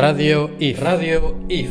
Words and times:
Radio 0.00 0.48
IF. 0.58 0.80
Radio 0.80 1.34
IF. 1.50 1.68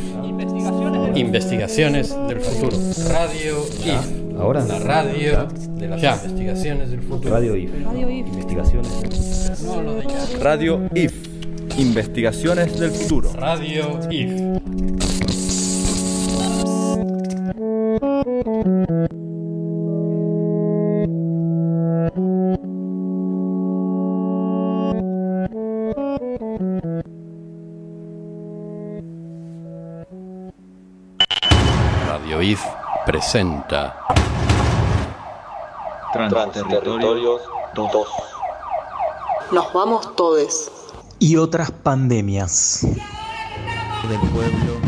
Investigaciones 1.16 2.14
del 2.28 2.40
futuro. 2.40 2.76
Radio 3.08 3.64
IF. 3.84 4.38
Ahora. 4.38 4.64
La 4.66 4.78
radio 4.78 5.48
de 5.76 5.88
las 5.88 6.00
Ya. 6.00 6.14
investigaciones 6.14 6.90
del 6.92 7.00
futuro. 7.02 7.34
Radio 7.34 7.56
IF. 7.56 7.70
Investigaciones. 7.74 9.60
No 9.64 9.82
lo 9.82 9.94
de 9.96 10.02
ya. 10.06 10.38
Radio 10.38 10.80
IF. 10.94 11.12
Investigaciones 11.76 12.78
del 12.78 12.90
futuro. 12.92 13.32
Radio 13.34 13.98
IF. 14.10 14.59
Presenta 33.30 33.96
Transterritorios 36.12 37.42
2. 37.76 37.92
Nos 39.52 39.72
vamos 39.72 40.16
todes. 40.16 40.72
y 41.20 41.36
otras 41.36 41.70
pandemias. 41.70 42.84
Del 44.08 44.20
pueblo. 44.30 44.80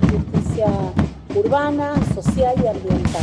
justicia 0.00 0.66
urbana, 1.34 1.94
social 2.14 2.54
y 2.56 2.66
ambiental. 2.68 3.22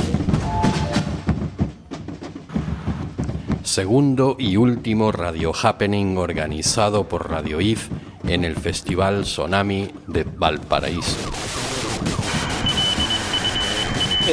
segundo 3.63 4.35
y 4.37 4.57
último 4.57 5.11
Radio 5.11 5.53
Happening 5.59 6.17
organizado 6.19 7.07
por 7.07 7.31
Radio 7.31 7.61
IF 7.61 7.89
en 8.27 8.45
el 8.45 8.55
Festival 8.55 9.23
Tsunami 9.23 9.91
de 10.05 10.23
Valparaíso. 10.23 11.58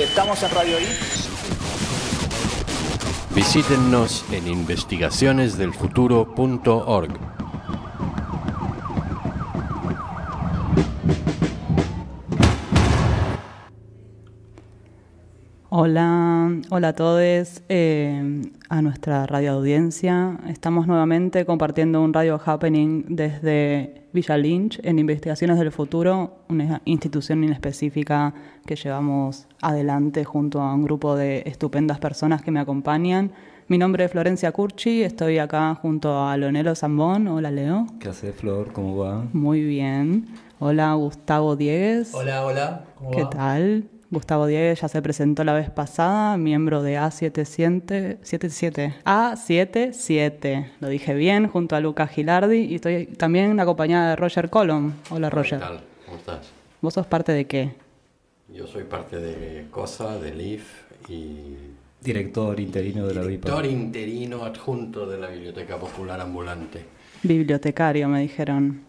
Estamos 0.03 0.43
en 0.43 0.51
Radio 0.51 0.79
I. 0.79 0.85
Visítennos 3.35 4.27
en 4.31 4.47
investigacionesdelfuturo.org. 4.47 7.36
Hola, 15.79 16.59
hola 16.71 16.89
a 16.89 16.93
todos, 16.95 17.63
eh, 17.69 18.43
a 18.71 18.81
nuestra 18.81 19.27
radio 19.27 19.53
audiencia. 19.53 20.39
Estamos 20.49 20.87
nuevamente 20.87 21.45
compartiendo 21.45 22.01
un 22.01 22.15
radio 22.15 22.41
happening 22.43 23.05
desde 23.09 24.07
Villa 24.15 24.39
Lynch 24.39 24.81
en 24.83 24.99
Investigaciones 24.99 25.59
del 25.59 25.71
Futuro, 25.71 26.39
una 26.49 26.81
institución 26.87 27.45
inespecífica 27.45 28.33
que 28.65 28.75
llevamos 28.75 29.49
adelante 29.61 30.25
junto 30.25 30.63
a 30.63 30.73
un 30.73 30.83
grupo 30.83 31.15
de 31.15 31.43
estupendas 31.45 31.99
personas 31.99 32.41
que 32.41 32.51
me 32.51 32.61
acompañan. 32.61 33.33
Mi 33.69 33.77
nombre 33.77 34.07
es 34.07 34.11
Florencia 34.11 34.53
Curchi, 34.53 35.03
estoy 35.03 35.37
acá 35.37 35.75
junto 35.75 36.27
a 36.27 36.39
Leonelo 36.39 36.75
Zambón. 36.75 37.29
Hola 37.29 37.51
Leo. 37.51 37.87
¿Qué 38.01 38.09
hace 38.09 38.33
Flor? 38.33 38.73
¿Cómo 38.73 38.97
va? 38.97 39.27
Muy 39.35 39.63
bien. 39.63 40.25
Hola 40.59 40.95
Gustavo 40.95 41.55
Diegues. 41.55 42.15
Hola, 42.15 42.47
hola. 42.47 42.85
¿Cómo 42.97 43.11
¿Qué 43.11 43.25
va? 43.25 43.29
tal? 43.29 43.91
Gustavo 44.11 44.47
Diegues 44.47 44.81
ya 44.81 44.89
se 44.89 45.03
presentó 45.03 45.43
la 45.43 45.53
vez 45.53 45.69
pasada, 45.71 46.37
miembro 46.37 46.83
de 46.83 46.97
A77, 46.97 48.19
77, 48.23 48.95
A77, 49.05 50.71
lo 50.81 50.89
dije 50.89 51.15
bien, 51.15 51.49
junto 51.49 51.75
a 51.75 51.81
Lucas 51.81 52.11
Gilardi 52.11 52.59
y 52.59 52.77
estoy 52.77 53.07
también 53.07 53.59
acompañada 53.59 54.11
de 54.11 54.17
Roger 54.17 54.49
Colom. 54.49 54.93
Hola 55.11 55.29
Roger. 55.29 55.59
¿Qué 55.59 55.65
tal? 55.65 55.81
¿Cómo 56.05 56.19
estás? 56.19 56.51
¿Vos 56.81 56.95
sos 56.95 57.07
parte 57.07 57.33
de 57.33 57.47
qué? 57.47 57.75
Yo 58.55 58.67
soy 58.69 58.85
parte 58.85 59.19
de 59.19 59.67
COSA, 59.71 60.19
del 60.19 60.41
IF 60.41 60.85
y 61.09 61.57
Director 62.01 62.61
interino 62.61 63.05
de 63.09 63.15
la 63.15 63.23
director 63.23 63.63
VIPA. 63.63 63.73
interino 63.75 64.45
adjunto 64.45 65.07
de 65.09 65.19
la 65.19 65.29
Biblioteca 65.29 65.77
Popular 65.77 66.21
Ambulante. 66.21 66.85
Bibliotecario, 67.25 68.09
me 68.09 68.21
dijeron. 68.21 68.86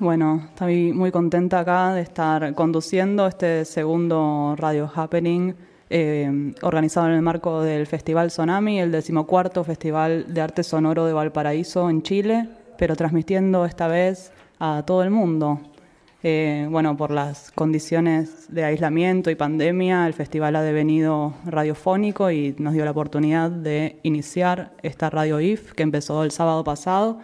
Bueno, 0.00 0.42
estoy 0.48 0.92
muy 0.92 1.12
contenta 1.12 1.60
acá 1.60 1.94
de 1.94 2.00
estar 2.00 2.52
conduciendo 2.56 3.28
este 3.28 3.64
segundo 3.64 4.56
Radio 4.58 4.90
Happening 4.92 5.54
eh, 5.88 6.52
organizado 6.62 7.06
en 7.06 7.14
el 7.14 7.22
marco 7.22 7.62
del 7.62 7.86
Festival 7.86 8.26
Tsunami, 8.26 8.80
el 8.80 8.90
decimocuarto 8.90 9.62
Festival 9.62 10.34
de 10.34 10.40
Arte 10.40 10.64
Sonoro 10.64 11.06
de 11.06 11.12
Valparaíso 11.12 11.88
en 11.88 12.02
Chile, 12.02 12.48
pero 12.76 12.96
transmitiendo 12.96 13.64
esta 13.64 13.86
vez 13.86 14.32
a 14.58 14.82
todo 14.84 15.04
el 15.04 15.10
mundo. 15.10 15.60
Eh, 16.24 16.66
bueno, 16.68 16.96
por 16.96 17.12
las 17.12 17.52
condiciones 17.52 18.52
de 18.52 18.64
aislamiento 18.64 19.30
y 19.30 19.36
pandemia, 19.36 20.08
el 20.08 20.14
festival 20.14 20.56
ha 20.56 20.62
devenido 20.62 21.34
radiofónico 21.46 22.32
y 22.32 22.56
nos 22.58 22.72
dio 22.72 22.84
la 22.84 22.90
oportunidad 22.90 23.48
de 23.48 24.00
iniciar 24.02 24.72
esta 24.82 25.08
Radio 25.08 25.38
IF 25.38 25.72
que 25.72 25.84
empezó 25.84 26.24
el 26.24 26.32
sábado 26.32 26.64
pasado 26.64 27.20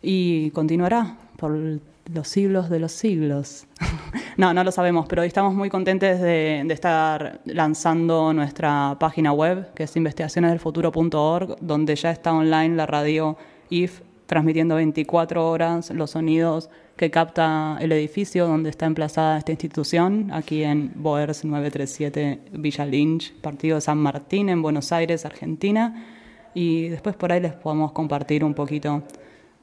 y 0.00 0.50
continuará 0.52 1.18
por 1.36 1.80
los 2.12 2.28
siglos 2.28 2.70
de 2.70 2.78
los 2.78 2.92
siglos. 2.92 3.66
no, 4.36 4.54
no 4.54 4.64
lo 4.64 4.72
sabemos, 4.72 5.06
pero 5.08 5.22
estamos 5.22 5.54
muy 5.54 5.70
contentes 5.70 6.20
de, 6.20 6.60
estar 6.70 7.40
lanzando 7.44 8.32
nuestra 8.32 8.96
página 8.98 9.32
web, 9.32 9.72
que 9.74 9.84
es 9.84 9.96
investigacionesdelfuturo.org, 9.96 11.56
donde 11.60 11.96
ya 11.96 12.10
está 12.10 12.32
online 12.32 12.76
la 12.76 12.86
radio 12.86 13.36
IF, 13.70 14.00
transmitiendo 14.26 14.76
24 14.76 15.48
horas 15.48 15.90
los 15.90 16.10
sonidos 16.10 16.68
que 16.96 17.10
capta 17.10 17.78
el 17.80 17.92
edificio 17.92 18.46
donde 18.46 18.70
está 18.70 18.86
emplazada 18.86 19.38
esta 19.38 19.52
institución, 19.52 20.30
aquí 20.32 20.64
en 20.64 20.92
Boers 20.96 21.44
937 21.44 22.40
Villa 22.52 22.84
Lynch, 22.84 23.32
partido 23.40 23.76
de 23.76 23.80
San 23.80 23.98
Martín, 23.98 24.48
en 24.48 24.62
Buenos 24.62 24.90
Aires, 24.90 25.24
Argentina. 25.24 26.04
Y 26.54 26.88
después 26.88 27.14
por 27.14 27.30
ahí 27.30 27.40
les 27.40 27.52
podemos 27.52 27.92
compartir 27.92 28.42
un 28.42 28.52
poquito 28.52 29.04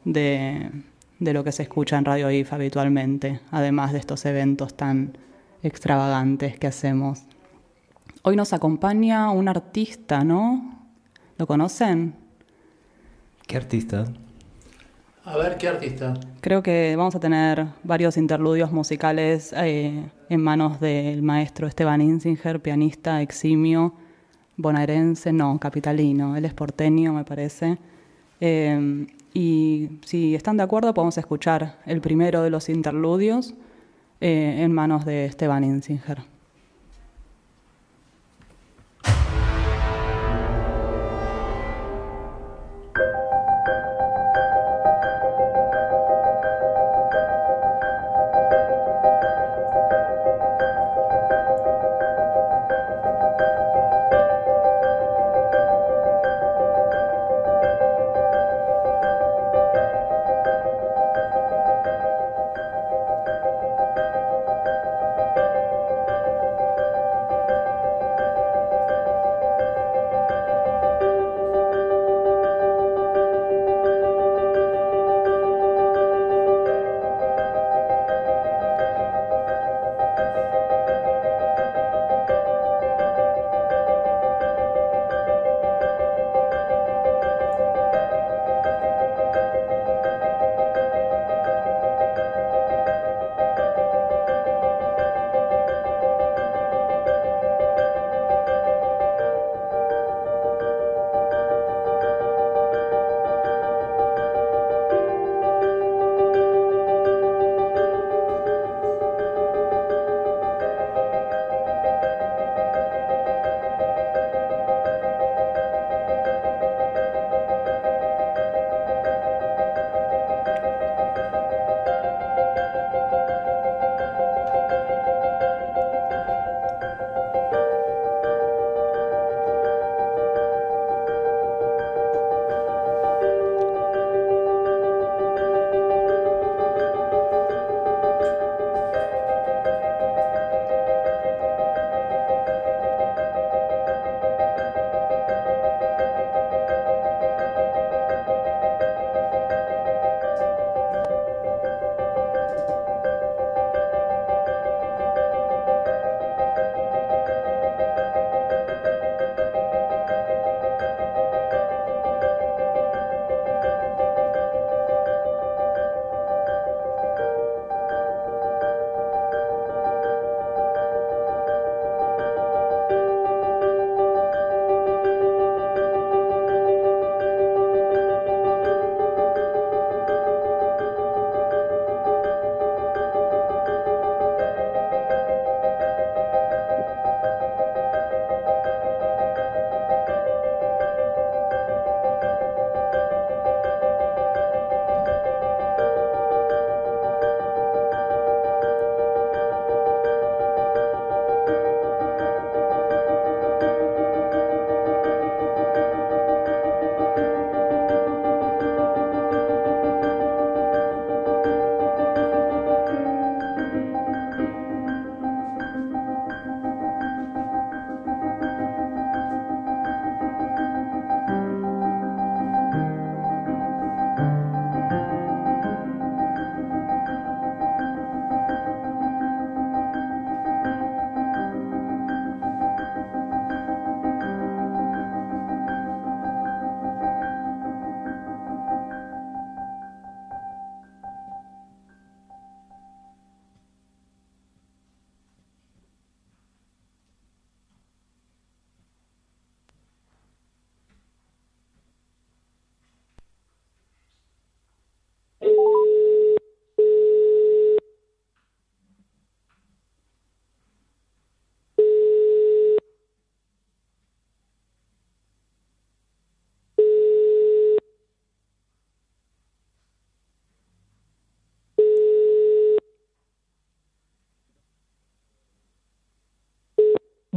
de, 0.06 0.72
de 1.20 1.34
lo 1.34 1.44
que 1.44 1.52
se 1.52 1.64
escucha 1.64 1.98
en 1.98 2.06
Radio 2.06 2.30
IF 2.30 2.53
habitualmente, 2.53 3.40
además 3.52 3.94
de 3.94 4.00
estos 4.00 4.26
eventos 4.26 4.76
tan 4.76 5.18
extravagantes 5.64 6.59
que 6.59 6.68
hacemos. 6.68 7.24
Hoy 8.24 8.36
nos 8.36 8.53
acompaña 8.53 9.30
un 9.30 9.48
artista, 9.48 10.24
¿no? 10.24 10.88
¿Lo 11.38 11.48
conocen? 11.48 12.16
¿Qué 13.48 13.58
artista? 13.58 14.06
A 15.24 15.38
ver, 15.38 15.58
¿qué 15.58 15.68
artista? 15.68 16.14
Creo 16.42 16.62
que 16.62 16.96
vamos 16.96 17.16
a 17.16 17.20
tener 17.20 17.66
varios 17.84 18.18
interludios 18.18 18.72
musicales 18.72 19.53
eh, 19.58 20.09
en 20.30 20.42
manos 20.42 20.80
del 20.80 21.22
maestro 21.24 21.68
Esteban 21.68 22.02
Insinger, 22.02 22.62
pianista 22.62 23.22
eximio, 23.22 23.96
bonaerense, 24.58 25.34
no, 25.34 25.59
capitalino, 25.59 26.36
él 26.36 26.46
es 26.46 26.53
porteño, 26.53 27.14
me 27.14 27.24
parece. 27.24 27.78
Eh, 28.40 29.08
y 29.35 30.00
si 30.06 30.34
están 30.34 30.56
de 30.56 30.63
acuerdo, 30.63 30.94
podemos 30.94 31.18
escuchar 31.18 31.78
el 31.85 32.00
primero 32.00 32.41
de 32.41 32.50
los 32.50 32.69
interludios 32.69 33.53
eh, 34.22 34.62
en 34.62 34.72
manos 34.72 35.03
de 35.03 35.25
Esteban 35.25 35.66
Insinger. 35.66 36.19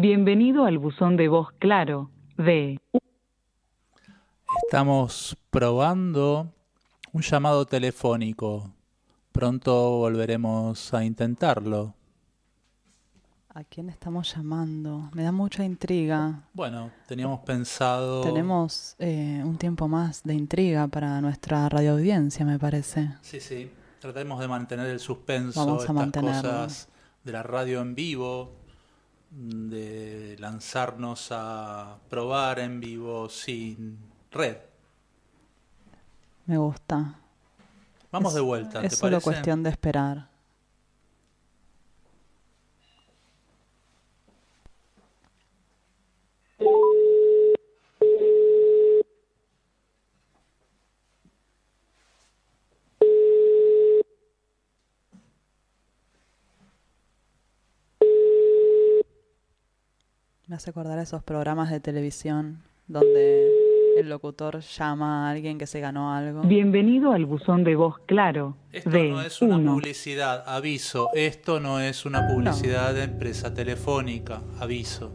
Bienvenido 0.00 0.64
al 0.64 0.78
buzón 0.78 1.16
de 1.16 1.26
voz 1.26 1.48
claro 1.58 2.08
de... 2.36 2.78
Estamos 4.64 5.36
probando 5.50 6.52
un 7.12 7.22
llamado 7.22 7.66
telefónico. 7.66 8.70
Pronto 9.32 9.98
volveremos 9.98 10.94
a 10.94 11.04
intentarlo. 11.04 11.94
¿A 13.48 13.64
quién 13.64 13.88
estamos 13.88 14.32
llamando? 14.36 15.10
Me 15.14 15.24
da 15.24 15.32
mucha 15.32 15.64
intriga. 15.64 16.44
Bueno, 16.54 16.92
teníamos 17.08 17.40
pensado... 17.40 18.20
Tenemos 18.20 18.94
eh, 19.00 19.42
un 19.44 19.58
tiempo 19.58 19.88
más 19.88 20.22
de 20.22 20.34
intriga 20.34 20.86
para 20.86 21.20
nuestra 21.20 21.68
radioaudiencia, 21.68 22.44
me 22.46 22.60
parece. 22.60 23.16
Sí, 23.20 23.40
sí. 23.40 23.68
Tratemos 23.98 24.38
de 24.38 24.46
mantener 24.46 24.86
el 24.86 25.00
suspenso, 25.00 25.58
Vamos 25.58 25.80
a 25.80 25.82
estas 25.82 25.96
mantenerlo. 25.96 26.40
cosas 26.40 26.88
de 27.24 27.32
la 27.32 27.42
radio 27.42 27.80
en 27.80 27.96
vivo, 27.96 28.57
lanzarnos 30.52 31.28
a 31.30 31.96
probar 32.08 32.58
en 32.58 32.80
vivo 32.80 33.28
sin 33.28 33.98
red. 34.30 34.56
Me 36.46 36.56
gusta. 36.56 37.14
Vamos 38.10 38.30
Es- 38.32 38.34
de 38.36 38.40
vuelta, 38.40 38.82
Es 38.82 38.90
¿te 38.90 38.96
solo 38.96 39.10
parece? 39.12 39.24
cuestión 39.24 39.62
de 39.62 39.70
esperar. 39.70 40.27
Hace 60.58 60.70
acordar 60.70 60.98
a 60.98 61.02
esos 61.02 61.22
programas 61.22 61.70
de 61.70 61.78
televisión 61.78 62.64
donde 62.88 63.46
el 63.96 64.08
locutor 64.08 64.58
llama 64.58 65.28
a 65.28 65.30
alguien 65.30 65.56
que 65.56 65.68
se 65.68 65.78
ganó 65.78 66.12
algo. 66.12 66.42
Bienvenido 66.42 67.12
al 67.12 67.26
buzón 67.26 67.62
de 67.62 67.76
voz 67.76 68.00
claro 68.06 68.56
Esto 68.72 68.90
de 68.90 69.10
no 69.10 69.22
es 69.22 69.40
una 69.40 69.54
1. 69.54 69.74
publicidad, 69.74 70.42
aviso. 70.48 71.10
Esto 71.14 71.60
no 71.60 71.78
es 71.78 72.04
una 72.04 72.26
publicidad 72.26 72.92
de 72.92 73.04
empresa 73.04 73.54
telefónica, 73.54 74.42
aviso. 74.58 75.12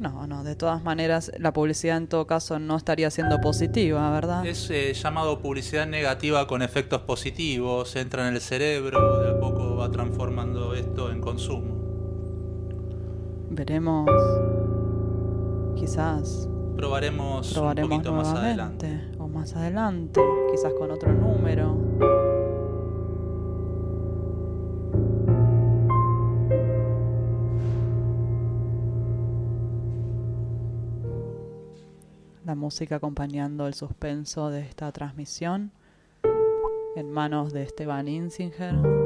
No, 0.00 0.26
no, 0.26 0.42
de 0.42 0.56
todas 0.56 0.82
maneras 0.82 1.30
la 1.38 1.52
publicidad 1.52 1.96
en 1.96 2.08
todo 2.08 2.26
caso 2.26 2.58
no 2.58 2.76
estaría 2.76 3.12
siendo 3.12 3.40
positiva, 3.40 4.10
¿verdad? 4.10 4.44
Es 4.44 4.70
eh, 4.70 4.92
llamado 4.92 5.38
publicidad 5.40 5.86
negativa 5.86 6.48
con 6.48 6.62
efectos 6.62 7.02
positivos, 7.02 7.94
entra 7.94 8.26
en 8.26 8.34
el 8.34 8.40
cerebro, 8.40 9.22
de 9.22 9.30
a 9.30 9.38
poco 9.38 9.76
va 9.76 9.88
transformando 9.88 10.74
esto 10.74 11.12
en 11.12 11.20
consumo. 11.20 11.78
Veremos. 13.50 14.08
Quizás 15.80 16.46
Probaremos, 16.76 17.48
un 17.48 17.54
probaremos 17.54 17.90
poquito 17.90 18.12
más 18.12 18.28
adelante. 18.28 19.00
O 19.18 19.28
más 19.28 19.56
adelante. 19.56 20.20
Quizás 20.50 20.74
con 20.74 20.90
otro 20.90 21.10
número. 21.10 21.74
La 32.44 32.54
música 32.54 32.96
acompañando 32.96 33.66
el 33.66 33.72
suspenso 33.72 34.50
de 34.50 34.60
esta 34.60 34.92
transmisión 34.92 35.72
en 36.94 37.10
manos 37.10 37.54
de 37.54 37.62
Esteban 37.62 38.06
Insinger. 38.06 38.99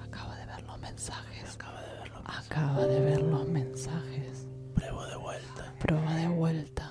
Acaba 0.00 0.36
de 0.36 0.46
ver 0.46 0.62
los 0.66 0.78
mensajes. 0.80 1.58
Acaba 2.24 2.86
de 2.86 3.00
ver 3.00 3.22
los 3.22 3.48
mensajes. 3.48 4.46
Pruebo 4.74 5.04
de 5.06 5.16
vuelta. 5.16 5.74
Prueba 5.80 6.14
de 6.14 6.28
vuelta. 6.28 6.90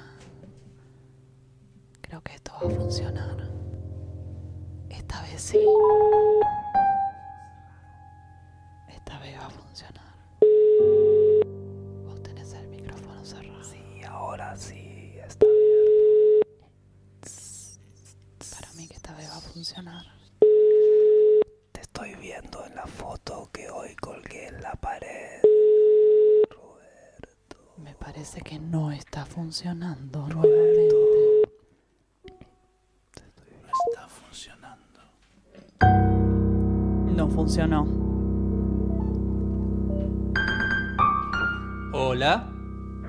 Creo 2.02 2.22
que 2.22 2.34
esto 2.36 2.52
va 2.54 2.68
a 2.68 2.76
funcionar. 2.76 3.50
Esta 4.90 5.22
vez 5.24 5.42
sí. 5.42 5.60
Está 29.54 29.70
funcionando 29.70 30.20
nuevamente. 30.30 30.96
No 33.62 33.70
está 33.88 34.08
funcionando. 34.08 35.00
No 37.16 37.28
funcionó. 37.28 37.86
Hola. 41.94 42.50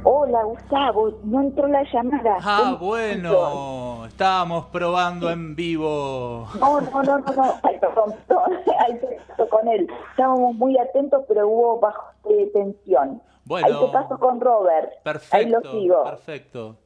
Hola, 0.07 0.45
Gustavo, 0.45 1.19
no 1.25 1.41
entró 1.41 1.67
la 1.67 1.83
llamada. 1.91 2.37
Ah, 2.43 2.77
bueno. 2.79 4.05
Estábamos 4.05 4.67
probando 4.67 5.31
en 5.31 5.57
vivo. 5.57 6.47
No, 6.61 6.79
no, 6.83 7.03
no, 7.03 7.19
no, 7.21 7.35
no. 7.35 7.55
Ay, 7.63 7.79
perdón, 7.81 8.15
perdón. 8.29 8.53
Ay, 8.81 9.01
con 9.49 9.67
él. 9.69 9.89
Estábamos 10.11 10.55
muy 10.57 10.77
atentos, 10.77 11.25
pero 11.27 11.49
hubo 11.49 11.81
bajo 11.81 12.05
de 12.29 12.47
tensión. 12.49 13.23
Bueno. 13.45 13.67
Ahí 13.67 13.87
te 13.87 13.93
paso 13.93 14.19
con 14.19 14.41
Robert. 14.41 14.91
Perfecto. 15.03 15.37
Ahí 15.37 15.47
lo 15.49 15.61
sigo. 15.73 16.05
Perfecto. 16.05 16.79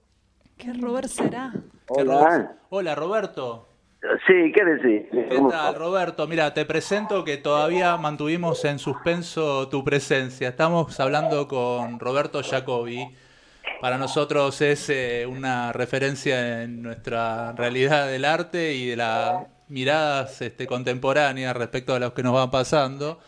¿Qué 0.56 0.72
Robert 0.72 1.08
será? 1.08 1.52
¿Qué 1.94 2.04
Robert- 2.04 2.50
Hola, 2.70 2.94
Roberto. 2.94 3.64
Sí, 4.26 4.52
¿qué 4.54 4.64
decís? 4.64 5.08
¿Qué 5.10 5.36
¿Cómo 5.36 5.50
tal, 5.50 5.74
Roberto? 5.74 6.26
Mira, 6.28 6.54
te 6.54 6.64
presento 6.64 7.24
que 7.24 7.36
todavía 7.36 7.96
mantuvimos 7.96 8.64
en 8.64 8.78
suspenso 8.78 9.68
tu 9.68 9.82
presencia. 9.82 10.48
Estamos 10.50 10.98
hablando 11.00 11.48
con 11.48 11.98
Roberto 11.98 12.40
Jacobi. 12.42 13.08
Para 13.80 13.98
nosotros 13.98 14.60
es 14.60 14.88
eh, 14.90 15.26
una 15.26 15.72
referencia 15.72 16.62
en 16.62 16.82
nuestra 16.82 17.52
realidad 17.52 18.06
del 18.06 18.24
arte 18.24 18.74
y 18.74 18.86
de 18.88 18.96
las 18.96 19.46
miradas 19.68 20.40
este, 20.42 20.66
contemporáneas 20.66 21.56
respecto 21.56 21.94
a 21.94 21.98
lo 21.98 22.14
que 22.14 22.22
nos 22.22 22.34
va 22.34 22.50
pasando. 22.50 23.18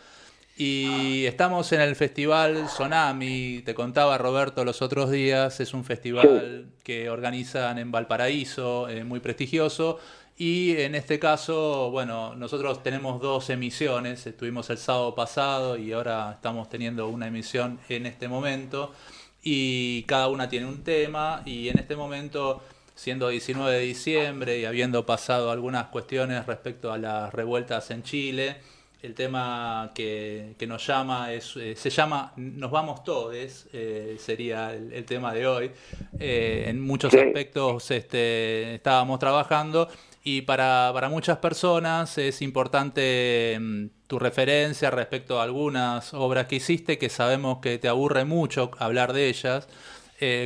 Y 0.63 1.25
estamos 1.25 1.71
en 1.71 1.81
el 1.81 1.95
festival 1.95 2.69
Sonami, 2.69 3.63
te 3.65 3.73
contaba 3.73 4.19
Roberto 4.19 4.63
los 4.63 4.83
otros 4.83 5.09
días, 5.09 5.59
es 5.59 5.73
un 5.73 5.83
festival 5.83 6.67
que 6.83 7.09
organizan 7.09 7.79
en 7.79 7.91
Valparaíso, 7.91 8.87
eh, 8.87 9.03
muy 9.03 9.21
prestigioso. 9.21 9.97
Y 10.37 10.77
en 10.77 10.93
este 10.93 11.17
caso, 11.17 11.89
bueno, 11.89 12.35
nosotros 12.35 12.83
tenemos 12.83 13.19
dos 13.19 13.49
emisiones, 13.49 14.27
estuvimos 14.27 14.69
el 14.69 14.77
sábado 14.77 15.15
pasado 15.15 15.77
y 15.77 15.93
ahora 15.93 16.33
estamos 16.35 16.69
teniendo 16.69 17.07
una 17.07 17.25
emisión 17.25 17.79
en 17.89 18.05
este 18.05 18.27
momento. 18.27 18.93
Y 19.41 20.03
cada 20.03 20.27
una 20.27 20.47
tiene 20.47 20.67
un 20.67 20.83
tema 20.83 21.41
y 21.43 21.69
en 21.69 21.79
este 21.79 21.95
momento, 21.95 22.61
siendo 22.93 23.29
19 23.29 23.77
de 23.77 23.79
diciembre 23.79 24.59
y 24.59 24.65
habiendo 24.65 25.07
pasado 25.07 25.49
algunas 25.49 25.87
cuestiones 25.87 26.45
respecto 26.45 26.93
a 26.93 26.99
las 26.99 27.33
revueltas 27.33 27.89
en 27.89 28.03
Chile, 28.03 28.57
el 29.01 29.13
tema 29.15 29.91
que, 29.95 30.55
que 30.57 30.67
nos 30.67 30.85
llama 30.85 31.33
es, 31.33 31.55
eh, 31.57 31.75
se 31.75 31.89
llama 31.89 32.33
Nos 32.35 32.69
vamos 32.71 33.03
todes, 33.03 33.67
eh, 33.73 34.15
sería 34.19 34.73
el, 34.73 34.93
el 34.93 35.05
tema 35.05 35.33
de 35.33 35.47
hoy. 35.47 35.71
Eh, 36.19 36.65
en 36.67 36.81
muchos 36.81 37.11
Sí. 37.11 37.19
aspectos 37.19 37.89
este, 37.91 38.75
estábamos 38.75 39.19
trabajando 39.19 39.87
y 40.23 40.41
para, 40.43 40.91
para 40.93 41.09
muchas 41.09 41.39
personas 41.39 42.17
es 42.19 42.41
importante 42.43 43.57
mm, 43.59 43.85
tu 44.07 44.19
referencia 44.19 44.91
respecto 44.91 45.39
a 45.39 45.43
algunas 45.43 46.13
obras 46.13 46.45
que 46.47 46.57
hiciste 46.57 46.97
que 46.97 47.09
sabemos 47.09 47.57
que 47.59 47.77
te 47.79 47.87
aburre 47.87 48.25
mucho 48.25 48.71
hablar 48.77 49.13
de 49.13 49.29
ellas. 49.29 49.67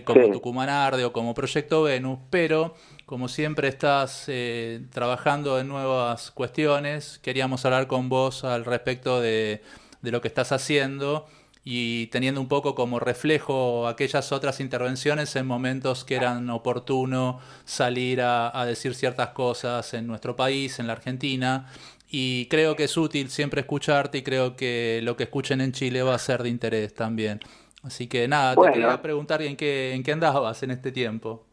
como 0.06 0.24
Sí. 0.24 0.32
Tucumán 0.32 0.70
Arde 0.70 1.04
o 1.04 1.12
como 1.12 1.34
Proyecto 1.34 1.84
Venus, 1.84 2.20
pero 2.30 2.76
como 3.06 3.28
siempre 3.28 3.68
estás 3.68 4.26
eh, 4.28 4.82
trabajando 4.92 5.60
en 5.60 5.68
nuevas 5.68 6.32
cuestiones, 6.32 7.20
queríamos 7.22 7.66
hablar 7.66 7.88
con 7.88 8.10
vos 8.10 8.44
al 8.44 8.66
respecto 8.66 9.22
de, 9.22 9.62
de 10.02 10.12
lo 10.12 10.22
que 10.22 10.28
estás 10.28 10.52
haciendo 10.52 11.28
y 11.64 12.08
teniendo 12.08 12.40
un 12.42 12.48
poco 12.48 12.76
como 12.76 13.00
reflejo 13.00 13.88
aquellas 13.88 14.32
otras 14.32 14.60
intervenciones 14.60 15.36
en 15.36 15.48
momentos 15.48 16.04
que 16.06 16.16
eran 16.16 16.50
oportuno 16.52 17.40
salir 17.64 18.22
a, 18.22 18.60
a 18.60 18.66
decir 18.66 18.94
ciertas 18.94 19.30
cosas 19.30 19.94
en 19.96 20.06
nuestro 20.06 20.36
país, 20.36 20.80
en 20.80 20.88
la 20.88 20.94
Argentina. 20.94 21.68
Y 22.08 22.48
creo 22.50 22.76
que 22.76 22.84
es 22.84 22.96
útil 22.98 23.30
siempre 23.30 23.62
escucharte 23.62 24.20
y 24.20 24.24
creo 24.24 24.56
que 24.56 25.00
lo 25.04 25.16
que 25.18 25.24
escuchen 25.24 25.60
en 25.60 25.72
Chile 25.72 26.04
va 26.04 26.14
a 26.14 26.20
ser 26.20 26.44
de 26.44 26.50
interés 26.50 26.94
también. 26.94 27.40
Así 27.82 28.08
que 28.08 28.28
nada, 28.28 28.54
Bueno. 28.56 28.74
te 28.74 28.80
quería 28.80 29.02
preguntar 29.02 29.42
en 29.42 29.56
qué, 29.58 29.94
en 29.94 30.04
qué 30.04 30.12
andabas 30.12 30.62
en 30.64 30.72
este 30.72 30.92
tiempo. 30.92 31.46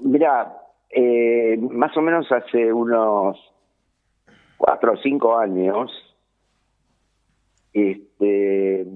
Mira, 0.00 0.54
eh, 0.90 1.56
más 1.58 1.96
o 1.96 2.02
menos 2.02 2.30
hace 2.30 2.72
unos 2.72 3.38
cuatro 4.56 4.92
o 4.92 4.96
cinco 4.96 5.36
años, 5.36 5.90
este, 7.72 8.86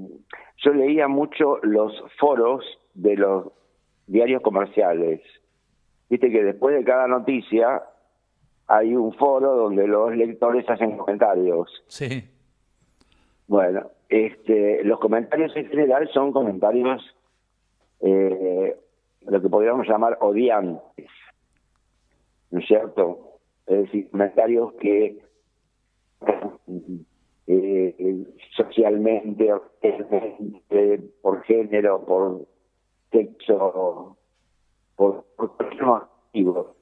yo 0.58 0.72
leía 0.72 1.08
mucho 1.08 1.58
los 1.62 1.92
foros 2.18 2.64
de 2.94 3.16
los 3.16 3.52
diarios 4.06 4.42
comerciales. 4.42 5.20
Viste 6.08 6.30
que 6.30 6.42
después 6.42 6.74
de 6.74 6.84
cada 6.84 7.06
noticia 7.06 7.82
hay 8.66 8.94
un 8.94 9.12
foro 9.14 9.56
donde 9.56 9.86
los 9.86 10.14
lectores 10.16 10.68
hacen 10.68 10.96
comentarios. 10.96 11.84
Sí. 11.88 12.24
Bueno, 13.46 13.90
este, 14.08 14.84
los 14.84 14.98
comentarios 15.00 15.54
en 15.56 15.66
general 15.66 16.08
son 16.12 16.32
comentarios, 16.32 17.02
eh, 18.00 18.76
lo 19.22 19.42
que 19.42 19.48
podríamos 19.48 19.88
llamar 19.88 20.18
odiantes, 20.20 21.10
¿no 22.50 22.58
es 22.58 22.66
cierto? 22.66 23.38
Es 23.66 23.84
decir, 23.84 24.10
comentarios 24.10 24.72
que 24.74 25.18
eh, 27.46 28.24
socialmente, 28.56 29.50
eh, 29.82 31.10
por 31.22 31.42
género, 31.42 32.04
por 32.04 32.46
sexo, 33.10 34.16
por, 34.96 35.24
cualquier 35.36 35.84
motivo, 35.84 36.76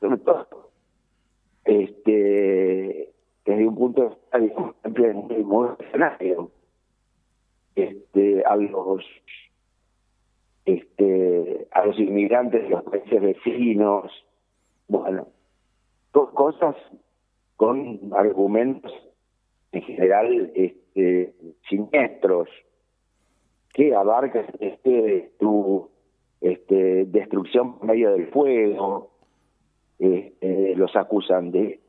sobre 0.00 0.18
todo, 0.18 0.70
este, 1.64 3.12
desde 3.44 3.68
un 3.68 3.76
punto 3.76 4.02
de 4.02 4.08
vista 4.08 4.38
digamos, 4.38 4.74
muy, 5.44 5.68
reaccionario, 5.68 6.50
este, 7.74 8.44
a 8.44 8.56
los 8.56 9.04
este, 10.66 11.68
a 11.70 11.86
los 11.86 11.98
inmigrantes 11.98 12.62
de 12.62 12.68
los 12.68 12.82
países 12.84 13.20
vecinos, 13.20 14.12
bueno, 14.90 15.28
co- 16.10 16.30
cosas 16.32 16.74
con 17.56 18.00
argumentos 18.12 18.92
en 19.72 19.82
general 19.82 20.50
este, 20.54 21.32
siniestros 21.68 22.48
que 23.72 23.94
abarcan 23.94 24.46
este, 24.58 25.32
tu 25.38 25.88
este, 26.40 27.04
destrucción 27.06 27.78
por 27.78 27.86
medio 27.86 28.10
del 28.12 28.26
fuego, 28.28 29.12
este, 29.98 30.74
los 30.74 30.94
acusan 30.96 31.52
de, 31.52 31.80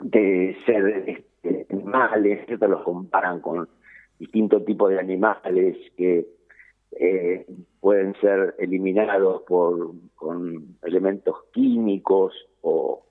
de 0.00 0.56
ser 0.64 1.04
este, 1.06 1.66
animales, 1.70 2.46
¿cierto? 2.46 2.66
los 2.68 2.82
comparan 2.84 3.40
con 3.40 3.68
distintos 4.18 4.64
tipos 4.64 4.88
de 4.90 4.98
animales 4.98 5.76
que 5.96 6.26
eh, 6.98 7.46
pueden 7.80 8.14
ser 8.20 8.54
eliminados 8.58 9.42
con 10.14 10.76
elementos 10.82 11.36
químicos 11.52 12.34
o, 12.62 13.04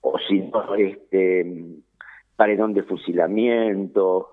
o 0.00 0.18
si 0.28 0.40
no, 0.40 0.74
este, 0.74 1.64
paredón 2.36 2.74
de 2.74 2.82
fusilamiento. 2.84 4.28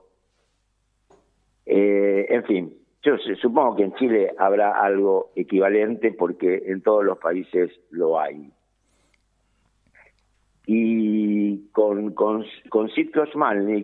Eh, 1.65 2.25
en 2.29 2.43
fin, 2.45 2.73
yo 3.03 3.17
su- 3.17 3.35
supongo 3.35 3.75
que 3.75 3.83
en 3.83 3.93
Chile 3.95 4.31
habrá 4.38 4.71
algo 4.81 5.31
equivalente 5.35 6.11
porque 6.11 6.63
en 6.65 6.81
todos 6.81 7.03
los 7.05 7.17
países 7.19 7.71
lo 7.91 8.19
hay. 8.19 8.51
Y 10.65 11.69
con, 11.71 12.13
con, 12.13 12.45
con 12.69 12.89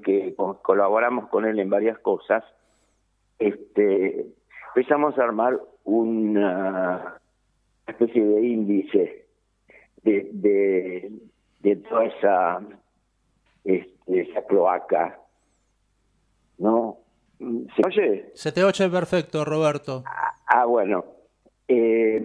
que 0.01 0.35
co- 0.35 0.61
colaboramos 0.61 1.29
con 1.29 1.45
él 1.45 1.59
en 1.59 1.69
varias 1.69 1.97
cosas, 1.99 2.43
este, 3.39 4.27
empezamos 4.75 5.17
a 5.17 5.23
armar 5.23 5.57
una 5.85 7.17
especie 7.87 8.25
de 8.25 8.45
índice 8.45 9.25
de, 10.03 10.29
de, 10.33 11.11
de 11.61 11.75
toda 11.77 12.05
esa, 12.05 12.61
este, 13.63 14.21
esa 14.21 14.45
cloaca. 14.45 15.17
¿No? 16.57 16.97
¿Se 17.39 17.81
oye? 17.85 18.31
Se 18.33 18.51
te 18.51 18.63
oye 18.65 18.89
perfecto, 18.89 19.45
Roberto. 19.45 20.03
Ah, 20.47 20.65
bueno. 20.65 21.05
Eh, 21.69 22.21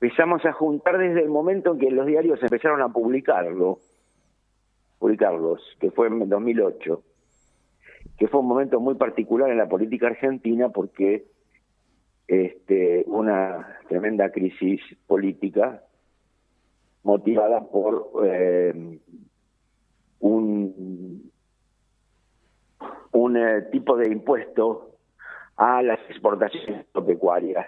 empezamos 0.00 0.44
a 0.46 0.52
juntar 0.52 0.96
desde 0.96 1.20
el 1.20 1.28
momento 1.28 1.72
en 1.72 1.78
que 1.78 1.90
los 1.90 2.06
diarios 2.06 2.42
empezaron 2.42 2.80
a 2.80 2.88
publicarlo, 2.88 3.80
publicarlos, 4.98 5.60
que 5.78 5.90
fue 5.90 6.08
en 6.08 6.28
2008, 6.28 7.02
que 8.22 8.28
fue 8.28 8.38
un 8.38 8.46
momento 8.46 8.78
muy 8.78 8.94
particular 8.94 9.50
en 9.50 9.58
la 9.58 9.68
política 9.68 10.06
argentina 10.06 10.68
porque 10.68 11.24
este, 12.28 13.02
una 13.08 13.80
tremenda 13.88 14.30
crisis 14.30 14.80
política 15.08 15.82
motivada 17.02 17.62
por 17.64 18.12
eh, 18.24 19.00
un, 20.20 21.32
eh, 23.36 23.62
tipo 23.72 23.96
de 23.96 24.06
impuesto 24.06 24.92
a 25.56 25.82
las 25.82 25.98
exportaciones 26.08 26.86
pecuarias, 27.04 27.66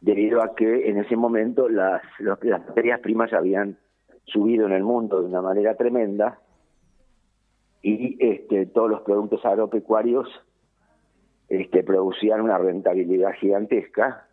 debido 0.00 0.40
a 0.40 0.54
que 0.54 0.88
en 0.88 0.98
ese 0.98 1.16
momento 1.16 1.68
las, 1.68 2.00
las 2.20 2.64
materias 2.68 3.00
primas 3.00 3.32
habían 3.32 3.76
subido 4.26 4.66
en 4.66 4.72
el 4.72 4.84
mundo 4.84 5.20
de 5.20 5.26
una 5.26 5.42
manera 5.42 5.74
tremenda 5.74 6.38
y 7.84 8.16
este, 8.18 8.64
todos 8.64 8.88
los 8.88 9.02
productos 9.02 9.44
agropecuarios 9.44 10.26
este, 11.50 11.84
producían 11.84 12.40
una 12.40 12.56
rentabilidad 12.56 13.32
gigantesca 13.34 14.26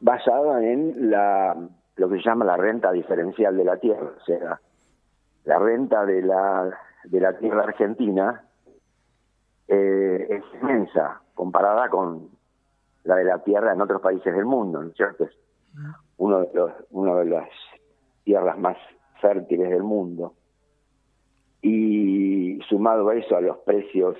basada 0.00 0.60
en 0.66 1.12
la 1.12 1.56
lo 1.94 2.08
que 2.08 2.16
se 2.16 2.22
llama 2.22 2.44
la 2.44 2.56
renta 2.56 2.90
diferencial 2.90 3.56
de 3.56 3.64
la 3.64 3.76
tierra, 3.76 4.10
o 4.20 4.24
sea, 4.24 4.60
la 5.44 5.58
renta 5.60 6.04
de 6.04 6.22
la 6.22 6.76
de 7.04 7.20
la 7.20 7.38
tierra 7.38 7.62
argentina 7.62 8.44
eh, 9.68 10.26
es 10.28 10.60
inmensa 10.60 11.20
comparada 11.34 11.88
con 11.88 12.30
la 13.04 13.14
de 13.14 13.24
la 13.24 13.44
tierra 13.44 13.72
en 13.72 13.80
otros 13.80 14.02
países 14.02 14.34
del 14.34 14.44
mundo, 14.44 14.82
¿no 14.82 14.88
es 14.88 14.96
cierto? 14.96 15.22
Es 15.22 15.38
uno 16.16 16.40
de 16.40 16.50
los 16.52 16.72
una 16.90 17.14
de 17.14 17.26
las 17.26 17.48
tierras 18.24 18.58
más 18.58 18.76
fértiles 19.20 19.70
del 19.70 19.84
mundo 19.84 20.34
y 21.62 22.29
sumado 22.68 23.08
a 23.08 23.14
eso 23.16 23.36
a 23.36 23.40
los 23.40 23.58
precios 23.58 24.16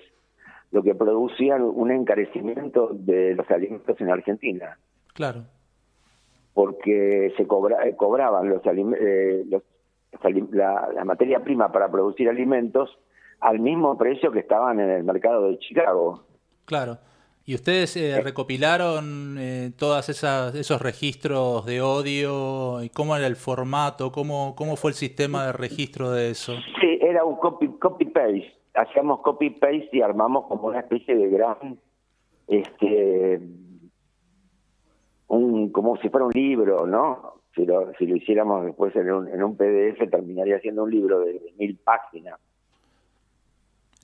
lo 0.73 0.83
que 0.83 0.95
producían 0.95 1.63
un 1.63 1.91
encarecimiento 1.91 2.91
de 2.93 3.35
los 3.35 3.51
alimentos 3.51 4.01
en 4.01 4.11
Argentina 4.11 4.79
Claro. 5.15 5.43
porque 6.55 7.33
se 7.37 7.47
cobra, 7.47 7.87
eh, 7.87 7.97
cobraban 7.97 8.49
los, 8.49 8.63
eh, 8.67 9.45
los- 9.49 9.63
la, 10.53 10.89
la 10.95 11.05
materia 11.05 11.41
prima 11.41 11.71
para 11.73 11.91
producir 11.91 12.29
alimentos 12.29 12.99
al 13.41 13.59
mismo 13.61 13.97
precio 13.97 14.31
que 14.33 14.41
estaban 14.41 14.81
en 14.81 14.91
el 14.91 15.05
mercado 15.05 15.49
de 15.49 15.59
Chicago. 15.59 16.25
Claro. 16.67 16.99
¿Y 17.47 17.55
ustedes 17.55 17.97
eh, 17.97 18.21
recopilaron 18.21 19.37
eh, 19.39 19.73
todas 19.77 20.09
esas 20.09 20.55
esos 20.55 20.81
registros 20.81 21.65
de 21.67 21.81
odio? 21.81 22.83
¿Y 22.83 22.91
cómo 22.91 23.17
era 23.17 23.27
el 23.27 23.37
formato? 23.37 24.13
¿Cómo, 24.13 24.55
¿Cómo 24.57 24.77
fue 24.77 24.91
el 24.91 24.95
sistema 24.95 25.47
de 25.47 25.53
registro 25.53 26.11
de 26.11 26.31
eso? 26.31 26.53
Sí, 26.81 26.99
era 27.01 27.25
un 27.25 27.37
copy 27.37 27.69
copy 27.79 28.05
paste. 28.07 28.53
Hacíamos 28.75 29.21
copy 29.21 29.51
paste 29.51 29.89
y 29.93 30.01
armamos 30.01 30.47
como 30.47 30.69
una 30.69 30.81
especie 30.81 31.17
de 31.17 31.29
gran, 31.29 31.79
este, 32.47 33.41
un 35.29 35.71
como 35.73 35.97
si 35.97 36.09
fuera 36.09 36.27
un 36.27 36.33
libro, 36.33 36.87
¿no? 36.87 37.41
Si 37.55 37.65
lo, 37.65 37.93
si 37.99 38.07
lo 38.07 38.17
hiciéramos 38.17 38.65
después 38.65 38.95
en 38.95 39.11
un, 39.11 39.29
en 39.29 39.43
un 39.43 39.57
PDF 39.57 40.09
terminaría 40.09 40.61
siendo 40.61 40.85
un 40.85 40.91
libro 40.91 41.21
de 41.21 41.41
mil 41.59 41.77
páginas. 41.79 42.39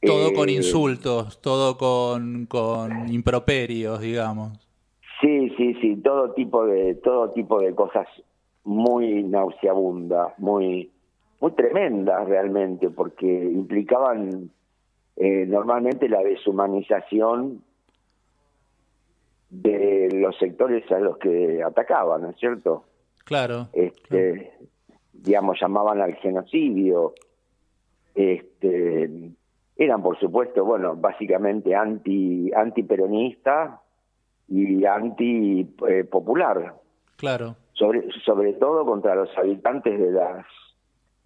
Todo 0.06 0.32
con 0.32 0.48
Eh, 0.48 0.52
insultos, 0.52 1.40
todo 1.40 1.76
con, 1.76 2.46
con 2.46 3.12
improperios, 3.12 4.00
digamos. 4.00 4.58
Sí, 5.20 5.50
sí, 5.56 5.74
sí, 5.80 5.96
todo 5.96 6.32
tipo 6.32 6.66
de 6.66 6.94
todo 6.96 7.30
tipo 7.30 7.60
de 7.60 7.74
cosas 7.74 8.06
muy 8.64 9.22
nauseabundas, 9.22 10.38
muy 10.38 10.90
muy 11.40 11.52
tremendas 11.52 12.26
realmente, 12.28 12.90
porque 12.90 13.26
implicaban 13.26 14.50
eh, 15.16 15.46
normalmente 15.46 16.08
la 16.08 16.22
deshumanización 16.22 17.62
de 19.50 20.08
los 20.12 20.36
sectores 20.38 20.90
a 20.90 20.98
los 20.98 21.18
que 21.18 21.62
atacaban, 21.62 22.22
¿no 22.22 22.30
es 22.30 22.36
cierto? 22.36 22.84
Claro. 23.24 23.68
Este, 23.72 24.52
digamos, 25.12 25.58
llamaban 25.60 26.00
al 26.00 26.14
genocidio. 26.16 27.14
Este, 28.14 29.10
eran, 29.76 30.02
por 30.02 30.18
supuesto, 30.18 30.64
bueno, 30.64 30.96
básicamente 30.96 31.74
anti 31.74 32.50
antiperonista 32.52 33.82
y 34.48 34.84
anti 34.84 35.74
eh, 35.88 36.04
popular. 36.04 36.74
Claro. 37.16 37.56
Sobre 37.72 38.10
sobre 38.24 38.54
todo 38.54 38.86
contra 38.86 39.14
los 39.14 39.28
habitantes 39.36 39.98
de 39.98 40.12
las 40.12 40.46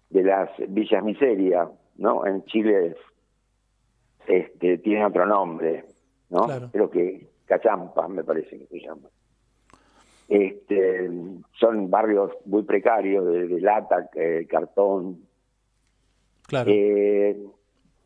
de 0.09 0.23
las 0.23 0.49
villas 0.67 1.03
miseria, 1.03 1.69
¿no? 1.97 2.25
En 2.25 2.43
Chile 2.45 2.95
este 4.27 4.77
tiene 4.79 5.05
otro 5.05 5.25
nombre, 5.25 5.85
¿no? 6.29 6.47
Creo 6.71 6.89
que 6.89 7.27
Cachampa 7.45 8.07
me 8.09 8.23
parece 8.23 8.57
que 8.57 8.67
se 8.67 8.79
llama. 8.79 9.07
Este, 10.27 11.09
son 11.59 11.89
barrios 11.89 12.31
muy 12.45 12.63
precarios 12.63 13.25
de, 13.25 13.59
lata, 13.59 14.09
eh, 14.15 14.47
cartón. 14.49 15.25
Claro. 16.47 16.71
Eh, 16.71 17.37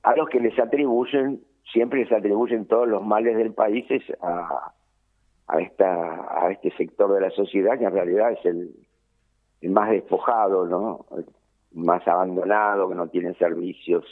a 0.06 0.16
los 0.16 0.30
que 0.30 0.40
les 0.40 0.58
atribuyen, 0.60 1.42
siempre 1.74 2.02
les 2.02 2.12
atribuyen 2.12 2.68
todos 2.68 2.88
los 2.88 3.04
males 3.04 3.36
del 3.38 3.54
país 3.54 3.86
a, 4.22 4.72
a, 5.48 5.60
esta, 5.60 6.44
a 6.44 6.52
este 6.52 6.70
sector 6.78 7.12
de 7.12 7.22
la 7.22 7.32
sociedad 7.32 7.78
que 7.80 7.86
en 7.86 7.92
realidad 7.92 8.32
es 8.34 8.46
el, 8.46 8.76
el 9.62 9.72
más 9.72 9.90
despojado, 9.90 10.68
¿no? 10.68 11.08
El 11.18 11.26
más 11.74 12.08
abandonado, 12.08 12.88
que 12.88 12.94
no 12.94 13.08
tiene 13.08 13.34
servicios 13.34 14.06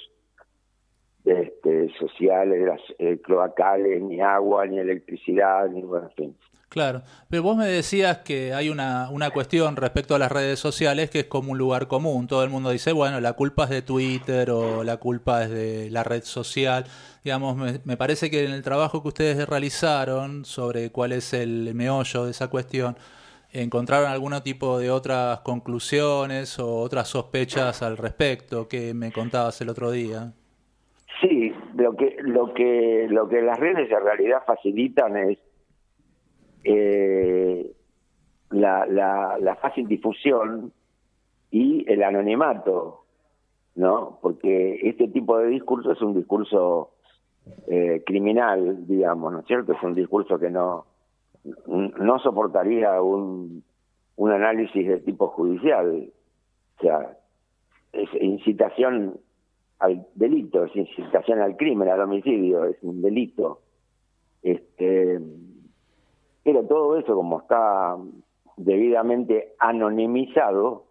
este, 1.25 1.89
sociales, 1.99 2.65
las, 2.65 2.81
eh, 2.97 3.21
cloacales, 3.21 4.01
ni 4.01 4.19
agua, 4.19 4.65
ni 4.65 4.79
electricidad, 4.79 5.69
ni 5.69 5.83
bueno, 5.83 6.07
en 6.07 6.15
fin. 6.15 6.37
Claro, 6.73 7.03
pero 7.29 7.43
vos 7.43 7.55
me 7.55 7.67
decías 7.67 8.17
que 8.25 8.55
hay 8.55 8.71
una, 8.71 9.07
una 9.11 9.29
cuestión 9.29 9.75
respecto 9.75 10.15
a 10.15 10.17
las 10.17 10.31
redes 10.31 10.57
sociales 10.57 11.11
que 11.11 11.19
es 11.19 11.25
como 11.25 11.51
un 11.51 11.59
lugar 11.59 11.87
común. 11.87 12.25
Todo 12.25 12.43
el 12.43 12.49
mundo 12.49 12.71
dice, 12.71 12.93
bueno, 12.93 13.19
la 13.19 13.33
culpa 13.33 13.65
es 13.65 13.69
de 13.69 13.83
Twitter 13.83 14.49
o 14.49 14.83
la 14.83 14.97
culpa 14.97 15.43
es 15.43 15.51
de 15.51 15.91
la 15.91 16.03
red 16.03 16.23
social. 16.23 16.85
Digamos, 17.23 17.55
me, 17.85 17.95
parece 17.95 18.31
que 18.31 18.43
en 18.43 18.53
el 18.53 18.63
trabajo 18.63 19.03
que 19.03 19.09
ustedes 19.09 19.47
realizaron 19.47 20.45
sobre 20.45 20.89
cuál 20.89 21.11
es 21.11 21.35
el 21.35 21.75
meollo 21.75 22.25
de 22.25 22.31
esa 22.31 22.47
cuestión, 22.47 22.97
encontraron 23.51 24.09
algún 24.09 24.33
tipo 24.41 24.79
de 24.79 24.89
otras 24.89 25.41
conclusiones 25.41 26.57
o 26.57 26.77
otras 26.77 27.07
sospechas 27.07 27.83
al 27.83 27.97
respecto 27.97 28.67
que 28.67 28.95
me 28.95 29.11
contabas 29.11 29.61
el 29.61 29.69
otro 29.69 29.91
día. 29.91 30.33
Sí, 31.21 31.53
lo 31.75 31.95
que 31.95 32.15
lo 32.19 32.51
que 32.55 33.05
lo 33.11 33.29
que 33.29 33.43
las 33.43 33.59
redes 33.59 33.91
en 33.91 34.03
realidad 34.03 34.39
facilitan 34.47 35.15
es 35.17 35.37
eh, 36.63 37.71
la, 38.51 38.85
la, 38.85 39.37
la 39.39 39.55
fácil 39.55 39.87
difusión 39.87 40.71
y 41.51 41.85
el 41.91 42.03
anonimato, 42.03 43.05
¿no? 43.75 44.19
Porque 44.21 44.79
este 44.83 45.07
tipo 45.07 45.37
de 45.37 45.47
discurso 45.47 45.91
es 45.91 46.01
un 46.01 46.15
discurso 46.15 46.91
eh, 47.67 48.03
criminal, 48.05 48.87
digamos, 48.87 49.33
¿no 49.33 49.39
es 49.39 49.47
cierto? 49.47 49.73
Es 49.73 49.83
un 49.83 49.95
discurso 49.95 50.39
que 50.39 50.49
no 50.49 50.85
no 51.65 52.19
soportaría 52.19 53.01
un, 53.01 53.63
un 54.15 54.31
análisis 54.31 54.87
de 54.87 54.97
tipo 54.99 55.27
judicial. 55.27 56.09
O 56.77 56.81
sea, 56.81 57.17
es 57.91 58.09
incitación 58.21 59.19
al 59.79 60.07
delito, 60.15 60.63
es 60.65 60.75
incitación 60.75 61.39
al 61.39 61.57
crimen, 61.57 61.89
al 61.89 62.01
homicidio, 62.01 62.65
es 62.65 62.77
un 62.81 63.01
delito. 63.01 63.61
Este, 64.41 65.19
pero 66.43 66.65
todo 66.65 66.97
eso, 66.97 67.15
como 67.15 67.41
está 67.41 67.97
debidamente 68.57 69.55
anonimizado, 69.59 70.85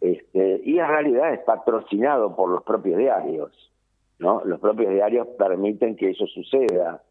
este, 0.00 0.60
y 0.64 0.78
en 0.78 0.86
realidad 0.86 1.32
es 1.32 1.40
patrocinado 1.40 2.36
por 2.36 2.50
los 2.50 2.62
propios 2.62 2.98
diarios, 2.98 3.72
¿no? 4.18 4.42
Los 4.44 4.60
propios 4.60 4.92
diarios 4.92 5.26
permiten 5.38 5.96
que 5.96 6.10
eso 6.10 6.26
suceda, 6.26 7.02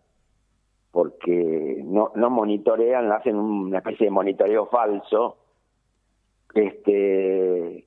porque 0.91 1.81
no, 1.83 2.11
monitorean, 2.29 3.11
hacen 3.11 3.35
una 3.35 3.79
especie 3.79 4.05
de 4.05 4.11
monitoreo 4.11 4.67
falso, 4.67 5.37
este, 6.53 7.85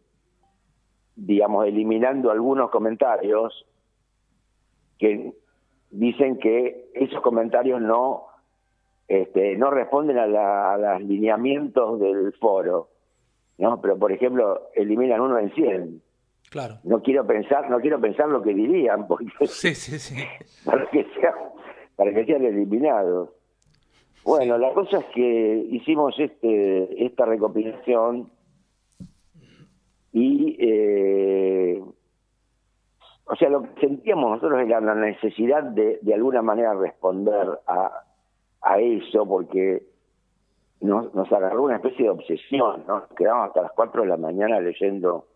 digamos, 1.16 1.66
eliminando 1.66 2.30
algunos 2.30 2.70
comentarios 2.70 3.64
que 4.98 5.32
dicen 5.90 6.38
que 6.38 6.90
esos 6.92 7.22
comentarios 7.22 7.80
no 7.80 8.27
este, 9.08 9.56
no 9.56 9.70
responden 9.70 10.18
a, 10.18 10.76
los 10.76 11.02
lineamientos 11.02 11.98
del 11.98 12.32
foro, 12.34 12.90
¿no? 13.56 13.80
Pero, 13.80 13.98
por 13.98 14.12
ejemplo, 14.12 14.68
eliminan 14.74 15.22
uno 15.22 15.38
en 15.38 15.50
100. 15.54 16.02
Claro. 16.50 16.76
No 16.84 17.02
quiero 17.02 17.26
pensar, 17.26 17.70
no 17.70 17.80
quiero 17.80 17.98
pensar 18.00 18.28
lo 18.28 18.42
que 18.42 18.52
dirían, 18.52 19.06
porque 19.08 19.26
sí, 19.46 19.74
sí, 19.74 19.98
sí. 19.98 20.22
para 20.64 20.88
que 20.90 21.04
sean, 21.18 21.34
para 21.96 22.12
que 22.12 22.26
sean 22.26 22.44
eliminados. 22.44 23.30
Bueno, 24.24 24.58
la 24.58 24.74
cosa 24.74 24.98
es 24.98 25.06
que 25.14 25.66
hicimos 25.70 26.14
este 26.18 27.06
esta 27.06 27.24
recopilación 27.24 28.30
y 30.12 30.56
eh, 30.58 31.82
o 33.24 33.36
sea, 33.36 33.48
lo 33.48 33.62
que 33.62 33.80
sentíamos 33.80 34.32
nosotros 34.32 34.60
era 34.60 34.80
la 34.80 34.94
necesidad 34.94 35.62
de 35.62 35.98
de 36.02 36.14
alguna 36.14 36.42
manera 36.42 36.74
responder 36.74 37.58
a 37.66 38.04
a 38.62 38.78
eso 38.78 39.26
porque 39.26 39.82
nos, 40.80 41.32
agarró 41.32 41.64
una 41.64 41.76
especie 41.76 42.04
de 42.04 42.10
obsesión, 42.10 42.84
¿no? 42.86 43.06
Quedábamos 43.16 43.48
hasta 43.48 43.62
las 43.62 43.72
4 43.72 44.02
de 44.02 44.08
la 44.08 44.16
mañana 44.16 44.60
leyendo 44.60 45.26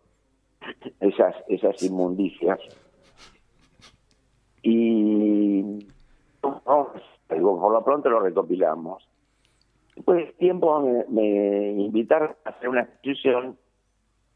esas, 0.99 1.35
esas 1.47 1.81
inmundicias. 1.83 2.59
Y 4.61 5.85
por 6.39 7.71
lo 7.71 7.83
pronto 7.83 8.09
lo 8.09 8.21
recopilamos. 8.21 9.07
Después 9.95 10.25
de 10.25 10.33
tiempo 10.33 10.79
me, 11.09 11.71
invitaron 11.71 12.35
a 12.45 12.49
hacer 12.49 12.69
una 12.69 12.81
exposición 12.81 13.57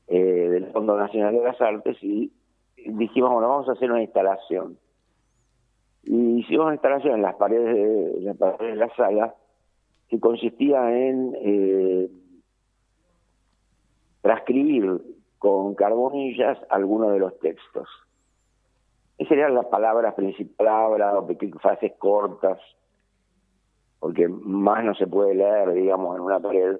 eh, 0.08 0.20
del 0.20 0.72
Fondo 0.72 0.98
Nacional 0.98 1.34
de 1.34 1.44
las 1.44 1.60
Artes 1.62 1.98
y 2.02 2.32
dijimos, 2.76 3.32
bueno, 3.32 3.50
vamos 3.50 3.70
a 3.70 3.74
hacer 3.74 3.92
una 3.92 4.04
instalación 4.04 4.78
y 6.08 6.40
hicimos 6.40 6.74
instalación 6.74 7.16
en 7.16 7.22
las 7.22 7.36
paredes 7.36 7.76
de, 7.76 8.22
la, 8.22 8.34
paredes 8.34 8.76
de 8.76 8.76
la 8.76 8.96
sala 8.96 9.36
que 10.08 10.20
consistía 10.20 10.90
en 10.90 11.36
eh, 11.42 12.10
transcribir 14.22 15.02
con 15.38 15.76
carbonillas 15.76 16.58
algunos 16.70 17.12
de 17.12 17.20
los 17.20 17.38
textos. 17.40 17.90
Esas 19.18 19.34
eran 19.34 19.56
las 19.56 19.66
palabras 19.66 20.14
principales, 20.14 21.04
o 21.14 21.60
frases 21.60 21.94
cortas, 22.00 22.60
porque 24.00 24.28
más 24.30 24.86
no 24.86 24.94
se 24.96 25.08
puede 25.08 25.36
leer, 25.36 25.74
digamos, 25.74 26.16
en 26.16 26.22
una 26.22 26.40
pared. 26.40 26.78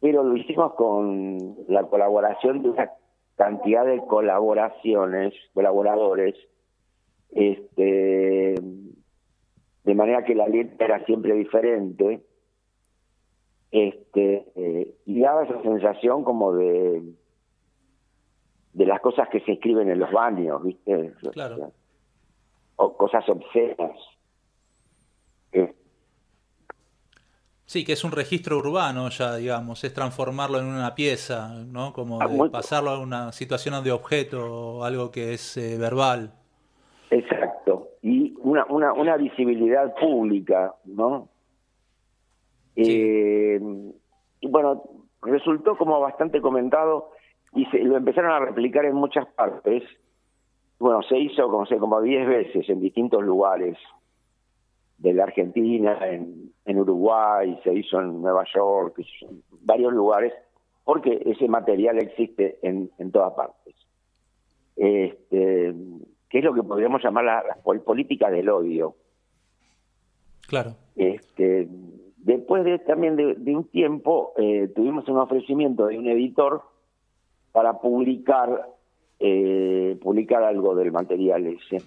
Pero 0.00 0.22
lo 0.24 0.36
hicimos 0.36 0.74
con 0.74 1.56
la 1.68 1.84
colaboración 1.84 2.62
de 2.62 2.70
una 2.70 2.90
cantidad 3.36 3.86
de 3.86 3.98
colaboraciones, 4.06 5.32
colaboradores, 5.54 6.34
este 7.32 8.54
de 9.84 9.94
manera 9.94 10.24
que 10.24 10.34
la 10.34 10.48
letra 10.48 10.86
era 10.86 11.04
siempre 11.04 11.34
diferente 11.34 12.22
este 13.70 14.46
eh, 14.56 14.94
y 15.06 15.20
daba 15.20 15.44
esa 15.44 15.62
sensación 15.62 16.24
como 16.24 16.52
de 16.52 17.02
de 18.72 18.86
las 18.86 19.00
cosas 19.00 19.28
que 19.30 19.40
se 19.40 19.52
escriben 19.52 19.90
en 19.90 19.98
los 19.98 20.10
baños 20.10 20.62
viste 20.62 21.14
claro. 21.32 21.72
o 22.76 22.96
cosas 22.96 23.28
obscenas 23.28 23.96
eh. 25.52 25.72
sí 27.64 27.84
que 27.84 27.92
es 27.92 28.02
un 28.02 28.12
registro 28.12 28.58
urbano 28.58 29.08
ya 29.10 29.36
digamos 29.36 29.84
es 29.84 29.94
transformarlo 29.94 30.58
en 30.58 30.66
una 30.66 30.94
pieza 30.94 31.54
no 31.66 31.92
como 31.92 32.20
ah, 32.20 32.28
pasarlo 32.50 32.90
a 32.90 32.98
una 32.98 33.32
situación 33.32 33.82
de 33.84 33.92
objeto 33.92 34.78
o 34.78 34.84
algo 34.84 35.12
que 35.12 35.34
es 35.34 35.56
eh, 35.56 35.78
verbal 35.78 36.39
una, 38.50 38.64
una, 38.68 38.92
una 38.92 39.16
visibilidad 39.16 39.94
pública, 39.94 40.74
¿no? 40.84 41.28
Eh, 42.74 43.60
y 44.40 44.48
bueno, 44.48 44.82
resultó 45.22 45.76
como 45.76 46.00
bastante 46.00 46.40
comentado 46.40 47.10
y 47.54 47.64
se, 47.66 47.78
lo 47.78 47.96
empezaron 47.96 48.32
a 48.32 48.40
replicar 48.40 48.84
en 48.86 48.96
muchas 48.96 49.26
partes. 49.34 49.84
Bueno, 50.80 51.00
se 51.02 51.16
hizo 51.18 51.48
como, 51.48 51.64
sé, 51.66 51.76
como 51.76 52.00
10 52.00 52.26
veces 52.26 52.68
en 52.68 52.80
distintos 52.80 53.22
lugares 53.22 53.78
de 54.98 55.14
la 55.14 55.24
Argentina, 55.24 55.96
en, 56.08 56.52
en 56.64 56.78
Uruguay, 56.78 57.58
se 57.62 57.72
hizo 57.72 58.00
en 58.00 58.20
Nueva 58.20 58.44
York, 58.52 58.98
en 58.98 59.42
varios 59.60 59.92
lugares, 59.92 60.32
porque 60.84 61.22
ese 61.24 61.46
material 61.46 61.98
existe 61.98 62.58
en, 62.62 62.90
en 62.98 63.12
todas 63.12 63.32
partes. 63.34 63.76
Este, 64.74 65.72
que 66.30 66.38
es 66.38 66.44
lo 66.44 66.54
que 66.54 66.62
podríamos 66.62 67.02
llamar 67.02 67.24
la, 67.24 67.44
política 67.84 68.30
del 68.30 68.48
odio. 68.48 68.94
Claro. 70.46 70.76
Este, 70.94 71.68
después 72.18 72.64
de 72.64 72.78
también 72.78 73.16
de, 73.16 73.34
de 73.34 73.56
un 73.56 73.64
tiempo 73.64 74.32
eh, 74.36 74.68
tuvimos 74.74 75.08
un 75.08 75.18
ofrecimiento 75.18 75.86
de 75.86 75.98
un 75.98 76.06
editor 76.08 76.62
para 77.52 77.80
publicar 77.80 78.68
eh, 79.18 79.98
publicar 80.00 80.42
algo 80.42 80.74
del 80.74 80.92
material 80.92 81.46
ese 81.46 81.82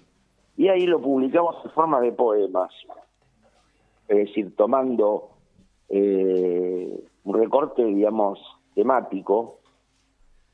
y 0.56 0.68
ahí 0.68 0.86
lo 0.86 1.00
publicamos 1.00 1.56
en 1.64 1.70
forma 1.70 2.00
de 2.00 2.12
poemas 2.12 2.72
es 4.08 4.16
decir 4.16 4.54
tomando 4.56 5.30
eh, 5.88 7.02
un 7.24 7.34
recorte 7.34 7.84
digamos 7.84 8.40
temático 8.74 9.60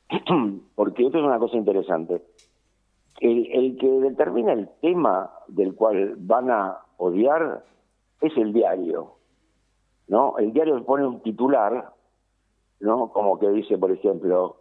porque 0.75 1.05
esto 1.05 1.17
es 1.17 1.23
una 1.23 1.39
cosa 1.39 1.57
interesante 1.57 2.21
el, 3.21 3.77
que 3.77 3.87
determina 3.87 4.53
el 4.53 4.69
tema 4.81 5.31
del 5.47 5.75
cual 5.75 6.15
van 6.17 6.51
a 6.51 6.79
odiar 6.97 7.63
es 8.19 8.35
el 8.37 8.51
diario 8.51 9.21
¿no? 10.11 10.37
El 10.37 10.51
diario 10.51 10.83
pone 10.83 11.07
un 11.07 11.21
titular, 11.21 11.93
¿no? 12.81 13.13
Como 13.13 13.39
que 13.39 13.49
dice, 13.49 13.77
por 13.77 13.93
ejemplo, 13.93 14.57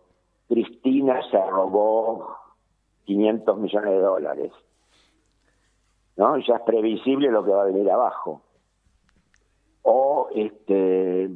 Cristina 0.49 1.21
se 1.29 1.45
robó 1.45 2.37
500 3.05 3.59
millones 3.59 3.91
de 3.91 3.99
dólares. 4.01 4.53
¿No? 6.17 6.39
Ya 6.39 6.55
es 6.55 6.63
previsible 6.63 7.33
lo 7.33 7.45
que 7.45 7.51
va 7.51 7.63
a 7.63 7.67
venir 7.67 7.91
abajo. 7.91 8.43
O 9.83 10.29
este 10.33 11.29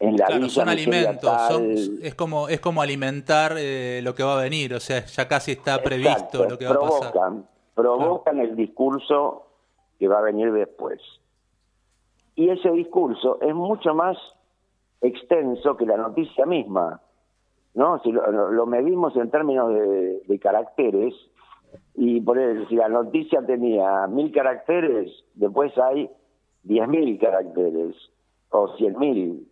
en 0.00 0.16
la 0.16 0.26
claro, 0.26 0.48
son 0.48 0.68
alimentos, 0.68 1.30
son- 1.48 1.98
es 2.02 2.14
como 2.14 2.48
es 2.48 2.60
como 2.60 2.82
alimentar 2.82 3.54
eh, 3.58 4.00
lo 4.02 4.14
que 4.14 4.22
va 4.22 4.38
a 4.38 4.42
venir, 4.42 4.72
o 4.74 4.80
sea, 4.80 5.04
ya 5.04 5.26
casi 5.26 5.52
está 5.52 5.82
previsto 5.82 6.12
Exacto, 6.12 6.44
lo 6.48 6.58
que 6.58 6.66
va 6.66 6.74
a 6.74 6.78
pasar. 6.80 7.12
provocan, 7.12 7.46
provocan 7.74 8.38
el 8.38 8.54
discurso 8.56 9.46
que 9.98 10.06
va 10.06 10.18
a 10.18 10.22
venir 10.22 10.52
después. 10.52 11.00
Y 12.36 12.50
ese 12.50 12.70
discurso 12.70 13.40
es 13.40 13.52
mucho 13.54 13.94
más 13.94 14.16
extenso 15.00 15.76
que 15.76 15.86
la 15.86 15.96
noticia 15.96 16.46
misma. 16.46 17.00
¿no? 17.74 18.00
Si 18.02 18.10
lo, 18.10 18.30
lo- 18.30 18.50
lo 18.50 18.66
medimos 18.66 19.14
en 19.16 19.30
términos 19.30 19.72
de, 19.72 20.20
de 20.26 20.38
caracteres, 20.38 21.14
y 21.94 22.20
por 22.20 22.38
eso, 22.38 22.66
si 22.68 22.76
la 22.76 22.88
noticia 22.88 23.44
tenía 23.44 24.06
mil 24.08 24.32
caracteres, 24.32 25.10
después 25.34 25.76
hay 25.78 26.10
diez 26.62 26.88
mil 26.88 27.18
caracteres, 27.18 27.94
o 28.50 28.76
cien 28.76 28.98
mil, 28.98 29.46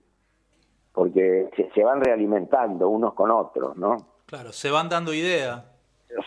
porque 0.96 1.50
se, 1.54 1.70
se 1.74 1.84
van 1.84 2.00
realimentando 2.02 2.88
unos 2.88 3.12
con 3.12 3.30
otros, 3.30 3.76
¿no? 3.76 3.96
Claro, 4.24 4.50
se 4.52 4.70
van 4.70 4.88
dando 4.88 5.12
idea. 5.14 5.66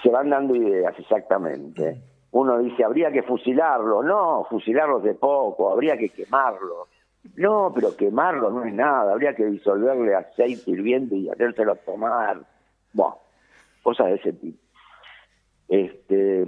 se 0.04 0.10
van 0.10 0.30
dando 0.30 0.56
ideas, 0.56 0.94
exactamente. 0.98 2.02
Uno 2.32 2.60
dice, 2.60 2.84
habría 2.84 3.12
que 3.12 3.24
fusilarlos. 3.24 4.06
No, 4.06 4.46
fusilarlos 4.50 5.02
de 5.04 5.16
poco, 5.16 5.72
habría 5.72 5.98
que 5.98 6.10
quemarlos. 6.10 6.88
No, 7.36 7.72
pero 7.74 7.98
quemarlos 7.98 8.54
no 8.54 8.64
es 8.64 8.74
nada, 8.74 9.12
habría 9.12 9.34
que 9.36 9.46
disolverle 9.46 10.14
aceite 10.16 10.70
hirviendo 10.72 11.16
y 11.16 11.28
hacérselo 11.30 11.76
tomar. 11.78 12.40
Bueno, 12.94 13.18
cosas 13.82 14.08
de 14.08 14.16
ese 14.16 14.34
tipo. 14.34 14.60
Este, 15.68 16.46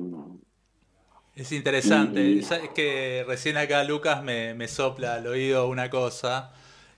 Es 1.36 1.52
interesante. 1.52 2.22
Y- 2.22 2.42
Sabes 2.44 2.70
que 2.70 3.26
recién 3.28 3.58
acá 3.58 3.84
Lucas 3.84 4.24
me, 4.24 4.54
me 4.54 4.68
sopla 4.68 5.16
al 5.16 5.26
oído 5.28 5.68
una 5.68 5.90
cosa 5.90 6.54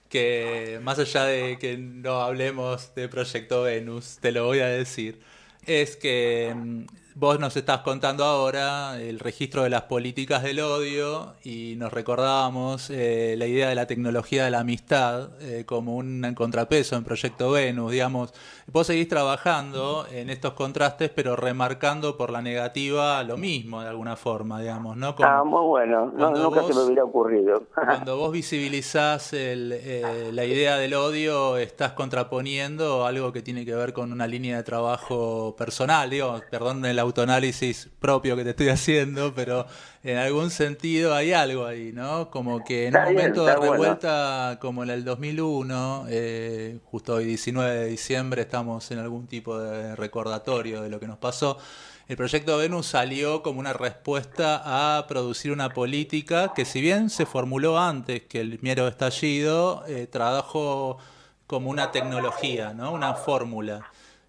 que 0.08 0.80
más 0.82 0.98
allá 0.98 1.24
de 1.24 1.58
que 1.58 1.76
no 1.78 2.20
hablemos 2.22 2.94
de 2.94 3.08
Proyecto 3.08 3.62
Venus, 3.62 4.18
te 4.20 4.32
lo 4.32 4.46
voy 4.46 4.60
a 4.60 4.68
decir, 4.68 5.20
es 5.66 5.96
que 5.96 6.52
mm, 6.54 6.86
vos 7.16 7.38
nos 7.38 7.56
estás 7.56 7.80
contando 7.82 8.24
ahora 8.24 9.00
el 9.00 9.20
registro 9.20 9.62
de 9.62 9.70
las 9.70 9.82
políticas 9.82 10.42
del 10.42 10.58
odio 10.58 11.34
y 11.44 11.74
nos 11.76 11.92
recordábamos 11.92 12.90
eh, 12.90 13.36
la 13.38 13.46
idea 13.46 13.68
de 13.68 13.76
la 13.76 13.86
tecnología 13.86 14.44
de 14.44 14.50
la 14.50 14.60
amistad 14.60 15.30
eh, 15.40 15.64
como 15.64 15.94
un 15.96 16.34
contrapeso 16.34 16.96
en 16.96 17.04
Proyecto 17.04 17.52
Venus, 17.52 17.92
digamos. 17.92 18.34
Vos 18.72 18.88
seguís 18.88 19.08
trabajando 19.08 20.06
en 20.10 20.28
estos 20.28 20.54
contrastes, 20.54 21.08
pero 21.14 21.36
remarcando 21.36 22.16
por 22.16 22.30
la 22.30 22.42
negativa 22.42 23.22
lo 23.22 23.36
mismo 23.36 23.80
de 23.82 23.88
alguna 23.88 24.16
forma, 24.16 24.60
digamos, 24.60 24.96
¿no? 24.96 25.14
Como- 25.14 25.28
ah, 25.28 25.44
muy 25.44 25.64
bueno, 25.66 26.12
no, 26.16 26.30
nunca 26.32 26.64
se 26.64 26.74
me 26.74 26.80
hubiera 26.80 27.04
ocurrido. 27.04 27.62
cuando 27.74 28.16
vos 28.16 28.32
visibilizás 28.32 29.32
el, 29.34 29.70
eh, 29.72 30.30
la 30.32 30.44
idea 30.44 30.78
del 30.78 30.94
odio, 30.94 31.58
estás 31.58 31.92
contraponiendo 31.92 33.06
algo 33.06 33.32
que 33.32 33.42
tiene 33.42 33.64
que 33.64 33.74
ver 33.74 33.92
con 33.92 34.10
una 34.10 34.26
línea 34.26 34.56
de 34.56 34.62
trabajo 34.64 35.54
personal, 35.56 36.10
digo, 36.10 36.40
perdón 36.50 36.84
el 36.84 37.03
autoanálisis 37.04 37.88
propio 38.00 38.36
que 38.36 38.44
te 38.44 38.50
estoy 38.50 38.68
haciendo, 38.70 39.34
pero 39.34 39.66
en 40.02 40.16
algún 40.18 40.50
sentido 40.50 41.14
hay 41.14 41.32
algo 41.32 41.66
ahí, 41.66 41.92
¿no? 41.92 42.30
Como 42.30 42.64
que 42.64 42.88
en 42.88 42.96
Está 42.96 43.08
un 43.08 43.14
bien, 43.14 43.16
momento 43.16 43.46
de 43.46 43.54
está 43.54 43.60
bueno. 43.64 43.72
revuelta 43.72 44.58
como 44.60 44.82
en 44.82 44.90
el 44.90 45.04
2001, 45.04 46.06
eh, 46.08 46.78
justo 46.84 47.14
hoy 47.14 47.24
19 47.24 47.74
de 47.74 47.86
diciembre, 47.86 48.42
estamos 48.42 48.90
en 48.90 48.98
algún 48.98 49.26
tipo 49.26 49.58
de 49.58 49.96
recordatorio 49.96 50.82
de 50.82 50.88
lo 50.90 51.00
que 51.00 51.06
nos 51.06 51.18
pasó. 51.18 51.58
El 52.06 52.16
proyecto 52.18 52.58
Venus 52.58 52.86
salió 52.86 53.42
como 53.42 53.60
una 53.60 53.72
respuesta 53.72 54.98
a 54.98 55.06
producir 55.06 55.52
una 55.52 55.70
política 55.72 56.52
que 56.54 56.66
si 56.66 56.82
bien 56.82 57.08
se 57.08 57.24
formuló 57.24 57.78
antes 57.78 58.22
que 58.24 58.40
el 58.40 58.58
miedo 58.60 58.86
estallido, 58.88 59.84
eh, 59.88 60.06
trajo 60.06 60.98
como 61.46 61.70
una 61.70 61.92
tecnología, 61.92 62.74
¿no? 62.74 62.92
una 62.92 63.14
fórmula. 63.14 63.86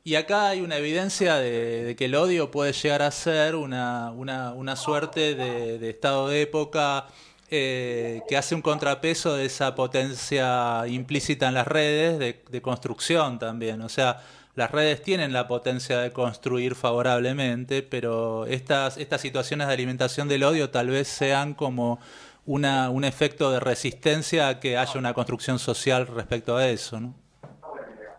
Y 0.07 0.13
acá 0.17 0.49
hay 0.49 0.61
una 0.61 0.77
evidencia 0.77 1.37
de, 1.37 1.95
que 1.97 2.05
el 2.05 2.13
odio 2.13 2.51
puede 2.51 2.73
llegar 2.73 3.01
a 3.01 3.09
ser 3.09 3.55
una, 3.55 4.11
una, 4.11 4.53
una 4.53 4.75
suerte 4.75 5.33
de, 5.33 5.89
estado 5.89 6.27
de 6.27 6.43
época 6.43 7.07
eh, 7.49 8.21
que 8.29 8.37
hace 8.37 8.53
un 8.53 8.61
contrapeso 8.61 9.35
de 9.35 9.45
esa 9.45 9.73
potencia 9.73 10.83
implícita 10.85 11.47
en 11.47 11.55
las 11.55 11.67
redes 11.67 12.19
de, 12.19 12.39
de 12.47 12.61
construcción 12.61 13.39
también. 13.39 13.81
O 13.81 13.89
sea, 13.89 14.21
las 14.53 14.69
redes 14.69 15.01
tienen 15.01 15.33
la 15.33 15.47
potencia 15.47 15.97
de 15.97 16.11
construir 16.11 16.75
favorablemente, 16.75 17.81
pero 17.81 18.45
estas, 18.45 18.97
estas 18.97 19.21
situaciones 19.21 19.65
de 19.65 19.73
alimentación 19.73 20.27
del 20.27 20.43
odio 20.43 20.69
tal 20.69 20.89
vez 20.91 21.07
sean 21.07 21.55
como 21.55 21.99
una, 22.45 22.91
un 22.91 23.05
efecto 23.05 23.49
de 23.49 23.59
resistencia 23.59 24.49
a 24.49 24.59
que 24.59 24.77
haya 24.77 24.99
una 24.99 25.15
construcción 25.15 25.57
social 25.57 26.05
respecto 26.05 26.57
a 26.57 26.67
eso, 26.67 26.99
¿no? 26.99 27.15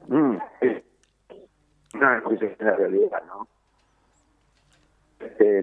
Mm, 0.08 0.36
es 0.60 0.75
una 1.98 2.22
cosa 2.22 2.38
que 2.38 2.46
es 2.52 2.60
la 2.60 2.76
realidad, 2.76 3.22
¿no? 3.26 3.48
Este, 5.20 5.62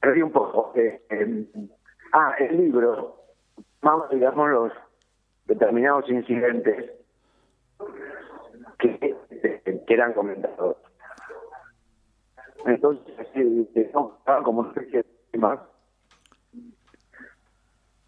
perdí 0.00 0.22
un 0.22 0.32
poco. 0.32 0.72
eh, 0.74 1.02
eh, 1.10 1.46
ah, 2.12 2.34
el 2.38 2.56
libro, 2.56 3.22
vamos, 3.82 4.10
digamos, 4.10 4.48
los 4.50 4.72
determinados 5.46 6.08
incidentes 6.08 6.92
que, 8.78 9.16
eh, 9.30 9.84
que 9.86 9.94
eran 9.94 10.12
comentados. 10.12 10.76
Entonces, 12.66 13.28
no, 13.94 14.18
como 14.44 14.60
una 14.60 14.70
especie 14.70 15.02
de 15.02 15.08
tema 15.30 15.66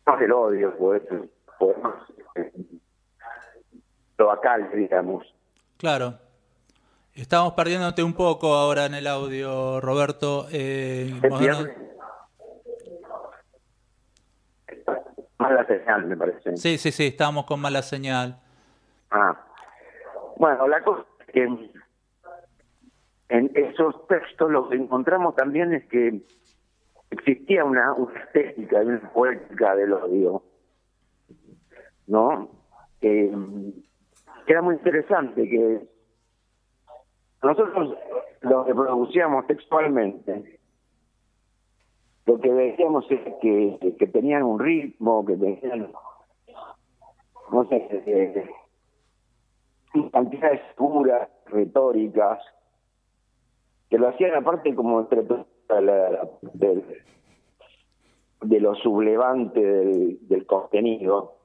más 0.07 0.21
del 0.21 0.33
odio, 0.33 0.77
pues, 0.77 1.03
poemas 1.59 1.95
eh, 2.35 2.53
cloacales, 4.21 4.71
digamos. 4.75 5.25
Claro. 5.79 6.19
Estamos 7.15 7.55
perdiéndote 7.55 8.03
un 8.03 8.13
poco 8.13 8.55
ahora 8.55 8.85
en 8.85 8.95
el 8.95 9.07
audio, 9.07 9.81
Roberto. 9.81 10.47
Eh, 10.53 11.11
Se 11.23 11.29
no- 11.29 11.39
mala 15.39 15.67
señal, 15.67 16.07
me 16.07 16.17
parece. 16.19 16.57
Sí, 16.59 16.77
sí, 16.77 16.93
sí, 16.93 17.07
estamos 17.07 17.47
con 17.47 17.61
mala 17.61 17.81
señal. 17.81 18.39
Ah. 19.11 19.43
Bueno, 20.37 20.69
la 20.69 20.83
cosa 20.85 21.07
es 21.21 21.33
que 21.33 21.43
en 23.31 23.51
esos 23.55 24.07
textos 24.07 24.51
lo 24.51 24.69
que 24.69 24.77
encontramos 24.77 25.35
también 25.35 25.73
es 25.73 25.87
que 25.87 26.21
existía 27.11 27.65
una, 27.65 27.95
una 27.95 28.21
estética 28.21 28.83
y 28.83 28.87
una 28.87 29.13
poética 29.13 29.75
del 29.77 29.95
odio, 29.95 30.43
¿no? 32.07 32.51
Que, 33.01 33.31
que 34.51 34.55
era 34.55 34.63
muy 34.63 34.75
interesante, 34.75 35.49
que 35.49 35.87
nosotros 37.41 37.97
lo 38.41 38.65
reproducíamos 38.65 39.47
textualmente. 39.47 40.59
Lo 42.27 42.41
que 42.41 42.53
decíamos 42.53 43.09
es 43.13 43.21
que, 43.41 43.95
que 43.97 44.07
tenían 44.09 44.43
un 44.43 44.59
ritmo, 44.59 45.25
que 45.25 45.37
tenían, 45.37 45.93
no 47.53 47.69
sé, 47.69 48.45
cantidades 50.13 50.63
puras, 50.77 51.29
retóricas, 51.47 52.43
que 53.89 53.99
lo 53.99 54.09
hacían 54.09 54.35
aparte 54.35 54.75
como 54.75 54.99
entre 54.99 55.23
la- 55.69 56.29
de 58.43 58.59
lo 58.61 58.75
sublevante 58.75 59.61
del 60.23 60.45
contenido. 60.47 61.37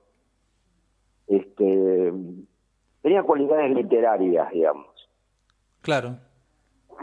Este, 1.28 2.12
tenía 3.06 3.22
cualidades 3.22 3.72
literarias, 3.76 4.50
digamos. 4.50 4.88
Claro. 5.82 6.18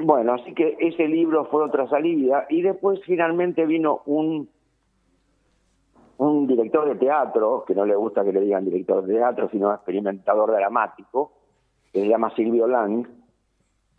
bueno, 0.01 0.35
así 0.35 0.53
que 0.53 0.77
ese 0.81 1.07
libro 1.07 1.45
fue 1.45 1.63
otra 1.63 1.89
salida 1.89 2.45
y 2.51 2.61
después 2.61 2.99
finalmente 3.07 3.65
vino 3.67 4.03
un 4.07 4.49
un 6.17 6.47
director 6.49 6.89
de 6.89 6.97
teatro, 6.97 7.65
que 7.65 7.77
no 7.77 7.87
le 7.87 7.95
gusta 7.95 8.25
que 8.25 8.33
le 8.33 8.41
digan 8.41 8.65
director 8.65 9.05
de 9.05 9.15
teatro, 9.15 9.49
sino 9.51 9.73
experimentador 9.73 10.51
dramático, 10.51 11.35
que 11.93 12.01
se 12.01 12.09
llama 12.09 12.35
Silvio 12.35 12.67
Lang, 12.67 13.07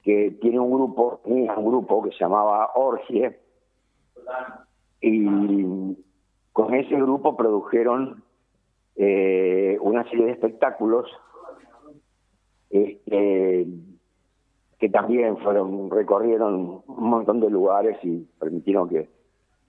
que 0.03 0.31
tiene 0.41 0.59
un 0.59 0.71
grupo, 0.71 1.21
tenía 1.23 1.55
un 1.55 1.65
grupo 1.65 2.03
que 2.03 2.11
se 2.11 2.17
llamaba 2.17 2.71
Orgie, 2.75 3.39
y 4.99 5.95
con 6.51 6.73
ese 6.73 6.95
grupo 6.95 7.37
produjeron 7.37 8.23
eh, 8.97 9.77
una 9.81 10.03
serie 10.09 10.25
de 10.25 10.31
espectáculos 10.33 11.09
este, 12.73 13.67
que 14.79 14.89
también 14.89 15.37
fueron 15.37 15.89
recorrieron 15.91 16.83
un 16.87 17.09
montón 17.09 17.39
de 17.39 17.49
lugares 17.49 17.97
y 18.03 18.19
permitieron 18.39 18.89
que 18.89 19.09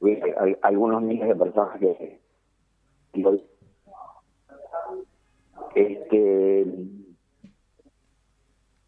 hubiera 0.01 0.41
al- 0.41 0.59
algunos 0.63 1.03
miles 1.03 1.29
de 1.29 1.37
personas 1.37 1.79
que 1.79 2.21
este 5.75 6.67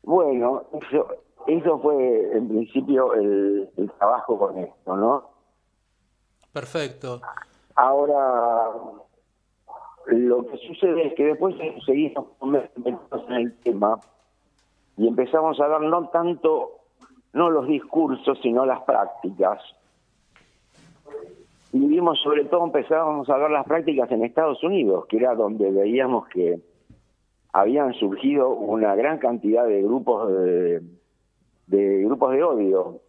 bueno 0.02 0.64
eso 0.72 1.08
eso 1.46 1.78
fue 1.78 2.36
en 2.36 2.48
principio 2.48 3.14
el, 3.14 3.70
el 3.76 3.90
trabajo 3.92 4.38
con 4.38 4.58
esto 4.58 4.96
no 4.96 5.36
Perfecto. 6.52 7.20
Ahora, 7.74 8.70
lo 10.06 10.46
que 10.46 10.56
sucede 10.58 11.08
es 11.08 11.14
que 11.14 11.24
después 11.24 11.54
seguimos 11.84 12.26
metidos 12.42 13.24
en 13.28 13.34
el 13.34 13.58
tema 13.58 13.98
y 14.96 15.08
empezamos 15.08 15.60
a 15.60 15.68
ver 15.68 15.82
no 15.82 16.08
tanto, 16.08 16.80
no 17.32 17.50
los 17.50 17.66
discursos, 17.66 18.38
sino 18.42 18.64
las 18.64 18.82
prácticas. 18.82 19.60
Y 21.72 21.86
vimos 21.86 22.18
sobre 22.22 22.44
todo, 22.44 22.64
empezábamos 22.64 23.28
a 23.28 23.36
ver 23.36 23.50
las 23.50 23.66
prácticas 23.66 24.10
en 24.10 24.24
Estados 24.24 24.62
Unidos, 24.62 25.06
que 25.06 25.18
era 25.18 25.34
donde 25.34 25.70
veíamos 25.70 26.28
que 26.28 26.60
habían 27.52 27.92
surgido 27.94 28.50
una 28.50 28.94
gran 28.94 29.18
cantidad 29.18 29.66
de 29.66 29.82
grupos 29.82 30.30
de, 30.30 30.82
de 31.66 32.04
grupos 32.04 32.32
de 32.32 32.42
odio 32.42 33.00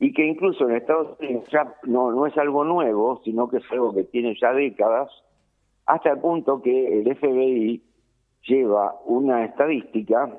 y 0.00 0.12
que 0.14 0.24
incluso 0.26 0.68
en 0.68 0.76
Estados 0.76 1.18
Unidos 1.20 1.44
ya 1.52 1.74
no, 1.84 2.10
no 2.10 2.26
es 2.26 2.36
algo 2.38 2.64
nuevo, 2.64 3.20
sino 3.22 3.48
que 3.48 3.58
es 3.58 3.64
algo 3.70 3.94
que 3.94 4.04
tiene 4.04 4.34
ya 4.40 4.52
décadas, 4.52 5.10
hasta 5.86 6.12
el 6.12 6.18
punto 6.20 6.62
que 6.62 7.00
el 7.00 7.14
FBI 7.16 7.82
lleva 8.48 8.96
una 9.04 9.44
estadística 9.44 10.34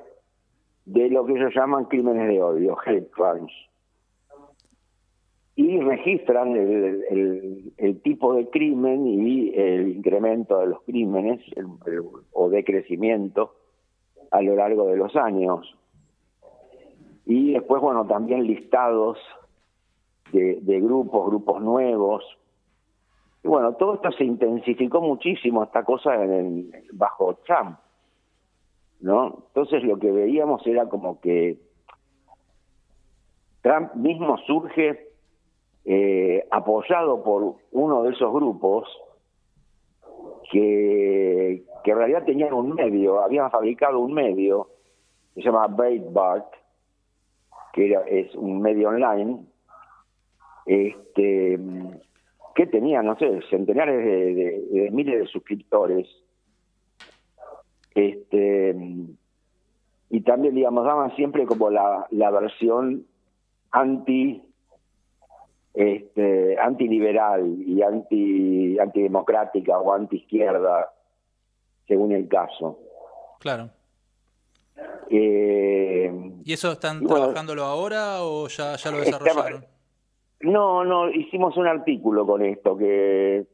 de 0.85 1.09
lo 1.09 1.25
que 1.25 1.33
ellos 1.33 1.53
llaman 1.55 1.85
crímenes 1.85 2.27
de 2.27 2.41
odio, 2.41 2.75
hate 2.83 3.11
crimes, 3.11 3.51
y 5.55 5.79
registran 5.79 6.55
el, 6.55 7.73
el- 7.77 8.01
tipo 8.01 8.33
de 8.33 8.49
crimen 8.49 9.05
y 9.05 9.49
el 9.53 9.89
incremento 9.89 10.57
de 10.59 10.67
los 10.67 10.81
crímenes 10.83 11.39
o 12.31 12.49
de 12.49 12.63
crecimiento 12.63 13.53
a 14.31 14.41
lo 14.41 14.55
largo 14.55 14.87
de 14.87 14.97
los 14.97 15.15
años. 15.15 15.77
Y 17.25 17.53
después, 17.53 17.79
bueno, 17.81 18.07
también 18.07 18.47
listados 18.47 19.19
de, 20.31 20.79
grupos, 20.79 21.27
grupos 21.27 21.61
nuevos. 21.61 22.23
Y 23.43 23.47
bueno, 23.47 23.73
todo 23.73 23.95
esto 23.95 24.11
se 24.11 24.23
intensificó 24.23 25.01
muchísimo, 25.01 25.63
esta 25.63 25.83
cosa 25.83 26.15
en 26.23 26.31
el- 26.31 26.71
bajo 26.93 27.35
Trump, 27.45 27.77
¿no? 29.01 29.43
Entonces 29.47 29.83
lo 29.83 29.97
que 29.97 30.11
veíamos 30.11 30.65
era 30.67 30.87
como 30.87 31.19
que 31.19 31.57
Trump 33.61 33.93
mismo 33.95 34.37
surge 34.39 35.07
eh, 35.85 36.47
apoyado 36.51 37.23
por 37.23 37.55
uno 37.71 38.03
de 38.03 38.11
esos 38.11 38.31
grupos 38.31 38.87
que, 40.51 41.63
que 41.83 41.91
en 41.91 41.97
realidad 41.97 42.23
tenían 42.25 42.53
un 42.53 42.73
medio, 42.75 43.21
habían 43.21 43.49
fabricado 43.49 43.99
un 43.99 44.13
medio 44.13 44.67
que 45.33 45.41
se 45.41 45.47
llama 45.47 45.67
Breitbart, 45.67 46.53
que 47.73 47.97
es 48.07 48.35
un 48.35 48.61
medio 48.61 48.89
online, 48.89 49.45
este 50.65 51.59
que 52.55 52.67
tenía, 52.67 53.01
no 53.01 53.17
sé, 53.17 53.39
centenares 53.49 53.97
de, 54.05 54.33
de- 54.35 54.81
de 54.81 54.91
miles 54.91 55.19
de 55.19 55.27
suscriptores. 55.27 56.07
Este 57.95 58.75
y 60.09 60.21
también, 60.21 60.55
digamos, 60.55 60.85
daban 60.85 61.15
siempre 61.15 61.45
como 61.45 61.69
la, 61.69 62.05
la 62.11 62.29
versión 62.31 63.05
anti 63.71 64.43
este 65.73 66.59
antiliberal 66.59 67.55
y 67.65 67.81
anti 67.81 68.77
antidemocrática 68.77 69.77
o 69.79 69.93
antiizquierda 69.93 70.91
según 71.87 72.11
el 72.11 72.27
caso. 72.27 72.77
Claro. 73.39 73.69
Eh, 75.09 76.11
¿Y 76.43 76.53
eso 76.53 76.71
están 76.73 76.99
bueno, 77.01 77.15
trabajándolo 77.25 77.63
ahora 77.63 78.21
o 78.23 78.47
ya, 78.47 78.75
ya 78.75 78.91
lo 78.91 78.99
desarrollaron? 78.99 79.65
No, 80.43 80.83
no, 80.83 81.09
hicimos 81.09 81.55
un 81.57 81.67
artículo 81.67 82.25
con 82.25 82.43
esto 82.43 82.77
que 82.77 83.45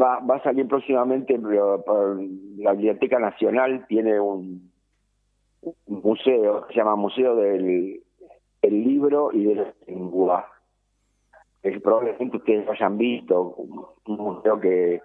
va, 0.00 0.20
va 0.20 0.36
a 0.36 0.42
salir 0.42 0.66
próximamente, 0.66 1.38
la 1.38 2.72
Biblioteca 2.72 3.18
Nacional 3.18 3.86
tiene 3.88 4.20
un, 4.20 4.70
un 5.62 6.00
museo, 6.02 6.66
que 6.66 6.74
se 6.74 6.80
llama 6.80 6.96
Museo 6.96 7.36
del 7.36 8.00
el 8.62 8.82
Libro 8.82 9.30
y 9.32 9.44
de 9.44 9.54
la 9.56 9.74
Lengua. 9.86 10.48
Es, 11.62 11.80
probablemente 11.82 12.38
ustedes 12.38 12.64
lo 12.64 12.72
hayan 12.72 12.96
visto, 12.96 13.54
un 14.06 14.16
museo 14.16 14.58
que 14.58 15.00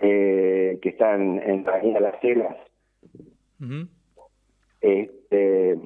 eh, 0.00 0.78
que 0.80 0.88
está 0.88 1.14
en, 1.14 1.38
en 1.42 1.64
la 1.64 1.74
Avenida 1.74 2.00
Las. 2.00 2.14
Ujú. 3.60 3.88
Este, 4.80 5.78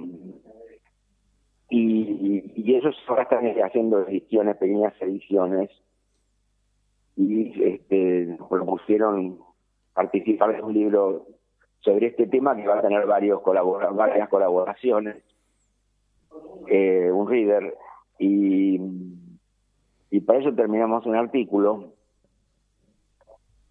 y, 1.68 2.52
y 2.54 2.74
ellos 2.76 2.94
ahora 3.08 3.22
están 3.24 3.46
haciendo 3.62 4.06
ediciones, 4.06 4.56
pequeñas 4.56 4.94
ediciones, 5.00 5.70
y 7.16 7.62
este, 7.62 8.26
nos 8.38 8.48
propusieron 8.48 9.38
participar 9.94 10.54
en 10.54 10.64
un 10.64 10.74
libro 10.74 11.26
sobre 11.80 12.08
este 12.08 12.26
tema 12.26 12.54
que 12.54 12.66
va 12.66 12.78
a 12.78 12.82
tener 12.82 13.06
varios 13.06 13.40
colabora- 13.42 13.90
varias 13.90 14.28
colaboraciones, 14.28 15.22
eh, 16.68 17.10
un 17.12 17.28
reader, 17.28 17.74
y, 18.18 18.78
y 20.10 20.20
para 20.20 20.40
eso 20.40 20.54
terminamos 20.54 21.06
un 21.06 21.16
artículo 21.16 21.92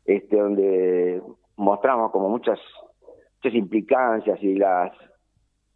este 0.06 0.38
donde 0.38 1.22
mostramos 1.56 2.12
como 2.12 2.30
muchas 2.30 2.60
muchas 3.38 3.56
implicancias 3.56 4.42
y 4.42 4.56
las 4.56 4.92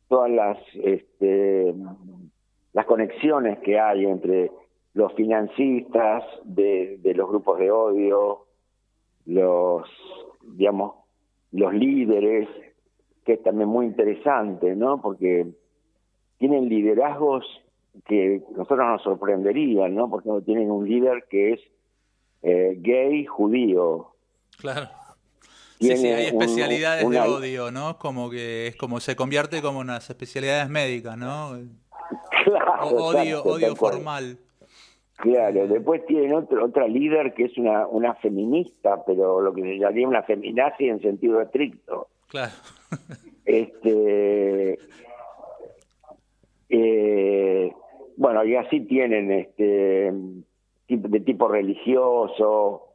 todas 0.10 0.30
las 0.30 0.58
este, 0.84 1.74
las 2.74 2.86
conexiones 2.86 3.60
que 3.60 3.80
hay 3.80 4.06
entre 4.06 4.52
los 4.93 5.13
financistas 5.13 6.24
de, 6.43 7.00
los 7.15 7.30
grupos 7.30 7.60
de 7.60 7.72
odio, 7.72 8.45
los 9.26 9.88
digamos 10.43 10.95
los 11.52 11.74
líderes, 11.74 12.48
que 13.26 13.34
es 13.34 13.43
también 13.43 13.69
muy 13.69 13.86
interesante, 13.86 14.76
¿no? 14.76 15.02
Porque 15.02 15.48
tienen 16.38 16.69
liderazgos 16.69 17.45
que 18.06 18.43
nosotros 18.52 18.88
nos 18.88 19.02
sorprenderían, 19.04 19.95
¿no? 19.95 20.10
Porque 20.10 20.30
tienen 20.45 20.69
un 20.69 20.88
líder 20.88 21.26
que 21.30 21.54
es 21.54 21.60
eh, 22.43 22.78
gay 22.80 23.26
judío. 23.26 24.08
Claro. 24.60 24.88
Sí, 25.80 25.96
sí, 25.96 26.08
hay 26.08 26.26
un- 26.28 26.42
especialidades 26.42 27.06
una- 27.06 27.24
de 27.24 27.30
odio, 27.30 27.72
¿no? 27.72 27.98
Como 27.98 28.30
que 28.30 28.68
es 28.68 28.76
como 28.76 29.00
se 29.00 29.15
convierte 29.15 29.62
como 29.62 29.80
unas 29.80 30.10
especialidades 30.10 30.70
médicas, 30.70 31.18
¿no? 31.18 31.58
Claro, 32.44 32.84
O- 32.96 33.04
odio, 33.10 33.44
odio 33.44 33.76
formal. 33.76 34.38
Claro, 35.18 35.68
después 35.68 36.06
tienen 36.06 36.34
otro, 36.34 36.63
otra 36.65 36.88
líder 36.88 37.34
que 37.34 37.44
es 37.46 37.58
una, 37.58 37.86
una 37.88 38.15
feminista, 38.15 39.04
pero 39.06 39.42
lo 39.42 39.54
que 39.54 39.62
se 39.62 39.78
llamaría 39.78 40.08
una 40.08 40.24
feminazi 40.24 40.88
en 40.88 41.02
sentido 41.02 41.42
estricto. 41.42 42.08
Claro. 42.30 42.54
Este, 43.46 44.80
eh, 46.70 47.72
bueno, 48.18 48.44
y 48.46 48.56
así 48.56 48.82
tienen 48.82 49.32
este 49.32 50.12
de 50.88 51.20
tipo 51.22 51.48
religioso. 51.48 52.88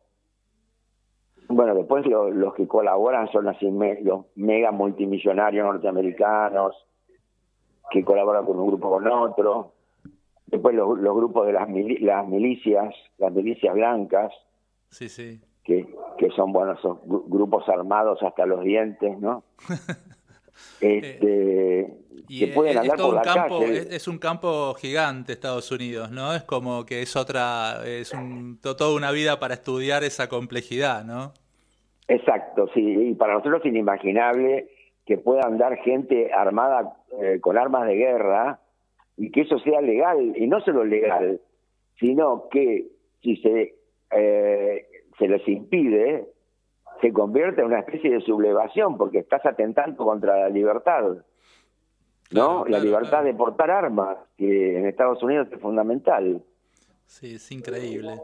Bueno, 1.48 1.74
después 1.74 2.06
lo- 2.06 2.30
los 2.30 2.54
que 2.54 2.66
colaboran 2.66 3.30
son 3.30 3.48
así 3.48 3.70
me- 3.70 4.00
los 4.02 4.26
mega 4.34 4.70
multimillonarios 4.72 5.64
norteamericanos 5.66 6.74
que 7.90 8.02
colaboran 8.04 8.46
con 8.46 8.58
un 8.58 8.66
grupo 8.68 8.90
con 8.90 9.06
otro. 9.06 9.72
Después 10.46 10.74
los, 10.74 10.98
los 10.98 11.14
grupos 11.16 11.46
de 11.46 11.52
las, 11.52 11.68
mili- 11.68 11.98
las 12.00 12.26
milicias, 12.26 12.94
las 13.18 13.32
milicias 13.32 13.74
blancas, 13.74 14.32
Sí, 14.88 15.08
sí. 15.08 15.40
que, 15.64 15.86
que 16.18 16.30
son, 16.30 16.52
bueno, 16.52 16.76
son 16.78 17.00
gru- 17.02 17.24
grupos 17.26 17.68
armados 17.68 18.22
hasta 18.22 18.46
los 18.46 18.62
dientes, 18.62 19.18
¿no? 19.20 19.42
este, 20.80 21.86
Y 22.28 22.40
que 22.40 22.46
pueden 22.48 22.70
es, 22.72 22.76
es 22.76 22.82
andar 22.82 22.96
todo 22.96 23.08
por 23.08 23.16
la 23.16 23.22
campo, 23.34 23.60
calle. 23.60 23.78
es, 23.78 23.86
es 23.92 24.08
un 24.08 24.18
campo 24.18 24.74
gigante 24.74 25.32
Estados 25.32 25.70
Unidos, 25.70 26.10
¿no? 26.10 26.34
Es 26.34 26.42
como 26.44 26.84
que 26.86 27.02
es 27.02 27.16
otra, 27.16 27.82
es 27.86 28.12
un, 28.12 28.58
to- 28.60 28.76
toda 28.76 28.94
una 28.96 29.10
vida 29.10 29.38
para 29.40 29.54
estudiar 29.54 30.04
esa 30.04 30.28
complejidad, 30.28 31.04
¿no? 31.04 31.32
Exacto, 32.08 32.68
sí, 32.74 32.80
y 32.82 33.14
para 33.14 33.34
nosotros 33.34 33.60
es 33.64 33.70
inimaginable 33.70 34.68
que 35.06 35.16
pueda 35.18 35.42
andar 35.46 35.76
gente 35.78 36.32
armada 36.32 36.96
eh, 37.20 37.38
con 37.40 37.56
armas 37.58 37.86
de 37.86 37.94
guerra 37.94 38.60
y 39.16 39.30
que 39.30 39.42
eso 39.42 39.58
sea 39.60 39.80
legal, 39.80 40.34
y 40.36 40.46
no 40.46 40.60
solo 40.60 40.84
legal, 40.84 41.40
sino 42.00 42.48
que 42.50 42.88
si 43.22 43.36
se, 43.36 43.74
eh, 44.10 44.86
se 45.18 45.28
les 45.28 45.46
impide, 45.48 46.26
se 47.04 47.12
convierte 47.12 47.60
en 47.60 47.66
una 47.66 47.80
especie 47.80 48.10
de 48.10 48.20
sublevación, 48.22 48.96
porque 48.96 49.18
estás 49.18 49.44
atentando 49.44 50.02
contra 50.06 50.38
la 50.40 50.48
libertad, 50.48 51.02
¿no? 52.30 52.64
la 52.66 52.78
libertad 52.78 53.22
de 53.24 53.34
portar 53.34 53.70
armas, 53.70 54.16
que 54.38 54.78
en 54.78 54.86
Estados 54.86 55.22
Unidos 55.22 55.48
es 55.52 55.60
fundamental. 55.60 56.42
Sí, 57.04 57.34
es 57.34 57.52
increíble. 57.52 58.18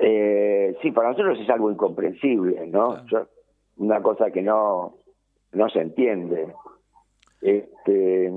Eh, 0.00 0.76
sí, 0.82 0.90
para 0.90 1.10
nosotros 1.10 1.38
es 1.38 1.48
algo 1.48 1.70
incomprensible, 1.70 2.66
¿no? 2.66 3.06
Yo- 3.06 3.28
una 3.76 4.02
cosa 4.02 4.32
que 4.32 4.42
no, 4.42 4.96
no 5.52 5.68
se 5.68 5.78
entiende. 5.80 6.52
Este, 7.40 8.32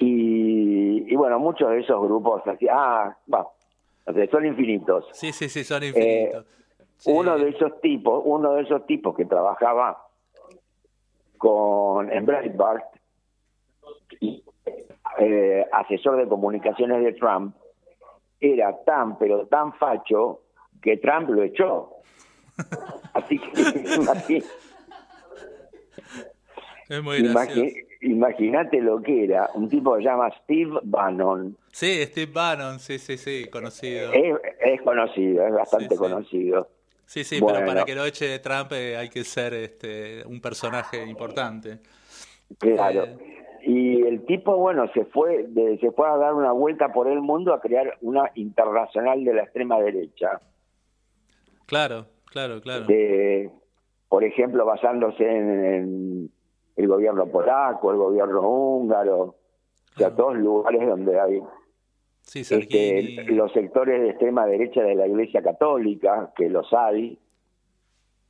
y, 0.00 1.12
y 1.12 1.16
bueno, 1.16 1.38
muchos 1.38 1.68
de 1.68 1.80
esos 1.80 2.00
grupos 2.02 2.40
así, 2.46 2.66
ah, 2.70 3.14
bueno, 3.26 3.50
son 4.30 4.46
infinitos. 4.46 5.04
Sí, 5.12 5.30
sí, 5.32 5.50
sí, 5.50 5.62
son 5.62 5.82
Eh, 5.84 6.32
Uno 7.06 7.38
de 7.38 7.50
esos 7.50 7.80
tipos, 7.80 8.22
uno 8.24 8.54
de 8.54 8.62
esos 8.62 8.86
tipos 8.86 9.14
que 9.14 9.24
trabajaba 9.24 10.06
con 11.36 12.10
en 12.10 12.24
Breitbart, 12.24 12.84
y, 14.20 14.42
eh, 15.18 15.66
asesor 15.72 16.16
de 16.16 16.28
comunicaciones 16.28 17.04
de 17.04 17.12
Trump, 17.12 17.54
era 18.40 18.76
tan 18.84 19.18
pero 19.18 19.46
tan 19.46 19.72
facho 19.74 20.40
que 20.82 20.96
Trump 20.96 21.30
lo 21.30 21.42
echó. 21.42 21.90
Así 23.12 23.38
que 23.38 23.50
imagínate 28.02 28.80
lo 28.80 29.00
que 29.00 29.24
era 29.24 29.50
un 29.54 29.68
tipo 29.68 29.94
que 29.94 30.02
se 30.02 30.08
llama 30.08 30.30
Steve 30.42 30.78
Bannon. 30.82 31.56
Sí, 31.72 32.04
Steve 32.04 32.30
Bannon, 32.32 32.78
sí, 32.78 32.98
sí, 32.98 33.16
sí, 33.16 33.46
conocido. 33.50 34.12
Es, 34.12 34.36
es 34.60 34.82
conocido, 34.82 35.46
es 35.46 35.54
bastante 35.54 35.96
conocido. 35.96 36.68
Sí, 37.06 37.22
sí, 37.24 37.40
Bueno. 37.40 37.58
pero 37.58 37.66
para 37.68 37.84
que 37.84 37.94
lo 37.94 38.04
eche 38.04 38.38
Trump 38.38 38.72
eh, 38.72 38.96
hay 38.96 39.08
que 39.08 39.24
ser 39.24 39.54
este, 39.54 40.24
un 40.26 40.40
personaje 40.40 41.04
importante. 41.06 41.78
Claro. 42.58 43.04
Eh. 43.04 43.18
Y 43.66 44.02
el 44.02 44.24
tipo, 44.26 44.56
bueno, 44.56 44.90
se 44.92 45.04
fue, 45.06 45.44
de- 45.48 45.78
se 45.78 45.90
fue 45.92 46.06
a 46.08 46.16
dar 46.16 46.34
una 46.34 46.52
vuelta 46.52 46.92
por 46.92 47.08
el 47.08 47.20
mundo 47.20 47.54
a 47.54 47.60
crear 47.60 47.96
una 48.02 48.30
internacional 48.34 49.24
de 49.24 49.32
la 49.34 49.42
extrema 49.44 49.80
derecha. 49.80 50.40
Claro, 51.66 52.06
claro, 52.26 52.60
claro. 52.60 52.84
De, 52.84 53.50
por 54.08 54.22
ejemplo, 54.24 54.66
basándose 54.66 55.24
en, 55.24 55.64
en 55.64 56.30
el 56.76 56.88
gobierno 56.88 57.26
polaco, 57.26 57.90
el 57.90 57.96
gobierno 57.96 58.40
húngaro, 58.42 59.18
o 59.22 59.98
sea, 59.98 60.14
todos 60.14 60.36
lugares 60.36 60.86
donde 60.86 61.18
hay 61.18 61.40
Sí, 62.26 62.40
este, 62.40 63.24
los 63.32 63.52
sectores 63.52 64.00
de 64.00 64.10
extrema 64.10 64.46
derecha 64.46 64.82
de 64.82 64.94
la 64.94 65.06
Iglesia 65.06 65.42
Católica, 65.42 66.32
que 66.36 66.48
los 66.48 66.72
hay. 66.72 67.18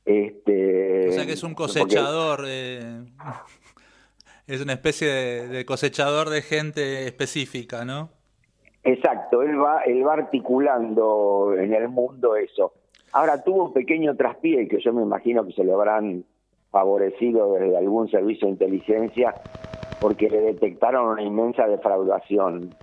Este, 0.03 1.09
O 1.09 1.11
sea 1.13 1.25
que 1.25 1.31
es 1.33 1.43
un 1.43 1.55
porque- 1.55 1.79
cosechador, 1.79 2.41
eh, 2.45 3.03
es 4.47 4.61
una 4.61 4.73
especie 4.73 5.07
de, 5.07 5.47
de 5.47 5.65
cosechador 5.65 6.29
de 6.29 6.41
gente 6.41 7.05
específica, 7.07 7.85
¿no? 7.85 8.09
Exacto, 8.83 9.41
él 9.41 9.59
va, 9.59 9.81
él 9.81 10.05
va 10.05 10.13
articulando 10.13 11.55
en 11.57 11.73
el 11.73 11.89
mundo 11.89 12.35
eso. 12.35 12.73
Ahora 13.13 13.43
tuvo 13.43 13.65
un 13.65 13.73
pequeño 13.73 14.15
traspié 14.15 14.67
que 14.67 14.79
yo 14.79 14.93
me 14.93 15.01
imagino 15.01 15.43
que 15.47 15.53
se 15.53 15.63
lo 15.63 15.73
habrán 15.75 16.23
favorecido 16.69 17.53
desde 17.53 17.77
algún 17.77 18.11
servicio 18.11 18.45
de 18.45 18.51
inteligencia 18.51 19.33
porque 20.01 20.29
le 20.29 20.41
detectaron 20.41 21.07
una 21.07 21.23
inmensa 21.23 21.65
defraudación. 21.65 22.75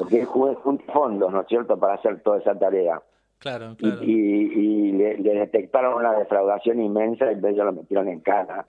Porque 0.00 0.24
junta 0.24 0.92
fondos, 0.92 1.32
¿no 1.32 1.40
es 1.42 1.46
cierto?, 1.48 1.78
para 1.78 1.94
hacer 1.94 2.20
toda 2.22 2.38
esa 2.38 2.58
tarea. 2.58 3.00
Claro, 3.38 3.74
claro. 3.78 4.02
y- 4.02 4.10
y 4.10 4.92
le, 4.92 5.16
le 5.18 5.34
detectaron 5.34 5.94
una 5.94 6.12
defraudación 6.18 6.80
inmensa 6.82 7.26
y 7.30 7.34
entonces 7.34 7.56
lo 7.64 7.72
metieron 7.72 8.08
en 8.08 8.20
cana. 8.20 8.66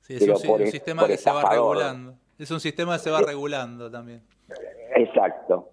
Sí, 0.00 0.14
es 0.14 0.20
pero 0.20 0.32
un, 0.34 0.38
si- 0.38 0.48
por 0.48 0.60
un 0.62 0.66
sistema 0.68 1.02
por 1.02 1.10
que 1.10 1.16
se 1.18 1.30
va 1.30 1.42
regulando. 1.50 2.14
Es 2.38 2.50
un 2.50 2.60
sistema 2.60 2.94
que 2.94 2.98
se 3.00 3.10
va 3.10 3.20
regulando 3.20 3.90
también. 3.90 4.22
Exacto. 4.96 5.68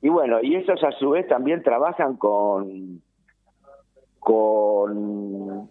Y 0.00 0.08
bueno, 0.08 0.38
y 0.40 0.54
esos 0.56 0.82
a 0.84 0.92
su 0.92 1.10
vez 1.10 1.26
también 1.28 1.62
trabajan 1.62 2.16
con 2.16 3.02
con 4.20 5.70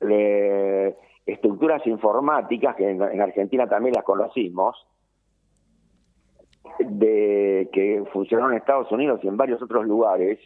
eh, 0.00 0.96
estructuras 1.26 1.86
informáticas 1.86 2.76
que 2.76 2.90
en, 2.90 3.02
en 3.02 3.20
Argentina 3.20 3.68
también 3.68 3.94
las 3.94 4.04
conocimos 4.04 4.76
de 6.78 7.68
que 7.72 8.04
funcionaron 8.12 8.52
en 8.52 8.58
Estados 8.58 8.90
Unidos 8.92 9.20
y 9.22 9.28
en 9.28 9.36
varios 9.36 9.62
otros 9.62 9.86
lugares 9.86 10.38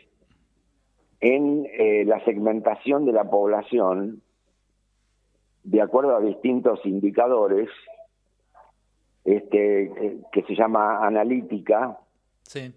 en 1.20 1.66
eh, 1.72 2.04
la 2.04 2.24
segmentación 2.24 3.04
de 3.04 3.12
la 3.12 3.24
población 3.28 4.22
de 5.64 5.80
acuerdo 5.82 6.16
a 6.16 6.20
distintos 6.20 6.84
indicadores 6.86 7.68
este 9.24 10.20
que- 10.32 10.42
se 10.42 10.54
llama 10.54 11.04
analítica 11.06 11.98
Sí, 12.42 12.72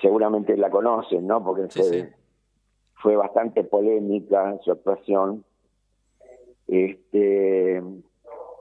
seguramente 0.00 0.56
la 0.56 0.70
conocen, 0.70 1.26
¿no? 1.26 1.42
Porque 1.42 1.68
Sí, 1.70 1.80
fue, 1.80 1.88
sí. 1.90 2.04
fue 3.02 3.16
bastante 3.16 3.64
polémica 3.64 4.56
su 4.62 4.70
actuación. 4.70 5.44
Este, 6.68 7.82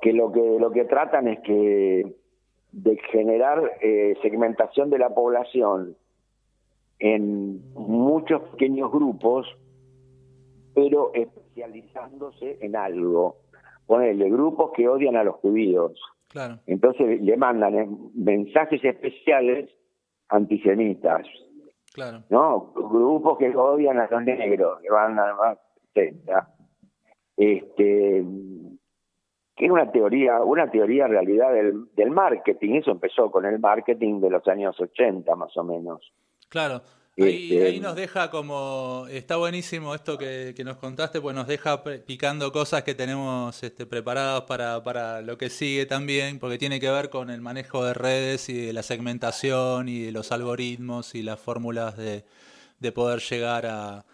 que 0.01 0.13
lo 0.13 0.31
que 0.31 0.57
lo 0.59 0.71
que 0.71 0.85
tratan 0.85 1.27
es 1.27 1.39
que 1.41 2.15
de 2.71 2.97
generar 3.11 3.77
eh, 3.81 4.15
segmentación 4.21 4.89
de 4.89 4.97
la 4.99 5.09
población 5.09 5.95
en 6.99 7.73
muchos 7.73 8.41
pequeños 8.51 8.91
grupos, 8.91 9.47
pero 10.73 11.11
especializándose 11.13 12.57
en 12.61 12.75
algo. 12.75 13.37
Ponele 13.85 14.29
grupos 14.29 14.71
que 14.73 14.87
odian 14.87 15.15
a 15.17 15.23
los 15.23 15.35
judíos. 15.37 15.99
claro. 16.29 16.59
Entonces 16.67 17.21
le 17.21 17.35
mandan 17.37 17.75
eh, 17.77 17.89
mensajes 18.13 18.83
especiales 18.83 19.69
antisemitas, 20.29 21.27
Claro. 21.93 22.23
¿no? 22.29 22.71
Grupos 22.73 23.37
que 23.37 23.53
odian 23.53 23.99
a 23.99 24.07
los 24.09 24.23
negros, 24.23 24.79
que 24.81 24.89
van 24.89 25.19
a. 25.19 25.57
Este 27.35 28.23
que 29.61 29.67
es 29.67 29.71
una 29.71 29.91
teoría, 29.91 30.39
una 30.39 30.71
teoría 30.71 31.05
en 31.05 31.11
realidad 31.11 31.53
del, 31.53 31.85
del 31.95 32.09
marketing, 32.09 32.77
eso 32.77 32.89
empezó 32.89 33.29
con 33.29 33.45
el 33.45 33.59
marketing 33.59 34.19
de 34.19 34.31
los 34.31 34.47
años 34.47 34.75
80 34.81 35.35
más 35.35 35.55
o 35.55 35.63
menos. 35.63 36.11
Claro. 36.49 36.81
Ahí, 37.15 37.53
Este, 37.53 37.67
ahí 37.67 37.79
nos 37.79 37.95
deja 37.95 38.31
como, 38.31 39.05
está 39.11 39.35
buenísimo 39.35 39.93
esto 39.93 40.17
que, 40.17 40.55
que 40.57 40.63
nos 40.63 40.77
contaste, 40.77 41.21
pues 41.21 41.35
nos 41.35 41.45
deja 41.45 41.83
picando 41.83 42.51
cosas 42.51 42.81
que 42.81 42.95
tenemos 42.95 43.61
este, 43.61 43.85
preparadas 43.85 44.41
para, 44.45 44.81
para 44.83 45.21
lo 45.21 45.37
que 45.37 45.51
sigue 45.51 45.85
también, 45.85 46.39
porque 46.39 46.57
tiene 46.57 46.79
que 46.79 46.89
ver 46.89 47.11
con 47.11 47.29
el 47.29 47.41
manejo 47.41 47.85
de 47.85 47.93
redes 47.93 48.49
y 48.49 48.65
de 48.65 48.73
la 48.73 48.81
segmentación 48.81 49.89
y 49.89 50.05
de 50.05 50.11
los 50.11 50.31
algoritmos 50.31 51.13
y 51.13 51.21
las 51.21 51.39
fórmulas 51.39 51.97
de, 51.97 52.23
de 52.79 52.91
poder 52.91 53.19
llegar 53.19 53.67
a, 53.67 54.05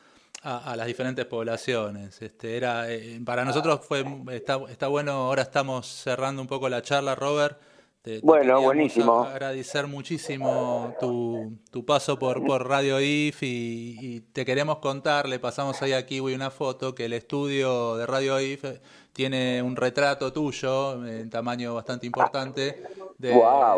a, 0.48 0.72
a 0.72 0.76
las 0.76 0.88
diferentes 0.88 1.26
poblaciones. 1.26 2.22
Este, 2.22 2.56
era, 2.58 2.92
eh, 2.92 3.20
para 3.26 3.44
nosotros 3.46 3.82
fue, 3.88 4.04
está, 4.32 4.60
está 4.70 4.88
bueno, 4.88 5.12
ahora 5.12 5.42
estamos 5.42 5.88
cerrando 5.88 6.42
un 6.42 6.48
poco 6.48 6.70
la 6.70 6.82
charla, 6.82 7.16
Robert. 7.16 7.60
Te- 8.02 8.22
Bueno, 8.22 8.62
buenísimo. 8.62 9.24
agradecer 9.24 9.88
muchísimo 9.88 10.94
tu, 11.00 11.58
tu 11.72 11.84
paso 11.86 12.18
por, 12.18 12.46
por 12.46 12.68
Radio 12.68 13.02
IF 13.02 13.44
y, 13.44 13.98
y 14.00 14.20
te 14.22 14.46
queremos 14.46 14.78
contar, 14.78 15.28
le 15.28 15.40
pasamos 15.40 15.82
ahí 15.82 15.94
a 15.94 16.06
Kiwi 16.06 16.34
una 16.34 16.50
foto, 16.50 16.96
que 16.96 17.06
el 17.06 17.14
estudio 17.14 17.98
de 17.98 18.06
Radio 18.06 18.40
IF 18.40 18.64
tiene 19.12 19.62
un 19.62 19.76
retrato 19.76 20.32
tuyo 20.32 21.06
en 21.06 21.30
tamaño 21.30 21.74
bastante 21.74 22.06
importante 22.06 22.84
de, 23.18 23.30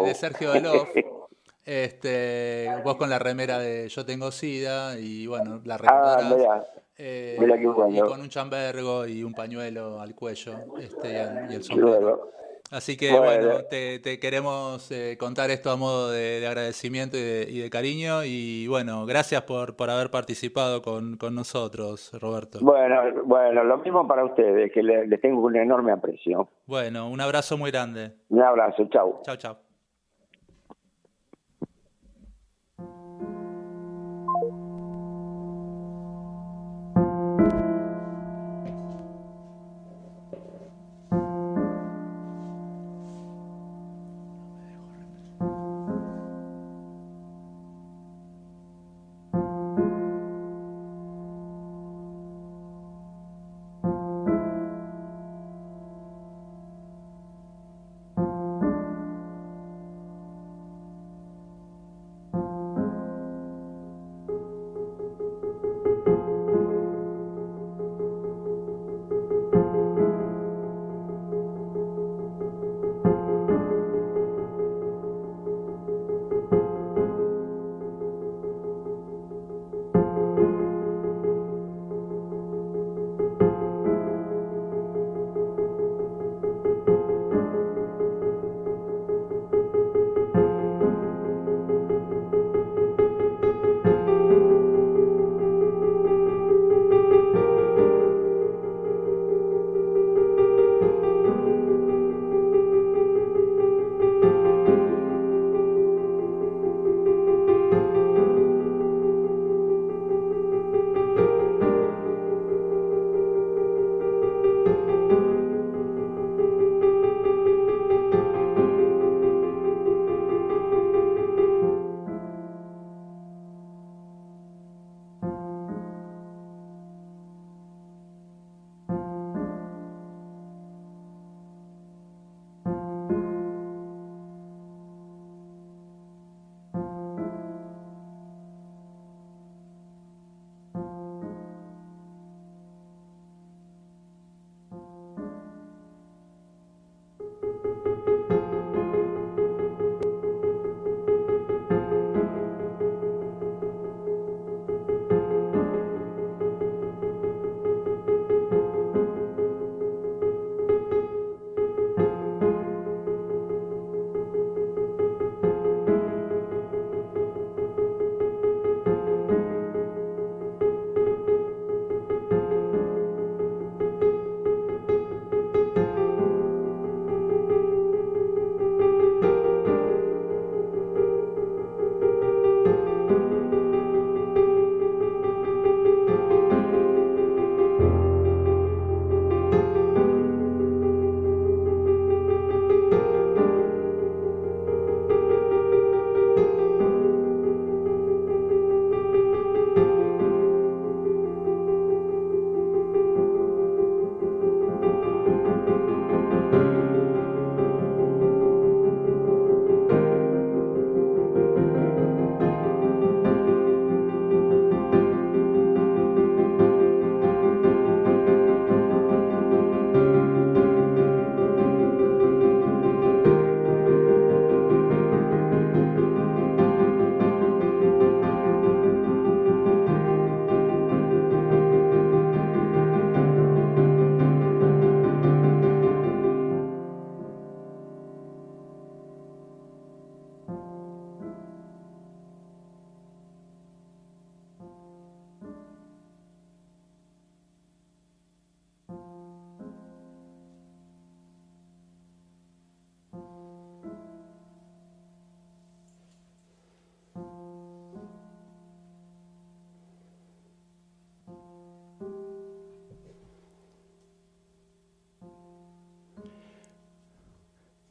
de 0.05 0.13
Sergio 0.15 0.51
Delof. 0.51 0.89
Este, 1.65 2.67
vos 2.83 2.95
con 2.95 3.09
la 3.09 3.19
remera 3.19 3.59
de 3.59 3.87
Yo 3.89 4.05
tengo 4.05 4.31
SIDA 4.31 4.97
y 4.99 5.27
bueno, 5.27 5.61
la 5.65 5.75
Ah, 5.75 5.77
recordarás. 5.77 6.67
Eh, 6.97 7.37
y 7.39 7.99
con 8.01 8.19
un 8.19 8.27
chambergo 8.29 9.05
y 9.07 9.23
un 9.23 9.33
pañuelo 9.33 10.01
al 10.01 10.13
cuello 10.15 10.53
este, 10.81 11.13
y 11.13 11.15
el, 11.17 11.51
y 11.51 11.55
el 11.55 11.61
Qué 11.61 11.63
sombrero. 11.63 12.31
Así 12.71 12.97
que 12.97 13.09
Bueno. 13.09 13.47
bueno, 13.47 13.65
te, 13.65 13.97
te 13.99 14.19
queremos 14.19 14.91
eh, 14.91 15.15
contar 15.19 15.49
esto 15.49 15.71
a 15.71 15.75
modo 15.75 16.11
de, 16.11 16.39
de 16.39 16.45
agradecimiento 16.47 17.17
y 17.17 17.21
de, 17.21 17.47
y 17.49 17.59
de 17.59 17.69
cariño. 17.69 18.23
Y 18.25 18.67
bueno, 18.67 19.05
gracias 19.05 19.41
por, 19.43 19.75
por 19.75 19.89
haber 19.89 20.11
participado 20.11 20.81
con, 20.83 21.17
con 21.17 21.33
nosotros, 21.33 22.11
Roberto. 22.21 22.59
Bueno, 22.61 23.01
bueno, 23.25 23.63
lo 23.63 23.77
mismo 23.77 24.07
para 24.07 24.23
ustedes, 24.25 24.71
que 24.71 24.83
le- 24.83 25.07
les 25.07 25.19
tengo 25.21 25.41
un 25.41 25.55
enorme 25.55 25.93
aprecio. 25.93 26.49
Bueno, 26.67 27.09
un 27.09 27.21
abrazo 27.21 27.57
muy 27.57 27.71
grande. 27.71 28.11
Un 28.29 28.41
abrazo, 28.43 28.87
chau. 28.91 29.21
Chao, 29.23 29.35
chao. 29.37 29.68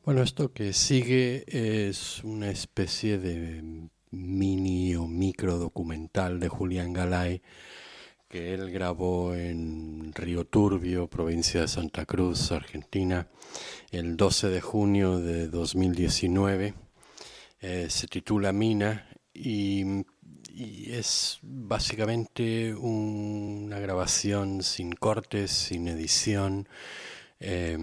Bueno, 0.08 0.22
esto 0.22 0.54
que 0.54 0.72
sigue 0.72 1.44
es 1.48 2.24
una 2.24 2.48
especie 2.50 3.18
de 3.18 3.90
mini 4.10 4.94
o 4.94 5.06
micro 5.06 5.58
documental 5.58 6.40
de 6.40 6.48
Julián 6.48 6.94
Galay 6.94 7.42
que 8.26 8.54
él 8.54 8.70
grabó 8.70 9.34
en 9.34 10.14
Río 10.14 10.46
Turbio, 10.46 11.08
provincia 11.08 11.60
de 11.60 11.68
Santa 11.68 12.06
Cruz, 12.06 12.52
Argentina, 12.52 13.28
el 13.90 14.16
12 14.16 14.48
de 14.48 14.62
junio 14.62 15.18
de 15.18 15.48
2019. 15.48 16.72
Eh, 17.60 17.88
se 17.90 18.06
titula 18.06 18.54
Mina 18.54 19.10
y, 19.34 20.06
es 20.86 21.38
básicamente 21.42 22.74
un- 22.74 23.64
una 23.66 23.78
grabación 23.78 24.62
sin 24.62 24.92
cortes, 24.92 25.50
sin 25.50 25.86
edición, 25.86 26.66
eh, 27.40 27.78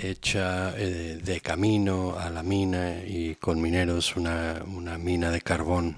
hecha 0.00 0.74
eh, 0.76 1.18
de 1.22 1.40
camino 1.40 2.18
a 2.18 2.30
la 2.30 2.42
mina 2.42 3.02
y 3.04 3.34
con 3.36 3.60
mineros, 3.60 4.16
una, 4.16 4.62
una 4.66 4.98
mina 4.98 5.30
de 5.30 5.40
carbón. 5.40 5.96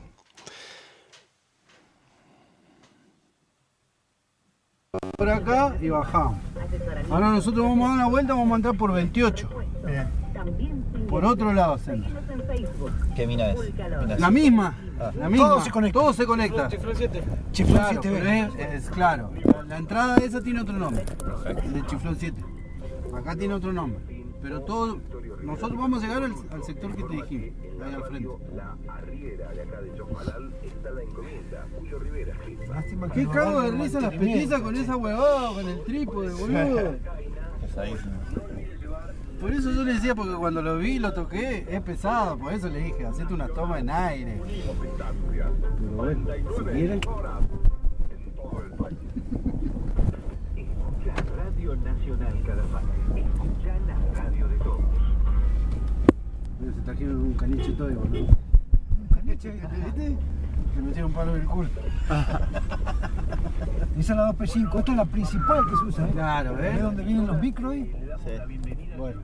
por 5.17 5.29
acá 5.29 5.77
y 5.81 5.89
bajamos. 5.89 6.39
Ahora 7.11 7.31
nosotros 7.31 7.65
vamos 7.65 7.85
a 7.87 7.89
dar 7.89 7.95
una 7.99 8.09
vuelta, 8.09 8.35
vamos 8.35 8.53
a 8.53 8.57
entrar 8.57 8.77
por 8.77 8.93
28. 8.93 9.49
Por 11.09 11.25
otro 11.25 11.53
lado, 11.53 11.79
centro. 11.79 12.11
¿Qué 13.17 13.27
mina 13.27 13.51
es? 13.51 13.61
Mina 13.75 14.17
La 14.19 14.31
misma, 14.31 14.77
Ah. 15.01 15.13
la 15.17 15.29
misma. 15.29 15.49
Todo 15.49 15.61
se 15.61 15.71
conecta. 15.71 16.01
Todo 16.01 16.13
se 16.13 16.27
conecta. 16.27 16.69
Chiflón 16.69 16.95
7. 16.97 17.23
Chiflón 17.53 17.77
Claro, 17.79 18.01
7 18.03 18.21
pero 18.23 18.31
es, 18.31 18.85
es 18.85 18.91
claro. 18.91 19.31
La, 19.45 19.63
la 19.63 19.77
entrada 19.79 20.17
esa 20.19 20.43
tiene 20.43 20.61
otro 20.61 20.75
nombre. 20.75 21.05
El 21.65 21.73
de 21.73 21.87
Chiflón 21.87 22.17
7. 22.19 22.38
Acá 23.19 23.37
tiene 23.37 23.55
otro 23.55 23.73
nombre. 23.73 24.01
Pero 24.41 24.63
todo. 24.63 25.01
Nosotros 25.43 25.79
vamos 25.79 26.03
a 26.03 26.07
llegar 26.07 26.23
al, 26.23 26.33
al 26.51 26.65
sector 26.65 26.95
que 26.95 27.03
te 27.03 27.15
dijimos, 27.15 27.51
ahí 27.85 27.95
al 27.95 28.03
frente. 28.05 28.29
Lástima 32.69 33.09
¿Qué 33.11 33.25
no 33.25 33.31
cago 33.31 33.61
de 33.61 33.69
hagan 33.69 33.81
risa 33.81 34.01
las 34.01 34.15
petizas 34.15 34.61
con 34.61 34.77
esa 34.77 34.97
huevada, 34.97 35.55
con 35.55 35.69
el 35.69 35.83
trípode, 35.85 36.35
boludo? 36.35 36.97
Por 39.41 39.53
eso 39.53 39.71
yo 39.71 39.85
le 39.85 39.95
decía, 39.95 40.17
porque 40.17 40.35
cuando 40.35 40.61
lo 40.63 40.79
vi, 40.79 40.99
lo 40.99 41.13
toqué, 41.15 41.65
es 41.69 41.81
pesado, 41.83 42.37
por 42.37 42.53
eso 42.53 42.69
le 42.69 42.81
dije, 42.81 43.07
hacete 43.07 43.33
una 43.33 43.47
toma 43.47 43.79
en 43.79 43.89
aire. 43.89 44.43
Pero 45.31 45.93
bueno, 45.95 46.27
si 46.57 46.65
quieren. 46.65 47.01
Radio 51.37 51.77
Nacional 51.77 52.43
Calafate. 52.45 52.87
Escucha 53.15 53.79
la 53.87 54.21
radio 54.21 54.49
de 54.49 54.57
todos. 54.57 54.81
Mira, 56.61 56.73
se 56.73 56.78
trajeron 56.89 57.17
un 57.17 57.35
caniche 57.35 57.73
todo, 57.73 57.91
boludo. 57.91 58.19
¿Un 58.19 59.09
caniche? 59.15 59.51
¿Viste? 59.51 60.17
Se 60.75 60.81
metieron 60.81 61.11
un 61.11 61.17
palo 61.17 61.37
en 61.37 61.43
el 61.43 61.47
culo. 61.47 61.69
Esa 63.99 64.13
es 64.13 64.19
la 64.19 64.33
2P5, 64.33 64.79
esta 64.79 64.93
es 64.93 64.97
la 64.97 65.05
principal 65.05 65.67
que 65.67 65.77
se 65.77 65.85
usa. 65.85 66.07
¿eh? 66.07 66.11
Claro, 66.13 66.53
¿eh? 66.53 66.71
¿Ves 66.73 66.83
dónde 66.83 67.05
vienen 67.05 67.27
los 67.27 67.39
micros 67.39 67.73
ahí? 67.73 67.93
Bueno. 68.97 69.21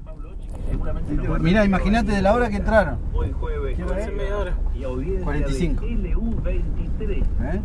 Mira, 1.40 1.64
imagínate 1.64 2.12
de 2.12 2.20
la 2.20 2.34
hora 2.34 2.50
que 2.50 2.56
entraron. 2.56 2.98
Hoy 3.14 3.32
jueves. 3.32 3.78
Media 3.78 4.36
hora. 4.36 4.54
Y 4.74 4.84
audiencia 4.84 5.24
45. 5.24 5.86
de 5.86 6.14
LU23. 6.14 7.24
¿Eh? 7.40 7.60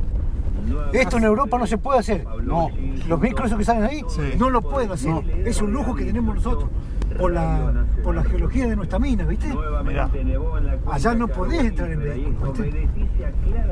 Esto 0.94 1.18
en 1.18 1.24
Europa 1.26 1.58
no 1.58 1.68
se 1.68 1.78
puede 1.78 2.00
hacer. 2.00 2.26
No. 2.44 2.70
Los 3.08 3.20
micros 3.20 3.48
esos 3.48 3.58
que 3.58 3.66
salen 3.66 3.84
ahí 3.84 4.02
no 4.38 4.50
lo 4.50 4.62
pueden 4.62 4.92
hacer. 4.92 5.14
Es 5.46 5.62
un 5.62 5.74
lujo 5.74 5.94
que 5.94 6.06
tenemos 6.06 6.36
nosotros 6.36 6.70
por 7.18 7.32
la, 7.32 7.86
por 8.04 8.16
la 8.16 8.24
geología 8.24 8.68
de 8.68 8.76
nuestra 8.76 9.00
mina, 9.00 9.26
¿viste? 9.26 9.48
Allá 10.92 11.16
no 11.16 11.28
podés 11.28 11.64
entrar 11.66 11.92
en 11.92 12.00
vehículo, 12.00 12.52
¿viste? 12.54 12.88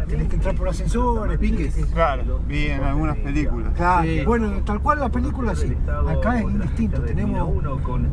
Tenés 0.08 0.28
que 0.30 0.36
entrar 0.36 0.56
por 0.56 0.70
ascensores, 0.70 1.38
piques. 1.38 1.76
Claro, 1.94 2.40
vi 2.48 2.68
en 2.68 2.84
algunas 2.84 3.18
películas. 3.18 3.74
Claro, 3.76 4.04
Sí. 4.04 4.24
bueno, 4.26 4.52
tal 4.66 4.80
cual 4.82 5.00
la 5.00 5.10
película 5.10 5.56
sí. 5.56 5.74
Acá 6.08 6.40
es 6.40 6.44
indistinto, 6.46 7.02
tenemos 7.02 7.50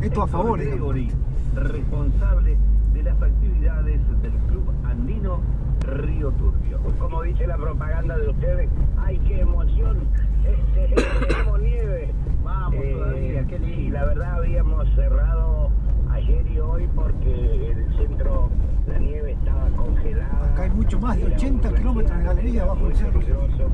esto 0.02 0.22
a 0.22 0.26
favor. 0.26 0.58
digamos. 0.58 0.80
Gregory, 0.94 1.10
responsable 1.54 2.56
de 2.92 3.02
las 3.02 3.20
actividades 3.22 4.00
del 4.22 4.32
Club 4.48 4.70
Andino 4.84 5.40
Río 5.86 6.30
Turbio. 6.32 6.80
Como 6.98 7.22
dice 7.22 7.46
la 7.46 7.56
propaganda 7.56 8.16
de 8.16 8.28
ustedes, 8.28 8.68
¡ay 8.98 9.18
qué 9.26 9.40
emoción! 9.40 9.98
Este, 10.44 10.94
tenemos 11.26 11.60
nieve. 11.62 12.10
Vamos 12.42 12.84
todavía, 12.92 13.44
qué 13.46 13.58
lindo. 13.58 13.80
Y 13.80 13.84
la 13.95 14.05
verdad 14.07 14.34
habíamos 14.38 14.88
cerrado 14.97 15.70
ayer 16.11 16.45
y 16.49 16.59
hoy 16.59 16.88
porque 16.97 17.70
el 17.70 17.97
centro, 17.97 18.51
la 18.88 18.99
nieve 18.99 19.32
estaba 19.32 19.68
congelada. 19.70 20.53
Acá 20.53 20.62
hay 20.64 20.70
mucho 20.70 20.99
más 20.99 21.16
de 21.16 21.26
80 21.26 21.74
kilómetros 21.74 22.18
de 22.18 22.24
galería 22.24 22.62
abajo 22.64 22.88
del 22.88 22.97
cerro. 22.97 23.20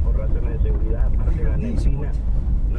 Por 0.05 0.18
razones 0.18 0.62
de 0.62 0.68
seguridad, 0.68 1.07
aparte 1.07 1.43
la 1.43 1.57
neblina, 1.57 2.12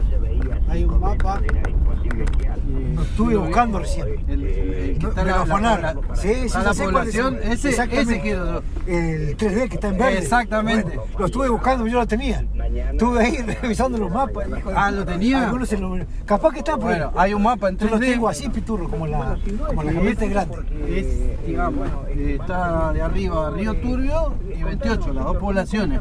no 0.04 0.10
se 0.10 0.18
veía. 0.20 0.62
Hay 0.70 0.84
un 0.84 1.00
mapa. 1.00 1.42
Era 1.44 1.70
imposible 1.70 2.24
esquiar. 2.24 2.58
Lo 2.96 3.02
estuve 3.04 3.36
buscando 3.38 3.80
recién. 3.80 4.08
El, 4.28 4.44
el 4.46 4.98
que 5.00 5.08
está 5.08 5.24
Me 5.24 5.32
la, 5.32 5.78
la- 5.80 6.16
Sí, 6.16 6.34
sí, 6.50 6.58
la 6.64 6.72
es. 6.72 6.78
población. 6.82 7.40
Ese, 7.44 7.70
ese 7.70 8.20
quiero 8.22 8.46
yo. 8.46 8.62
El 8.88 9.38
3D 9.38 9.68
que 9.70 9.76
está 9.76 9.88
en 9.90 9.98
verde. 9.98 10.18
Exactamente. 10.20 10.96
Bueno, 10.96 11.04
lo 11.20 11.26
estuve 11.26 11.50
buscando, 11.50 11.88
yo 11.88 12.00
lo 12.00 12.08
tenía. 12.08 12.44
Estuve 12.92 13.20
ahí 13.26 13.38
revisando 13.62 13.98
los 13.98 14.12
mapas. 14.12 14.48
hijo 14.58 14.72
Ah, 14.76 14.92
¿lo 14.92 15.06
tenía? 15.06 15.46
Algunos 15.46 15.70
se 15.70 15.78
lo- 15.78 15.98
Capaz 16.26 16.52
que 16.52 16.60
está 16.60 16.74
por 16.74 16.86
Bueno, 16.86 17.12
hay 17.16 17.34
un 17.34 17.44
mapa 17.44 17.70
en 17.70 17.78
Yo 17.78 17.88
lo 17.90 17.98
3D. 17.98 18.12
tengo 18.14 18.30
así, 18.30 18.50
piturro, 18.50 18.88
como 18.90 19.08
la, 19.08 19.38
como 19.68 19.84
la 19.84 19.92
camioneta 19.94 20.26
grande. 20.26 20.58
Es, 20.88 21.46
digamos, 21.46 21.88
eh, 22.10 22.38
está 22.40 22.94
de 22.94 23.02
arriba 23.02 23.52
Río 23.52 23.76
Turbio 23.82 24.34
y 24.58 24.64
28, 24.64 25.14
las 25.14 25.26
dos 25.26 25.38
poblaciones. 25.38 26.00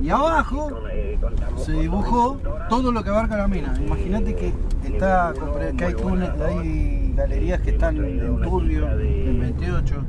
Y 0.00 0.10
abajo 0.10 0.70
se 1.56 1.72
dibujó 1.72 2.38
todo 2.68 2.92
lo 2.92 3.02
que 3.02 3.10
abarca 3.18 3.36
la 3.36 3.48
mina. 3.48 3.74
Imagínate 3.84 4.34
que 4.34 4.52
está 4.84 5.32
que 5.76 5.84
hay, 5.84 5.94
túnel- 5.94 6.40
hay 6.42 7.14
galerías 7.16 7.60
que 7.60 7.70
están 7.70 7.96
en 7.96 8.40
Turbio, 8.42 8.88
en 9.00 9.40
28. 9.40 10.04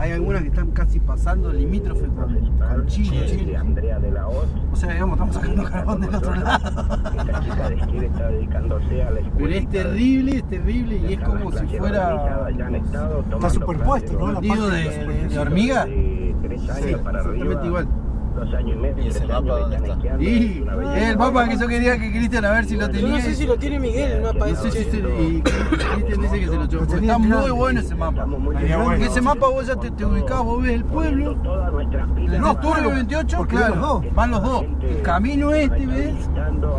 Hay 0.00 0.12
algunas 0.12 0.42
que 0.42 0.48
están 0.48 0.70
casi 0.70 0.98
pasando 1.00 1.52
limítrofe 1.52 2.06
con, 2.06 2.34
con 2.58 2.86
Chile. 2.86 3.26
O 4.72 4.76
sea, 4.76 4.92
digamos, 4.92 5.14
estamos 5.16 5.34
sacando 5.34 5.64
carbón 5.64 6.00
del 6.00 6.14
otro 6.14 6.34
lado. 6.34 6.58
De 8.00 8.08
Pero 9.38 9.48
es 9.54 9.68
terrible, 9.68 10.36
es 10.36 10.44
terrible 10.44 10.96
y 10.96 11.12
es 11.14 11.20
como 11.20 11.52
si 11.52 11.66
fuera 11.78 12.48
Está 13.34 13.50
superpuesto, 13.50 14.12
¿no? 14.18 14.32
La 14.32 14.40
nido 14.40 14.68
parte 14.68 14.76
de, 14.76 15.28
de 15.28 15.38
hormiga. 15.38 15.84
Sí, 15.84 16.34
exactamente 16.88 17.66
igual. 17.66 17.88
Dos 18.34 18.54
años 18.54 18.76
y 18.76 18.80
medio. 18.80 19.04
¿Y 19.04 19.08
ese 19.08 19.26
mapa 19.26 19.58
dónde 19.58 19.76
está? 19.76 20.22
Y 20.22 20.64
el 21.02 21.18
mapa 21.18 21.48
que 21.48 21.58
yo 21.58 21.66
quería 21.66 21.98
que 21.98 22.10
Cristian 22.10 22.44
a 22.44 22.50
ver 22.52 22.64
si 22.64 22.76
lo 22.76 22.88
tenía. 22.88 23.00
Yo 23.08 23.08
no 23.16 23.20
sé 23.20 23.34
si 23.34 23.46
lo 23.46 23.56
tiene 23.56 23.80
Miguel 23.80 24.12
el 24.12 24.22
mapa 24.22 24.46
No 24.48 24.56
sé 24.56 24.70
si 24.70 24.84
se- 24.84 24.98
y 24.98 25.42
Cristian 25.42 26.20
dice 26.22 26.40
que 26.40 26.46
se 26.48 26.56
lo 26.56 26.64
echó. 26.64 26.78
porque 26.78 26.94
Está 26.96 27.18
muy 27.18 27.50
bueno 27.50 27.80
ese 27.80 27.94
mapa. 27.94 28.24
Porque 28.24 29.04
ese 29.06 29.20
mapa 29.20 29.48
vos 29.48 29.66
ya 29.66 29.76
te, 29.76 29.90
te 29.90 30.04
ubicás, 30.04 30.42
vos 30.44 30.62
ves 30.62 30.72
el 30.72 30.84
pueblo. 30.84 31.34
No, 31.34 32.54
Turbio 32.56 32.74
claro, 32.74 32.90
28, 32.90 33.36
porque 33.36 33.54
van 33.56 33.64
claro, 33.72 33.74
los 33.80 34.02
dos. 34.02 34.14
van 34.14 34.30
los 34.30 34.42
dos. 34.42 34.64
El 34.82 35.02
camino 35.02 35.50
este, 35.52 35.86
¿ves? 35.86 36.14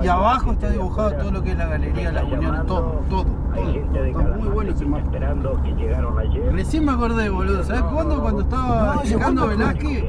Y 0.04 0.08
abajo 0.08 0.52
está 0.54 0.70
dibujado 0.70 1.12
todo 1.14 1.32
lo 1.32 1.43
que 1.43 1.52
es 1.52 1.58
la 1.58 1.66
galería, 1.68 2.12
las 2.12 2.24
uniones, 2.24 2.66
todo, 2.66 3.04
todo, 3.10 3.26
todo. 3.54 3.70
Está 4.06 4.22
muy 4.38 4.47
bueno 4.49 4.72
ese 4.72 4.86
mapa. 4.86 5.04
Recién 6.52 6.86
me 6.86 6.91
acordé, 6.93 7.30
boludo. 7.30 7.64
¿Sabes 7.64 7.82
cuándo? 7.84 8.22
Cuando 8.22 8.41
estaba 8.41 9.04
llegando 9.04 9.47
Velázquez, 9.47 10.04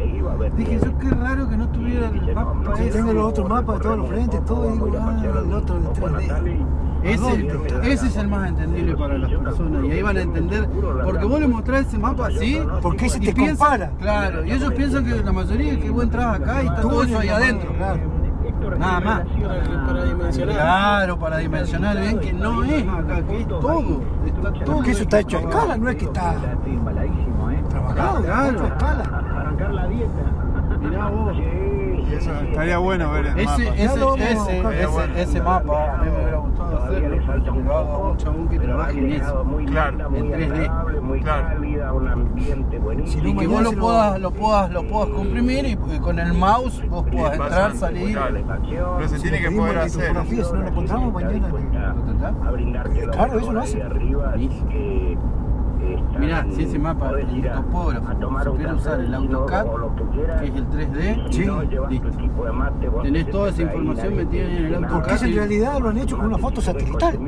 dije 0.57 0.79
yo 0.85 0.99
qué 0.99 1.09
raro 1.11 1.32
que 1.49 1.57
no 1.57 1.69
tuviera 1.69 2.09
el 2.09 2.35
mapa 2.35 2.77
Sí, 2.77 2.83
ese. 2.85 2.99
tengo 2.99 3.13
los 3.13 3.25
otros 3.27 3.49
mapas 3.49 3.77
de 3.79 3.83
todos 3.83 3.99
los 3.99 4.09
frentes, 4.09 4.45
todo, 4.45 4.69
y 4.69 4.73
digo, 4.75 4.91
ah, 5.01 5.23
el 5.23 5.53
otro 5.53 5.81
de 5.81 5.89
3D. 5.89 6.67
Ese, 7.03 7.49
ese 7.93 8.07
es 8.07 8.17
el 8.17 8.29
más 8.29 8.49
entendible 8.49 8.97
para 8.97 9.19
las 9.19 9.31
personas 9.33 9.85
y 9.85 9.91
ahí 9.91 10.03
van 10.03 10.17
a 10.17 10.21
entender, 10.21 10.69
porque 11.05 11.25
vos 11.25 11.41
le 11.41 11.49
mostrás 11.49 11.87
ese 11.89 11.99
mapa 11.99 12.29
así, 12.29 12.63
Porque 12.81 13.07
ese 13.07 13.19
y 13.19 13.21
te 13.27 13.33
piensan- 13.35 13.57
compara. 13.59 13.91
Claro, 13.99 14.45
y 14.45 14.53
ellos 14.53 14.73
piensan 14.75 15.05
que 15.05 15.23
la 15.23 15.33
mayoría 15.33 15.81
que 15.81 15.91
vos 15.91 16.05
entras 16.05 16.37
acá 16.41 16.63
y 16.63 16.67
está 16.67 16.81
todo 16.81 17.03
eso 17.03 17.19
ahí 17.19 17.29
adentro. 17.29 17.73
Nada 18.79 19.01
más. 19.01 19.23
Para 19.87 20.05
dimensionar. 20.05 20.55
Claro, 20.55 21.19
para 21.19 21.37
dimensionar 21.39 22.01
bien 22.01 22.21
que 22.21 22.33
no 22.33 22.63
es 22.65 22.89
acá, 22.89 23.23
que 23.27 23.41
es 23.41 23.49
todo. 23.49 24.01
Está 24.25 24.53
todo. 24.53 24.65
Porque 24.77 24.91
eso 24.93 25.03
está 25.03 25.21
hecho 25.21 25.39
a 25.39 25.41
escala, 25.41 25.77
no 25.77 25.89
es 25.89 25.97
que 25.97 26.05
está 26.05 26.35
trabajado, 27.69 28.23
Claro. 28.23 28.51
hecho 28.53 28.63
a 28.65 28.67
escala. 28.69 29.03
Arrancar 29.41 29.75
la 29.75 29.87
dieta. 29.89 30.13
Mirá 30.83 31.07
vos. 31.07 31.37
Eso 32.13 32.31
estaría 32.35 32.79
bueno 32.79 33.11
ver 33.13 33.27
el 33.27 33.39
Ese, 33.39 33.45
mapa. 33.65 33.75
ese, 33.77 33.99
vamos 34.01 34.21
ese, 34.21 34.59
ese, 34.83 35.23
ese 35.23 35.41
mapa 35.43 35.95
a 35.95 35.97
mí 35.99 36.11
me 36.11 36.17
hubiera 36.23 36.37
gustado 36.39 36.79
hacerlo, 36.83 37.63
lo 37.63 37.79
haga 37.79 37.99
un 37.99 38.17
chabón 38.19 38.49
que 38.49 38.59
trabaje 38.59 38.99
en 38.99 39.13
eso. 39.13 39.45
Muy 39.45 39.65
Claro. 39.67 39.91
linda, 39.93 40.09
muy 40.11 40.19
En 40.19 40.31
3D. 40.33 40.53
agradable, 40.67 41.01
muy 41.01 41.21
Claro. 41.21 41.47
cálida, 41.49 41.93
un 41.95 42.09
ambiente 42.09 42.79
buenísimo. 42.79 43.29
Y 43.29 43.37
que 43.37 43.47
vos 43.47 43.63
lo 43.63 43.73
puedas, 43.73 44.21
lo 44.21 44.31
puedas, 44.31 44.71
lo 44.71 44.83
puedas 44.89 45.09
comprimir 45.09 45.65
y 45.67 45.99
con 46.01 46.19
el 46.19 46.33
mouse 46.35 46.83
vos 46.91 47.05
puedas 47.11 47.33
entrar, 47.35 47.77
salir. 47.77 48.13
Claro. 48.13 48.39
Pero 48.99 49.09
se 49.09 49.19
tiene 49.21 49.41
que 49.41 49.51
poder 49.51 49.79
hacer. 49.79 50.15
si 50.27 50.37
no 50.37 50.53
lo 50.55 50.69
encontramos 50.69 51.13
mañana. 51.15 51.49
a 52.47 52.51
brindarte 52.51 53.07
la 53.07 53.13
Claro, 53.13 53.39
eso 53.39 53.53
lo 53.53 53.61
hace. 53.61 53.83
arriba, 53.83 54.35
que 54.71 55.17
están- 55.95 56.21
Mirá, 56.21 56.47
si 56.51 56.63
ese 56.63 56.79
mapa, 56.79 57.11
el 57.19 57.43
topógrafo, 57.43 58.07
supiera 58.45 58.71
café, 58.73 58.75
usar 58.77 59.01
el 59.01 59.07
si 59.09 59.15
AutoCAD, 59.15 59.67
que 59.97 60.05
quieras, 60.13 60.41
que 60.41 60.47
es 60.49 60.55
el 60.57 60.67
3D, 60.69 61.27
si 61.31 61.47
no, 61.47 61.63
llevas 61.63 61.89
tu 61.89 61.95
listo. 61.95 62.45
de 62.45 62.53
mate, 62.53 62.91
Tenés 63.03 63.25
te 63.27 63.33
toda 63.33 63.49
esa 63.51 63.63
información 63.63 64.17
metida 64.17 64.43
en 64.45 64.51
el 64.75 64.81
nada. 64.81 64.95
Porque 64.95 65.15
eso 65.15 65.25
en 65.27 65.35
realidad 65.35 65.79
lo 65.81 65.89
han 65.89 65.99
hecho 65.99 66.17
con 66.17 66.27
una 66.27 66.39
foto 66.39 66.61
satelital. 66.61 67.19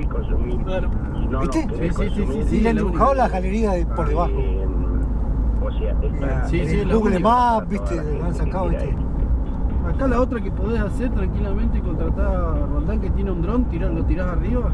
Claro. 0.65 0.89
Si 1.15 1.37
¿Viste? 1.41 1.63
Sí, 1.63 1.91
sí, 1.91 2.11
sí, 2.15 2.27
sí, 2.27 2.43
sí, 2.49 2.57
Y 2.57 2.61
le 2.61 2.69
han 2.71 2.77
dibujado 2.77 3.11
única. 3.11 3.23
la 3.27 3.29
galería 3.29 3.71
de 3.73 3.87
por 3.87 4.09
debajo. 4.09 4.33
o 5.67 5.71
sea, 5.73 5.91
está- 6.03 6.49
Sí, 6.49 6.63
sí, 6.67 6.81
En 6.81 6.89
la 6.89 6.95
Google. 6.95 7.19
Maps, 7.21 7.69
viste, 7.69 7.95
lo 8.19 8.25
han 8.25 8.35
sacado, 8.35 8.69
viste. 8.69 8.95
Acá 9.89 10.07
la 10.07 10.21
otra 10.21 10.41
que 10.41 10.51
podés 10.51 10.81
hacer 10.81 11.11
tranquilamente 11.11 11.79
y 11.79 11.81
contratar 11.81 12.27
a 12.27 12.67
Roldán 12.67 13.01
que 13.01 13.11
tiene 13.11 13.31
un 13.31 13.43
dron, 13.43 13.67
lo 13.95 14.05
tirás 14.05 14.29
arriba 14.29 14.71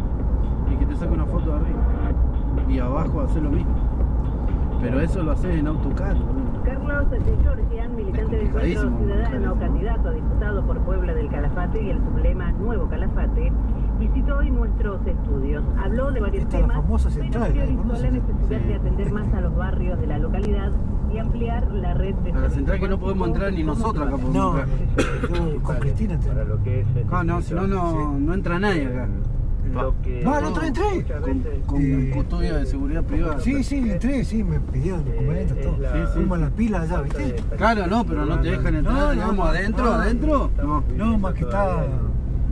y 0.71 0.77
que 0.77 0.87
te 0.87 0.97
saque 0.97 1.13
una 1.13 1.27
foto 1.27 1.47
de 1.51 1.57
arriba. 1.57 1.79
Y 2.71 2.79
abajo 2.79 3.21
hacer 3.23 3.43
lo 3.43 3.51
mismo. 3.51 3.75
Pero 4.81 5.01
eso 5.01 5.23
lo 5.23 5.33
haces 5.33 5.57
en 5.57 5.67
AutoCAD. 5.67 6.15
boludo. 6.17 6.63
Carlos 6.65 7.07
Georgian, 7.43 7.97
militante 7.97 8.37
del 8.37 8.47
Encuentro 8.47 8.83
Complicadísimo, 8.83 8.99
Ciudadano, 8.99 9.59
candidato 9.59 10.09
a 10.09 10.13
diputado 10.13 10.67
por 10.67 10.79
Puebla 10.81 11.15
del 11.15 11.29
Calafate 11.29 11.83
y 11.83 11.91
el 11.91 11.99
sublema 11.99 12.53
Nuevo 12.53 12.89
Calafate, 12.89 13.53
visitó 13.99 14.37
hoy 14.39 14.51
nuestros 14.51 15.07
estudios. 15.07 15.65
Habló 15.83 16.11
de 16.13 16.21
varios 16.21 16.45
Está 16.45 16.59
la 16.61 16.67
temas, 16.69 16.77
famosa 16.83 17.09
pero 17.11 17.23
central, 17.23 17.51
priorizó 17.53 17.85
¿no? 17.85 17.93
la 17.93 18.11
necesidad 18.11 18.61
de 18.61 18.75
atender 18.75 19.13
más 19.13 19.35
a 19.35 19.41
los 19.41 19.57
barrios 19.57 20.01
de 20.01 20.07
la 20.07 20.19
localidad 20.19 20.73
y 21.13 21.19
ampliar 21.19 21.71
la 21.73 21.95
red 21.95 22.15
de 22.15 22.33
A 22.33 22.39
la 22.41 22.51
central 22.51 22.81
que 22.81 22.89
no 22.89 22.99
podemos 22.99 23.29
entrar 23.29 23.53
ni 23.53 23.65
nosotros 23.65 24.07
acá 24.07 24.17
podemos 24.17 24.35
No, 24.35 24.59
entrar. 24.61 25.55
yo 25.55 25.63
con 25.63 25.77
Cristina 25.77 26.15
entré. 26.15 26.31
Para 26.31 26.45
lo 26.45 26.63
que 26.63 26.81
es 26.81 26.87
el 26.97 27.07
Ah, 27.11 27.25
no, 27.25 27.43
si 27.43 27.53
no, 27.55 27.67
no, 27.67 28.19
no 28.19 28.33
entra 28.35 28.59
nadie 28.59 28.87
acá. 28.87 29.09
Lo 29.73 29.95
que 30.03 30.23
No, 30.25 30.39
el 30.39 30.45
otro 30.45 30.63
entré. 30.65 31.05
Con, 31.21 31.43
con 31.67 31.81
Eh, 31.83 32.11
custodia 32.15 32.57
de 32.59 32.67
seguridad 32.67 33.03
privada. 33.05 33.41
Sí, 33.41 33.63
sí, 33.63 33.79
entré, 33.91 34.25
sí, 34.25 34.43
me 34.45 34.59
pidieron 34.61 35.05
documentos, 35.05 35.59
todo. 35.61 35.77
Sí, 35.77 35.83
sí. 35.93 36.13
Fuimos 36.15 36.39
a 36.39 36.41
la 36.43 36.51
pila 36.51 36.83
allá, 36.83 37.03
¿viste? 37.03 37.37
Claro, 37.57 37.87
no, 37.87 38.05
pero 38.05 38.27
no 38.27 38.41
te 38.41 38.51
dejan 38.51 38.75
entrar, 38.77 38.95
No, 38.95 39.01
no, 39.07 39.13
digamos, 39.13 39.37
no, 39.37 39.45
adentro, 39.45 39.85
no. 39.85 39.93
adentro. 39.93 40.51
No, 40.63 40.85
No, 40.97 41.19
más 41.19 41.35
que 41.35 41.41
está 41.45 41.87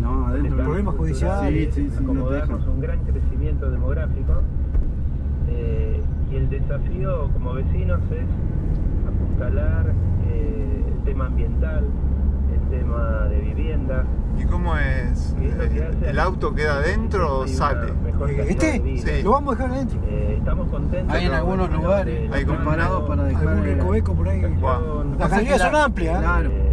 no, 0.00 0.26
adentro. 0.28 0.56
problemas 0.64 0.94
Sí, 0.94 0.98
judiciales. 0.98 1.74
sí, 1.74 1.82
sí, 1.82 1.88
dejan. 1.88 2.04
acomodarnos 2.04 2.66
un 2.66 2.80
gran 2.80 2.98
crecimiento 3.04 3.70
demográfico 3.70 4.42
eh, 5.48 6.00
y 6.30 6.36
el 6.36 6.50
desafío 6.50 7.30
como 7.32 7.54
vecinos 7.54 8.00
es 8.12 9.08
apuntalar 9.08 9.92
eh, 10.30 10.82
el 10.86 11.04
tema 11.04 11.26
ambiental, 11.26 11.84
tema 12.70 13.24
de 13.28 13.38
vivienda. 13.40 14.04
¿Y 14.38 14.44
cómo 14.44 14.76
es? 14.76 15.34
Y 15.40 15.46
Eh, 15.46 15.90
¿El 16.06 16.18
auto 16.20 16.54
queda 16.54 16.76
adentro 16.76 17.40
o 17.40 17.48
sale? 17.48 17.88
Eh, 18.28 18.46
¿Este? 18.48 18.82
Sí. 18.98 19.22
Lo 19.22 19.32
vamos 19.32 19.54
a 19.54 19.56
dejar 19.58 19.74
adentro. 19.76 19.98
Eh, 20.06 20.36
estamos 20.38 20.68
contentos. 20.68 21.14
Hay 21.14 21.26
en 21.26 21.32
algunos 21.34 21.70
lugares 21.72 22.30
Hay 22.32 22.44
preparados 22.44 23.08
para 23.08 23.24
dejar. 23.24 23.48
Algún 23.48 23.66
eh, 23.66 23.74
recoveco 23.74 24.14
por 24.14 24.28
ahí. 24.28 24.42
Las 25.18 25.30
galerías 25.30 25.60
son 25.60 25.74
amplias. 25.76 26.20
¿eh? 26.20 26.24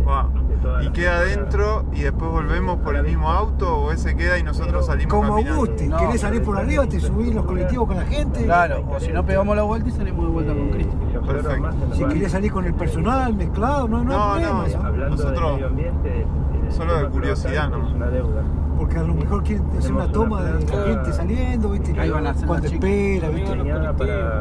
Claro. 0.04 0.46
¿Y 0.82 0.90
queda 0.90 1.18
adentro 1.18 1.86
y 1.94 2.02
después 2.02 2.32
volvemos 2.32 2.80
por 2.80 2.96
el 2.96 3.04
mismo 3.04 3.30
auto 3.30 3.78
o 3.78 3.92
ese 3.92 4.16
queda 4.16 4.40
y 4.40 4.44
nosotros 4.44 4.88
salimos 4.88 5.14
Como 5.14 5.36
caminando? 5.36 5.60
guste, 5.60 5.88
No, 5.88 5.98
querés 5.98 6.22
salir 6.22 6.42
por 6.42 6.58
arriba, 6.58 6.88
te 6.88 7.00
subís 7.00 7.36
los 7.36 7.46
colectivos 7.46 7.88
con 7.88 7.98
la 7.98 8.06
gente. 8.06 8.44
Claro, 8.46 8.84
o 8.90 9.00
si 9.00 9.12
no 9.12 9.24
pegamos 9.24 9.56
la 9.56 9.62
vuelta 9.62 9.90
y 9.90 9.92
salimos 9.92 10.26
de 10.26 10.32
vuelta 10.32 10.54
con 10.54 10.70
Cristo. 10.70 10.96
Y 11.08 11.12
se 11.12 11.15
observa 11.15 11.15
Perfecto. 11.26 11.70
los 11.90 11.98
Si 11.98 12.06
querés 12.06 12.32
salir 12.32 12.52
con 12.52 12.66
el 12.66 12.74
personal 12.74 13.34
mezclado, 13.36 13.88
no, 13.88 14.04
no, 14.04 14.12
No, 14.12 14.34
hay 14.34 14.44
problema. 14.44 14.60
no, 14.60 14.66
eso. 14.66 14.78
Hablando 14.84 15.16
Nosotros- 15.16 15.46
de 15.48 15.52
medio 15.54 15.68
ambiente, 15.68 16.26
el 16.66 16.72
solo 16.72 16.98
de 16.98 17.10
curiosidad, 17.10 17.70
¿no? 17.70 17.88
Es 17.88 17.94
una 17.94 18.08
deuda. 18.08 18.42
Porque 18.78 18.98
a 19.00 19.04
lo 19.04 19.14
mejor 19.14 19.44
quieren 19.44 19.66
hacer 19.78 19.94
una 19.94 20.12
toma 20.12 20.42
de 20.44 20.52
la 20.66 20.84
gente 20.84 21.14
saliendo, 21.14 21.70
¿viste? 21.70 21.98
Ahí 22.00 22.10
van 22.10 22.28
a 22.28 22.32
hacer 22.32 22.46
Cuando 22.48 22.68
espera, 22.68 23.30
¿viste? 23.30 23.58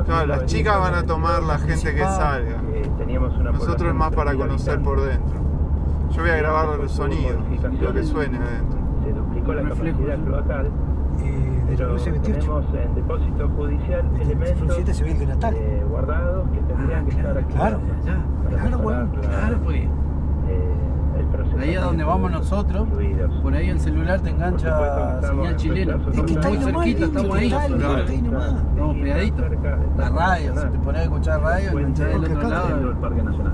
Claro, 0.06 0.26
las 0.26 0.46
chicas 0.46 0.78
van 0.80 0.94
a 0.94 1.02
tomar 1.04 1.42
la 1.44 1.58
gente 1.58 1.94
que 1.94 2.00
salga. 2.02 2.60
Eh, 2.72 2.90
teníamos 2.98 3.36
una 3.36 3.52
Nosotros 3.52 3.88
es 3.88 3.94
más 3.94 4.12
para 4.14 4.32
de 4.32 4.36
3.000 4.38 4.46
conocer 4.48 4.80
por 4.80 5.00
dentro. 5.02 5.34
Yo 6.10 6.20
voy 6.22 6.30
a 6.30 6.36
grabar 6.36 6.80
el 6.80 6.88
sonido, 6.88 7.38
lo 7.80 7.92
que 7.92 8.02
suene 8.02 8.38
adentro. 8.38 8.78
Se 9.04 9.12
duplicó 9.12 9.52
la 9.54 9.62
capacidad 9.62 10.18
cloacal, 10.24 10.70
Eh, 11.22 11.53
pero 11.68 11.96
la 11.96 12.04
28. 12.04 12.22
tenemos 12.38 12.64
en 12.74 12.94
depósito 12.94 13.48
judicial 13.56 14.02
elementos 14.20 14.78
el 14.78 15.18
de 15.18 15.26
Natal. 15.26 15.54
eh, 15.56 15.84
guardados 15.88 16.48
que 16.50 16.58
tendrían 16.60 17.04
que 17.06 17.10
estar 17.12 17.38
aquí 17.38 17.54
Claro, 17.54 17.80
para 17.80 18.56
claro, 18.62 18.78
bueno, 18.78 19.08
la- 19.14 19.20
Claro, 19.28 19.56
pues. 19.64 19.76
eh, 19.78 19.88
el 21.18 21.60
Ahí 21.62 21.74
a 21.76 21.80
donde 21.82 22.02
vamos 22.04 22.30
nosotros, 22.32 22.88
por 23.42 23.54
ahí 23.54 23.68
el 23.70 23.78
celular 23.80 24.20
te 24.20 24.30
engancha 24.30 25.20
señal 25.22 25.56
chilena. 25.56 25.96
Es 26.12 26.22
que 26.22 26.32
está 26.32 26.48
ahí 26.48 26.56
muy 26.58 26.66
nomás, 26.66 26.84
cerquita, 26.86 27.06
estamos 27.06 27.36
ahí. 27.36 27.50
total, 27.50 27.74
Claro. 27.78 27.98
está 27.98 28.12
ahí 28.12 28.22
nomás. 28.22 28.54
Estamos 28.54 28.96
pegaditos. 28.96 29.44
La 29.96 30.08
radio, 30.10 30.54
si 30.56 30.66
te 30.68 30.78
pones 30.78 31.00
a 31.00 31.04
escuchar 31.04 31.40
radio, 31.40 31.70
enganchás 31.70 32.08
del 32.08 32.24
otro 32.36 32.48
lado. 32.48 32.94
Parque 33.00 33.22
Nacional. 33.22 33.52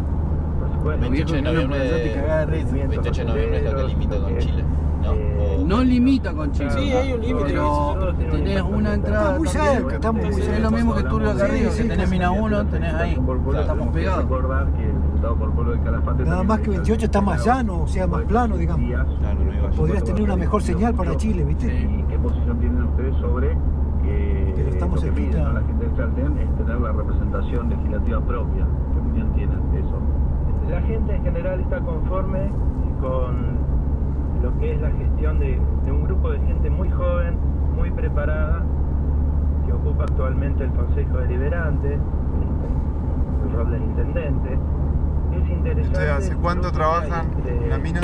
Por 0.60 0.68
supuesto. 0.72 1.02
Los 1.02 1.10
viejos 1.10 1.32
28 1.32 1.34
de 1.34 1.42
noviembre, 1.42 2.14
cagás 2.14 2.38
de 2.38 2.46
risa. 2.46 2.72
28 2.88 3.20
de 3.20 3.28
noviembre 3.28 3.58
es 3.58 3.64
lo 3.72 3.76
que 3.76 3.84
limita 3.88 4.16
con 4.20 4.38
Chile. 4.38 4.64
¿No? 5.00 5.10
O- 5.10 5.66
No 5.66 5.82
limita 5.82 6.32
con 6.32 6.52
Chile. 6.52 6.70
Sí, 6.70 6.92
hay 6.92 7.12
un 7.12 7.20
límite. 7.20 7.44
Pero 7.52 8.14
tenés 8.30 8.62
una 8.62 8.94
entrada. 8.94 9.22
Está 9.28 9.38
muy 9.38 9.48
cerca, 9.48 9.94
está 9.94 10.12
muy 10.12 10.24
Es 10.24 10.60
lo 10.60 10.70
mismo 10.70 10.94
que 10.94 11.00
arriba, 11.00 11.70
sí, 11.70 11.82
que 11.82 11.88
tenés 11.88 12.10
mina 12.10 12.30
1, 12.30 12.66
tenés 12.66 12.94
ahí. 12.94 13.18
Estamos 13.60 13.88
pegados. 13.88 14.26
Nada 16.24 16.42
más 16.42 16.60
que 16.60 16.70
me 16.70 16.76
28 16.76 17.04
está 17.06 17.20
más 17.20 17.44
llano, 17.44 17.82
o 17.82 17.86
sea, 17.88 18.06
más 18.06 18.22
plano, 18.22 18.56
digamos. 18.56 18.90
Podrías 19.76 20.04
tener 20.04 20.22
una 20.22 20.36
mejor 20.36 20.62
señal 20.62 20.94
para 20.94 21.16
Chile, 21.16 21.44
¿viste? 21.44 21.66
¿Y 21.66 22.02
qué 22.08 22.18
posición 22.18 22.58
tienen 22.58 22.82
ustedes 22.84 23.16
sobre 23.16 23.48
que 24.02 24.52
Pero 24.56 24.68
estamos 24.70 24.96
lo 24.96 25.02
que 25.02 25.20
piden 25.20 25.54
la 25.54 25.60
gente 25.62 25.84
de 25.86 25.96
Chaltén 25.96 26.38
es 26.38 26.56
tener 26.56 26.80
la 26.80 26.92
representación 26.92 27.68
legislativa 27.68 28.20
propia? 28.20 28.66
¿Qué 28.92 28.98
opinión 28.98 29.32
tienen 29.34 29.72
de 29.72 29.80
eso? 29.80 29.98
La 30.70 30.80
gente 30.82 31.14
en 31.16 31.22
general 31.22 31.60
está 31.60 31.80
conforme 31.80 32.50
con 33.00 33.58
lo 34.42 34.58
que 34.58 34.74
es 34.74 34.80
la 34.80 34.90
gestión 34.90 35.38
de, 35.38 35.58
de 35.84 35.92
un 35.92 36.04
grupo 36.04 36.30
de 36.30 36.38
gente 36.40 36.70
muy 36.70 36.90
joven, 36.90 37.36
muy 37.76 37.90
preparada, 37.90 38.62
que 39.66 39.72
ocupa 39.72 40.04
actualmente 40.04 40.64
el 40.64 40.70
Consejo 40.72 41.18
Deliberante, 41.18 41.94
el 41.94 43.52
rol 43.56 43.70
del 43.70 43.82
intendente. 43.82 44.58
Es 45.32 45.48
interesante. 45.48 45.88
¿Ustedes 45.88 46.10
hace 46.10 46.36
cuánto 46.36 46.72
trabajan 46.72 47.26
entre 47.36 47.56
en 47.64 47.68
la 47.70 47.78
mina? 47.78 48.00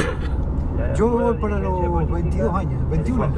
la 0.78 0.92
Yo 0.94 1.08
voy 1.10 1.36
para 1.38 1.58
los 1.58 1.80
política, 1.80 2.14
22 2.14 2.54
años, 2.54 2.80
el 2.82 2.86
21 2.88 3.24
años. 3.24 3.36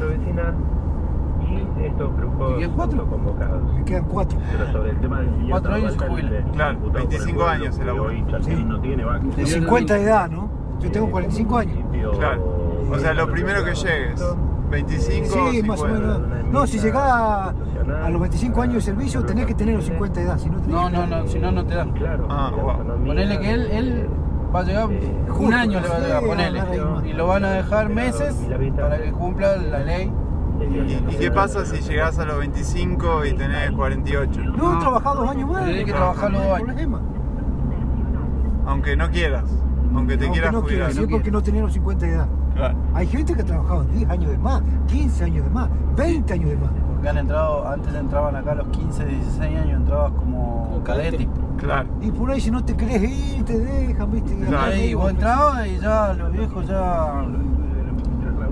y 1.48 1.84
estos 1.86 2.16
grupos 2.16 2.52
¿Y 2.56 2.60
qué, 2.60 2.68
cuatro? 2.68 3.00
autoconvocados. 3.00 3.74
Me 3.74 3.84
quedan 3.84 4.04
cuatro. 4.04 4.38
Pero 4.52 4.72
sobre 4.72 4.90
el 4.90 4.96
tema 4.98 5.20
del 5.20 5.30
Cuatro 5.48 5.72
años 5.74 5.92
se 5.92 5.98
Balcán, 5.98 6.10
jubila. 6.10 6.38
el 6.38 6.44
Claro, 6.44 6.72
diputado 6.72 6.92
por 6.92 7.00
el 7.00 7.08
25 7.08 7.38
pueblo, 7.38 7.52
años 7.64 7.78
el 7.78 7.88
abuelo. 7.88 8.42
Sí. 8.42 8.64
no 8.64 8.80
tiene 8.80 9.04
vaca. 9.04 9.24
De 9.36 9.46
50 9.46 9.94
de 9.94 10.02
edad, 10.02 10.30
¿no? 10.30 10.48
Yo 10.80 10.90
tengo 10.92 11.10
45 11.10 11.56
años. 11.56 11.78
Claro. 12.18 12.67
O 12.90 12.98
sea, 12.98 13.14
lo 13.14 13.30
primero 13.30 13.64
que 13.64 13.74
llegues. 13.74 14.22
25 14.70 15.26
o 15.26 15.50
Sí, 15.50 15.62
más 15.62 15.80
o 15.80 15.86
50. 15.86 16.18
menos. 16.18 16.52
No, 16.52 16.66
si 16.66 16.78
llegás 16.78 17.02
a, 17.02 17.54
a 18.04 18.08
los 18.10 18.20
25 18.20 18.60
años 18.62 18.74
de 18.76 18.80
servicio, 18.82 19.24
tenés 19.24 19.46
que 19.46 19.54
tener 19.54 19.76
los 19.76 19.86
50 19.86 20.20
de 20.20 20.26
edad. 20.26 20.38
Si 20.38 20.50
no, 20.50 20.56
tenés 20.60 20.68
No, 20.70 20.90
no, 20.90 21.06
no, 21.06 21.26
si 21.26 21.38
no, 21.38 21.52
no 21.52 21.64
te 21.64 21.74
dan. 21.74 21.92
Claro, 21.92 22.26
Ah, 22.30 22.50
wow. 22.54 23.04
Ponele 23.06 23.38
que 23.40 23.50
él, 23.50 23.70
él 23.70 24.08
va 24.54 24.60
a 24.60 24.62
llegar, 24.64 24.88
Justo, 25.28 25.42
un 25.42 25.54
año 25.54 25.80
le 25.80 25.88
va 25.88 25.96
a 25.96 26.00
llegar, 26.00 26.22
ponele. 26.22 26.62
Y 27.06 27.12
lo 27.14 27.26
van 27.26 27.44
a 27.46 27.50
dejar 27.52 27.88
meses 27.88 28.34
para 28.78 28.98
que 29.02 29.10
cumpla 29.12 29.56
la 29.56 29.78
ley. 29.80 30.12
¿Y, 30.60 31.14
y 31.14 31.16
qué 31.18 31.30
pasa 31.30 31.64
si 31.64 31.80
llegás 31.80 32.18
a 32.18 32.24
los 32.26 32.38
25 32.38 33.24
y 33.26 33.32
tenés 33.34 33.70
48? 33.70 34.40
No, 34.44 34.76
he 34.76 34.80
trabajado 34.80 35.20
dos 35.22 35.30
años 35.30 35.48
más. 35.50 35.64
Tenés 35.64 35.84
que 35.86 35.92
trabajar 35.92 36.30
los 36.30 36.42
no 36.42 36.48
dos 36.48 36.58
años. 36.58 37.00
Aunque 38.66 38.96
no 38.96 39.10
quieras. 39.10 39.44
Aunque 39.94 40.16
te 40.18 40.24
Aunque 40.24 40.38
quieras 40.40 40.52
no 40.52 40.60
jubilar. 40.62 40.90
quiero, 40.90 41.06
sí, 41.06 41.10
porque 41.10 41.30
no 41.30 41.42
tenía 41.42 41.62
los 41.62 41.72
50 41.72 42.06
de 42.06 42.12
edad. 42.12 42.28
Claro. 42.58 42.74
Hay 42.92 43.06
gente 43.06 43.34
que 43.34 43.42
ha 43.42 43.44
trabajado 43.44 43.84
10 43.84 44.10
años 44.10 44.30
de 44.32 44.38
más, 44.38 44.60
15 44.88 45.24
años 45.24 45.44
de 45.44 45.50
más, 45.50 45.68
20 45.96 46.32
años 46.34 46.50
de 46.50 46.56
más. 46.56 46.70
Porque 46.88 47.08
han 47.08 47.18
entrado, 47.18 47.68
antes 47.68 47.94
entraban 47.94 48.34
acá 48.34 48.50
a 48.52 48.54
los 48.56 48.66
15, 48.68 49.04
16 49.04 49.58
años, 49.60 49.76
entrabas 49.76 50.10
como 50.12 50.80
cadete. 50.84 51.28
Claro. 51.58 51.88
Y 52.00 52.10
por 52.10 52.30
ahí 52.32 52.40
si 52.40 52.50
no 52.50 52.64
te 52.64 52.74
querés 52.76 53.02
ir, 53.02 53.44
te 53.44 53.58
dejan, 53.58 54.10
viste. 54.10 54.32
Y 54.34 54.38
Claro. 54.44 54.74
Y 54.76 54.94
vos 54.94 55.10
entrabas 55.10 55.66
y 55.68 55.78
ya 55.78 56.14
los 56.14 56.32
viejos 56.32 56.66
ya. 56.66 57.24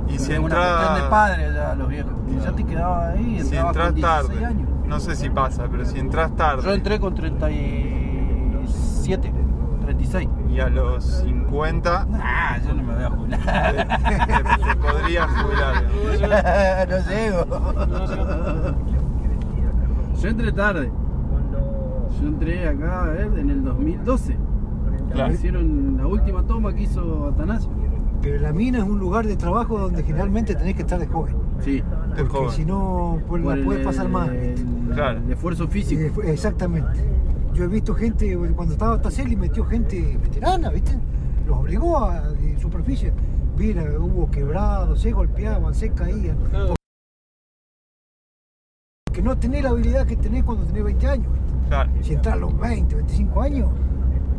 Y 0.09 0.13
si 0.13 0.19
cuestión 0.19 0.39
de 0.51 0.55
entras. 0.55 1.03
padre 1.11 1.53
ya 1.53 1.75
los 1.75 1.89
viejos. 1.89 2.13
Y 2.29 2.39
ya 2.45 2.53
te 2.53 2.65
quedabas 2.65 3.15
ahí 3.17 3.41
Si 3.43 3.57
entrabas 3.57 3.77
entras 3.77 3.87
con 3.87 3.95
16 3.97 4.29
tarde. 4.39 4.45
años. 4.47 4.69
No 4.87 5.01
sé 5.01 5.17
si 5.17 5.31
pasa, 5.31 5.65
pero 5.69 5.85
si 5.85 5.99
entras 5.99 6.31
Yo 6.31 6.37
tarde 6.37 6.75
entré 6.75 7.01
con 7.01 7.13
37, 7.13 9.33
36. 9.87 10.29
y 10.51 10.61
a 10.61 10.69
los 10.69 11.05
50 11.05 12.07
Ah, 12.15 12.59
yo 12.67 12.75
no 12.75 12.83
me 12.83 12.95
voy 12.95 13.05
a 13.05 13.11
jubilar. 13.11 13.89
te- 14.57 14.65
te 14.65 14.77
podrías 14.77 15.27
jubilar. 15.31 16.89
no 16.91 16.99
llego. 17.09 17.47
Yo 20.21 20.29
entré 20.29 20.53
tarde. 20.53 20.91
Yo 22.21 22.29
entré 22.29 22.69
acá, 22.69 23.03
a 23.05 23.07
ver, 23.09 23.31
en 23.39 23.51
el 23.51 23.65
2012. 23.65 24.37
Claro. 25.13 25.33
Hicieron 25.33 25.97
la 25.99 26.07
última 26.07 26.43
toma 26.43 26.75
que 26.75 26.83
hizo 26.83 27.29
Atanasio. 27.29 27.71
Pero 28.23 28.41
la 28.41 28.53
mina 28.53 28.79
es 28.79 28.85
un 28.85 28.99
lugar 28.99 29.27
de 29.27 29.37
trabajo 29.37 29.79
donde 29.79 30.03
generalmente 30.03 30.55
tenés 30.55 30.75
que 30.75 30.83
estar 30.83 30.99
de 30.99 31.07
joven. 31.07 31.37
Sí. 31.61 31.83
De 32.17 32.25
Porque 32.25 32.51
si 32.53 32.65
no, 32.65 33.19
pues 33.29 33.45
la 33.45 33.57
puedes 33.65 33.85
pasar 33.85 34.09
mal. 34.09 34.31
el- 34.35 34.91
Claro. 34.95 35.19
el 35.19 35.31
esfuerzo 35.33 35.69
físico. 35.69 36.23
Eh, 36.23 36.33
Exactamente. 36.33 37.05
Yo 37.57 37.65
he 37.65 37.69
visto 37.69 37.95
gente, 37.95 38.37
cuando 38.55 38.75
estaba 38.75 39.01
Taceli, 39.01 39.35
metió 39.35 39.65
gente 39.65 40.19
veterana, 40.23 40.69
¿viste? 40.69 40.93
Los 41.47 41.57
obligó 41.57 41.97
a 41.97 42.21
de 42.33 42.61
superficie. 42.61 43.15
Mira, 43.57 43.83
hubo 43.99 44.31
quebrados, 44.31 45.01
se 45.01 45.11
golpeaban, 45.11 45.75
se 45.75 45.91
caían. 45.93 46.37
Porque 49.07 49.23
no 49.23 49.39
tenés 49.39 49.63
la 49.63 49.71
habilidad 49.71 50.07
que 50.07 50.17
tenés 50.17 50.45
cuando 50.45 50.67
tenés 50.67 50.85
20 50.85 51.07
años. 51.09 51.33
¿viste? 51.33 51.69
Claro. 51.69 51.91
Si 52.03 52.13
entras 52.13 52.35
a 52.35 52.37
los 52.37 52.59
20, 52.59 52.95
25 52.95 53.41
años, 53.41 53.71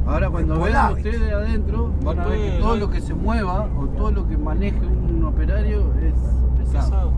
Ahora 0.06 0.30
cuando 0.30 0.62
vean 0.62 0.94
ustedes 0.94 1.34
adentro, 1.34 1.92
van 2.04 2.20
a 2.20 2.28
ver 2.28 2.40
que 2.40 2.60
todo 2.60 2.78
lo 2.78 2.90
que 2.90 3.02
se 3.02 3.14
mueva 3.16 3.68
o 3.78 3.88
todo 3.88 4.12
lo 4.12 4.28
que 4.28 4.38
maneje 4.38 4.80
un 4.86 5.26
operario 5.26 5.92
es 6.02 6.14
pesado. 6.60 7.14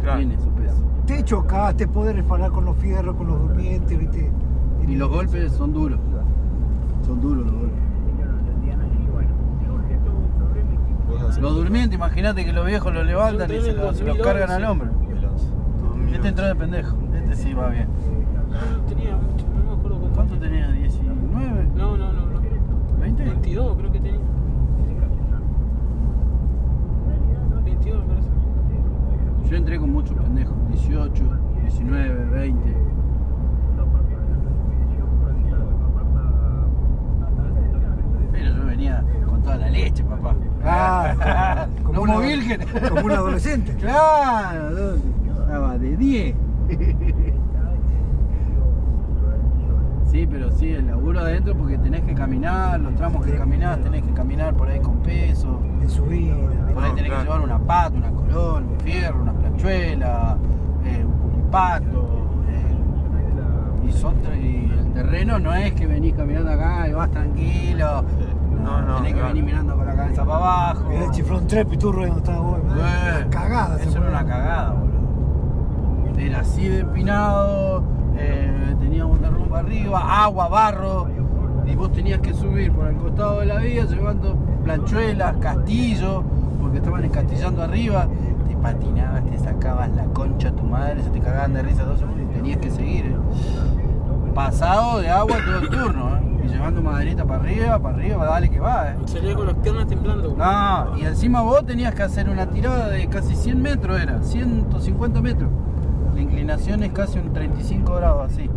Claro. 0.00 0.18
Tiene 0.18 0.38
su 0.40 0.48
peso. 0.52 0.82
te 1.06 1.22
chocás, 1.22 1.76
te 1.76 1.86
podés 1.86 2.16
resbalar 2.16 2.50
con 2.50 2.64
los 2.64 2.76
fierros, 2.78 3.14
con 3.14 3.28
los 3.28 3.38
durmientes, 3.40 3.96
¿viste? 3.96 4.32
Y 4.88 4.96
los 4.96 5.10
golpes 5.10 5.52
son 5.52 5.72
duros. 5.72 6.00
Son 7.04 7.20
duros 7.20 7.44
los 7.46 7.54
golpes. 7.54 7.78
Los 11.40 11.54
durmientes, 11.54 11.94
imagínate 11.94 12.44
que 12.44 12.52
los 12.52 12.66
viejos 12.66 12.92
los 12.92 13.06
levantan 13.06 13.50
y 13.50 13.60
se 13.60 13.72
los, 13.72 13.96
se 13.96 14.04
los 14.04 14.18
cargan 14.18 14.50
al 14.50 14.64
hombro. 14.64 14.88
Este 16.12 16.28
entró 16.28 16.46
de 16.46 16.54
pendejo. 16.54 16.96
Este 17.14 17.36
sí 17.36 17.54
va 17.54 17.68
bien. 17.68 17.88
Tenía 18.88 19.16
mucho, 19.16 19.46
no 19.54 19.64
me 19.64 19.78
acuerdo 19.78 19.98
cuánto. 19.98 20.14
¿Cuánto 20.14 20.38
tenía? 20.38 20.70
¿19? 20.70 21.72
No, 21.74 21.96
no, 21.96 22.12
no, 22.12 22.26
no. 22.26 22.40
¿20? 22.40 23.16
22 23.16 23.76
creo 23.76 23.92
que 23.92 24.00
tenía. 24.00 24.20
22 27.64 28.00
me 28.00 28.14
parece. 28.14 28.28
Yo 29.50 29.56
entré 29.56 29.78
con 29.78 29.92
muchos 29.92 30.16
pendejos. 30.16 30.56
18, 30.70 31.24
19, 31.62 32.24
20. 32.24 32.97
Pero 38.38 38.56
yo 38.56 38.64
venía 38.66 39.04
con 39.26 39.42
toda 39.42 39.56
la 39.56 39.68
leche, 39.70 40.04
papá. 40.04 40.34
Ah, 40.64 41.66
como 41.82 42.00
como 42.00 42.14
una- 42.16 42.26
virgen. 42.26 42.60
como 42.88 43.00
un 43.06 43.12
adolescente. 43.12 43.72
Claro, 43.78 44.96
estaba 45.40 45.78
de 45.78 45.96
10. 45.96 46.34
Sí, 50.10 50.26
pero 50.26 50.50
sí, 50.52 50.70
el 50.72 50.86
laburo 50.86 51.20
adentro 51.20 51.54
porque 51.54 51.76
tenés 51.78 52.00
que 52.02 52.14
caminar, 52.14 52.80
los 52.80 52.94
tramos 52.94 53.24
que 53.26 53.34
caminás, 53.36 53.78
tenés 53.82 54.02
que 54.02 54.12
caminar 54.12 54.54
por 54.54 54.68
ahí 54.70 54.80
con 54.80 54.96
peso. 55.02 55.60
En 55.82 55.90
su 55.90 56.04
vida. 56.06 56.34
Por 56.72 56.82
ahí 56.82 56.92
tenés 56.94 57.12
que 57.12 57.22
llevar 57.24 57.40
una 57.42 57.58
pata, 57.58 57.94
una 57.96 58.10
colón, 58.10 58.68
un 58.70 58.80
fierro, 58.80 59.20
una 59.22 59.32
planchuela, 59.34 60.38
eh, 60.86 61.04
un 61.04 61.12
culipato. 61.30 62.24
eh, 62.48 63.86
y, 63.88 63.92
son 63.92 64.14
tra- 64.22 64.40
y 64.40 64.72
el 64.78 64.92
terreno 64.94 65.38
no 65.38 65.52
es 65.54 65.72
que 65.74 65.86
venís 65.86 66.14
caminando 66.14 66.52
acá 66.52 66.88
y 66.88 66.92
vas 66.94 67.10
tranquilo. 67.10 68.04
No, 68.68 68.82
no, 68.82 68.96
tenés 68.96 69.12
que 69.12 69.18
claro. 69.18 69.28
venir 69.34 69.44
mirando 69.44 69.76
con 69.76 69.86
la 69.86 69.94
cabeza 69.96 70.24
para 70.24 70.36
abajo. 70.36 70.90
Era 70.90 71.04
el 71.06 71.10
chiflón 71.10 71.46
trepiturro 71.46 72.02
donde 72.06 72.18
estaba 72.20 72.40
vos. 72.40 72.58
Eh, 72.58 72.62
Una 73.22 73.30
cagada. 73.30 73.76
Eso 73.82 73.98
era 73.98 74.08
una 74.08 74.26
cagada, 74.26 74.70
boludo. 74.72 76.18
Era 76.18 76.40
así 76.40 76.68
de 76.68 76.80
empinado, 76.80 77.82
eh, 78.16 78.74
teníamos 78.80 79.20
derrumbe 79.20 79.56
arriba, 79.58 80.24
agua, 80.24 80.48
barro, 80.48 81.06
y 81.64 81.74
vos 81.76 81.92
tenías 81.92 82.20
que 82.20 82.34
subir 82.34 82.72
por 82.72 82.88
el 82.88 82.96
costado 82.96 83.40
de 83.40 83.46
la 83.46 83.56
vía 83.58 83.84
llevando 83.84 84.34
planchuelas, 84.64 85.36
castillos, 85.36 86.24
porque 86.60 86.78
estaban 86.78 87.04
encastillando 87.04 87.62
arriba, 87.62 88.08
te 88.48 88.56
patinabas, 88.56 89.24
te 89.26 89.38
sacabas 89.38 89.90
la 89.94 90.04
concha 90.06 90.48
a 90.48 90.52
tu 90.52 90.64
madre, 90.64 91.02
se 91.04 91.10
te 91.10 91.20
cagaban 91.20 91.54
de 91.54 91.62
risa 91.62 91.84
dos 91.84 92.00
segundos 92.00 92.22
y 92.30 92.34
tenías 92.34 92.58
que 92.58 92.70
seguir. 92.70 93.06
eh. 93.06 93.16
Pasado 94.34 95.00
de 95.00 95.08
agua 95.10 95.36
todo 95.44 95.58
el 95.58 95.68
turno, 95.70 96.16
eh, 96.16 96.17
y 96.48 96.52
llevando 96.52 96.82
maderita 96.82 97.24
para 97.24 97.42
arriba, 97.42 97.78
para 97.78 97.96
arriba, 97.96 98.24
dale 98.24 98.50
que 98.50 98.60
va. 98.60 98.90
Eh. 98.90 98.96
Salía 99.06 99.34
con 99.34 99.46
las 99.46 99.56
piernas 99.56 99.86
temblando. 99.86 100.34
No, 100.36 100.98
y 100.98 101.04
encima 101.04 101.42
vos 101.42 101.64
tenías 101.64 101.94
que 101.94 102.02
hacer 102.02 102.28
una 102.28 102.46
tirada 102.46 102.88
de 102.88 103.08
casi 103.08 103.34
100 103.34 103.60
metros, 103.60 104.00
era 104.00 104.22
150 104.22 105.20
metros. 105.20 105.50
La 106.14 106.20
inclinación 106.20 106.82
es 106.82 106.92
casi 106.92 107.18
un 107.18 107.32
35 107.32 107.94
grados 107.94 108.32
así. 108.32 108.50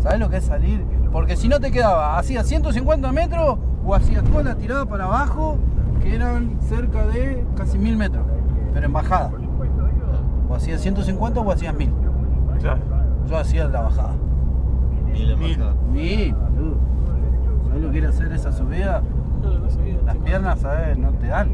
¿Sabes 0.00 0.20
lo 0.20 0.30
que 0.30 0.36
es 0.36 0.44
salir? 0.44 0.84
Porque 1.12 1.36
si 1.36 1.48
no 1.48 1.58
te 1.58 1.70
quedaba, 1.70 2.18
hacías 2.18 2.46
150 2.46 3.12
metros 3.12 3.58
o 3.84 3.94
hacías 3.94 4.22
toda 4.24 4.42
la 4.44 4.54
tirada 4.54 4.86
para 4.86 5.04
abajo, 5.04 5.58
que 6.02 6.14
eran 6.14 6.58
cerca 6.60 7.06
de 7.06 7.44
casi 7.56 7.78
1000 7.78 7.96
metros, 7.96 8.24
pero 8.72 8.86
en 8.86 8.92
bajada. 8.92 9.32
O 10.48 10.54
hacías 10.54 10.80
150 10.80 11.40
o 11.40 11.50
hacías 11.50 11.74
1000. 11.74 11.92
Yo 13.28 13.36
hacía 13.36 13.66
la 13.68 13.82
bajada. 13.82 14.14
Mil. 15.12 15.58
Mil, 15.92 16.34
boludo. 16.34 16.76
¿Sabes 17.66 17.82
lo 17.82 17.90
que 17.90 17.98
era 17.98 18.08
hacer 18.08 18.32
esa 18.32 18.52
subida? 18.52 19.02
Las 20.04 20.16
piernas, 20.16 20.60
¿sabes? 20.60 20.98
No 20.98 21.10
te 21.12 21.28
dan. 21.28 21.48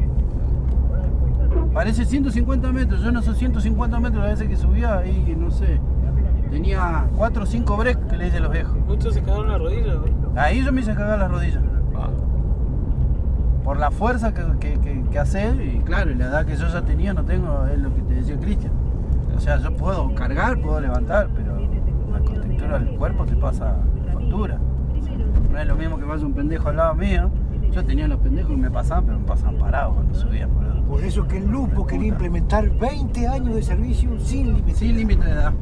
Parece 1.73 2.05
150 2.05 2.71
metros, 2.71 3.01
yo 3.01 3.11
no 3.11 3.21
sé 3.21 3.33
150 3.33 3.99
metros 3.99 4.23
la 4.23 4.29
veces 4.29 4.47
que 4.47 4.55
subía 4.55 5.05
y 5.05 5.35
no 5.35 5.51
sé. 5.51 5.79
Tenía 6.49 7.05
4 7.17 7.43
o 7.43 7.45
5 7.45 7.77
breaks 7.77 8.05
que 8.05 8.17
le 8.17 8.27
hice 8.27 8.37
a 8.37 8.41
los 8.41 8.51
viejos. 8.51 8.75
Muchos 8.87 9.13
se 9.13 9.21
cagaron 9.21 9.49
la 9.49 9.57
rodilla, 9.57 9.95
güey. 9.95 10.13
Ahí 10.35 10.63
yo 10.63 10.71
me 10.71 10.81
hice 10.81 10.93
cagar 10.93 11.19
las 11.19 11.31
rodillas. 11.31 11.61
Por 13.63 13.79
la 13.79 13.89
fuerza 13.89 14.33
que, 14.33 14.43
que, 14.59 14.79
que, 14.79 15.03
que 15.11 15.19
hace, 15.19 15.49
y 15.55 15.81
claro, 15.83 16.11
y 16.11 16.15
la 16.15 16.25
edad 16.25 16.45
que 16.45 16.55
yo 16.55 16.67
ya 16.67 16.83
tenía 16.83 17.13
no 17.13 17.25
tengo, 17.25 17.65
es 17.65 17.79
lo 17.79 17.93
que 17.93 18.01
te 18.03 18.13
decía 18.13 18.37
Cristian. 18.39 18.71
O 19.35 19.39
sea, 19.39 19.57
yo 19.57 19.75
puedo 19.75 20.13
cargar, 20.13 20.59
puedo 20.61 20.79
levantar, 20.79 21.29
pero 21.35 21.44
contextura 22.65 22.79
del 22.79 22.97
cuerpo 22.97 23.25
te 23.25 23.35
pasa 23.35 23.75
factura. 24.13 24.57
No 25.51 25.59
es 25.59 25.67
lo 25.67 25.75
mismo 25.75 25.97
que 25.97 26.05
vaya 26.05 26.25
un 26.25 26.33
pendejo 26.33 26.69
al 26.69 26.75
lado 26.77 26.95
mío. 26.95 27.29
Yo 27.71 27.83
tenía 27.83 28.07
los 28.07 28.19
pendejos 28.19 28.51
y 28.51 28.55
me 28.57 28.71
pasaban, 28.71 29.05
pero 29.05 29.19
me 29.19 29.25
pasaban 29.25 29.55
parados 29.57 29.95
cuando 29.95 30.13
subían, 30.15 30.53
boludo. 30.53 30.81
Por 30.83 31.03
eso 31.03 31.27
que 31.27 31.37
el 31.37 31.47
Lupo 31.49 31.85
quería 31.85 32.07
implementar 32.07 32.69
20 32.69 33.27
años 33.27 33.55
de 33.55 33.63
servicio 33.63 34.17
sin 34.19 34.47
límite. 34.53 34.75
Sin 34.75 34.95
límite 34.95 35.25
de 35.25 35.31
edad. 35.31 35.53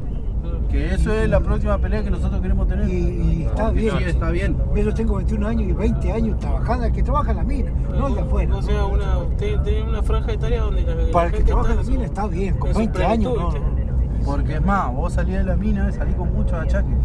Que 0.70 0.94
eso 0.94 1.12
es 1.12 1.28
la 1.28 1.40
próxima 1.40 1.78
pelea 1.78 2.02
que 2.04 2.10
nosotros 2.10 2.40
queremos 2.40 2.68
tener. 2.68 2.88
Y, 2.88 2.92
y 2.92 3.42
está 3.44 3.70
Sí, 3.70 3.76
bien. 3.76 3.98
está 4.06 4.30
bien. 4.30 4.56
Yo 4.76 4.94
tengo 4.94 5.16
21 5.16 5.46
años 5.46 5.62
y 5.68 5.72
20 5.72 6.12
años 6.12 6.38
trabajando, 6.38 6.84
el 6.86 6.92
que 6.92 7.02
trabaja 7.02 7.30
en 7.30 7.36
la 7.38 7.44
mina, 7.44 7.70
no 7.96 8.08
el 8.08 8.14
de 8.14 8.20
afuera. 8.20 8.56
O 8.56 8.62
sea, 8.62 8.84
una, 8.84 9.18
usted 9.18 9.60
tiene 9.62 9.82
una 9.88 10.02
franja 10.02 10.32
etaria 10.32 10.62
donde 10.62 10.82
la, 10.82 10.94
la 10.94 11.12
Para 11.12 11.28
el 11.28 11.32
que 11.34 11.42
trabaja 11.44 11.70
en 11.72 11.76
la 11.78 11.82
mina 11.84 12.04
está 12.04 12.26
bien, 12.26 12.56
con 12.58 12.68
en 12.68 12.74
su 12.74 12.78
20 12.80 13.04
años 13.04 13.34
no. 13.36 13.83
Porque 14.24 14.54
es 14.54 14.64
más, 14.64 14.92
vos 14.92 15.12
salís 15.12 15.36
de 15.36 15.44
la 15.44 15.56
mina, 15.56 15.90
salís 15.92 16.14
con 16.16 16.32
muchos 16.32 16.54
achaques. 16.54 16.96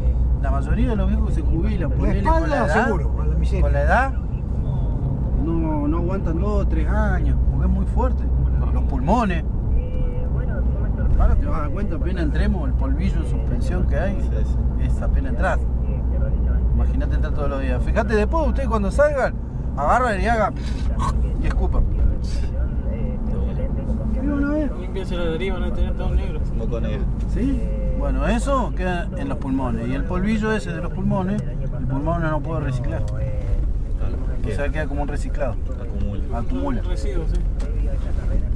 La 0.42 0.52
mayoría 0.52 0.90
de 0.90 0.96
los 0.96 1.10
viejos 1.10 1.34
se 1.34 1.42
jubilan, 1.42 1.90
La 1.90 1.96
ponele 1.96 2.24
con 2.24 2.34
espalda 2.36 2.48
la 2.48 2.66
edad, 2.66 2.86
seguro, 2.86 3.16
a 3.22 3.26
la 3.26 3.36
miseria. 3.36 3.62
con 3.62 3.74
la 3.74 3.82
edad, 3.82 4.14
no, 5.44 5.88
no 5.88 5.98
aguantan 5.98 6.40
dos 6.40 6.64
o 6.64 6.68
tres 6.68 6.88
años, 6.88 7.38
porque 7.52 7.68
es 7.68 7.72
muy 7.72 7.86
fuerte. 7.88 8.24
Los 8.74 8.84
pulmones. 8.84 9.44
Ahora 11.20 11.36
te 11.36 11.46
vas 11.46 11.58
a 11.58 11.62
dar 11.64 11.70
cuenta, 11.72 11.96
apenas 11.98 12.24
entremos, 12.24 12.70
el 12.70 12.74
polvillo 12.76 13.18
en 13.18 13.30
suspensión 13.30 13.88
que 13.88 13.98
hay, 14.00 14.18
es 14.82 15.02
apenas 15.02 15.32
entrar. 15.32 15.60
Imagínate 16.74 17.16
entrar 17.16 17.34
todos 17.34 17.50
los 17.50 17.62
días. 17.62 17.84
Fíjate, 17.84 18.16
después 18.16 18.48
ustedes 18.48 18.70
cuando 18.70 18.90
salgan, 18.90 19.34
agarran 19.76 20.22
y 20.22 20.28
hagan 20.28 20.54
y 21.44 21.48
escupan. 21.48 21.84
¿Vio 24.22 24.36
una 24.36 24.50
vez? 24.54 24.72
Limpiarse 24.80 25.16
la 25.16 25.66
a 25.66 25.74
tener 25.74 25.94
todos 25.94 26.16
negros. 26.16 26.42
Moco 26.58 26.80
negro. 26.82 27.04
¿Sí? 27.34 27.62
Bueno, 27.98 28.28
eso 28.28 28.74
queda 28.76 29.10
en 29.18 29.30
los 29.30 29.38
pulmones. 29.38 29.88
Y 29.88 29.94
el 29.94 30.04
polvillo 30.04 30.54
ese 30.54 30.72
de 30.72 30.82
los 30.82 30.92
pulmones, 30.94 31.42
el 31.42 31.86
pulmón 31.88 32.22
no 32.22 32.32
lo 32.32 32.40
puede 32.40 32.62
reciclar. 32.62 33.04
O 33.04 34.52
sea, 34.52 34.70
queda 34.70 34.88
como 34.88 35.04
un 35.04 35.08
reciclado. 35.08 35.56
Acumula. 35.82 36.40
Acumula. 36.40 36.82
Residuos, 36.82 37.30
sí. 37.32 37.40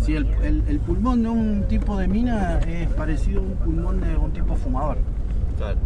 Sí, 0.02 0.16
el, 0.16 0.26
el- 0.44 0.64
el 0.68 0.80
pulmón 0.80 1.24
de 1.24 1.30
un 1.30 1.64
tipo 1.68 1.98
de 1.98 2.08
mina 2.08 2.60
es 2.60 2.88
parecido 2.90 3.40
a 3.42 3.44
un 3.44 3.52
pulmón 3.56 4.02
de 4.02 4.16
un 4.18 4.32
tipo 4.32 4.56
fumador. 4.56 4.98
Claro. 5.58 5.78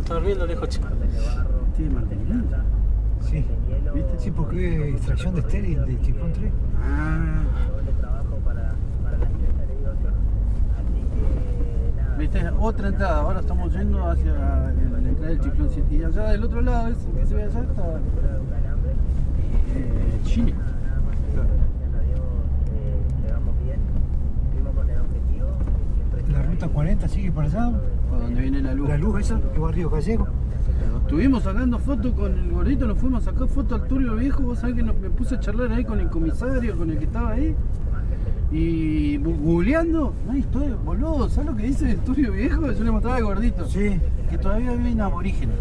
Está 0.00 0.14
durmiendo 0.14 0.46
lejos, 0.46 0.68
chico. 0.68 0.86
Tiene 1.76 1.94
mantenimiento. 1.94 2.56
Sí, 3.28 3.44
¿viste? 3.94 4.18
Sí, 4.18 4.30
porque 4.30 4.88
es 4.88 4.94
extracción 4.96 5.34
de 5.34 5.40
estéril 5.40 5.84
de 5.86 6.00
chiflón 6.00 6.32
3. 6.32 6.52
Ah. 6.82 7.42
¿Viste? 12.18 12.48
Otra 12.58 12.88
entrada. 12.88 13.20
Ahora 13.20 13.40
estamos 13.40 13.72
yendo 13.74 14.08
hacia 14.08 14.32
la 14.32 14.68
entrada 15.08 15.28
del 15.28 15.40
Chiflón 15.40 15.68
7. 15.70 15.94
Y 15.94 16.02
allá 16.02 16.30
del 16.30 16.44
otro 16.44 16.62
lado, 16.62 16.88
ese 16.88 17.10
que 17.10 17.26
se 17.26 17.34
ve 17.34 17.42
allá, 17.42 17.60
está 17.60 18.00
eh, 19.74 20.20
Chile. 20.24 20.54
La 26.32 26.42
ruta 26.42 26.68
40 26.68 27.08
sigue 27.08 27.32
para 27.32 27.48
allá. 27.48 27.80
Por 28.08 28.20
donde 28.20 28.40
viene 28.40 28.62
la 28.62 28.74
luz. 28.74 28.88
La 28.88 28.96
luz 28.96 29.20
esa, 29.20 29.40
que 29.52 29.58
va 29.58 29.68
a 29.68 29.72
Río 29.72 29.90
Gallego. 29.90 30.26
Estuvimos 31.02 31.42
sacando 31.44 31.78
fotos 31.78 32.12
con 32.14 32.32
el 32.38 32.50
gordito, 32.50 32.86
nos 32.86 32.98
fuimos 32.98 33.26
a 33.26 33.30
sacar 33.32 33.48
fotos 33.48 33.80
al 33.80 33.86
Turio 33.88 34.16
Viejo. 34.16 34.42
Vos 34.42 34.58
sabés 34.58 34.76
que 34.76 34.82
nos- 34.82 34.98
me 34.98 35.08
puse 35.10 35.36
a 35.36 35.40
charlar 35.40 35.70
ahí 35.72 35.84
con 35.84 36.00
el 36.00 36.08
comisario, 36.08 36.76
con 36.76 36.90
el 36.90 36.98
que 36.98 37.04
estaba 37.04 37.30
ahí. 37.32 37.54
Y 38.52 39.16
googleando, 39.18 40.14
no 40.26 40.32
hay 40.32 40.38
historia, 40.40 40.76
boludo, 40.84 41.28
¿sabes 41.28 41.50
lo 41.50 41.56
que 41.56 41.64
dice 41.64 41.90
el 41.90 41.98
Turio 41.98 42.32
Viejo? 42.32 42.70
Yo 42.72 42.84
le 42.84 42.90
mostraba 42.90 43.16
al 43.16 43.24
gordito. 43.24 43.66
Sí. 43.66 44.00
Que 44.30 44.38
todavía 44.38 44.72
viven 44.72 45.00
aborígenes. 45.00 45.56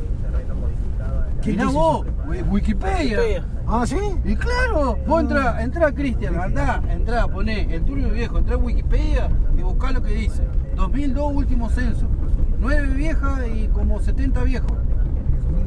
¿Quién 1.42 1.58
Mirá 1.58 1.70
vos, 1.70 2.06
Wi- 2.28 2.42
Wikipedia. 2.50 3.20
Wikipedia. 3.20 3.44
Ah, 3.68 3.84
¿sí? 3.86 3.98
Y 4.24 4.36
claro, 4.36 4.98
vos 5.08 5.22
entrá, 5.22 5.62
entrá 5.64 5.92
Cristian, 5.92 6.36
andá, 6.40 6.82
entrá, 6.90 7.28
poné 7.28 7.74
el 7.76 7.84
Turio 7.84 8.10
Viejo, 8.10 8.40
entrá 8.40 8.56
a 8.56 8.58
Wikipedia 8.58 9.30
y 9.58 9.62
buscá 9.62 9.92
lo 9.92 10.02
que 10.02 10.12
dice. 10.14 10.44
2002 10.76 11.34
último 11.36 11.70
censo. 11.70 12.08
9 12.60 12.88
viejas 12.96 13.42
y 13.54 13.68
como 13.68 14.00
70 14.02 14.44
viejos. 14.44 14.72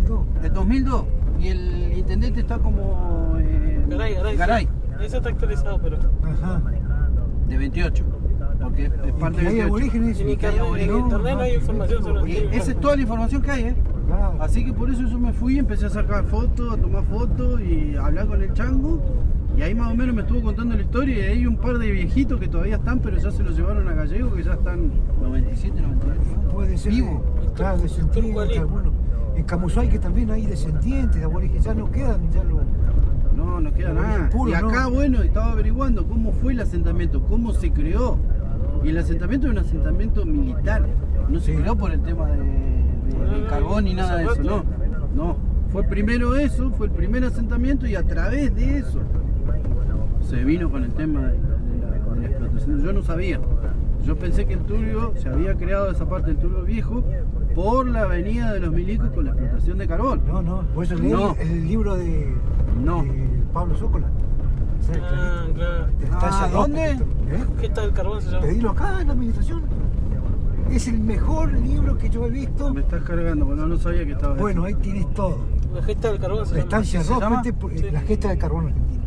2002. 0.08 0.44
El 0.44 0.52
2002. 0.52 1.04
Y 1.40 1.48
el 1.48 1.98
intendente 1.98 2.40
está 2.40 2.58
como. 2.58 3.36
eh, 3.38 3.84
Garay, 3.88 4.14
Garay. 4.14 4.36
Garay, 4.36 4.64
sí. 4.64 5.04
Eso 5.04 5.16
está 5.18 5.28
actualizado, 5.28 5.80
pero. 5.80 5.98
Ajá. 6.24 6.60
de 7.48 7.56
28. 7.56 8.04
porque 8.60 8.84
es, 8.86 9.12
parte 9.18 9.40
28. 9.42 9.66
aborígenes. 9.68 10.20
En 10.20 10.28
Y 10.30 10.36
que 10.36 10.46
hay 10.46 10.56
internet, 10.56 10.82
en 10.82 10.90
aborígenes. 10.90 11.02
internet 11.04 11.34
no 11.34 11.40
hay 11.40 11.54
información 11.54 12.02
sobre 12.02 12.30
Y 12.30 12.48
esa 12.52 12.70
es 12.72 12.80
toda 12.80 12.96
la 12.96 13.02
información 13.02 13.42
que 13.42 13.50
hay, 13.50 13.62
¿eh? 13.64 13.76
Así 14.40 14.64
que 14.64 14.72
por 14.72 14.90
eso 14.90 15.02
yo 15.06 15.18
me 15.18 15.32
fui, 15.32 15.58
empecé 15.58 15.86
a 15.86 15.90
sacar 15.90 16.24
fotos, 16.24 16.72
a 16.72 16.80
tomar 16.80 17.04
fotos 17.04 17.60
y 17.60 17.94
a 17.96 18.06
hablar 18.06 18.26
con 18.26 18.42
el 18.42 18.52
chango. 18.54 19.00
Y 19.56 19.62
ahí 19.62 19.74
más 19.74 19.90
o 19.92 19.94
menos 19.94 20.14
me 20.14 20.22
estuvo 20.22 20.40
contando 20.42 20.74
la 20.76 20.82
historia 20.82 21.18
y 21.18 21.20
hay 21.38 21.46
un 21.46 21.56
par 21.56 21.78
de 21.78 21.90
viejitos 21.90 22.38
que 22.40 22.48
todavía 22.48 22.76
están, 22.76 23.00
pero 23.00 23.16
ya 23.18 23.30
se 23.30 23.42
los 23.42 23.56
llevaron 23.56 23.88
a 23.88 23.92
Gallego, 23.92 24.32
que 24.34 24.42
ya 24.44 24.52
están 24.54 24.90
97, 25.20 25.80
98. 25.80 26.48
Puede 26.52 26.78
ser. 26.78 26.92
Vivo. 26.92 27.22
Claro, 27.54 27.78
descendientes, 27.78 28.58
algunos. 28.58 28.92
En 29.38 29.44
Camusuay 29.44 29.88
que 29.88 30.00
también 30.00 30.32
hay 30.32 30.46
descendientes 30.46 31.14
de 31.14 31.24
aborígenes, 31.24 31.62
ya 31.62 31.72
no 31.72 31.88
quedan, 31.92 32.28
ya 32.32 32.42
lo. 32.42 32.60
No, 33.36 33.60
no 33.60 33.72
queda 33.72 33.92
nada. 33.92 34.28
puro, 34.30 34.50
y 34.50 34.54
acá, 34.54 34.82
¿no? 34.82 34.90
bueno, 34.90 35.22
estaba 35.22 35.52
averiguando 35.52 36.04
cómo 36.08 36.32
fue 36.32 36.54
el 36.54 36.60
asentamiento, 36.60 37.22
cómo 37.22 37.52
se 37.52 37.70
creó. 37.70 38.18
Y 38.82 38.88
el 38.88 38.98
asentamiento 38.98 39.46
es 39.46 39.52
un 39.52 39.58
asentamiento 39.58 40.26
militar. 40.26 40.84
No 41.28 41.38
se 41.38 41.54
creó 41.54 41.76
por 41.76 41.92
el 41.92 42.02
tema 42.02 42.26
de, 42.26 43.46
carbón 43.48 43.84
ni 43.84 43.94
nada 43.94 44.16
de 44.16 44.24
eso, 44.24 44.42
no. 44.42 44.64
No. 45.14 45.36
Fue 45.68 45.84
primero 45.84 46.34
eso, 46.34 46.72
fue 46.72 46.88
el 46.88 46.92
primer 46.92 47.22
asentamiento 47.22 47.86
y 47.86 47.94
a 47.94 48.02
través 48.02 48.52
de 48.56 48.78
eso 48.78 48.98
se 50.20 50.42
vino 50.42 50.68
con 50.68 50.82
el 50.82 50.92
tema 50.94 51.28
de, 51.28 51.32
de 51.34 51.78
la, 51.80 52.14
de 52.14 52.20
la 52.22 52.26
explotación. 52.26 52.82
Yo 52.82 52.92
no 52.92 53.02
sabía. 53.02 53.38
Yo 54.04 54.16
pensé 54.16 54.46
que 54.46 54.54
el 54.54 54.60
turbio 54.60 55.12
se 55.18 55.28
había 55.28 55.54
creado 55.54 55.90
esa 55.90 56.08
parte 56.08 56.28
del 56.28 56.38
turbio 56.38 56.62
viejo 56.62 57.04
por 57.54 57.86
la 57.86 58.02
avenida 58.02 58.52
de 58.54 58.60
los 58.60 58.72
milicos 58.72 59.10
con 59.10 59.24
la 59.26 59.32
explotación 59.32 59.78
de 59.78 59.86
carbón. 59.88 60.22
No, 60.26 60.40
no, 60.40 60.62
por 60.74 60.84
eso 60.84 60.94
leí 60.94 61.12
No. 61.12 61.34
el, 61.38 61.48
el 61.48 61.68
libro 61.68 61.96
de, 61.96 62.32
No. 62.82 63.02
de 63.02 63.28
Pablo 63.52 63.74
Zócola. 63.76 64.06
Ah, 64.90 65.44
claro. 65.54 65.86
Ah, 66.12 66.48
¿dónde? 66.50 66.98
¿Qué 67.60 67.66
está 67.66 67.84
el 67.84 67.92
carbón 67.92 68.22
se 68.22 68.30
llama? 68.30 68.40
Pedilo 68.46 68.70
acá 68.70 69.00
en 69.02 69.08
la 69.08 69.12
administración. 69.12 69.62
Es 70.70 70.88
el 70.88 71.00
mejor 71.00 71.52
libro 71.52 71.98
que 71.98 72.08
yo 72.08 72.26
he 72.26 72.30
visto. 72.30 72.72
Me 72.72 72.80
estás 72.80 73.02
cargando, 73.02 73.44
bueno, 73.46 73.66
no 73.66 73.76
sabía 73.78 74.04
que 74.06 74.12
estaba 74.12 74.34
Bueno, 74.34 74.64
ahí 74.64 74.74
tienes 74.76 75.12
todo. 75.12 75.38
La 75.74 75.82
gesta 75.82 76.08
del 76.12 76.18
carbón 76.20 76.46
se 76.46 76.52
La 76.52 76.58
llama. 76.60 76.64
estancia 76.64 77.02
¿Se 77.02 77.12
llama? 77.20 77.36
Rópete, 77.36 77.52
por- 77.54 77.92
la 77.92 78.00
gesta 78.00 78.28
de 78.28 78.38
carbón 78.38 78.66
argentino. 78.68 79.02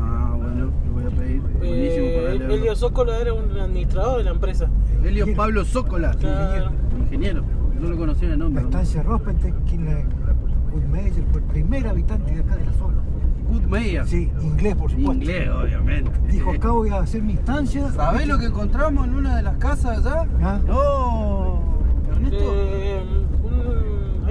Ah, 0.00 0.34
bueno, 0.36 0.70
voy 0.92 1.04
a 1.04 1.10
pedir. 1.10 1.40
Buenísimo 1.40 2.06
para 2.06 2.32
Eh, 2.34 2.38
leerlo. 2.38 2.54
Elio 2.54 2.76
Zócola 2.76 3.18
era 3.18 3.32
un 3.34 3.58
administrador 3.58 4.18
de 4.18 4.24
la 4.24 4.30
empresa. 4.30 4.68
Elio 5.04 5.26
Pablo 5.34 5.64
Zócola, 5.64 6.12
Claro. 6.14 6.70
ingeniero. 7.00 7.42
No 7.80 7.88
lo 7.88 7.96
conocía 7.96 8.28
de 8.28 8.36
La 8.36 8.44
nombre. 8.44 8.62
estancia 8.62 9.02
Rópete, 9.02 9.52
quien 9.68 9.84
la 9.86 10.04
Meyer 10.90 11.24
fue 11.30 11.40
el 11.40 11.46
primer 11.48 11.86
habitante 11.86 12.34
de 12.34 12.40
acá 12.40 12.56
de 12.56 12.64
la 12.64 12.72
zona. 12.74 13.02
Good 13.48 13.62
Meyer. 13.64 14.06
Sí, 14.06 14.30
inglés 14.40 14.74
por 14.76 14.90
supuesto. 14.90 15.12
Inglés, 15.12 15.48
obviamente. 15.50 16.10
Dijo, 16.30 16.50
acá 16.50 16.70
voy 16.70 16.88
a 16.90 16.98
hacer 17.00 17.22
mi 17.22 17.34
estancia. 17.34 17.90
¿Sabés 17.90 18.26
lo 18.26 18.38
que 18.38 18.46
encontramos 18.46 19.06
en 19.06 19.14
una 19.14 19.36
de 19.36 19.42
las 19.42 19.56
casas 19.56 19.98
allá? 20.06 20.26
Ah. 20.42 20.60
No, 20.66 21.62
Ernesto. 22.10 22.52
Eh, 22.54 23.02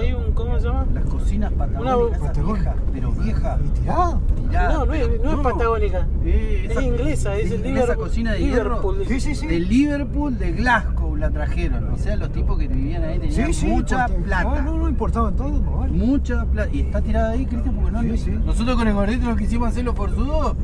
hay 0.02 0.14
un, 0.14 0.32
¿cómo 0.34 0.60
se 0.60 0.66
llama? 0.68 0.86
Las 0.93 1.04
cocinas 1.06 1.52
patagónicas, 1.54 2.22
esas 2.22 2.45
viejas, 2.45 2.76
pero 2.93 3.12
viejas. 3.12 3.60
tirada? 3.80 4.20
Tirada. 4.49 4.74
No, 4.74 4.86
no 4.86 4.93
es, 4.93 5.22
no 5.24 5.32
es 5.32 5.38
patagónica. 5.39 6.08
Eh, 6.26 6.62
es 6.66 6.72
esa- 6.72 6.82
inglesa, 6.84 7.36
es 7.38 7.52
el 7.52 7.60
esa 7.62 7.68
Liverpool. 7.70 7.97
cocina 7.97 8.34
de 8.34 8.39
Liverpool. 8.39 8.97
hierro. 9.08 9.47
De 9.49 9.60
Liverpool, 9.60 10.38
de 10.38 10.52
Glasgow 10.52 11.16
la 11.16 11.30
trajeron. 11.30 11.89
O 11.93 11.97
sea, 11.97 12.16
los 12.16 12.32
tipos 12.32 12.58
que 12.58 12.68
vivían 12.68 13.04
ahí 13.04 13.20
tenían 13.20 13.47
Sí, 13.47 13.54
sí, 13.54 13.68
mucha 13.68 14.08
porque- 14.08 14.22
plata. 14.24 14.62
No, 14.62 14.78
no 14.78 14.89
importaban 14.89 15.36
todo, 15.36 15.49
no, 15.60 15.78
vale. 15.78 15.93
Mucha 15.93 16.45
plata. 16.45 16.70
Y 16.74 16.82
está 16.82 17.02
tirada 17.02 17.32
ahí, 17.32 17.45
Cristian, 17.45 17.76
porque 17.76 17.91
no. 17.91 18.02
Sí, 18.02 18.18
sí. 18.18 18.32
Nosotros 18.45 18.76
con 18.78 18.88
el 18.88 18.93
gordito 18.93 19.26
lo 19.28 19.36
quisimos 19.36 19.70
hacer 19.70 19.86
los 19.86 19.95
forzudos. 19.95 20.56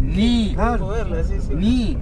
Ni. 0.00 0.52
Claro. 0.54 0.92
Sí, 1.26 1.34
sí. 1.40 1.54
Ni. 1.54 1.98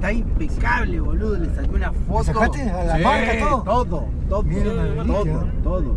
Está 0.00 0.12
impecable, 0.12 0.98
boludo. 0.98 1.36
Le 1.36 1.54
saqué 1.54 1.74
una 1.74 1.92
foto. 1.92 2.24
sacaste 2.24 2.70
a 2.70 2.84
la 2.84 2.96
Sí, 2.96 3.04
marca 3.04 3.38
todo? 3.38 3.62
Todo, 3.62 4.08
todo. 4.30 4.42
Mira 4.44 4.72
la 4.72 5.04
todo, 5.04 5.24
todo. 5.62 5.96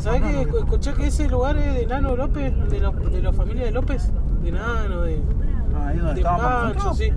¿Sabes 0.00 0.02
Fernando, 0.02 0.52
que 0.52 0.58
escuché 0.58 0.92
que 0.92 1.06
ese 1.06 1.28
lugar 1.28 1.56
es 1.56 1.74
de 1.76 1.86
Nano 1.86 2.14
López? 2.14 2.52
De 2.68 2.80
la, 2.80 2.90
de 2.90 3.22
la 3.22 3.32
familia 3.32 3.64
de 3.64 3.70
López. 3.70 4.12
De 4.42 4.52
Nano, 4.52 5.00
de, 5.00 5.18
Ah, 5.74 5.88
ahí 5.88 5.96
donde 5.96 6.12
de 6.14 6.20
estábamos 6.20 6.72
Pancho, 6.74 6.94
sí. 6.94 7.10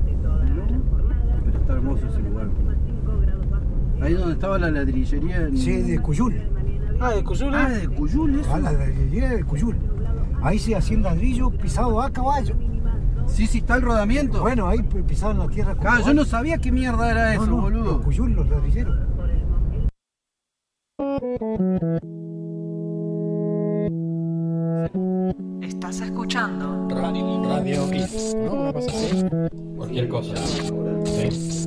Pero 1.45 1.59
está 1.59 1.73
hermoso 1.73 2.07
ese 2.07 2.19
lugar. 2.21 2.47
Ahí 4.01 4.13
donde 4.13 4.33
estaba 4.33 4.57
la 4.57 4.71
ladrillería. 4.71 5.37
En... 5.47 5.57
Sí, 5.57 5.81
de 5.81 5.99
Cuyul. 5.99 6.33
Ah, 7.01 7.11
de 7.11 7.23
Cuyul. 7.25 7.53
Ah, 7.53 7.69
¿eh? 7.73 7.79
de 7.79 7.87
Cuyul, 7.89 8.39
eso. 8.39 8.49
Ah, 8.53 8.59
la 8.59 8.71
ladrillería 8.71 9.29
de 9.31 9.43
Cuyul. 9.43 9.75
Ahí 10.41 10.59
se 10.59 10.77
hacía 10.77 10.95
el 10.95 11.03
ladrillo 11.03 11.49
pisado 11.49 12.01
a 12.01 12.09
caballo. 12.09 12.55
Sí, 13.27 13.45
sí, 13.47 13.59
está 13.59 13.75
el 13.75 13.81
rodamiento. 13.81 14.41
Bueno, 14.41 14.67
ahí 14.67 14.81
pisaban 14.81 15.39
la 15.39 15.47
tierra 15.47 15.75
Ah, 15.85 16.01
yo 16.05 16.13
no 16.13 16.25
sabía 16.25 16.57
qué 16.57 16.71
mierda 16.71 17.11
era 17.11 17.33
eso, 17.33 17.45
No, 17.45 17.61
boludo. 17.61 17.97
Los 17.97 18.01
Cuyul, 18.05 18.33
los 18.33 18.49
ladrilleros. 18.49 18.95
Estás 25.61 26.01
escuchando 26.01 26.87
Radio, 26.89 27.43
radio 27.43 27.93
IF, 27.93 28.35
¿no? 28.35 28.53
Una 28.53 28.73
cosa 28.73 28.91
así. 28.91 29.25
Cualquier 29.75 30.07
cosa. 30.09 30.35
Sí. 31.05 31.65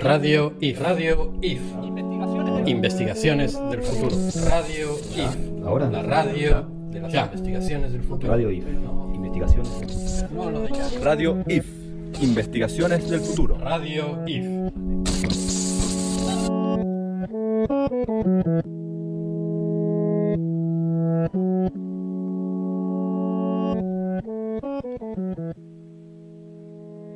Radio 0.00 0.54
IF. 0.60 0.80
Radio 0.80 1.32
IF. 1.42 1.60
Investigaciones 2.66 3.58
del 3.70 3.82
futuro. 3.82 4.16
Radio 4.48 4.96
IF. 5.16 5.66
Ahora. 5.66 5.90
La 5.90 6.02
radio 6.02 6.66
de 6.90 7.00
las 7.00 7.14
investigaciones 7.14 7.92
del 7.92 8.02
futuro. 8.02 8.32
Radio 8.32 8.50
IF. 8.50 8.64
No 8.64 9.11
Radio 11.02 11.42
IF. 11.48 11.66
Investigaciones 12.20 13.08
del 13.08 13.20
futuro. 13.20 13.56
Radio 13.58 14.22
IF. 14.26 14.72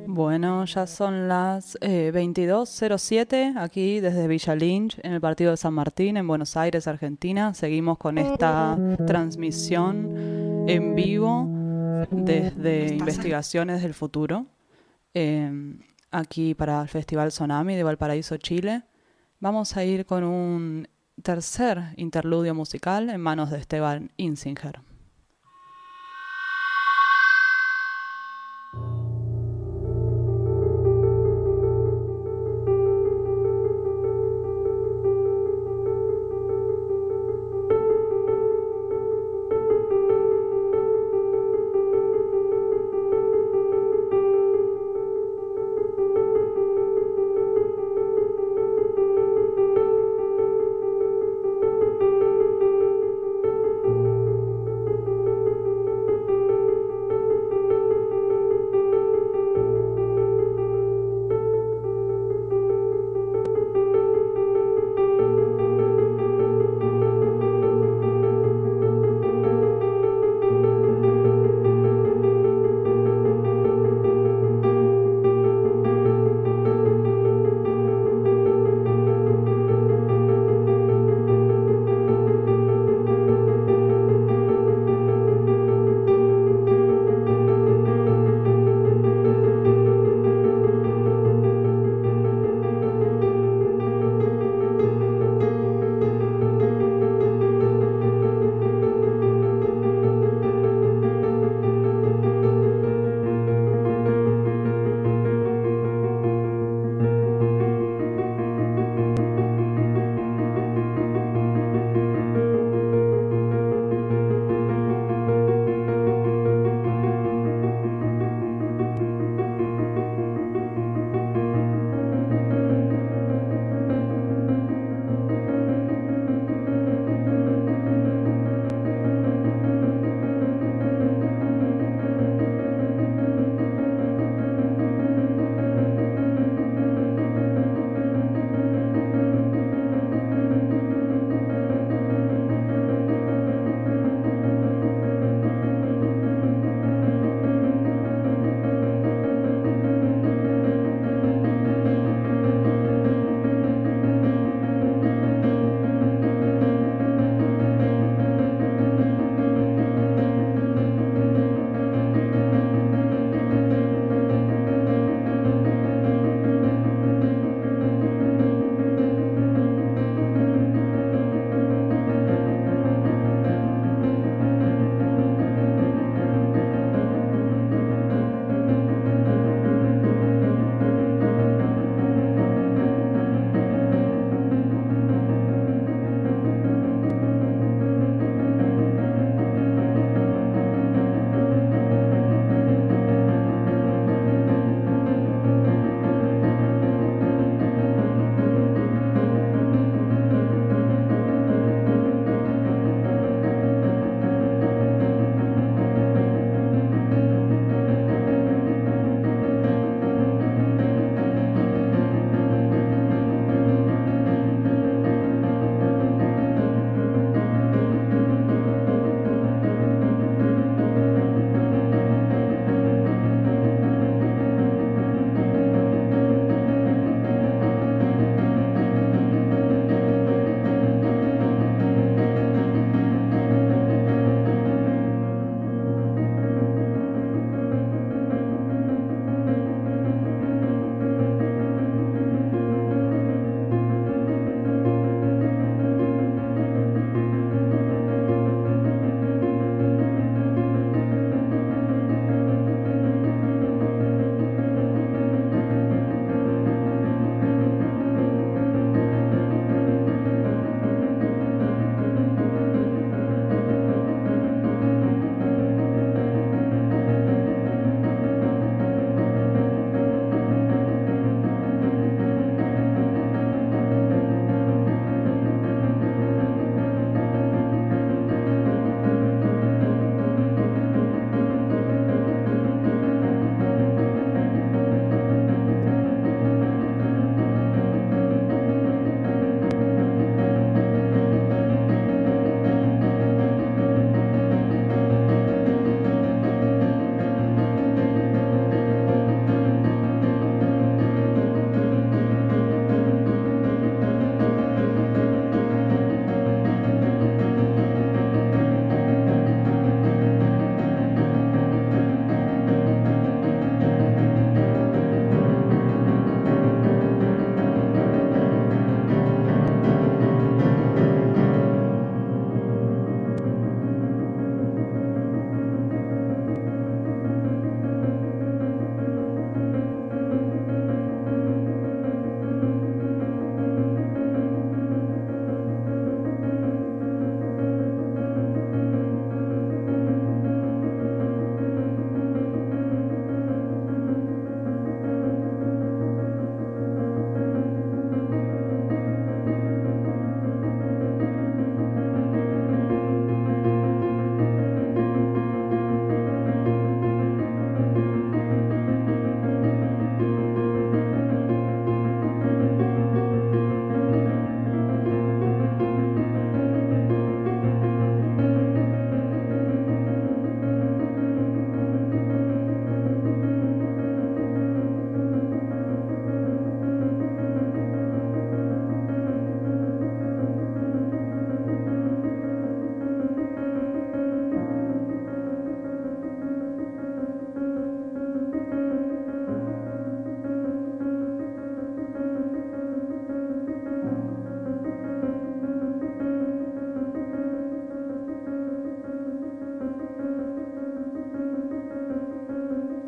Bueno, 0.07 0.65
ya 0.65 0.87
son 0.87 1.27
las 1.27 1.77
eh, 1.81 2.11
22.07 2.13 3.57
aquí 3.57 3.99
desde 3.99 4.27
Villa 4.27 4.55
Lynch, 4.55 4.99
en 5.03 5.13
el 5.13 5.21
partido 5.21 5.51
de 5.51 5.57
San 5.57 5.73
Martín, 5.73 6.17
en 6.17 6.27
Buenos 6.27 6.57
Aires, 6.57 6.87
Argentina. 6.87 7.53
Seguimos 7.53 7.99
con 7.99 8.17
esta 8.17 8.77
transmisión 9.05 10.65
en 10.67 10.95
vivo 10.95 11.56
desde 12.11 12.95
Investigaciones 12.95 13.81
del 13.81 13.93
Futuro, 13.93 14.45
eh, 15.13 15.77
aquí 16.11 16.53
para 16.53 16.81
el 16.81 16.87
Festival 16.87 17.29
Tsunami 17.29 17.75
de 17.75 17.83
Valparaíso, 17.83 18.37
Chile. 18.37 18.83
Vamos 19.39 19.77
a 19.77 19.83
ir 19.83 20.05
con 20.05 20.23
un 20.23 20.87
tercer 21.21 21.93
interludio 21.95 22.53
musical 22.55 23.09
en 23.09 23.21
manos 23.21 23.51
de 23.51 23.59
Esteban 23.59 24.11
Insinger. 24.17 24.79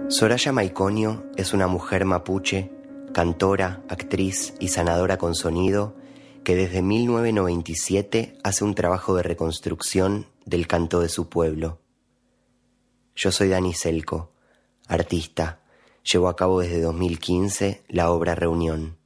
Soraya 0.10 0.51
Maiconio 0.51 1.24
es 1.38 1.53
una 1.53 1.68
mujer 1.68 2.03
mapuche, 2.03 2.72
cantora, 3.14 3.84
actriz 3.89 4.55
y 4.60 4.70
sanadora 4.70 5.18
con 5.20 5.36
sonido 5.36 5.95
que 6.43 6.55
desde 6.55 6.82
1997 6.82 8.39
hace 8.43 8.64
un 8.64 8.74
trabajo 8.74 9.16
de 9.16 9.22
reconstrucción 9.22 10.26
del 10.45 10.66
canto 10.66 10.99
de 10.99 11.10
su 11.10 11.30
pueblo. 11.30 11.80
Yo 13.16 13.32
soy 13.32 13.49
Dani 13.49 13.76
Selco, 13.76 14.32
artista. 14.88 15.62
Llevo 16.12 16.28
a 16.28 16.36
cabo 16.36 16.62
desde 16.62 16.82
2015 16.82 17.84
la 17.88 18.10
obra 18.10 18.34
Reunión. 18.34 18.97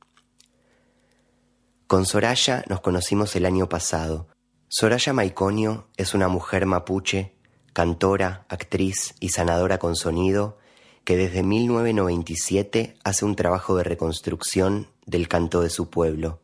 Con 1.85 2.05
Soraya 2.05 2.63
nos 2.69 2.79
conocimos 2.79 3.35
el 3.35 3.45
año 3.45 3.67
pasado. 3.67 4.29
Soraya 4.69 5.11
Maiconio 5.11 5.89
es 5.97 6.13
una 6.13 6.29
mujer 6.29 6.65
mapuche, 6.65 7.35
cantora, 7.73 8.45
actriz 8.47 9.15
y 9.19 9.29
sanadora 9.29 9.79
con 9.79 9.97
sonido 9.97 10.62
que 11.03 11.17
desde 11.17 11.43
1997 11.43 12.97
hace 13.03 13.25
un 13.25 13.35
trabajo 13.35 13.75
de 13.75 13.83
reconstrucción 13.83 14.87
del 15.05 15.27
canto 15.27 15.61
de 15.61 15.69
su 15.69 15.89
pueblo. 15.89 16.41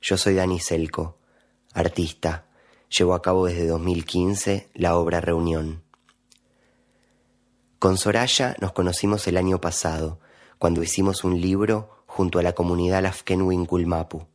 Yo 0.00 0.16
soy 0.16 0.34
Dani 0.34 0.60
Selco, 0.60 1.18
artista. 1.74 2.46
Llevo 2.88 3.14
a 3.14 3.20
cabo 3.20 3.46
desde 3.46 3.66
2015 3.66 4.70
la 4.74 4.96
obra 4.96 5.20
Reunión. 5.20 5.82
Con 7.78 7.98
Soraya 7.98 8.56
nos 8.60 8.72
conocimos 8.72 9.26
el 9.28 9.36
año 9.36 9.60
pasado, 9.60 10.18
cuando 10.58 10.82
hicimos 10.82 11.22
un 11.22 11.40
libro 11.40 12.02
junto 12.06 12.38
a 12.38 12.42
la 12.42 12.54
comunidad 12.54 13.02
Lafkenwin 13.02 13.66
Kulmapu, 13.66 14.26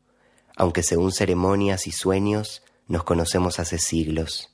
aunque 0.56 0.84
según 0.84 1.12
ceremonias 1.12 1.88
y 1.88 1.92
sueños 1.92 2.62
nos 2.88 3.04
conocemos 3.04 3.60
hace 3.60 3.80
siglos. 3.80 4.53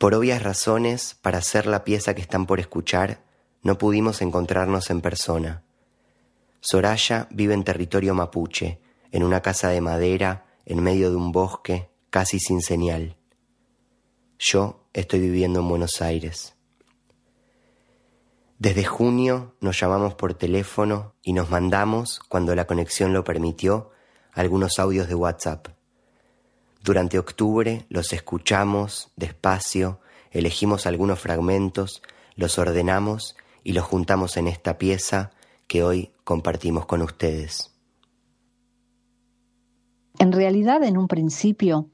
Por 0.00 0.14
obvias 0.14 0.42
razones, 0.42 1.14
para 1.20 1.36
hacer 1.36 1.66
la 1.66 1.84
pieza 1.84 2.14
que 2.14 2.22
están 2.22 2.46
por 2.46 2.58
escuchar, 2.58 3.22
no 3.62 3.76
pudimos 3.76 4.22
encontrarnos 4.22 4.88
en 4.88 5.02
persona. 5.02 5.62
Soraya 6.62 7.28
vive 7.30 7.52
en 7.52 7.64
territorio 7.64 8.14
mapuche, 8.14 8.80
en 9.12 9.22
una 9.22 9.42
casa 9.42 9.68
de 9.68 9.82
madera, 9.82 10.46
en 10.64 10.82
medio 10.82 11.10
de 11.10 11.16
un 11.16 11.32
bosque, 11.32 11.90
casi 12.08 12.40
sin 12.40 12.62
señal. 12.62 13.18
Yo 14.38 14.86
estoy 14.94 15.20
viviendo 15.20 15.60
en 15.60 15.68
Buenos 15.68 16.00
Aires. 16.00 16.54
Desde 18.58 18.84
junio 18.86 19.54
nos 19.60 19.78
llamamos 19.78 20.14
por 20.14 20.32
teléfono 20.32 21.12
y 21.22 21.34
nos 21.34 21.50
mandamos, 21.50 22.20
cuando 22.20 22.54
la 22.54 22.66
conexión 22.66 23.12
lo 23.12 23.22
permitió, 23.22 23.90
algunos 24.32 24.78
audios 24.78 25.08
de 25.08 25.14
WhatsApp. 25.14 25.68
Durante 26.82 27.18
octubre 27.18 27.84
los 27.90 28.12
escuchamos 28.12 29.12
despacio, 29.16 30.00
elegimos 30.30 30.86
algunos 30.86 31.18
fragmentos, 31.18 32.02
los 32.36 32.58
ordenamos 32.58 33.36
y 33.62 33.74
los 33.74 33.84
juntamos 33.84 34.38
en 34.38 34.48
esta 34.48 34.78
pieza 34.78 35.30
que 35.66 35.82
hoy 35.82 36.12
compartimos 36.24 36.86
con 36.86 37.02
ustedes. 37.02 37.70
En 40.18 40.32
realidad, 40.32 40.82
en 40.82 40.96
un 40.96 41.06
principio, 41.06 41.90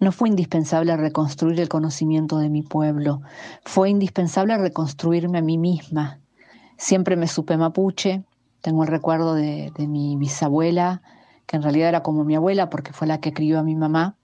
no 0.00 0.10
fue 0.10 0.30
indispensable 0.30 0.96
reconstruir 0.96 1.60
el 1.60 1.68
conocimiento 1.68 2.38
de 2.38 2.48
mi 2.48 2.62
pueblo, 2.62 3.20
fue 3.64 3.90
indispensable 3.90 4.56
reconstruirme 4.56 5.38
a 5.38 5.42
mí 5.42 5.58
misma. 5.58 6.20
Siempre 6.78 7.16
me 7.16 7.28
supe 7.28 7.56
mapuche, 7.56 8.24
tengo 8.62 8.84
el 8.84 8.88
recuerdo 8.88 9.34
de, 9.34 9.70
de 9.76 9.86
mi 9.86 10.16
bisabuela, 10.16 11.02
que 11.46 11.56
en 11.56 11.62
realidad 11.62 11.88
era 11.88 12.02
como 12.02 12.24
mi 12.24 12.34
abuela 12.34 12.70
porque 12.70 12.92
fue 12.92 13.06
la 13.06 13.20
que 13.20 13.32
crió 13.32 13.58
a 13.58 13.62
mi 13.62 13.74
mamá. 13.74 14.16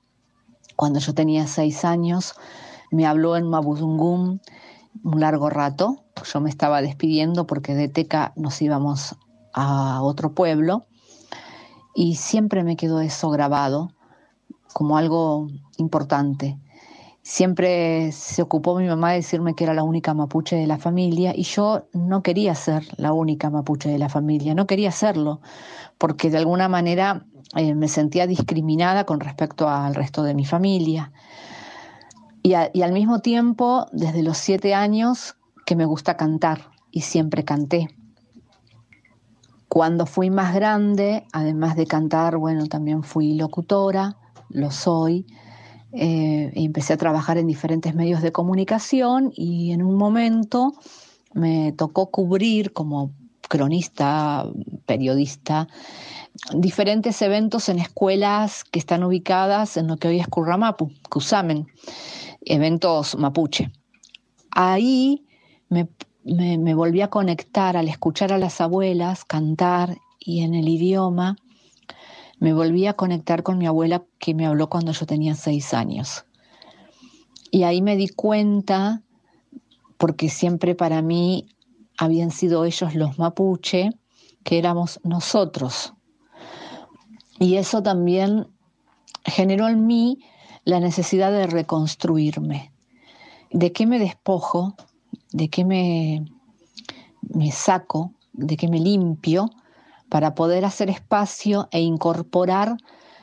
Cuando 0.77 0.99
yo 1.01 1.15
tenía 1.15 1.47
seis 1.47 1.85
años, 1.85 2.35
me 2.91 3.07
habló 3.07 3.37
en 3.37 3.49
Mabuzungum 3.49 4.39
un 5.05 5.21
largo 5.21 5.51
rato. 5.51 6.03
Yo 6.33 6.41
me 6.41 6.51
estaba 6.51 6.83
despidiendo 6.83 7.47
porque 7.47 7.75
de 7.75 7.89
Teca 7.89 8.33
nos 8.37 8.61
íbamos 8.63 9.17
a 9.53 10.03
otro 10.03 10.33
pueblo 10.33 10.85
y 11.95 12.17
siempre 12.17 12.63
me 12.65 12.77
quedó 12.77 13.01
eso 13.01 13.31
grabado 13.31 13.93
como 14.73 14.97
algo 14.97 15.49
importante. 15.77 16.59
Siempre 17.23 18.13
se 18.13 18.41
ocupó 18.41 18.79
mi 18.79 18.87
mamá 18.87 19.11
de 19.11 19.17
decirme 19.17 19.55
que 19.55 19.65
era 19.65 19.75
la 19.75 19.83
única 19.83 20.15
mapuche 20.15 20.57
de 20.57 20.67
la 20.67 20.79
familia 20.79 21.33
y 21.37 21.43
yo 21.43 21.87
no 21.93 22.23
quería 22.23 22.55
ser 22.55 22.87
la 22.97 23.13
única 23.13 23.51
mapuche 23.51 23.91
de 23.91 23.99
la 23.99 24.09
familia, 24.09 24.55
no 24.55 24.67
quería 24.67 24.91
serlo, 24.91 25.41
porque 25.99 26.31
de 26.31 26.39
alguna 26.39 26.69
manera 26.69 27.27
eh, 27.57 27.75
me 27.75 27.89
sentía 27.89 28.27
discriminada 28.27 29.05
con 29.05 29.21
respecto 29.21 29.69
al 29.69 29.95
resto 29.95 30.23
de 30.23 30.35
mi 30.35 30.47
familia. 30.47 31.13
Y, 32.43 32.55
al 32.55 32.93
mismo 32.93 33.21
tiempo, 33.21 33.87
desde 33.93 34.23
los 34.23 34.39
siete 34.39 34.75
años, 34.75 35.37
que 35.67 35.77
me 35.77 35.85
gusta 35.85 36.17
cantar 36.17 36.71
y 36.91 37.03
siempre 37.03 37.45
canté. 37.45 37.89
Cuando 39.69 40.07
fui 40.07 40.31
más 40.31 40.55
grande, 40.55 41.27
además 41.33 41.77
de 41.77 41.87
cantar, 41.87 42.39
bueno, 42.39 42.67
también 42.67 43.03
fui 43.03 43.35
locutora, 43.35 44.17
lo 44.49 44.71
soy, 44.71 45.27
eh, 45.93 46.53
empecé 46.55 46.93
a 46.93 46.97
trabajar 46.97 47.39
en 47.39 47.47
diferentes 47.47 47.95
medios 47.95 48.23
de 48.23 48.33
comunicación 48.33 49.33
y 49.35 49.73
en 49.73 49.83
un 49.83 49.97
momento 49.97 50.75
me 51.35 51.73
tocó 51.73 52.11
cubrir 52.11 52.73
como 52.73 53.12
cronista, 53.49 54.47
periodista, 54.87 55.67
diferentes 56.55 57.21
eventos 57.23 57.69
en 57.69 57.81
escuelas 57.81 58.62
que 58.62 58.79
están 58.79 59.03
ubicadas 59.03 59.77
en 59.77 59.89
lo 59.89 59.97
que 59.97 60.09
hoy 60.09 60.21
es 60.21 60.29
Curramapu, 60.29 60.93
Cusamen, 61.09 61.67
eventos 62.43 63.17
mapuche. 63.17 63.73
Ahí 64.53 65.25
me, 65.69 65.89
me 66.25 66.75
volví 66.75 67.01
a 67.01 67.11
conectar 67.11 67.77
al 67.77 67.89
escuchar 67.89 68.33
a 68.33 68.39
las 68.39 68.61
abuelas 68.61 69.25
cantar 69.25 69.99
y 70.21 70.43
en 70.43 70.55
el 70.55 70.69
idioma 70.69 71.37
me 72.41 72.53
volví 72.55 72.87
a 72.87 72.95
conectar 72.95 73.43
con 73.43 73.59
mi 73.59 73.67
abuela 73.67 74.03
que 74.19 74.35
me 74.35 74.47
habló 74.47 74.69
cuando 74.69 74.93
yo 74.93 75.07
tenía 75.07 75.35
seis 75.35 75.73
años. 75.73 76.25
Y 77.51 77.62
ahí 77.65 77.83
me 77.83 77.97
di 77.97 78.09
cuenta, 78.09 79.03
porque 79.99 80.29
siempre 80.29 80.75
para 80.75 81.03
mí 81.03 81.47
habían 81.99 82.31
sido 82.31 82.65
ellos 82.65 82.95
los 82.95 83.19
mapuche, 83.19 83.91
que 84.43 84.59
éramos 84.59 85.01
nosotros. 85.05 85.93
Y 87.39 87.57
eso 87.57 87.83
también 87.83 88.47
generó 89.25 89.69
en 89.69 89.87
mí 89.87 90.19
la 90.65 90.81
necesidad 90.81 91.31
de 91.33 91.47
reconstruirme. 91.47 92.73
¿De 93.51 93.73
qué 93.73 93.87
me 93.87 93.99
despojo? 93.99 94.77
¿De 95.33 95.49
qué 95.49 95.65
me, 95.65 96.25
saco? 97.53 98.12
¿De 98.33 98.57
qué 98.57 98.69
me 98.69 98.79
limpio? 98.79 99.51
Para 100.11 100.35
poder 100.35 100.66
hacer 100.66 100.91
espacio 100.91 101.69
e 101.70 101.81
incorporar 101.81 102.77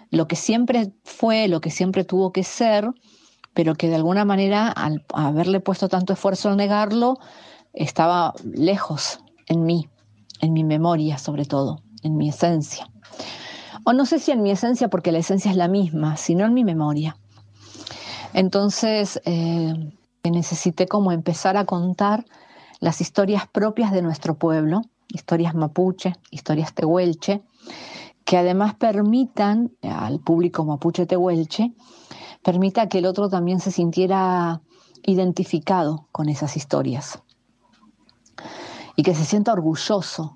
lo 0.09 0.27
que 0.27 0.35
siempre 0.35 0.93
fue, 1.03 1.47
lo 1.47 1.61
que 1.61 1.69
siempre 1.69 2.03
tuvo 2.03 2.31
que 2.31 2.43
ser, 2.43 2.89
pero 3.53 3.76
que 3.76 3.89
de 3.89 3.95
alguna 3.95 4.26
manera, 4.26 4.69
al 4.69 5.05
haberle 5.14 5.59
puesto 5.59 5.89
tanto 5.89 6.14
esfuerzo 6.14 6.49
al 6.49 6.57
negarlo, 6.57 7.19
estaba 7.73 8.34
lejos 8.43 9.19
en 9.47 9.65
mí, 9.65 9.89
en 10.39 10.53
mi 10.53 10.64
memoria 10.64 11.18
sobre 11.18 11.45
todo, 11.45 11.81
en 12.03 12.18
mi 12.18 12.30
esencia. 12.30 12.89
O 13.84 13.93
no 13.93 14.05
sé 14.05 14.19
si 14.19 14.31
en 14.31 14.41
mi 14.41 14.51
esencia, 14.51 14.89
porque 14.89 15.11
la 15.11 15.19
esencia 15.19 15.51
es 15.51 15.57
la 15.57 15.68
misma, 15.68 16.18
sino 16.18 16.45
en 16.45 16.53
mi 16.53 16.64
memoria. 16.64 17.18
Entonces, 18.34 19.22
eh, 19.26 19.73
necesité 20.23 20.88
como 20.88 21.11
empezar 21.11 21.57
a 21.57 21.65
contar 21.65 22.26
las 22.80 23.01
historias 23.01 23.47
propias 23.47 23.91
de 23.91 24.01
nuestro 24.01 24.35
pueblo, 24.35 24.81
historias 25.07 25.55
mapuche, 25.55 26.13
historias 26.31 26.73
tehuelche, 26.73 27.43
que 28.25 28.38
además 28.38 28.75
permitan 28.75 29.71
al 29.81 30.19
público 30.19 30.65
mapuche 30.65 31.05
tehuelche, 31.05 31.73
permita 32.43 32.88
que 32.89 32.99
el 32.99 33.05
otro 33.05 33.29
también 33.29 33.59
se 33.59 33.71
sintiera 33.71 34.61
identificado 35.03 36.07
con 36.11 36.27
esas 36.27 36.57
historias 36.57 37.21
y 38.95 39.03
que 39.03 39.15
se 39.15 39.23
sienta 39.23 39.53
orgulloso, 39.53 40.35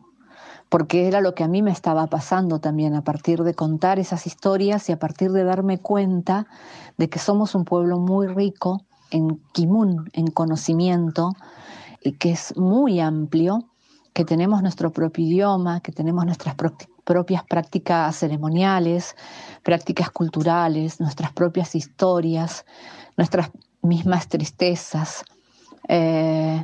porque 0.69 1.07
era 1.07 1.19
lo 1.19 1.35
que 1.35 1.43
a 1.43 1.49
mí 1.49 1.61
me 1.61 1.71
estaba 1.71 2.07
pasando 2.07 2.59
también 2.59 2.95
a 2.95 3.03
partir 3.03 3.43
de 3.43 3.53
contar 3.53 3.99
esas 3.99 4.25
historias 4.25 4.87
y 4.87 4.93
a 4.93 4.99
partir 4.99 5.31
de 5.31 5.43
darme 5.43 5.79
cuenta 5.79 6.47
de 6.97 7.09
que 7.09 7.19
somos 7.19 7.55
un 7.55 7.65
pueblo 7.65 7.99
muy 7.99 8.27
rico 8.27 8.85
en 9.09 9.41
kimun, 9.51 10.09
en 10.13 10.27
conocimiento, 10.27 11.33
y 12.01 12.13
que 12.13 12.31
es 12.31 12.55
muy 12.55 12.99
amplio 12.99 13.70
que 14.13 14.25
tenemos 14.25 14.61
nuestro 14.61 14.91
propio 14.91 15.25
idioma, 15.25 15.79
que 15.81 15.91
tenemos 15.91 16.25
nuestras 16.25 16.55
propias 17.03 17.43
prácticas 17.45 18.15
ceremoniales, 18.17 19.15
prácticas 19.63 20.09
culturales, 20.09 20.99
nuestras 20.99 21.31
propias 21.31 21.75
historias, 21.75 22.65
nuestras 23.17 23.51
mismas 23.81 24.27
tristezas, 24.27 25.23
eh, 25.87 26.63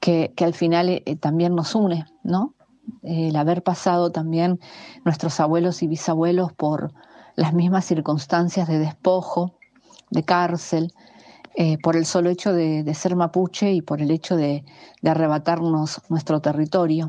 que, 0.00 0.32
que, 0.34 0.44
al 0.44 0.54
final 0.54 0.88
eh, 0.88 1.16
también 1.20 1.54
nos 1.54 1.74
une, 1.74 2.06
¿no? 2.22 2.54
El 3.02 3.36
haber 3.36 3.62
pasado 3.62 4.10
también 4.10 4.58
nuestros 5.04 5.38
abuelos 5.40 5.82
y 5.82 5.86
bisabuelos 5.86 6.52
por 6.52 6.92
las 7.36 7.52
mismas 7.52 7.84
circunstancias 7.84 8.66
de 8.66 8.78
despojo, 8.78 9.52
de 10.10 10.24
cárcel, 10.24 10.92
eh, 11.54 11.78
por 11.78 11.96
el 11.96 12.06
solo 12.06 12.30
hecho 12.30 12.52
de, 12.52 12.94
ser 12.94 13.16
mapuche 13.16 13.72
y 13.72 13.82
por 13.82 14.00
el 14.00 14.10
hecho 14.10 14.36
de, 14.36 14.64
de 15.02 15.10
arrebatarnos 15.10 16.00
nuestro 16.08 16.40
territorio. 16.40 17.08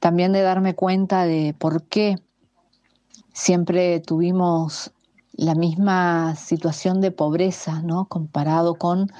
También 0.00 0.32
de 0.32 0.42
darme 0.42 0.74
cuenta 0.74 1.24
de 1.24 1.54
por 1.58 1.82
qué 1.82 2.16
siempre 3.32 4.00
tuvimos 4.00 4.92
la 5.32 5.54
misma 5.54 6.34
situación 6.34 7.00
de 7.00 7.12
pobreza, 7.12 7.80
¿no? 7.82 8.06
Comparado 8.06 8.74
con, 8.74 9.12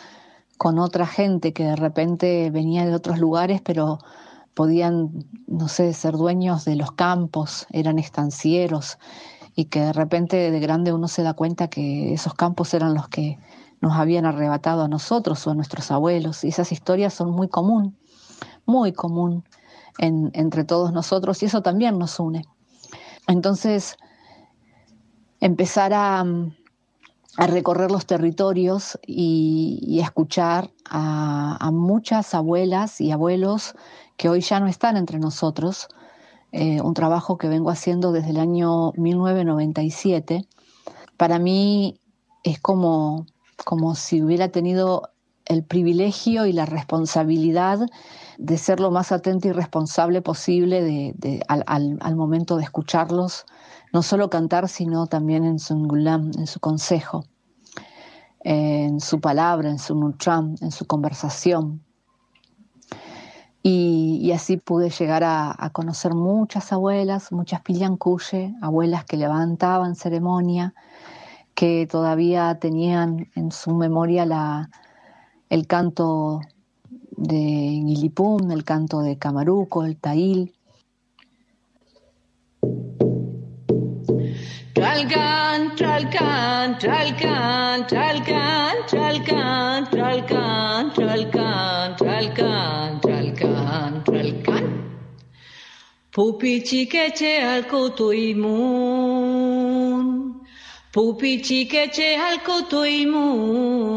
con 0.56 0.78
otra 0.78 1.06
gente 1.06 1.52
que 1.52 1.64
de 1.64 1.76
repente 1.76 2.50
venía 2.50 2.84
de 2.84 2.94
otros 2.94 3.18
lugares, 3.18 3.60
pero 3.62 4.00
podían, 4.54 5.24
no 5.46 5.68
sé, 5.68 5.92
ser 5.94 6.14
dueños 6.14 6.64
de 6.64 6.74
los 6.74 6.90
campos, 6.90 7.68
eran 7.70 8.00
estancieros, 8.00 8.98
y 9.54 9.66
que 9.66 9.80
de 9.80 9.92
repente 9.92 10.50
de 10.50 10.58
grande 10.60 10.92
uno 10.92 11.06
se 11.06 11.22
da 11.22 11.34
cuenta 11.34 11.68
que 11.68 12.12
esos 12.12 12.34
campos 12.34 12.74
eran 12.74 12.94
los 12.94 13.08
que 13.08 13.38
nos 13.80 13.92
habían 13.94 14.26
arrebatado 14.26 14.82
a 14.82 14.88
nosotros 14.88 15.46
o 15.46 15.50
a 15.50 15.55
nuestros 15.55 15.90
abuelos. 15.90 16.44
Y 16.44 16.48
esas 16.48 16.72
historias 16.72 17.14
son 17.14 17.30
muy 17.30 17.48
común, 17.48 17.96
muy 18.66 18.92
común 18.92 19.44
en, 19.98 20.30
entre 20.34 20.64
todos 20.64 20.92
nosotros, 20.92 21.42
y 21.42 21.46
eso 21.46 21.62
también 21.62 21.98
nos 21.98 22.18
une. 22.20 22.44
Entonces, 23.26 23.96
empezar 25.40 25.92
a, 25.92 26.24
a 27.36 27.46
recorrer 27.46 27.90
los 27.90 28.06
territorios 28.06 28.98
y, 29.06 29.78
y 29.82 30.00
escuchar 30.00 30.70
a, 30.88 31.56
a, 31.60 31.70
muchas 31.70 32.34
abuelas 32.34 33.00
y 33.00 33.12
abuelos 33.12 33.74
que 34.16 34.28
hoy 34.28 34.40
ya 34.40 34.59
no 34.59 34.66
están 34.66 34.96
entre 34.96 35.18
nosotros, 35.18 35.88
eh, 36.50 36.80
un 36.80 36.94
trabajo 36.94 37.36
que 37.36 37.46
vengo 37.46 37.70
haciendo 37.70 38.10
desde 38.10 38.30
el 38.30 38.38
año 38.38 38.92
1997, 38.96 40.46
para 41.16 41.38
mí 41.38 42.00
es 42.42 42.59
como, 42.59 43.26
como 43.64 43.94
si 43.94 44.22
hubiera 44.22 44.48
tenido 44.48 45.10
el 45.48 45.64
privilegio 45.64 46.47
y 46.47 46.52
la 46.52 46.66
responsabilidad 46.66 47.80
de 48.39 48.59
ser 48.59 48.80
lo 48.80 48.90
más 48.90 49.12
atento 49.12 49.48
y 49.48 49.52
responsable 49.52 50.22
posible 50.22 51.14
al, 51.48 52.16
momento 52.16 52.56
de 52.56 52.64
escucharlos 52.64 53.47
no 53.93 54.02
solo 54.02 54.28
cantar, 54.28 54.68
sino 54.68 55.06
también 55.06 55.44
en 55.44 55.59
su 55.59 55.74
ngulam, 55.74 56.30
en 56.36 56.47
su 56.47 56.60
consejo, 56.60 57.24
en 58.40 59.01
su 59.01 59.20
palabra, 59.20 59.70
en 59.70 59.78
su 59.78 59.94
nutram, 59.94 60.56
en 60.60 60.70
su 60.70 60.86
conversación. 60.86 61.82
Y, 63.62 64.30
así 64.32 64.56
pude 64.56 64.90
llegar 64.90 65.24
a, 65.24 65.55
a, 65.59 65.70
conocer 65.70 66.14
muchas 66.14 66.72
abuelas, 66.72 67.32
muchas 67.32 67.62
pillancuye, 67.62 68.55
abuelas 68.62 69.05
que 69.05 69.16
levantaban 69.16 69.94
ceremonia, 69.94 70.74
que 71.59 71.89
todavía 71.90 72.56
tenían 72.60 73.32
en 73.35 73.51
su 73.51 73.74
memoria 73.74 74.24
la, 74.24 74.70
el 75.51 75.66
canto 75.66 76.40
de 77.16 77.35
Guilipum, 77.85 78.52
el 78.52 78.62
canto 78.62 79.01
de 79.01 79.18
Camaruco, 79.18 79.85
el 79.85 79.97
Tail. 79.97 80.55
Tralcan, 84.72 85.74
tralcan, 85.74 86.78
tralcan, 86.78 87.86
tralcan, 87.89 88.86
tralcan, 88.86 89.90
tralcan, 89.90 90.93
tralcan, 90.94 91.97
tralcan, 91.97 93.01
tralcan, 93.01 94.05
tralcan. 94.05 94.64
Pupi 96.12 96.62
chiqueche 96.62 97.43
al 97.43 97.66
cotoimun. 97.66 99.47
Pupi 100.90 101.43
chiqueche 101.43 102.16
al 102.16 102.40
cotoimun. 102.43 103.89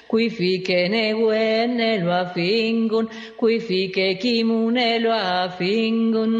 Qui 0.08 0.30
fiche 0.30 0.88
ne 0.88 1.12
guenne 1.12 1.98
lo 1.98 2.10
affingun, 2.12 3.08
qui 3.36 3.60
fiche 3.60 4.16
chimune 4.16 4.98
lo 5.00 5.12
affingun. 5.12 6.34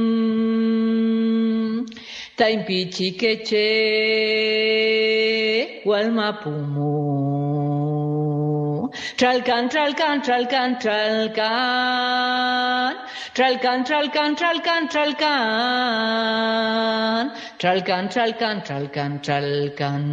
Ta 2.34 2.46
impicci 2.46 3.14
che 3.14 3.42
c'è, 3.42 3.60
qual 5.82 6.10
mapumu. 6.12 7.28
Tralcan, 9.16 9.68
tralcan, 9.68 10.22
tralcan, 10.22 10.78
tralcan. 10.78 11.36
Tralcan, 13.34 13.84
tralcan, 13.84 14.34
tralcan, 14.34 14.88
tralcan. 14.88 15.28
Tralcan, 17.58 18.08
tralcan, 18.08 18.62
tralcan, 18.62 19.20
tralcan. 19.20 20.06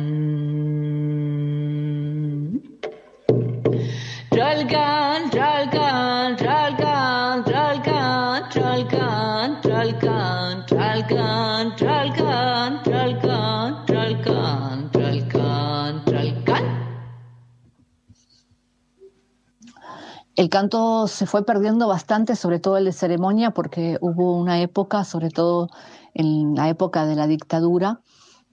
El 20.36 20.50
canto 20.50 21.08
se 21.08 21.26
fue 21.26 21.46
perdiendo 21.46 21.88
bastante, 21.88 22.36
sobre 22.36 22.60
todo 22.60 22.76
el 22.76 22.84
de 22.84 22.92
ceremonia, 22.92 23.52
porque 23.52 23.98
hubo 24.02 24.36
una 24.38 24.60
época, 24.60 25.06
sobre 25.06 25.30
todo 25.30 25.70
en 26.14 26.56
la 26.56 26.68
época 26.68 27.06
de 27.06 27.16
la 27.16 27.28
dictadura, 27.28 28.02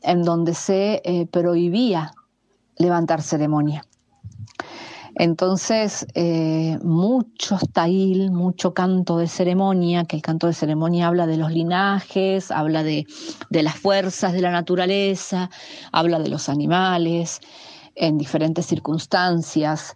en 0.01 0.23
donde 0.23 0.55
se 0.55 1.03
eh, 1.05 1.27
prohibía 1.27 2.13
levantar 2.77 3.21
ceremonia. 3.21 3.85
Entonces, 5.23 6.05
eh, 6.15 6.81
mucho 6.83 7.57
tail, 7.73 8.33
mucho 8.33 8.75
canto 8.75 9.19
de 9.19 9.29
ceremonia, 9.29 10.05
que 10.05 10.17
el 10.17 10.23
canto 10.23 10.49
de 10.49 10.53
ceremonia 10.53 11.07
habla 11.07 11.29
de 11.29 11.37
los 11.37 11.53
linajes, 11.53 12.51
habla 12.51 12.83
de, 12.83 13.07
las 13.51 13.77
fuerzas 13.77 14.33
de 14.33 14.41
la 14.41 14.51
naturaleza, 14.51 15.49
habla 15.93 16.19
de 16.19 16.29
los 16.29 16.49
animales 16.49 17.39
en 17.95 18.19
diferentes 18.19 18.67
circunstancias, 18.67 19.95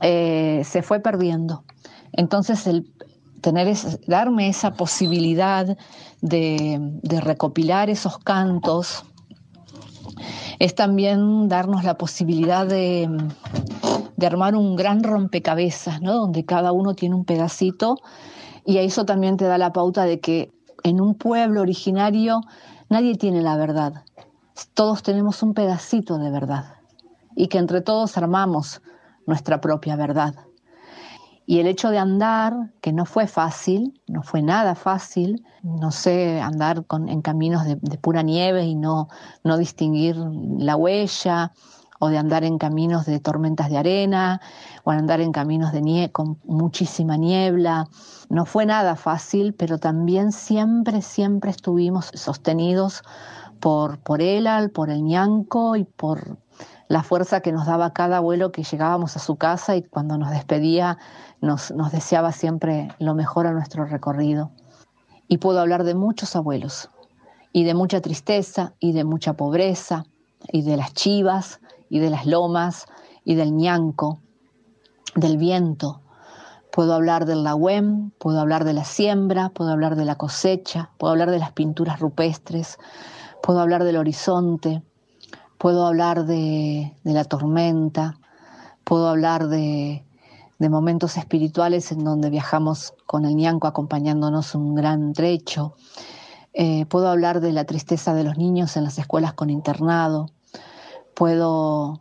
eh, 0.00 0.62
se 0.64 0.80
fue 0.80 1.00
perdiendo. 1.00 1.64
Entonces, 2.12 2.66
el 2.66 2.90
tener 3.42 3.76
darme 4.06 4.48
esa 4.48 4.72
posibilidad 4.72 5.76
de 6.22 7.20
recopilar 7.20 7.90
esos 7.90 8.16
cantos 8.16 9.04
es 10.58 10.74
también 10.74 11.48
darnos 11.48 11.84
la 11.84 11.98
posibilidad 11.98 12.66
de, 12.66 13.10
armar 14.26 14.54
un 14.54 14.76
gran 14.76 15.02
rompecabezas, 15.02 16.00
¿no? 16.00 16.14
donde 16.14 16.44
cada 16.44 16.72
uno 16.72 16.94
tiene 16.94 17.14
un 17.14 17.24
pedacito 17.24 17.96
y 18.64 18.78
eso 18.78 19.04
también 19.04 19.36
te 19.36 19.44
da 19.44 19.58
la 19.58 19.72
pauta 19.72 20.04
de 20.04 20.20
que 20.20 20.52
en 20.82 21.00
un 21.00 21.14
pueblo 21.14 21.60
originario 21.60 22.40
nadie 22.88 23.14
tiene 23.16 23.42
la 23.42 23.56
verdad, 23.56 24.04
todos 24.74 25.02
tenemos 25.02 25.42
un 25.42 25.54
pedacito 25.54 26.18
de 26.18 26.30
verdad 26.30 26.76
y 27.34 27.48
que 27.48 27.58
entre 27.58 27.80
todos 27.80 28.16
armamos 28.16 28.82
nuestra 29.26 29.60
propia 29.60 29.96
verdad. 29.96 30.34
Y 31.46 31.60
el 31.60 31.66
hecho 31.66 31.90
de 31.90 31.98
andar, 31.98 32.72
que 32.80 32.92
no 32.92 33.04
fue 33.04 33.26
fácil, 33.26 34.00
no 34.06 34.22
fue 34.22 34.40
nada 34.40 34.74
fácil, 34.74 35.44
no 35.62 35.90
sé, 35.90 36.40
andar 36.40 36.86
con, 36.86 37.10
en 37.10 37.20
caminos 37.20 37.66
de, 37.66 37.76
de 37.82 37.98
pura 37.98 38.22
nieve 38.22 38.64
y 38.64 38.74
no, 38.74 39.08
no 39.42 39.58
distinguir 39.58 40.16
la 40.16 40.76
huella, 40.76 41.52
o 42.04 42.10
de 42.10 42.18
andar 42.18 42.44
en 42.44 42.58
caminos 42.58 43.06
de 43.06 43.18
tormentas 43.18 43.70
de 43.70 43.78
arena, 43.78 44.42
o 44.84 44.90
andar 44.90 45.22
en 45.22 45.32
caminos 45.32 45.72
de 45.72 45.80
nie 45.80 46.12
con 46.12 46.38
muchísima 46.44 47.16
niebla. 47.16 47.88
No 48.28 48.44
fue 48.44 48.66
nada 48.66 48.94
fácil, 48.94 49.54
pero 49.54 49.78
también 49.78 50.30
siempre, 50.30 51.00
siempre 51.00 51.50
estuvimos 51.50 52.10
sostenidos 52.12 53.02
por, 53.58 53.98
por 54.00 54.20
Elal, 54.20 54.68
por 54.68 54.90
el 54.90 55.02
ñanco 55.02 55.76
y 55.76 55.84
por 55.84 56.36
la 56.88 57.02
fuerza 57.02 57.40
que 57.40 57.52
nos 57.52 57.64
daba 57.64 57.94
cada 57.94 58.18
abuelo 58.18 58.52
que 58.52 58.64
llegábamos 58.64 59.16
a 59.16 59.20
su 59.20 59.36
casa 59.36 59.74
y 59.74 59.82
cuando 59.82 60.18
nos 60.18 60.30
despedía 60.30 60.98
nos, 61.40 61.70
nos 61.70 61.90
deseaba 61.90 62.32
siempre 62.32 62.88
lo 62.98 63.14
mejor 63.14 63.46
a 63.46 63.52
nuestro 63.52 63.86
recorrido. 63.86 64.50
Y 65.26 65.38
puedo 65.38 65.58
hablar 65.58 65.84
de 65.84 65.94
muchos 65.94 66.36
abuelos, 66.36 66.90
y 67.50 67.64
de 67.64 67.72
mucha 67.72 68.02
tristeza, 68.02 68.74
y 68.78 68.92
de 68.92 69.04
mucha 69.04 69.32
pobreza, 69.32 70.04
y 70.52 70.60
de 70.60 70.76
las 70.76 70.92
chivas, 70.92 71.60
y 71.94 72.00
de 72.00 72.10
las 72.10 72.26
lomas, 72.26 72.86
y 73.24 73.36
del 73.36 73.54
ñanco, 73.54 74.18
del 75.14 75.38
viento. 75.38 76.00
Puedo 76.72 76.92
hablar 76.92 77.24
del 77.24 77.44
lahuem, 77.44 78.10
puedo 78.18 78.40
hablar 78.40 78.64
de 78.64 78.72
la 78.72 78.84
siembra, 78.84 79.50
puedo 79.50 79.70
hablar 79.70 79.94
de 79.94 80.04
la 80.04 80.16
cosecha, 80.16 80.90
puedo 80.98 81.12
hablar 81.12 81.30
de 81.30 81.38
las 81.38 81.52
pinturas 81.52 82.00
rupestres, 82.00 82.78
puedo 83.44 83.60
hablar 83.60 83.84
del 83.84 83.96
horizonte, 83.96 84.82
puedo 85.56 85.86
hablar 85.86 86.26
de, 86.26 86.96
la 87.04 87.22
tormenta, 87.22 88.18
puedo 88.82 89.06
hablar 89.06 89.46
de, 89.46 90.04
de 90.58 90.68
momentos 90.68 91.16
espirituales 91.16 91.92
en 91.92 92.02
donde 92.02 92.28
viajamos 92.28 92.94
con 93.06 93.24
el 93.24 93.36
ñanco 93.36 93.68
acompañándonos 93.68 94.56
un 94.56 94.74
gran 94.74 95.12
trecho. 95.12 95.76
Eh, 96.54 96.86
puedo 96.86 97.08
hablar 97.08 97.40
de 97.40 97.52
la 97.52 97.66
tristeza 97.66 98.14
de 98.14 98.24
los 98.24 98.36
niños 98.36 98.76
en 98.76 98.82
las 98.82 98.98
escuelas 98.98 99.34
con 99.34 99.48
internado. 99.48 100.30
Puedo, 101.14 102.00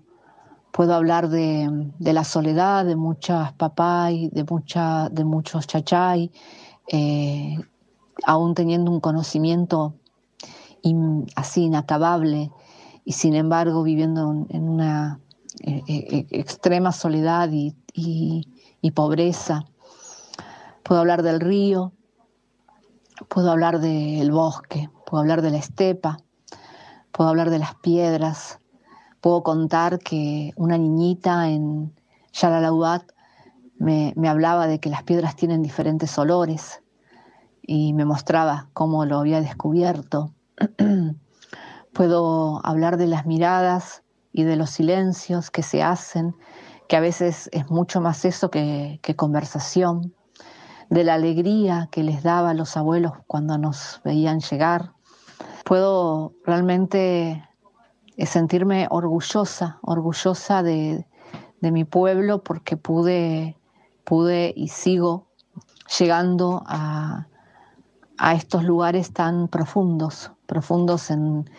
puedo 0.72 0.94
hablar 0.96 1.30
de, 1.30 1.70
de 2.00 2.14
la 2.14 2.24
soledad 2.24 2.86
de 2.86 2.96
muchas 2.96 3.54
papay, 3.54 4.30
de, 4.30 4.44
mucha, 4.44 5.10
de 5.10 5.24
muchos 5.24 5.68
chachay, 5.68 6.32
eh, 6.92 7.58
aún 8.26 8.56
teniendo 8.56 8.92
un 8.92 9.00
conocimiento 9.00 9.96
así 11.36 11.64
inacabable 11.64 12.52
y 13.06 13.14
sin 13.14 13.36
embargo 13.36 13.84
viviendo 13.84 14.46
en- 14.50 14.70
una 14.70 15.20
eh, 15.62 15.84
eh, 15.88 16.26
extrema 16.32 16.92
soledad 16.92 17.50
y- 17.52 17.76
y 18.82 18.92
pobreza. 18.92 19.66
Puedo 20.84 21.00
hablar 21.00 21.24
del 21.24 21.40
río, 21.40 21.94
puedo 23.30 23.52
hablar 23.52 23.80
del 23.80 24.32
bosque, 24.32 24.90
puedo 25.06 25.22
hablar 25.22 25.42
de 25.42 25.52
la 25.52 25.58
estepa, 25.58 26.18
puedo 27.12 27.30
hablar 27.30 27.50
de 27.50 27.60
las 27.60 27.76
piedras, 27.76 28.60
puedo 29.24 29.42
contar 29.42 30.00
que 30.00 30.52
una 30.58 30.78
niñita 30.78 31.48
en 31.48 31.96
Yalalaubat 32.34 33.04
me, 33.78 34.12
me 34.18 34.28
hablaba 34.28 34.68
de 34.68 34.82
que 34.82 34.90
las 34.90 35.04
piedras 35.04 35.38
tienen 35.38 35.64
diferentes 35.64 36.18
olores 36.18 36.84
y 37.62 37.94
me 37.94 38.04
mostraba 38.04 38.68
cómo 38.74 39.06
lo 39.06 39.20
había 39.20 39.40
descubierto. 39.40 40.34
Puedo 41.94 42.60
hablar 42.66 42.98
de 42.98 43.08
las 43.08 43.26
miradas 43.26 44.04
y 44.34 44.44
de 44.44 44.58
los 44.58 44.72
silencios 44.72 45.52
que 45.52 45.64
se 45.64 45.82
hacen, 45.82 46.36
que 46.90 46.98
a 46.98 47.00
veces 47.00 47.50
es 47.54 47.72
mucho 47.72 48.02
más 48.02 48.26
eso 48.26 48.52
que, 48.52 49.00
que 49.02 49.16
conversación, 49.16 50.14
de 50.90 51.06
la 51.06 51.14
alegría 51.14 51.88
que 51.94 52.04
les 52.04 52.24
daba 52.24 52.50
a 52.50 52.54
los 52.54 52.76
abuelos 52.76 53.14
cuando 53.26 53.58
nos 53.58 54.02
veían 54.04 54.42
llegar. 54.42 54.92
Puedo 55.64 56.34
realmente 56.44 57.42
eh, 58.18 58.26
sentirme 58.26 58.88
orgullosa, 58.90 59.80
orgullosa 59.82 60.64
de, 60.64 61.06
de 61.62 61.72
mi 61.72 61.84
pueblo 61.84 62.44
porque 62.44 62.78
pude, 62.78 63.58
pude 64.04 64.54
y 64.56 64.68
sigo 64.68 65.28
llegando 66.00 66.64
a, 66.66 67.28
a 68.18 68.34
estos 68.34 68.64
lugares 68.64 69.14
tan 69.14 69.48
profundos, 69.48 70.32
profundos 70.46 71.10
en, 71.10 71.50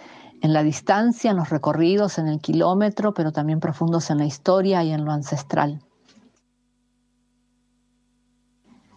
en 0.41 0.53
la 0.53 0.63
distancia, 0.63 1.31
en 1.31 1.39
los 1.39 1.49
recorridos, 1.49 2.19
en 2.19 2.29
el 2.29 2.41
kilómetro, 2.41 3.15
pero 3.15 3.33
también 3.33 3.61
profundos 3.61 4.11
en 4.11 4.19
la 4.19 4.27
historia 4.27 4.85
y 4.85 4.93
en 4.93 5.05
lo 5.05 5.13
ancestral. 5.13 5.83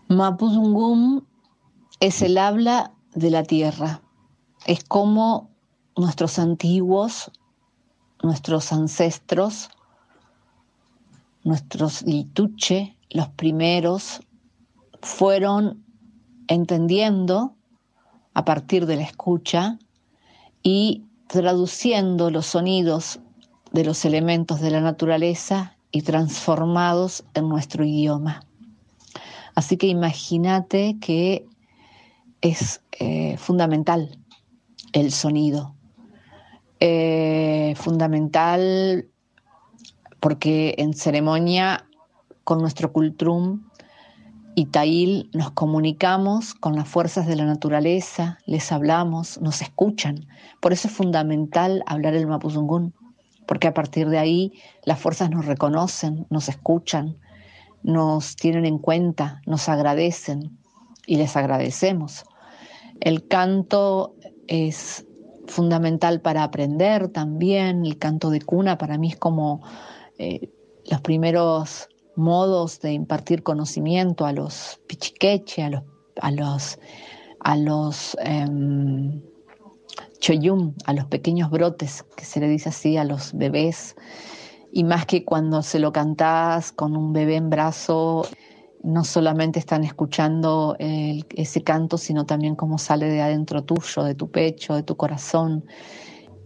Mapudungum 0.10 1.22
es 2.00 2.22
el 2.22 2.38
habla 2.38 2.92
de 3.16 3.32
la 3.32 3.44
tierra, 3.44 4.02
es 4.66 4.84
como 4.84 5.50
nuestros 5.96 6.38
antiguos, 6.38 7.32
nuestros 8.24 8.72
ancestros, 8.72 9.70
nuestros 11.44 12.02
lituche, 12.04 12.98
los 13.10 13.30
primeros, 13.30 14.22
fueron 15.02 15.84
entendiendo 16.48 17.56
a 18.34 18.46
partir 18.46 18.86
de 18.86 18.98
la 18.98 19.04
escucha 19.04 19.80
y 20.64 21.04
traduciendo 21.28 22.30
los 22.32 22.48
sonidos 22.48 23.20
de 23.72 23.84
los 23.84 24.06
elementos 24.06 24.60
de 24.62 24.72
la 24.72 24.82
naturaleza 24.82 25.76
y 25.92 26.02
transformados 26.02 27.24
en 27.34 27.50
nuestro 27.50 27.86
idioma. 27.86 28.44
Así 29.56 29.78
que 29.78 29.88
imagínate 29.88 30.98
que 31.00 31.46
es 32.42 32.82
eh, 33.00 33.38
fundamental 33.38 34.20
el 34.94 35.12
sonido. 35.12 35.77
Eh, 36.80 37.74
fundamental 37.76 39.08
porque 40.20 40.76
en 40.78 40.94
ceremonia 40.94 41.88
con 42.44 42.60
nuestro 42.60 42.94
cultrum 42.94 43.64
y 44.54 44.66
Tail 44.66 45.30
nos 45.34 45.52
comunicamos 45.52 46.54
con 46.54 46.76
las 46.76 46.88
fuerzas 46.88 47.26
de 47.26 47.36
la 47.36 47.46
naturaleza, 47.46 48.38
les 48.46 48.72
hablamos, 48.72 49.42
nos 49.42 49.62
escuchan. 49.62 50.28
Por 50.60 50.72
eso 50.72 50.88
es 50.88 50.94
fundamental 50.94 51.84
hablar 51.88 52.14
el 52.14 52.28
mapuzungún, 52.28 52.94
porque 53.48 53.68
a 53.68 53.74
partir 53.74 54.10
de 54.10 54.20
ahí 54.20 54.54
las 54.84 55.00
fuerzas 55.00 55.32
nos 55.32 55.46
reconocen, 55.46 56.28
nos 56.30 56.48
escuchan, 56.48 57.18
nos 57.82 58.36
tienen 58.36 58.66
en 58.66 58.78
cuenta, 58.78 59.42
nos 59.48 59.68
agradecen 59.68 60.60
y 61.08 61.18
les 61.18 61.36
agradecemos. 61.36 62.26
El 63.00 63.28
canto 63.28 64.16
es 64.48 65.07
fundamental 65.48 66.22
para 66.22 66.44
aprender 66.44 67.10
también, 67.10 67.86
el 67.86 67.98
canto 67.98 68.30
de 68.30 68.42
cuna 68.42 68.78
para 68.78 68.98
mí 68.98 69.10
es 69.10 69.18
como 69.18 69.62
eh, 70.18 70.50
los 70.90 71.02
primeros 71.02 71.90
modos 72.16 72.80
de 72.82 72.94
impartir 72.94 73.44
conocimiento 73.44 74.26
a 74.26 74.34
los 74.34 74.80
pichiqueche, 74.88 75.64
a 75.64 75.70
los, 75.70 75.84
a 76.22 76.32
los, 76.32 76.80
a 77.40 77.56
los 77.56 78.18
em, 78.22 79.22
choyum, 80.20 80.74
a 80.86 80.94
los 80.94 81.06
pequeños 81.06 81.50
brotes, 81.50 82.04
que 82.16 82.26
se 82.26 82.40
le 82.40 82.50
dice 82.50 82.70
así 82.70 82.98
a 82.98 83.04
los 83.04 83.34
bebés, 83.34 83.96
y 84.72 84.84
más 84.84 85.06
que 85.06 85.24
cuando 85.24 85.62
se 85.62 85.80
lo 85.80 85.92
cantás 85.92 86.72
con 86.72 86.96
un 86.96 87.14
bebé 87.14 87.36
en 87.36 87.50
brazo, 87.50 88.28
no 88.84 89.04
solamente 89.04 89.60
están 89.60 89.84
escuchando 89.84 90.76
ese 90.80 91.64
canto, 91.64 91.98
sino 91.98 92.26
también 92.26 92.56
cómo 92.56 92.78
sale 92.78 93.08
de 93.08 93.22
adentro 93.22 93.64
tuyo, 93.64 94.04
de 94.04 94.16
tu 94.16 94.30
pecho, 94.30 94.76
de 94.76 94.84
tu 94.84 94.96
corazón. 94.96 95.66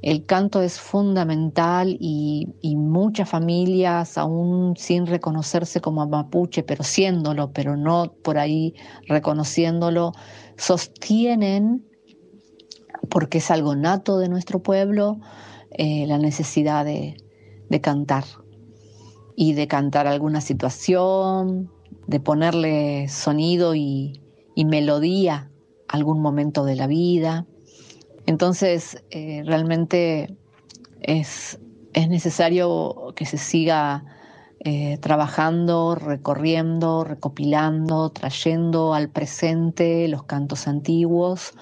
El 0.02 0.26
canto 0.26 0.62
es 0.64 0.80
fundamental 0.80 1.96
y, 2.00 2.48
y 2.62 2.76
muchas 2.76 3.30
familias, 3.30 4.18
aún 4.18 4.76
sin 4.76 5.06
reconocerse 5.06 5.80
como 5.80 6.08
mapuche, 6.08 6.64
pero 6.64 6.84
siéndolo, 6.84 7.52
pero 7.52 7.78
no 7.78 8.12
por 8.24 8.40
ahí 8.40 8.74
reconociéndolo, 9.08 10.14
sostienen, 10.58 11.86
porque 13.10 13.38
es 13.38 13.52
algo 13.52 13.76
nato 13.76 14.18
de 14.18 14.30
nuestro 14.30 14.64
pueblo, 14.64 15.20
eh, 15.72 16.06
la 16.08 16.18
necesidad 16.18 16.84
de, 16.84 17.18
de 17.70 17.82
cantar 17.82 18.24
y 19.36 19.54
de 19.54 19.68
cantar 19.68 20.08
alguna 20.08 20.42
situación, 20.42 21.70
de 22.08 22.20
ponerle 22.20 23.08
sonido 23.10 23.76
y, 23.76 24.18
melodía 24.56 25.50
algún 25.88 26.22
momento 26.22 26.66
de 26.66 26.76
la 26.76 26.86
vida. 26.86 27.48
Entonces, 28.28 29.04
eh, 29.10 29.42
realmente 29.44 30.38
es, 31.02 31.60
es, 31.94 32.08
necesario 32.08 33.12
que 33.16 33.26
se 33.26 33.40
siga 33.40 34.04
eh, 34.64 35.00
trabajando, 35.00 35.96
recorriendo, 35.96 37.04
recopilando, 37.04 38.12
trayendo 38.12 38.94
al 38.94 39.10
presente 39.10 40.08
los 40.08 40.22
cantos 40.24 40.68
antiguos 40.68 41.54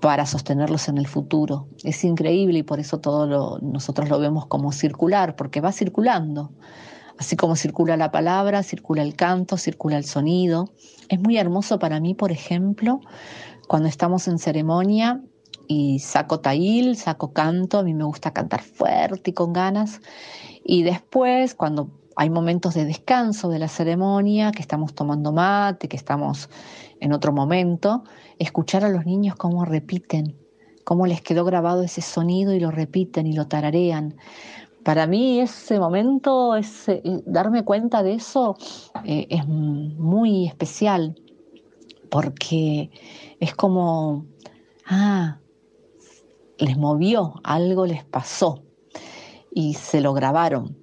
para 0.00 0.24
sostenerlos 0.24 0.88
en 0.88 0.98
el 0.98 1.08
futuro. 1.08 1.66
Es 1.82 2.04
increíble 2.04 2.58
y 2.58 2.62
por 2.62 2.78
eso 2.78 3.00
todo 3.00 3.26
lo, 3.26 3.58
nosotros 3.62 4.08
lo 4.10 4.20
vemos 4.20 4.46
como 4.46 4.70
circular, 4.70 5.34
porque 5.34 5.60
va 5.60 5.72
circulando. 5.72 6.52
Así 7.18 7.36
como 7.36 7.56
circula 7.56 7.96
la 7.96 8.10
palabra, 8.10 8.62
circula 8.62 9.02
el 9.02 9.14
canto, 9.14 9.56
circula 9.56 9.96
el 9.96 10.04
sonido. 10.04 10.70
Es 11.08 11.20
muy 11.20 11.36
hermoso 11.36 11.78
para 11.78 12.00
mí, 12.00 12.14
por 12.14 12.32
ejemplo, 12.32 13.00
cuando 13.68 13.88
estamos 13.88 14.26
en 14.26 14.38
ceremonia 14.38 15.22
y 15.68 16.00
saco 16.00 16.40
tail, 16.40 16.96
saco 16.96 17.32
canto, 17.32 17.78
a 17.78 17.82
mí 17.82 17.94
me 17.94 18.04
gusta 18.04 18.32
cantar 18.32 18.62
fuerte 18.62 19.30
y 19.30 19.32
con 19.32 19.52
ganas. 19.52 20.00
Y 20.64 20.82
después, 20.82 21.54
cuando 21.54 21.90
hay 22.16 22.30
momentos 22.30 22.74
de 22.74 22.84
descanso 22.84 23.48
de 23.48 23.58
la 23.58 23.68
ceremonia, 23.68 24.52
que 24.52 24.62
estamos 24.62 24.94
tomando 24.94 25.32
mate, 25.32 25.88
que 25.88 25.96
estamos 25.96 26.48
en 27.00 27.12
otro 27.12 27.32
momento, 27.32 28.04
escuchar 28.38 28.84
a 28.84 28.88
los 28.88 29.06
niños 29.06 29.36
cómo 29.36 29.64
repiten, 29.64 30.36
cómo 30.84 31.06
les 31.06 31.22
quedó 31.22 31.44
grabado 31.44 31.82
ese 31.82 32.02
sonido 32.02 32.52
y 32.52 32.60
lo 32.60 32.70
repiten 32.70 33.26
y 33.26 33.32
lo 33.32 33.46
tararean 33.46 34.16
para 34.84 35.06
mí 35.06 35.40
ese 35.40 35.80
momento, 35.80 36.54
ese, 36.56 37.02
darme 37.26 37.64
cuenta 37.64 38.02
de 38.02 38.14
eso 38.14 38.56
eh, 39.04 39.26
es 39.30 39.46
muy 39.46 40.46
especial 40.46 41.16
porque 42.10 42.90
es 43.40 43.54
como, 43.54 44.26
ah, 44.86 45.38
les 46.58 46.76
movió, 46.76 47.34
algo 47.42 47.86
les 47.86 48.04
pasó 48.04 48.62
y 49.50 49.74
se 49.74 50.00
lo 50.00 50.12
grabaron. 50.12 50.76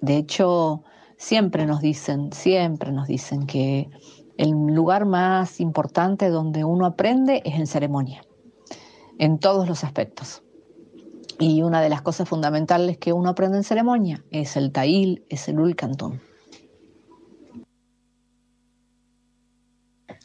De 0.00 0.16
hecho, 0.16 0.84
siempre 1.16 1.66
nos 1.66 1.80
dicen, 1.80 2.32
siempre 2.32 2.92
nos 2.92 3.08
dicen 3.08 3.46
que 3.46 3.90
el 4.38 4.50
lugar 4.50 5.04
más 5.04 5.60
importante 5.60 6.30
donde 6.30 6.64
uno 6.64 6.86
aprende 6.86 7.42
es 7.44 7.56
en 7.56 7.66
ceremonia, 7.66 8.22
en 9.18 9.38
todos 9.38 9.68
los 9.68 9.82
aspectos. 9.82 10.42
Y 11.40 11.62
una 11.62 11.80
de 11.80 11.88
las 11.88 12.02
cosas 12.02 12.28
fundamentales 12.28 12.98
que 12.98 13.12
uno 13.12 13.30
aprende 13.30 13.58
en 13.58 13.64
ceremonia 13.64 14.24
es 14.30 14.56
el 14.56 14.72
tail, 14.72 15.24
es 15.28 15.48
el 15.48 15.60
ulcantón. 15.60 16.20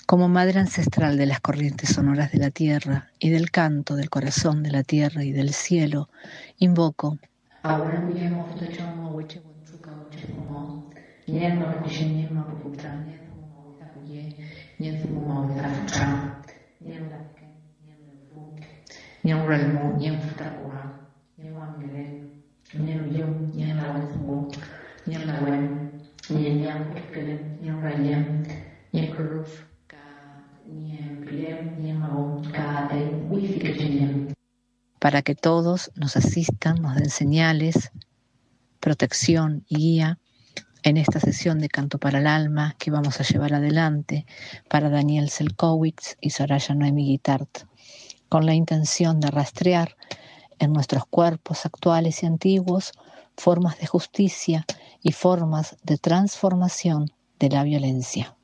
Como 0.08 0.28
madre 0.28 0.60
ancestral 0.60 1.18
de 1.18 1.28
las 1.28 1.40
corrientes 1.40 1.90
sonoras 1.90 2.32
de 2.32 2.40
la 2.40 2.50
tierra 2.50 3.12
y 3.20 3.30
del 3.30 3.52
canto 3.52 3.96
del 3.96 4.10
corazón 4.10 4.64
de 4.64 4.72
la 4.72 4.84
tierra 4.84 5.24
y 5.24 5.32
del 5.32 5.54
cielo, 5.54 6.10
invoco. 6.58 7.18
Para 35.00 35.22
que 35.22 35.36
todos 35.36 35.92
nos 35.96 36.16
asistan, 36.16 36.82
nos 36.82 36.96
den 36.96 37.10
señales, 37.10 37.92
protección 38.80 39.66
y 39.68 39.78
guía 39.78 40.20
en 40.84 40.96
esta 40.98 41.20
sesión 41.20 41.60
de 41.60 41.70
Canto 41.70 41.98
para 41.98 42.20
el 42.20 42.28
Alma 42.28 42.76
que 42.80 42.90
vamos 42.90 43.20
a 43.20 43.24
llevar 43.24 43.54
adelante 43.54 44.26
para 44.70 44.90
Daniel 44.90 45.30
Selkowitz 45.30 46.16
y 46.22 46.30
Soraya 46.30 46.74
Noemi 46.74 47.06
Guitart, 47.06 47.66
con 48.30 48.46
la 48.46 48.54
intención 48.54 49.20
de 49.20 49.30
rastrear 49.30 49.98
en 50.64 50.74
nuestros 50.74 51.06
cuerpos 51.06 51.66
actuales 51.66 52.24
y 52.24 52.26
antiguos 52.26 52.94
formas 53.38 53.80
de 53.80 53.88
justicia 53.88 54.66
y 55.02 55.12
formas 55.12 55.76
de 55.84 55.98
transformación 55.98 57.12
de 57.40 57.50
la 57.50 57.64
violencia. 57.64 58.36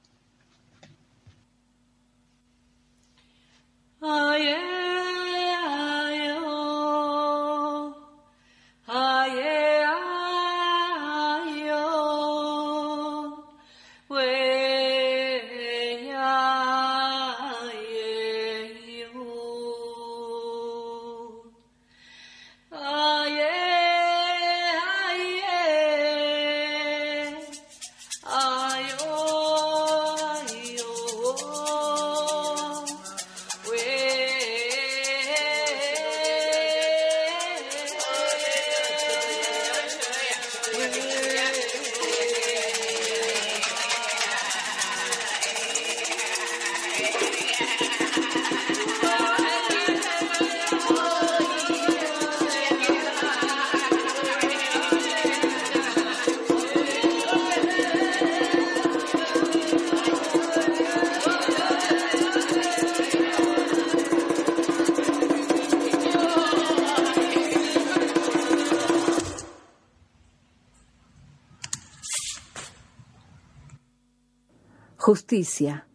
Justicia, 75.10 75.88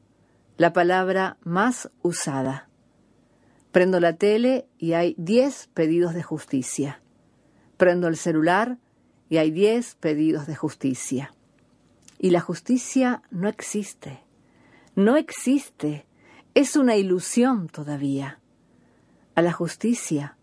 la 0.56 0.72
palabra 0.72 1.36
más 1.44 1.88
usada. 2.02 2.68
Prendo 3.70 4.00
la 4.00 4.16
tele 4.16 4.66
y 4.76 4.94
hay 4.94 5.14
10 5.18 5.68
pedidos 5.72 6.14
de 6.14 6.24
justicia. 6.24 7.00
Prendo 7.76 8.08
el 8.08 8.16
celular 8.16 8.78
y 9.28 9.36
hay 9.36 9.52
10 9.52 9.94
pedidos 10.00 10.48
de 10.48 10.56
justicia. 10.56 11.32
Y 12.18 12.30
la 12.30 12.40
justicia 12.40 13.22
no 13.30 13.48
existe. 13.48 14.24
No 14.96 15.16
existe. 15.16 16.06
Es 16.54 16.74
una 16.74 16.96
ilusión 16.96 17.68
todavía. 17.68 18.40
A 19.36 19.42
la 19.42 19.52
justicia 19.52 20.36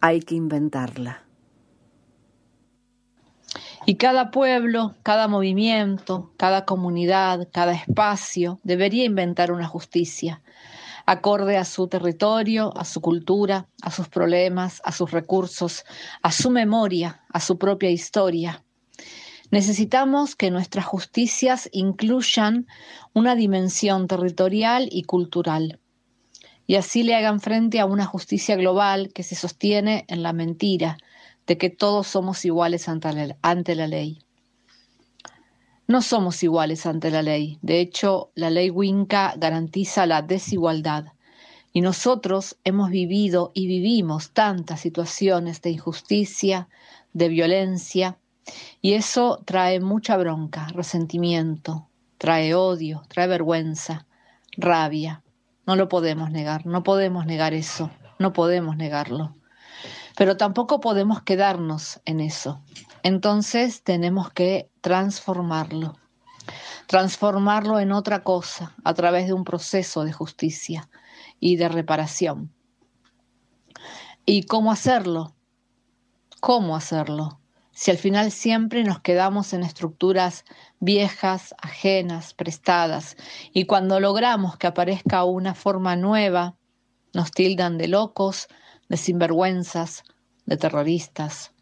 hay 0.00 0.20
que 0.20 0.36
inventarla. 0.36 1.25
Y 3.88 3.94
cada 3.94 4.32
pueblo, 4.32 4.96
cada 5.04 5.28
movimiento, 5.28 6.32
cada 6.36 6.64
comunidad, 6.64 7.48
cada 7.52 7.72
espacio 7.72 8.58
debería 8.64 9.04
inventar 9.04 9.52
una 9.52 9.68
justicia, 9.68 10.42
acorde 11.06 11.56
a 11.56 11.64
su 11.64 11.86
territorio, 11.86 12.76
a 12.76 12.84
su 12.84 13.00
cultura, 13.00 13.68
a 13.82 13.92
sus 13.92 14.08
problemas, 14.08 14.82
a 14.84 14.90
sus 14.90 15.12
recursos, 15.12 15.84
a 16.20 16.32
su 16.32 16.50
memoria, 16.50 17.22
a 17.32 17.38
su 17.38 17.58
propia 17.58 17.88
historia. 17.88 18.64
Necesitamos 19.52 20.34
que 20.34 20.50
nuestras 20.50 20.84
justicias 20.84 21.68
incluyan 21.70 22.66
una 23.14 23.36
dimensión 23.36 24.08
territorial 24.08 24.88
y 24.90 25.04
cultural, 25.04 25.78
y 26.66 26.74
así 26.74 27.04
le 27.04 27.14
hagan 27.14 27.38
frente 27.38 27.78
a 27.78 27.86
una 27.86 28.04
justicia 28.04 28.56
global 28.56 29.12
que 29.14 29.22
se 29.22 29.36
sostiene 29.36 30.04
en 30.08 30.24
la 30.24 30.32
mentira, 30.32 30.98
de 31.46 31.58
que 31.58 31.70
todos 31.70 32.06
somos 32.06 32.44
iguales 32.44 32.88
ante 32.88 33.74
la, 33.74 33.86
ley. 33.86 34.18
No 35.86 36.02
somos 36.02 36.42
iguales 36.42 36.86
ante 36.86 37.10
la 37.10 37.22
ley. 37.22 37.58
De 37.62 37.80
hecho, 37.80 38.30
la 38.34 38.50
ley 38.50 38.70
Winca 38.70 39.34
garantiza 39.36 40.06
la 40.06 40.22
desigualdad. 40.22 41.06
Y 41.72 41.82
nosotros 41.82 42.56
hemos 42.64 42.90
vivido 42.90 43.52
y 43.54 43.66
vivimos 43.66 44.30
tantas 44.30 44.80
situaciones 44.80 45.60
de 45.62 45.70
injusticia, 45.70 46.68
de 47.12 47.28
violencia, 47.28 48.18
y 48.80 48.94
eso 48.94 49.42
trae 49.44 49.80
mucha 49.80 50.16
bronca, 50.16 50.68
resentimiento, 50.68 51.88
trae 52.18 52.54
odio, 52.54 53.02
trae 53.08 53.26
vergüenza, 53.26 54.06
rabia. 54.56 55.22
No 55.66 55.76
lo 55.76 55.88
podemos 55.88 56.30
negar, 56.30 56.64
no 56.64 56.82
podemos 56.82 57.26
negar 57.26 57.52
eso, 57.54 57.90
no 58.18 58.32
podemos 58.32 58.76
negarlo. 58.76 59.35
Pero 60.16 60.36
tampoco 60.36 60.80
podemos 60.80 61.22
quedarnos 61.22 62.00
en 62.04 62.20
eso. 62.20 62.62
Entonces 63.02 63.82
tenemos 63.82 64.32
que 64.32 64.70
transformarlo, 64.80 65.94
transformarlo 66.86 67.78
en 67.78 67.92
otra 67.92 68.24
cosa 68.24 68.74
a 68.82 68.94
través 68.94 69.26
de 69.26 69.32
un 69.32 69.44
proceso 69.44 70.04
de 70.04 70.12
justicia 70.12 70.88
y 71.38 71.56
de 71.56 71.68
reparación. 71.68 72.52
¿Y 74.24 74.44
cómo 74.44 74.72
hacerlo? 74.72 75.36
¿Cómo 76.40 76.74
hacerlo? 76.74 77.40
Si 77.72 77.90
al 77.90 77.98
final 77.98 78.32
siempre 78.32 78.82
nos 78.84 79.00
quedamos 79.00 79.52
en 79.52 79.62
estructuras 79.62 80.46
viejas, 80.80 81.54
ajenas, 81.60 82.32
prestadas, 82.32 83.16
y 83.52 83.66
cuando 83.66 84.00
logramos 84.00 84.56
que 84.56 84.66
aparezca 84.66 85.24
una 85.24 85.54
forma 85.54 85.94
nueva, 85.94 86.56
nos 87.12 87.32
tildan 87.32 87.76
de 87.76 87.88
locos, 87.88 88.48
de 88.88 88.96
sinvergüenzas, 88.96 90.04
de 90.46 90.56
terroristas. 90.56 91.52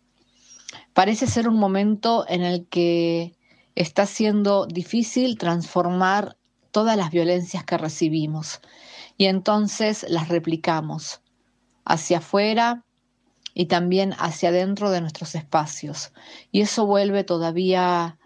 Parece 0.93 1.27
ser 1.27 1.49
un 1.49 1.59
momento 1.59 2.25
en 2.29 2.43
el 2.43 2.67
que 2.67 3.37
está 3.75 4.07
siendo 4.07 4.67
difícil 4.67 5.39
transformar 5.39 6.37
todas 6.71 6.97
las 6.97 7.11
violencias 7.11 7.65
que 7.65 7.79
recibimos 7.79 8.61
y 9.17 9.27
entonces 9.27 10.05
las 10.09 10.29
replicamos 10.29 11.21
hacia 11.85 12.19
afuera 12.19 12.85
y 13.55 13.67
también 13.67 14.13
hacia 14.19 14.49
adentro 14.49 14.91
de 14.91 15.01
nuestros 15.01 15.35
espacios. 15.35 16.13
Y 16.51 16.63
eso 16.63 16.87
vuelve 16.87 17.23
todavía 17.23 18.19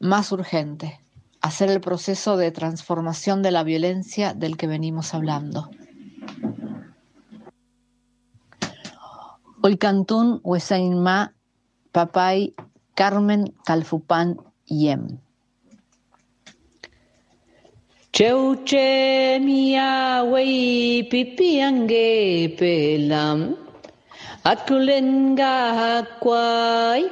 más 0.00 0.32
urgente, 0.32 1.00
hacer 1.40 1.70
el 1.70 1.80
proceso 1.80 2.36
de 2.36 2.50
transformación 2.50 3.42
de 3.42 3.50
la 3.50 3.62
violencia 3.62 4.32
del 4.32 4.56
que 4.56 4.66
venimos 4.66 5.12
hablando. 5.12 5.70
Olcantún 9.68 10.40
Huesainma 10.44 11.34
Papay 11.92 12.54
Carmen 12.96 13.52
Calfupán 13.66 14.28
Yem. 14.64 15.20
Cheuche 18.10 19.38
mia 19.44 20.24
wei 20.24 21.04
pipiange 21.10 22.56
pelam. 22.58 23.56
Atkulenga 24.50 25.54
kwai 26.22 27.04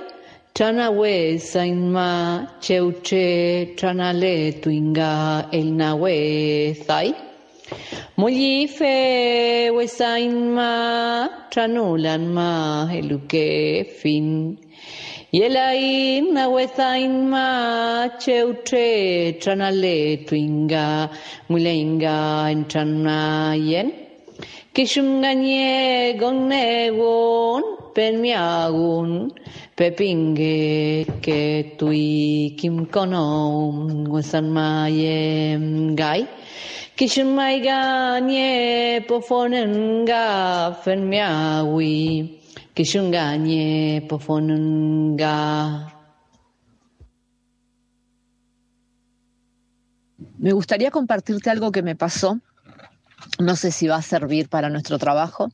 Tana 0.55 0.91
we 0.91 1.37
sainma 1.37 2.49
cheuche 2.65 3.77
tana 3.77 4.15
le 4.15 4.53
tuinga 4.63 5.53
el 5.53 5.69
na 5.77 5.95
we 5.95 6.73
thai 7.69 7.79
Mulli 8.19 8.69
fe 8.69 9.71
we 9.71 9.85
sainma 9.87 11.29
tranulan 11.51 12.33
ma 12.33 12.87
eluke 12.91 13.91
fin. 13.91 14.59
Yelain 15.33 16.33
na 16.33 16.49
wezain 16.49 17.29
ma 17.29 18.09
cheutre 18.19 19.39
tranale 19.41 20.27
twinga 20.27 21.11
mulenga 21.51 22.49
entranayen 22.55 23.93
Kishunganye 24.75 26.19
gonne 26.21 26.93
won 26.97 27.63
penmiagun 27.95 29.31
pepinge 29.77 31.05
ke 31.23 31.77
tui 31.79 32.55
kim 32.57 32.87
kono 32.87 34.09
wesan 34.13 34.51
ma 34.53 34.87
yem 34.87 35.97
fenmiawi 40.83 42.41
Kishunganye 42.73 44.07
pofonenga. 44.09 45.93
Me 50.39 50.53
gustaría 50.53 50.91
compartirte 50.91 51.51
algo 51.51 51.71
que 51.71 51.83
me 51.83 51.97
pasó. 51.97 52.41
No 53.39 53.57
sé 53.57 53.73
si 53.73 53.87
va 53.87 53.97
a 53.97 54.03
servir 54.03 54.49
para 54.49 54.71
nuestro 54.71 54.97
trabajo, 54.99 55.51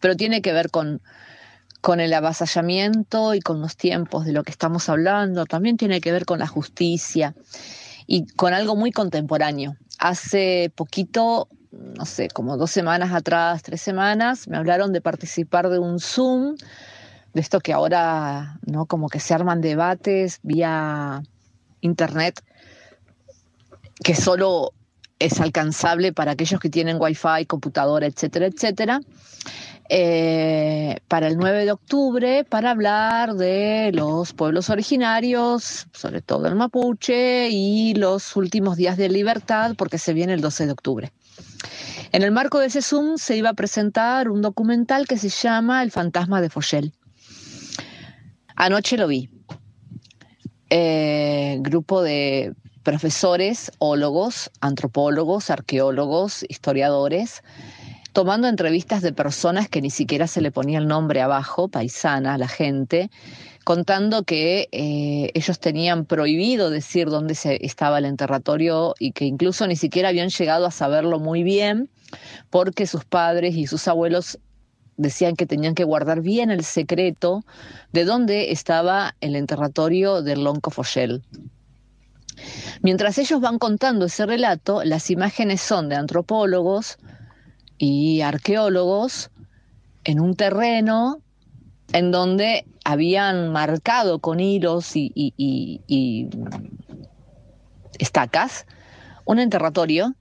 pero 0.00 0.16
tiene 0.16 0.42
que 0.42 0.52
ver 0.52 0.70
con, 0.70 1.00
con 1.80 1.98
el 2.00 2.12
avasallamiento 2.12 3.32
y 3.32 3.40
con 3.40 3.62
los 3.62 3.78
tiempos 3.78 4.26
de 4.26 4.32
lo 4.32 4.42
que 4.42 4.50
estamos 4.50 4.90
hablando. 4.90 5.46
También 5.46 5.78
tiene 5.78 6.02
que 6.02 6.12
ver 6.12 6.26
con 6.26 6.40
la 6.40 6.46
justicia 6.46 7.34
y 8.06 8.26
con 8.26 8.52
algo 8.52 8.76
muy 8.76 8.90
contemporáneo. 8.90 9.76
Hace 9.98 10.72
poquito 10.74 11.48
no 11.70 12.04
sé, 12.06 12.28
como 12.28 12.56
dos 12.56 12.70
semanas 12.70 13.12
atrás, 13.12 13.62
tres 13.62 13.80
semanas, 13.80 14.48
me 14.48 14.56
hablaron 14.56 14.92
de 14.92 15.00
participar 15.00 15.68
de 15.68 15.78
un 15.78 16.00
Zoom, 16.00 16.56
de 17.34 17.40
esto 17.40 17.60
que 17.60 17.72
ahora, 17.72 18.58
¿no? 18.66 18.86
Como 18.86 19.08
que 19.08 19.20
se 19.20 19.34
arman 19.34 19.60
debates 19.60 20.40
vía 20.42 21.22
internet, 21.80 22.42
que 24.02 24.14
solo 24.14 24.72
es 25.18 25.40
alcanzable 25.40 26.12
para 26.12 26.32
aquellos 26.32 26.60
que 26.60 26.70
tienen 26.70 26.96
wifi, 27.00 27.44
computadora, 27.46 28.06
etcétera, 28.06 28.46
etcétera. 28.46 29.00
Eh, 29.90 30.98
para 31.08 31.28
el 31.28 31.38
9 31.38 31.64
de 31.64 31.72
octubre 31.72 32.44
para 32.44 32.72
hablar 32.72 33.34
de 33.36 33.90
los 33.94 34.34
pueblos 34.34 34.68
originarios, 34.68 35.86
sobre 35.94 36.20
todo 36.20 36.46
el 36.46 36.56
mapuche, 36.56 37.48
y 37.48 37.94
los 37.94 38.36
últimos 38.36 38.76
días 38.76 38.98
de 38.98 39.08
libertad, 39.08 39.74
porque 39.78 39.96
se 39.96 40.12
viene 40.12 40.34
el 40.34 40.42
12 40.42 40.66
de 40.66 40.72
octubre. 40.72 41.12
En 42.12 42.22
el 42.22 42.32
marco 42.32 42.58
de 42.58 42.66
ese 42.66 42.82
Zoom 42.82 43.16
se 43.16 43.36
iba 43.36 43.50
a 43.50 43.54
presentar 43.54 44.28
un 44.28 44.42
documental 44.42 45.06
que 45.06 45.16
se 45.16 45.30
llama 45.30 45.82
El 45.82 45.90
fantasma 45.90 46.42
de 46.42 46.50
Fochel. 46.50 46.92
Anoche 48.56 48.98
lo 48.98 49.08
vi. 49.08 49.30
Eh, 50.68 51.56
grupo 51.60 52.02
de 52.02 52.54
profesores, 52.82 53.72
ólogos, 53.78 54.50
antropólogos, 54.60 55.50
arqueólogos, 55.50 56.44
historiadores, 56.48 57.42
tomando 58.18 58.48
entrevistas 58.48 59.00
de 59.00 59.12
personas 59.12 59.68
que 59.68 59.80
ni 59.80 59.90
siquiera 59.90 60.26
se 60.26 60.40
le 60.40 60.50
ponía 60.50 60.80
el 60.80 60.88
nombre 60.88 61.20
abajo, 61.20 61.68
paisana, 61.68 62.36
la 62.36 62.48
gente, 62.48 63.12
contando 63.62 64.24
que 64.24 64.68
eh, 64.72 65.30
ellos 65.34 65.60
tenían 65.60 66.04
prohibido 66.04 66.68
decir 66.68 67.10
dónde 67.10 67.36
se 67.36 67.64
estaba 67.64 67.98
el 67.98 68.06
enterratorio 68.06 68.96
y 68.98 69.12
que 69.12 69.24
incluso 69.24 69.68
ni 69.68 69.76
siquiera 69.76 70.08
habían 70.08 70.30
llegado 70.30 70.66
a 70.66 70.72
saberlo 70.72 71.20
muy 71.20 71.44
bien 71.44 71.90
porque 72.50 72.88
sus 72.88 73.04
padres 73.04 73.54
y 73.54 73.68
sus 73.68 73.86
abuelos 73.86 74.40
decían 74.96 75.36
que 75.36 75.46
tenían 75.46 75.76
que 75.76 75.84
guardar 75.84 76.20
bien 76.20 76.50
el 76.50 76.64
secreto 76.64 77.44
de 77.92 78.04
dónde 78.04 78.50
estaba 78.50 79.14
el 79.20 79.36
enterratorio 79.36 80.22
del 80.22 80.42
Lonco 80.42 80.72
Fochel. 80.72 81.22
Mientras 82.82 83.16
ellos 83.18 83.40
van 83.40 83.60
contando 83.60 84.06
ese 84.06 84.26
relato, 84.26 84.82
las 84.82 85.08
imágenes 85.08 85.60
son 85.60 85.88
de 85.88 85.94
antropólogos 85.94 86.98
y 87.78 88.20
arqueólogos 88.20 89.30
en 90.04 90.20
un 90.20 90.34
terreno 90.34 91.20
en 91.92 92.10
donde 92.10 92.66
habían 92.84 93.52
marcado 93.52 94.18
con 94.18 94.40
hilos 94.40 94.92
y, 94.94 96.28
estacas 97.98 98.66
un 99.24 99.40
enterratorio 99.40 100.14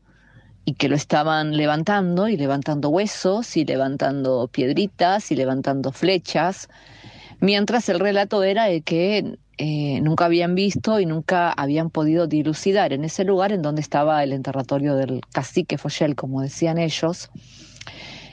y 0.65 0.73
que 0.73 0.89
lo 0.89 0.95
estaban 0.95 1.55
levantando 1.55 2.27
y 2.27 2.35
levantando 2.35 2.89
huesos 2.89 3.55
y 3.55 3.65
levantando 3.65 4.47
piedritas 4.47 5.31
y 5.31 5.35
levantando 5.35 5.91
flechas, 5.91 6.67
mientras 7.39 7.87
el 7.87 7.99
relato 7.99 8.43
era 8.43 8.65
de 8.65 8.81
que 8.81 9.37
eh, 9.57 9.99
nunca 10.01 10.25
habían 10.25 10.55
visto 10.55 10.99
y 10.99 11.05
nunca 11.05 11.51
habían 11.51 11.89
podido 11.89 12.27
dilucidar 12.27 12.93
en 12.93 13.03
ese 13.03 13.23
lugar 13.23 13.51
en 13.51 13.61
donde 13.61 13.81
estaba 13.81 14.23
el 14.23 14.33
enterratorio 14.33 14.95
del 14.95 15.21
cacique 15.31 15.77
Fochel, 15.77 16.15
como 16.15 16.41
decían 16.41 16.77
ellos, 16.77 17.29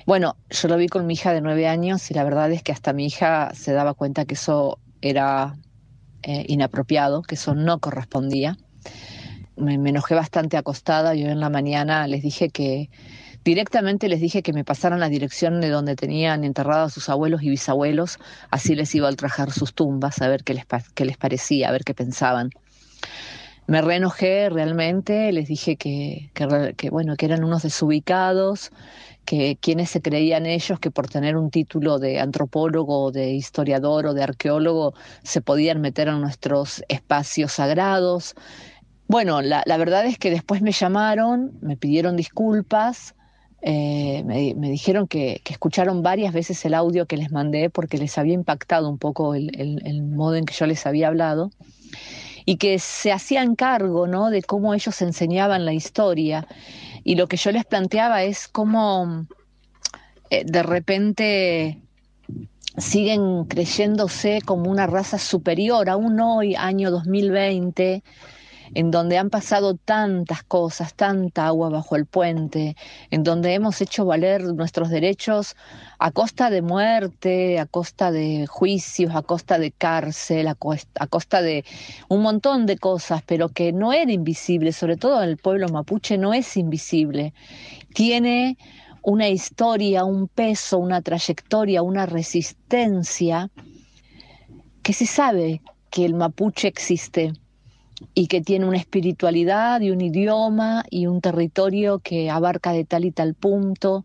bueno, 0.07 0.37
yo 0.51 0.69
lo 0.69 0.77
vi 0.77 0.89
con 0.89 1.07
mi 1.07 1.15
hija 1.15 1.33
de 1.33 1.41
nueve 1.41 1.67
años 1.67 2.11
y 2.11 2.15
la 2.15 2.25
verdad 2.25 2.53
es 2.53 2.63
que 2.63 2.73
hasta 2.73 2.93
mi 2.93 3.07
hija 3.07 3.53
se 3.55 3.73
daba 3.73 3.95
cuenta 3.95 4.27
que 4.27 4.35
eso 4.35 4.79
era 5.01 5.57
eh, 6.23 6.45
inapropiado, 6.49 7.23
que 7.23 7.37
eso 7.37 7.55
no 7.55 7.79
correspondía. 7.79 8.59
Me, 9.57 9.75
enojé 9.75 10.15
bastante 10.15 10.59
acostada. 10.59 11.15
Yo 11.15 11.29
en 11.29 11.41
la 11.41 11.49
mañana 11.49 12.07
les 12.07 12.23
dije 12.23 12.51
que 12.51 12.91
directamente 13.45 14.09
les 14.09 14.21
dije 14.21 14.43
que 14.43 14.53
me 14.53 14.65
pasaran 14.65 15.01
la 15.01 15.09
dirección 15.09 15.61
de 15.61 15.69
donde 15.69 15.97
tenían 15.97 16.45
enterrados 16.45 16.95
sus 16.95 17.09
abuelos 17.09 17.43
y 17.43 17.51
bisabuelos, 17.51 18.19
así 18.51 18.75
les 18.75 18.95
iba 18.95 19.09
a 19.09 19.11
ultrajar 19.11 19.51
sus 19.53 19.75
tumbas, 19.75 20.21
a 20.23 20.29
ver 20.29 20.45
qué 20.45 20.55
les, 20.55 20.65
qué 20.95 21.05
les 21.05 21.17
parecía, 21.17 21.69
a 21.69 21.73
ver 21.73 21.85
qué 21.85 21.95
pensaban. 21.95 22.51
Me 23.67 23.81
reenojé 23.81 24.51
realmente, 24.51 25.33
les 25.33 25.49
dije 25.49 25.77
que, 25.77 26.31
que, 26.35 26.91
bueno, 26.91 27.17
que 27.17 27.25
eran 27.25 27.45
unos 27.45 27.63
desubicados, 27.63 28.71
que 29.25 29.57
quienes 29.59 29.89
se 29.89 30.03
creían 30.03 30.45
ellos 30.45 30.79
que 30.79 30.91
por 30.91 31.09
tener 31.09 31.39
un 31.39 31.51
título 31.51 31.99
de 31.99 32.21
antropólogo, 32.21 33.11
de 33.11 33.31
historiador 33.31 34.07
o 34.07 34.15
de 34.15 34.23
arqueólogo 34.23 34.93
se 35.23 35.41
podían 35.41 35.81
meter 35.81 36.09
en 36.09 36.21
nuestros 36.21 36.85
espacios 36.89 37.53
sagrados. 37.53 38.35
Bueno, 39.09 39.41
la, 39.41 39.63
la 39.65 39.79
verdad 39.79 40.05
es 40.05 40.19
que 40.19 40.31
después 40.31 40.61
me 40.61 40.73
llamaron, 40.73 41.53
me 41.63 41.79
pidieron 41.79 42.17
disculpas, 42.17 43.15
eh, 43.67 44.23
me, 44.27 44.55
me 44.55 44.69
dijeron 44.71 45.09
que, 45.09 45.41
que 45.43 45.55
escucharon 45.55 46.03
varias 46.03 46.35
veces 46.35 46.63
el 46.67 46.75
audio 46.75 47.07
que 47.07 47.17
les 47.17 47.33
mandé 47.33 47.71
porque 47.71 47.97
les 47.97 48.19
había 48.19 48.35
impactado 48.35 48.91
un 48.91 48.99
poco 48.99 49.35
el, 49.35 49.59
el- 49.59 50.03
modo 50.03 50.35
en 50.37 50.45
que 50.45 50.53
yo 50.53 50.67
les 50.67 50.85
había 50.87 51.09
hablado 51.09 51.51
y 52.45 52.57
que 52.57 52.79
se 52.79 53.11
hacían 53.11 53.57
cargo 53.57 54.07
¿no? 54.07 54.29
de 54.29 54.43
cómo 54.43 54.75
ellos 54.75 55.01
enseñaban 55.01 55.65
la 55.65 55.73
historia. 55.73 56.47
Y 57.05 57.15
lo 57.15 57.27
que 57.27 57.39
yo 57.39 57.53
les 57.53 57.65
planteaba 57.65 58.23
es 58.23 58.49
cómo 58.49 59.27
eh, 60.29 60.45
de 60.45 60.63
repente 60.63 61.79
siguen 62.77 63.45
creyéndose 63.45 64.41
como 64.45 64.71
una 64.71 64.87
raza 64.87 65.19
superior, 65.19 65.89
aún 65.89 66.21
hoy, 66.21 66.55
año 66.55 66.91
2020, 66.91 68.03
en 68.73 68.91
donde 68.91 69.19
han 69.19 69.31
pasado 69.31 69.75
tantas 69.75 70.43
cosas, 70.43 70.95
tanta 70.95 71.47
agua 71.47 71.69
bajo 71.69 71.97
el 71.97 72.07
puente, 72.07 72.77
en 73.11 73.23
donde 73.23 73.55
hemos 73.55 73.81
hecho 73.81 74.05
valer 74.05 74.43
nuestros 74.55 74.89
derechos 74.89 75.57
a 75.99 76.11
costa 76.11 76.51
de 76.51 76.63
muerte, 76.63 77.59
a 77.59 77.67
costa 77.67 78.11
de 78.11 78.47
juicios, 78.47 79.15
a 79.15 79.23
costa 79.23 79.59
de 79.59 79.73
cárcel, 79.73 80.49
a, 80.49 80.55
costa 80.55 81.43
de 81.43 81.65
un 82.09 82.23
montón 82.23 82.67
de 82.67 82.79
cosas, 82.79 83.23
pero 83.27 83.49
que 83.49 83.73
no 83.73 83.93
era 83.93 84.13
invisible, 84.13 84.73
sobre 84.73 84.97
todo 84.97 85.23
el 85.23 85.37
pueblo 85.37 85.69
mapuche 85.69 86.17
no 86.17 86.33
es 86.33 86.57
invisible. 86.57 87.35
Tiene 87.95 88.57
una 89.03 89.29
historia, 89.29 90.05
un 90.05 90.29
peso, 90.29 90.79
una 90.79 91.03
trayectoria, 91.03 91.83
una 91.83 92.07
resistencia 92.07 93.51
que 94.83 94.93
se 94.93 95.07
sabe 95.07 95.61
que 95.91 96.05
el 96.05 96.15
mapuche 96.15 96.69
existe 96.69 97.33
y 98.13 98.27
que 98.27 98.41
tiene 98.41 98.67
una 98.67 98.77
espiritualidad 98.77 99.81
y 99.81 99.91
un 99.91 100.01
idioma 100.01 100.85
y 100.91 101.07
un 101.07 101.21
territorio 101.21 102.01
que 102.01 102.31
abarca 102.31 102.73
de 102.73 102.85
tal 102.85 103.05
y 103.05 103.13
tal 103.13 103.35
punto, 103.35 104.05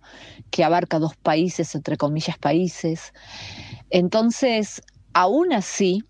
que 0.51 0.63
abarca 0.63 0.99
dos 0.99 1.15
países, 1.17 1.75
entre 1.75 1.97
comillas, 1.97 2.37
países. 2.37 3.13
Entonces, 3.89 4.81
aún 5.13 5.51
así, 5.53 6.03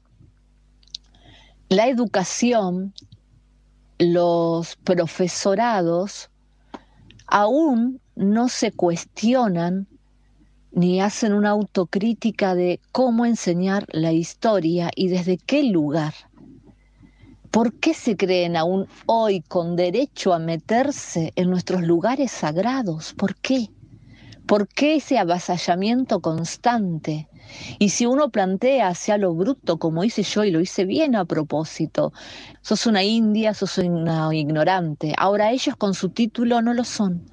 la 1.69 1.87
educación, 1.87 2.93
los 3.97 4.75
profesorados, 4.77 6.29
aún 7.27 8.01
no 8.15 8.49
se 8.49 8.71
cuestionan 8.71 9.87
ni 10.71 11.01
hacen 11.01 11.33
una 11.33 11.49
autocrítica 11.49 12.55
de 12.55 12.79
cómo 12.91 13.25
enseñar 13.25 13.85
la 13.91 14.11
historia 14.11 14.91
y 14.95 15.07
desde 15.07 15.37
qué 15.37 15.63
lugar. 15.63 16.13
¿Por 17.51 17.73
qué 17.73 17.95
se 17.95 18.15
creen 18.15 18.55
aún 18.55 18.87
hoy 19.07 19.41
con 19.41 19.75
derecho 19.75 20.33
a 20.33 20.39
meterse 20.39 21.33
en 21.35 21.49
nuestros 21.49 21.81
lugares 21.81 22.31
sagrados? 22.31 23.13
¿Por 23.13 23.35
qué? 23.35 23.69
¿Por 24.45 24.67
qué 24.67 24.95
ese 24.95 25.17
avasallamiento 25.17 26.21
constante? 26.21 27.27
Y 27.79 27.89
si 27.89 28.05
uno 28.05 28.29
plantea 28.29 28.89
hacia 28.89 29.17
lo 29.17 29.33
bruto, 29.33 29.79
como 29.79 30.03
hice 30.03 30.21
yo 30.21 30.43
y 30.43 30.51
lo 30.51 30.61
hice 30.61 30.85
bien 30.85 31.15
a 31.15 31.25
propósito, 31.25 32.13
sos 32.61 32.85
una 32.85 33.03
india, 33.03 33.55
sos 33.55 33.79
una 33.79 34.33
ignorante. 34.33 35.15
Ahora 35.17 35.51
ellos 35.51 35.75
con 35.75 35.95
su 35.95 36.09
título 36.09 36.61
no 36.61 36.75
lo 36.75 36.83
son. 36.83 37.25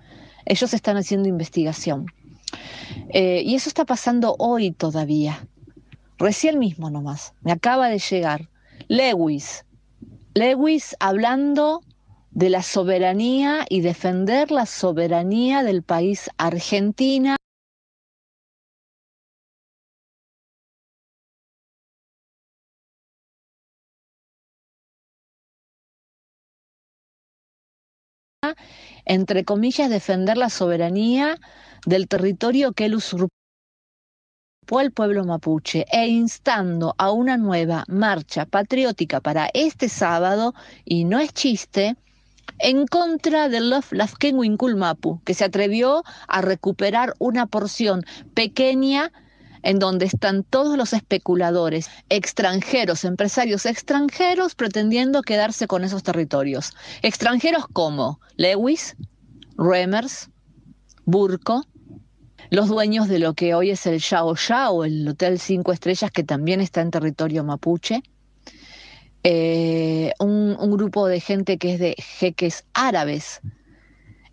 Ellos 0.47 0.73
están 0.73 0.97
haciendo 0.97 1.29
investigación. 1.29 2.07
Eh, 3.11 3.43
y 3.45 3.55
eso 3.55 3.69
está 3.69 3.85
pasando 3.85 4.35
hoy 4.39 4.73
todavía. 4.73 5.47
Recién 6.19 6.59
mismo 6.59 6.89
nomás. 6.89 7.35
Me 7.43 7.53
acaba 7.53 7.89
de 7.89 7.99
llegar 7.99 8.49
Lewis. 8.89 9.67
Lewis 10.37 10.95
hablando 11.01 11.81
de 12.31 12.51
la 12.51 12.63
soberanía 12.63 13.65
y 13.71 13.81
defender 13.81 14.51
la 14.51 14.67
soberanía 14.67 15.63
del 15.63 15.83
país 15.83 16.29
Argentina. 16.37 17.37
entre 29.07 29.45
comillas, 29.45 29.89
defender 29.89 30.37
la 30.37 30.51
soberanía 30.51 31.39
del 31.87 32.09
territorio 32.09 32.73
que 32.73 32.85
él 32.85 32.95
usurpó 32.97 33.46
al 34.75 34.91
pueblo 34.91 35.25
mapuche 35.25 35.87
e 35.91 36.09
instando 36.09 36.95
a 36.99 37.13
una 37.13 37.37
nueva 37.37 37.85
marcha 37.87 38.45
patriótica 38.45 39.21
para 39.21 39.49
este 39.55 39.89
sábado, 39.89 40.55
y 40.85 41.05
no 41.05 41.21
es 41.21 41.33
chiste, 41.33 41.97
en 42.59 42.87
contra 42.87 43.49
del 43.49 43.71
Love 43.71 43.93
Lafkenwinkul 43.93 44.77
Mapu, 44.77 45.21
que 45.25 45.35
se 45.35 45.45
atrevió 45.45 46.03
a 46.27 46.43
recuperar 46.43 47.15
una 47.19 47.47
porción 47.47 48.05
pequeña 48.35 49.13
en 49.63 49.79
donde 49.79 50.07
están 50.07 50.45
todos 50.45 50.77
los 50.77 50.93
especuladores 50.93 51.89
extranjeros, 52.09 53.05
empresarios 53.05 53.67
extranjeros 53.67 54.55
pretendiendo 54.55 55.23
quedarse 55.23 55.67
con 55.67 55.85
esos 55.85 56.03
territorios. 56.03 56.73
Extranjeros 57.03 57.67
como 57.73 58.21
Lewis, 58.37 58.97
Remers, 59.57 60.31
Burco, 61.05 61.65
los 62.51 62.69
dueños 62.69 63.09
de 63.09 63.19
lo 63.19 63.35
que 63.35 63.55
hoy 63.55 63.71
es 63.71 63.87
el 63.87 63.99
Yao 64.01 64.35
Yao, 64.35 64.85
el 64.85 65.07
Hotel 65.09 65.39
Cinco 65.39 65.73
Estrellas, 65.73 66.11
que 66.11 66.25
también 66.25 66.61
está 66.61 66.81
en 66.81 66.91
territorio 66.91 67.45
mapuche, 67.45 68.03
eh, 69.23 70.13
un, 70.21 70.57
un 70.59 70.71
grupo 70.71 71.09
de 71.09 71.21
gente 71.21 71.59
que 71.59 71.75
es 71.75 71.81
de 71.81 71.95
jeques 71.99 72.65
árabes. 72.75 73.41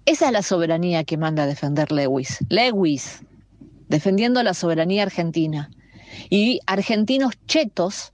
Esa 0.06 0.27
es 0.27 0.31
la 0.31 0.44
soberanía 0.44 1.03
que 1.03 1.18
manda 1.18 1.44
a 1.44 1.48
defender 1.48 1.91
Lewis. 1.91 2.40
Lewis, 2.49 3.22
defendiendo 3.90 4.44
la 4.44 4.53
soberanía 4.53 5.03
argentina. 5.03 5.69
Y 6.30 6.60
argentinos 6.68 7.34
chetos 7.48 8.14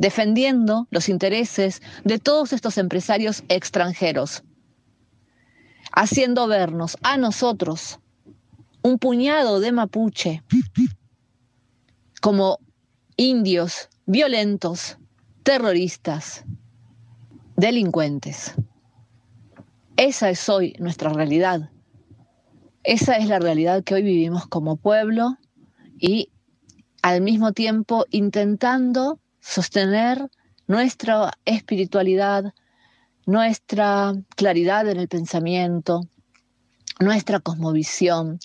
defendiendo 0.00 0.88
los 0.90 1.10
intereses 1.10 1.82
de 2.04 2.18
todos 2.18 2.54
estos 2.54 2.78
empresarios 2.78 3.44
extranjeros, 3.48 4.42
haciendo 5.92 6.46
vernos 6.46 6.96
a 7.02 7.18
nosotros, 7.18 8.00
un 8.82 8.98
puñado 8.98 9.60
de 9.60 9.72
mapuche, 9.72 10.42
como 12.20 12.58
indios 13.16 13.88
violentos, 14.06 14.98
terroristas, 15.42 16.44
delincuentes. 17.56 18.54
Esa 19.96 20.30
es 20.30 20.48
hoy 20.48 20.74
nuestra 20.78 21.12
realidad. 21.12 21.70
Esa 22.82 23.16
es 23.16 23.28
la 23.28 23.38
realidad 23.38 23.84
que 23.84 23.94
hoy 23.94 24.02
vivimos 24.02 24.46
como 24.46 24.76
pueblo 24.76 25.36
y 25.98 26.30
al 27.02 27.20
mismo 27.20 27.52
tiempo 27.52 28.06
intentando 28.10 29.20
sostener 29.40 30.30
nuestra 30.66 31.32
espiritualidad, 31.44 32.54
nuestra 33.26 34.14
claridad 34.36 34.88
en 34.88 34.98
el 34.98 35.08
pensamiento, 35.08 36.02
nuestra 36.98 37.40
cosmovisión, 37.40 38.38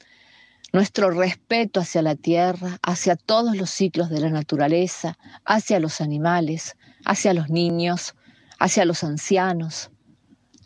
nuestro 0.76 1.10
respeto 1.10 1.80
hacia 1.80 2.02
la 2.02 2.16
tierra, 2.16 2.80
hacia 2.84 3.16
todos 3.16 3.56
los 3.56 3.70
ciclos 3.70 4.10
de 4.10 4.20
la 4.20 4.30
naturaleza, 4.30 5.18
hacia 5.46 5.80
los 5.80 6.02
animales, 6.02 6.76
hacia 7.06 7.34
los 7.34 7.50
niños, 7.50 8.14
hacia 8.60 8.84
los 8.84 9.06
ancianos, 9.06 9.90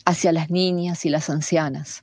hacia 0.05 0.31
las 0.31 0.49
niñas 0.49 1.05
y 1.05 1.09
las 1.09 1.29
ancianas. 1.29 2.01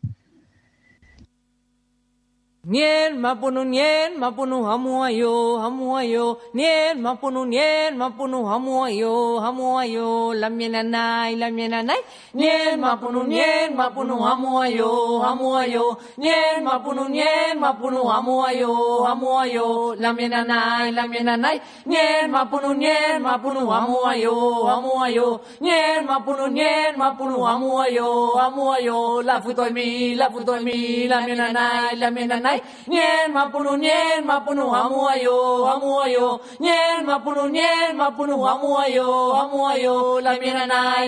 Nien 2.67 3.21
mapunu 3.23 3.63
nien 3.65 4.19
mapunu 4.19 4.65
hamu 4.67 5.05
ayo 5.07 5.59
hamu 5.63 5.97
ayo 6.03 6.39
nien 6.53 6.99
mapunu 6.99 7.47
nien 7.47 7.95
mapunu 7.95 8.43
hamu 8.43 8.83
ayo 8.85 9.39
hamu 9.39 9.79
ayo 9.79 10.35
la 10.35 10.51
miena 10.51 10.83
nai 10.83 11.37
la 11.39 11.47
miena 11.55 11.83
nai 11.87 12.03
nien 12.35 12.75
mapunu 12.83 13.23
nien 13.23 13.71
mapunu 13.79 14.19
hamu 14.19 14.59
ayo 14.67 15.23
hamu 15.23 15.55
ayo 15.63 15.97
nien 16.19 16.65
mapunu 16.67 17.07
nien 17.09 17.55
mapunu 17.55 18.03
hamu 18.03 18.43
ayo 18.43 18.75
hamu 19.07 19.39
ayo 19.39 19.95
la 20.03 20.11
miena 20.13 20.43
nai 20.43 20.91
la 20.91 21.07
miena 21.07 21.37
nai 21.37 21.63
nien 21.87 22.27
mapunu 22.35 22.75
nien 22.75 23.23
mapunu 23.23 23.63
hamu 23.71 23.99
ayo 24.11 24.35
hamu 24.67 24.93
ayo 25.07 25.29
nien 25.63 26.03
mapunu 26.03 26.51
nien 26.51 26.99
mapunu 26.99 27.47
hamu 27.47 27.79
ayo 27.79 28.35
hamu 28.35 28.75
ayo 28.75 29.23
la 29.23 29.39
futo 29.41 29.71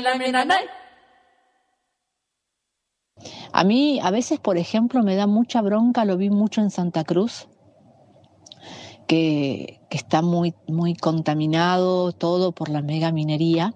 la 0.02 0.16
A 3.52 3.64
mí 3.64 3.98
a 4.02 4.10
veces, 4.10 4.38
por 4.38 4.56
ejemplo, 4.58 5.02
me 5.02 5.16
da 5.16 5.26
mucha 5.26 5.62
bronca, 5.62 6.04
lo 6.04 6.16
vi 6.16 6.30
mucho 6.30 6.60
en 6.60 6.70
Santa 6.70 7.04
Cruz, 7.04 7.48
que, 9.06 9.80
que 9.90 9.96
está 9.96 10.22
muy, 10.22 10.54
muy 10.66 10.94
contaminado 10.94 12.12
todo 12.12 12.52
por 12.52 12.68
la 12.68 12.82
mega 12.82 13.10
minería. 13.12 13.74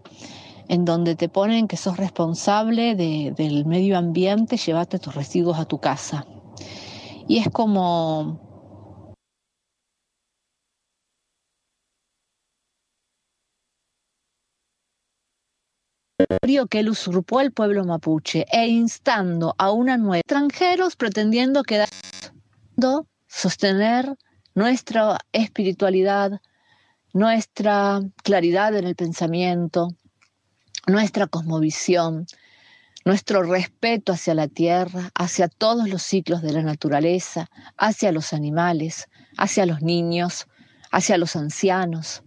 en 0.68 0.84
donde 0.86 1.16
te 1.16 1.28
ponen 1.28 1.68
que 1.68 1.76
sos 1.76 1.98
responsable 1.98 2.94
de- 2.94 3.32
del 3.36 3.66
medio 3.66 3.98
ambiente, 3.98 4.56
llévate 4.56 4.98
tus 4.98 5.14
residuos 5.14 5.58
a 5.58 5.66
tu 5.66 5.78
casa. 5.78 6.24
Y 7.32 7.38
es 7.38 7.48
como 7.48 8.38
que 16.68 16.80
él 16.80 16.90
usurpó 16.90 17.40
el 17.40 17.50
pueblo 17.50 17.86
mapuche 17.86 18.44
e 18.52 18.68
instando 18.68 19.54
a 19.56 19.72
una 19.72 19.96
nueva 19.96 20.18
extranjeros 20.18 20.94
pretendiendo 20.96 21.62
quedar 21.62 21.88
sostener 23.26 24.14
nuestra 24.54 25.16
espiritualidad, 25.32 26.42
nuestra 27.14 28.02
claridad 28.22 28.76
en 28.76 28.86
el 28.86 28.94
pensamiento, 28.94 29.88
nuestra 30.86 31.28
cosmovisión, 31.28 32.26
nuestro 33.04 33.42
respeto 33.42 34.12
hacia 34.12 34.34
la 34.34 34.48
tierra, 34.48 35.10
hacia 35.14 35.48
todos 35.48 35.88
los 35.88 36.02
ciclos 36.02 36.42
de 36.42 36.52
la 36.52 36.62
naturaleza, 36.62 37.50
hacia 37.76 38.12
los 38.12 38.32
animales, 38.32 39.08
hacia 39.36 39.66
los 39.66 39.82
niños, 39.82 40.46
hacia 40.90 41.18
los 41.18 41.36
ancianos, 41.36 42.22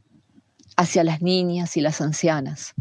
hacia 0.75 1.03
las 1.03 1.21
niñas 1.21 1.77
y 1.77 1.81
las 1.81 2.01
ancianas. 2.01 2.73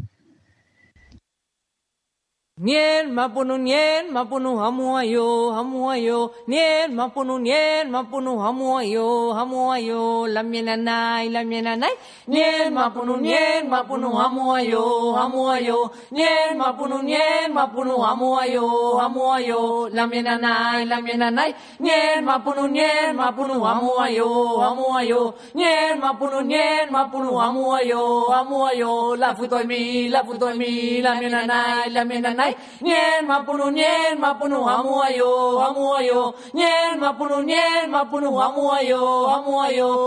Nien 2.56 3.10
mapunu 3.10 3.58
nien 3.58 4.12
mapunu 4.14 4.56
hamuayo 4.62 5.50
hamuayo 5.50 6.30
nien 6.46 6.94
mapunu 6.94 7.38
nien 7.42 7.90
mapunu 7.90 8.38
hamuayo 8.38 9.32
hamuayo 9.34 10.28
la 10.28 10.42
mienanai 10.44 11.30
la 11.34 11.42
mienanai 11.42 11.90
nien 12.28 12.70
mapunu 12.72 13.16
nien 13.16 13.66
mapunu 13.68 14.08
hamuayo 14.14 15.12
hamuayo 15.18 15.90
nien 16.12 16.54
mapunu 16.56 17.02
nien 17.02 17.50
mapunu 17.52 17.98
hamuayo 17.98 18.68
hamuayo 19.02 19.88
la 19.90 20.06
mienanai 20.06 20.84
la 20.86 21.00
mienanai 21.02 21.54
nien 21.80 22.22
mapunu 22.24 22.68
nien 22.68 23.16
mapunu 23.16 23.60
hamuayo 23.66 24.30
hamuayo 24.62 25.34
nien 25.58 25.98
mapunu 25.98 26.40
nien 26.46 26.86
mapunu 26.90 27.34
hamuayo 27.34 28.30
hamuayo 28.30 29.16
la 29.16 29.34
futoimi 29.34 30.08
la 30.08 30.22
futoimi 30.22 31.02
la 31.02 31.14
mienanai 31.18 31.90
la 31.90 32.04
mienanai 32.04 32.43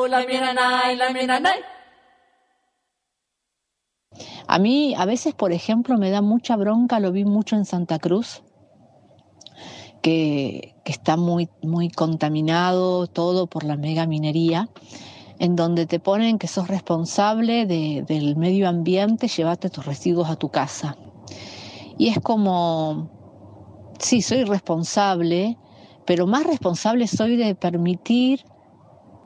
la 0.08 1.10
la 1.10 1.56
A 4.48 4.60
mí 4.60 4.96
a 4.98 5.06
veces, 5.06 5.34
por 5.34 5.52
ejemplo, 5.52 5.98
me 5.98 6.10
da 6.10 6.22
mucha 6.22 6.56
bronca, 6.56 7.00
lo 7.00 7.12
vi 7.12 7.26
mucho 7.26 7.56
en 7.56 7.66
Santa 7.66 8.00
Cruz, 8.00 8.44
que, 10.02 10.74
está 10.86 11.18
muy, 11.18 11.50
muy 11.62 11.90
contaminado 11.90 13.08
todo 13.08 13.48
por 13.48 13.66
la 13.66 13.76
mega 13.76 14.08
minería, 14.08 14.70
en 15.38 15.58
donde 15.58 15.86
te 15.86 16.00
ponen 16.00 16.40
que 16.40 16.48
sos 16.48 16.70
responsable 16.70 17.66
de- 17.66 18.06
del 18.08 18.38
medio 18.38 18.70
ambiente, 18.70 19.28
llévate 19.28 19.70
tus 19.70 19.86
residuos 19.86 20.30
a 20.30 20.38
tu 20.38 20.48
casa. 20.50 20.96
Y 21.98 22.10
es 22.10 22.20
como, 22.20 23.10
sí, 24.00 24.22
soy 24.22 24.44
responsable, 24.44 25.58
pero 26.06 26.28
más 26.28 26.46
responsable 26.46 27.08
soy 27.08 27.36
de 27.36 27.56
permitir 27.56 28.46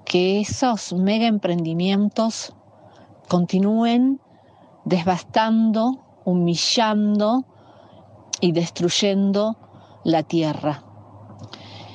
que 0.05 0.39
esos 0.41 0.93
mega 0.93 1.27
emprendimientos 1.27 2.53
continúen 3.27 4.19
devastando, 4.85 5.99
humillando 6.25 7.45
y 8.39 8.51
destruyendo 8.51 9.57
la 10.03 10.23
tierra. 10.23 10.83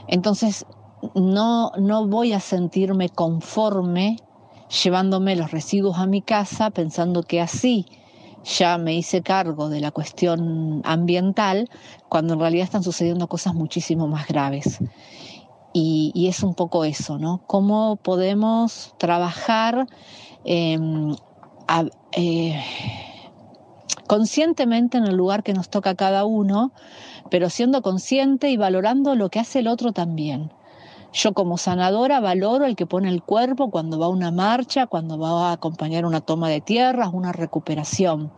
Entonces, 0.09 0.67
no, 1.15 1.73
no 1.79 2.07
voy 2.07 2.33
a 2.33 2.41
sentirme 2.41 3.09
conforme 3.09 4.17
llevándome 4.83 5.37
los 5.37 5.51
residuos 5.51 5.99
a 5.99 6.07
mi 6.07 6.23
casa 6.23 6.71
pensando 6.71 7.23
que 7.23 7.41
así 7.41 7.87
ya 8.47 8.79
me 8.79 8.95
hice 8.95 9.23
cargo 9.23 9.69
de 9.69 9.81
la 9.81 9.91
cuestión 9.91 10.81
ambiental, 10.85 11.69
cuando 12.09 12.35
en 12.35 12.41
realidad 12.41 12.65
están 12.65 12.85
sucediendo 12.85 13.27
cosas 13.29 13.55
muchísimo 13.55 14.07
más 14.07 14.29
graves. 14.29 14.79
Y, 15.73 16.27
es 16.29 16.43
un 16.43 16.55
poco 16.55 16.85
eso, 16.85 17.19
¿no? 17.19 17.43
¿Cómo 17.47 17.97
podemos 17.97 18.95
trabajar 18.97 19.87
em, 20.45 21.15
eh, 22.13 22.63
conscientemente 24.07 24.97
en 24.97 25.05
el 25.05 25.17
lugar 25.17 25.43
que 25.43 25.53
nos 25.53 25.69
toca 25.69 25.91
a 25.91 25.95
cada 25.95 26.25
uno, 26.25 26.73
pero 27.31 27.51
siendo 27.51 27.83
consciente 27.83 28.49
y 28.51 28.57
valorando 28.57 29.15
lo 29.15 29.29
que 29.29 29.41
hace 29.41 29.59
el 29.59 29.69
otro 29.69 29.93
también. 29.93 30.51
Yo 31.17 31.33
como 31.33 31.57
sanadora 31.57 32.21
valoro 32.21 32.67
el 32.67 32.77
que 32.77 32.85
pone 32.85 33.09
el 33.09 33.23
cuerpo 33.23 33.71
cuando 33.71 33.99
va 33.99 34.05
a 34.05 34.11
una 34.11 34.31
marcha, 34.31 34.87
cuando 34.87 35.19
va 35.19 35.49
a 35.49 35.53
acompañar 35.53 36.05
una 36.05 36.21
toma 36.21 36.51
de 36.51 36.61
tierras, 36.61 37.09
una 37.11 37.33
recuperación. 37.33 38.31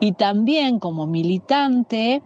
Y 0.00 0.14
también 0.14 0.80
como 0.80 1.06
militante 1.06 2.22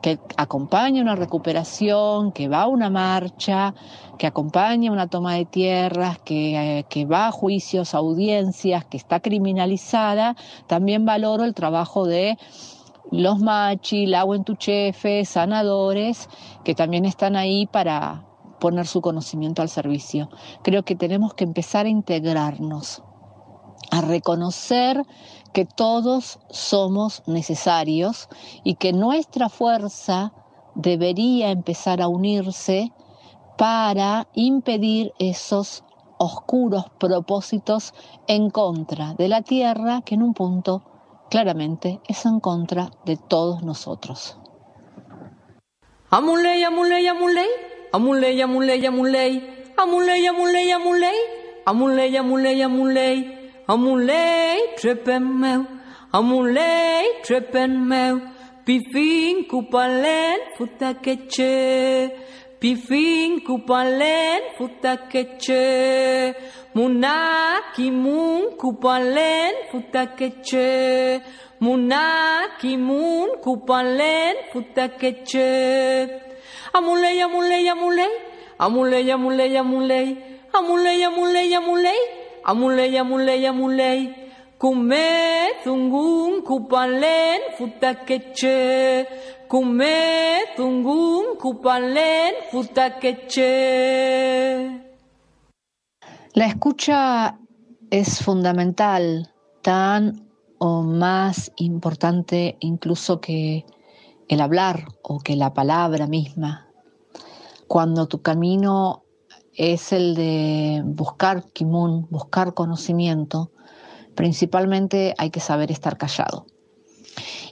que 0.00 0.18
acompaña 0.38 1.02
una 1.02 1.14
recuperación, 1.14 2.32
que 2.32 2.48
va 2.48 2.62
a 2.62 2.68
una 2.68 2.88
marcha, 2.88 3.74
que 4.16 4.26
acompaña 4.26 4.90
una 4.90 5.08
toma 5.08 5.34
de 5.34 5.44
tierras, 5.44 6.18
que, 6.20 6.80
eh, 6.80 7.04
va 7.04 7.26
a 7.26 7.30
juicios, 7.30 7.94
audiencias, 7.94 8.86
que 8.86 8.96
está 8.96 9.20
criminalizada, 9.20 10.36
también 10.68 11.04
valoro 11.04 11.44
el 11.44 11.52
trabajo 11.52 12.06
de 12.06 12.38
los 13.10 13.40
machi, 13.40 14.06
la 14.06 14.24
chefe, 14.56 15.26
sanadores, 15.26 16.30
que 16.64 16.74
también 16.74 17.04
están 17.04 17.36
ahí 17.36 17.66
para 17.66 18.24
poner 18.60 18.86
su 18.86 19.00
conocimiento 19.00 19.62
al 19.62 19.68
servicio. 19.68 20.30
Creo 20.62 20.84
que 20.84 20.94
tenemos 20.94 21.34
que 21.34 21.44
empezar 21.44 21.86
a 21.86 21.88
integrarnos, 21.88 23.02
a 23.90 24.00
reconocer 24.02 25.02
que 25.52 25.64
todos 25.64 26.38
somos 26.50 27.24
necesarios 27.26 28.28
y 28.62 28.74
que 28.76 28.92
nuestra 28.92 29.48
fuerza 29.48 30.32
debería 30.76 31.50
empezar 31.50 32.00
a 32.00 32.08
unirse 32.08 32.92
para 33.58 34.28
impedir 34.34 35.12
esos 35.18 35.82
oscuros 36.18 36.84
propósitos 36.98 37.94
en 38.28 38.50
contra 38.50 39.14
de 39.14 39.28
la 39.28 39.42
tierra 39.42 40.02
que 40.02 40.14
en 40.14 40.22
un 40.22 40.34
punto 40.34 40.82
claramente 41.30 42.00
es 42.06 42.26
en 42.26 42.40
contra 42.40 42.90
de 43.04 43.16
todos 43.16 43.62
nosotros. 43.62 44.36
Amuley, 46.10 46.62
amuley, 46.64 47.06
amuley, 47.06 47.48
Amulei, 47.92 48.40
amulei, 48.42 48.86
amulei. 48.86 49.42
Amulei, 49.76 50.26
amulei, 50.28 50.72
amulei. 50.72 51.20
Amulei, 51.66 52.16
amulei, 52.16 52.62
amulei. 52.62 53.38
Amulei, 53.66 54.74
trepen 54.76 55.24
meu. 55.40 55.66
Amulei, 56.12 57.20
trepen 57.22 57.72
meu. 57.88 58.20
Pifin 58.64 59.44
kupalen 59.50 60.38
futaketxe. 60.56 62.10
Pifin 62.60 63.40
kupalen 63.46 64.42
futaketxe. 64.56 65.62
Munakimun 66.74 68.42
kupalen 68.60 69.54
futaketxe. 69.70 70.68
Munakimun 71.60 73.28
kupalen 73.44 74.36
futaketxe. 74.52 76.29
Amuley, 76.72 77.20
amuley, 77.22 77.68
amuley. 77.68 78.10
Amuley, 78.58 79.10
amuley, 79.10 79.56
amuley. 79.56 80.18
Amuley, 80.52 81.02
amuley, 81.04 81.54
amuley. 81.54 82.00
Amuley, 82.44 82.96
amuley, 82.96 83.46
amuley. 83.46 84.14
Kume 84.58 85.06
tungun 85.64 86.42
kupalen 86.42 87.40
futakeche. 87.56 89.06
Kume 89.48 89.96
tungun 90.56 91.36
kupalen 91.38 92.34
futakeche. 92.50 93.50
La 96.34 96.46
escucha 96.46 97.38
es 97.90 98.22
fundamental, 98.22 99.32
tan 99.62 100.28
o 100.58 100.82
más 100.82 101.52
importante 101.56 102.56
incluso 102.60 103.20
que 103.20 103.64
el 104.30 104.40
hablar 104.40 104.86
o 105.02 105.18
que 105.18 105.34
la 105.34 105.52
palabra 105.54 106.06
misma. 106.06 106.68
Cuando 107.66 108.06
tu 108.06 108.22
camino 108.22 109.02
es 109.54 109.92
el 109.92 110.14
de 110.14 110.82
buscar 110.84 111.50
kimun, 111.52 112.06
buscar 112.10 112.54
conocimiento, 112.54 113.50
principalmente 114.14 115.14
hay 115.18 115.30
que 115.30 115.40
saber 115.40 115.72
estar 115.72 115.98
callado. 115.98 116.46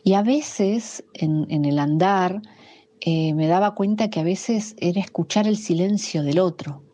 Y 0.05 0.15
a 0.15 0.23
veces 0.23 1.05
en, 1.15 1.47
en 1.51 1.65
el 1.65 1.81
andar 1.81 2.43
eh, 3.01 3.35
me 3.35 3.49
daba 3.49 3.75
cuenta 3.75 4.09
que 4.09 4.21
a 4.21 4.25
veces 4.25 4.77
era 4.79 5.01
escuchar 5.01 5.49
el 5.49 5.57
silencio 5.57 6.23
del 6.23 6.39
otro, 6.39 6.85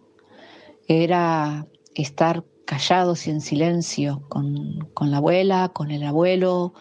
era 0.88 1.66
estar 1.94 2.42
callados 2.64 3.26
y 3.26 3.30
en 3.30 3.42
silencio 3.42 4.22
con, 4.30 4.88
con 4.94 5.10
la 5.10 5.18
abuela, 5.18 5.72
con 5.74 5.90
el 5.90 6.04
abuelo, 6.04 6.72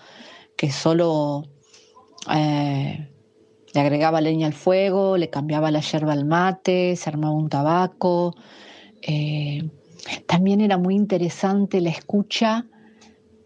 que 0.56 0.72
solo 0.72 1.50
eh, 2.32 3.10
le 3.74 3.82
agregaba 3.82 4.22
leña 4.22 4.48
al 4.48 4.54
fuego, 4.54 5.18
le 5.18 5.30
cambiaba 5.30 5.72
la 5.72 5.82
yerba 5.82 6.14
al 6.14 6.26
mate, 6.26 6.96
se 6.96 7.10
armaba 7.10 7.34
un 7.34 7.50
tabaco. 7.50 8.36
Eh, 9.02 9.70
también 10.28 10.62
era 10.62 10.78
muy 10.78 10.96
interesante 10.96 11.82
la 11.82 11.90
escucha 11.90 12.68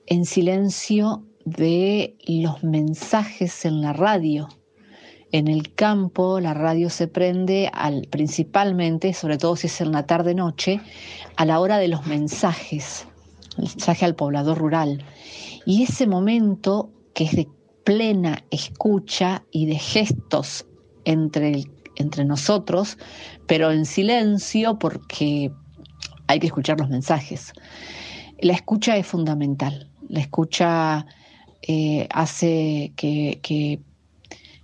en 0.06 0.26
silencio 0.26 1.24
de 1.46 2.18
los 2.28 2.64
mensajes 2.64 3.64
en 3.66 3.82
la 3.82 3.94
radio. 3.94 4.50
En 5.32 5.48
el 5.48 5.74
campo 5.74 6.40
la 6.40 6.54
radio 6.54 6.90
se 6.90 7.08
prende 7.08 7.70
al, 7.74 8.08
principalmente, 8.10 9.14
sobre 9.14 9.38
todo 9.38 9.56
si 9.56 9.68
es 9.68 9.82
en 9.82 9.92
la 9.92 10.06
tarde-noche, 10.06 10.82
a 11.36 11.46
la 11.46 11.60
hora 11.60 11.78
de 11.78 11.90
los 11.90 12.06
mensajes, 12.06 13.08
el 13.58 13.64
mensaje 13.64 14.06
al 14.06 14.16
poblador 14.16 14.58
rural. 14.58 15.04
Y 15.66 15.84
ese 15.84 16.08
momento 16.08 16.90
que 17.14 17.26
es 17.26 17.36
de 17.36 17.48
plena 17.88 18.44
escucha 18.52 19.46
y 19.50 19.66
de 19.66 19.80
gestos 19.80 20.66
entre, 21.06 21.64
entre 21.96 22.26
nosotros, 22.26 22.98
pero 23.46 23.72
en 23.72 23.86
silencio 23.86 24.78
porque 24.78 25.54
hay 26.28 26.40
que 26.42 26.48
escuchar 26.48 26.82
los 26.82 26.90
mensajes. 26.90 27.54
La 28.42 28.52
escucha 28.52 28.98
es 28.98 29.08
fundamental. 29.08 29.90
La 30.10 30.20
escucha 30.20 31.06
eh, 31.62 32.10
hace 32.12 32.92
que, 32.98 33.40
que, 33.42 33.80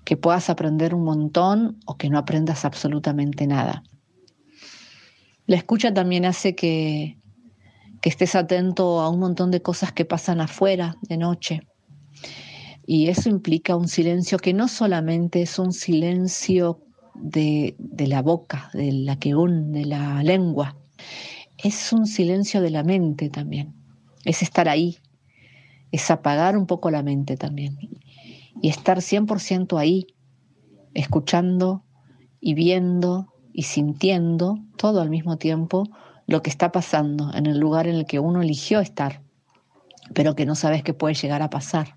que 0.03 0.17
puedas 0.17 0.49
aprender 0.49 0.93
un 0.93 1.05
montón 1.05 1.79
o 1.85 1.95
que 1.95 2.09
no 2.09 2.17
aprendas 2.17 2.65
absolutamente 2.65 3.47
nada. 3.47 3.83
La 5.47 5.55
escucha 5.55 5.93
también 5.93 6.25
hace 6.25 6.55
que, 6.55 7.17
que 8.01 8.09
estés 8.09 8.35
atento 8.35 8.99
a 8.99 9.07
un 9.07 9.21
montón 9.21 9.49
de 9.49 9.61
cosas 9.61 9.93
que 9.93 10.03
pasan 10.03 10.41
afuera 10.41 10.97
de 11.03 11.15
noche 11.15 11.61
y 12.85 13.07
eso 13.07 13.29
implica 13.29 13.75
un 13.75 13.87
silencio 13.87 14.37
que 14.37 14.53
no 14.53 14.67
solamente 14.67 15.41
es 15.41 15.59
un 15.59 15.73
silencio 15.73 16.81
de, 17.15 17.75
de 17.77 18.07
la 18.07 18.21
boca, 18.21 18.69
de 18.73 18.91
la 18.91 19.17
que 19.17 19.33
de 19.33 19.85
la 19.85 20.23
lengua, 20.23 20.75
es 21.57 21.93
un 21.93 22.07
silencio 22.07 22.61
de 22.61 22.69
la 22.69 22.83
mente 22.83 23.29
también. 23.29 23.73
Es 24.25 24.41
estar 24.41 24.67
ahí, 24.67 24.97
es 25.91 26.09
apagar 26.11 26.57
un 26.57 26.65
poco 26.65 26.91
la 26.91 27.03
mente 27.03 27.37
también 27.37 27.77
y 28.61 28.69
estar 28.69 28.99
100% 28.99 29.77
ahí, 29.77 30.07
escuchando 30.93 31.83
y 32.39 32.53
viendo 32.53 33.27
y 33.51 33.63
sintiendo 33.63 34.59
todo 34.77 35.01
al 35.01 35.09
mismo 35.09 35.37
tiempo 35.37 35.87
lo 36.27 36.41
que 36.41 36.49
está 36.49 36.71
pasando 36.71 37.33
en 37.33 37.45
el 37.45 37.59
lugar 37.59 37.87
en 37.87 37.95
el 37.95 38.05
que 38.05 38.19
uno 38.19 38.41
eligió 38.41 38.79
estar, 38.79 39.21
pero 40.13 40.35
que 40.35 40.45
no 40.45 40.55
sabes 40.55 40.83
que 40.83 40.93
puede 40.93 41.15
llegar 41.15 41.41
a 41.41 41.49
pasar. 41.49 41.95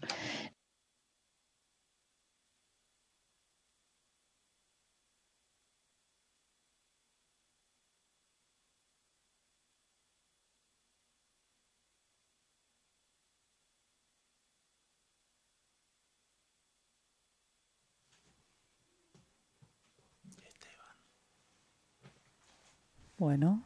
Bueno, 23.26 23.60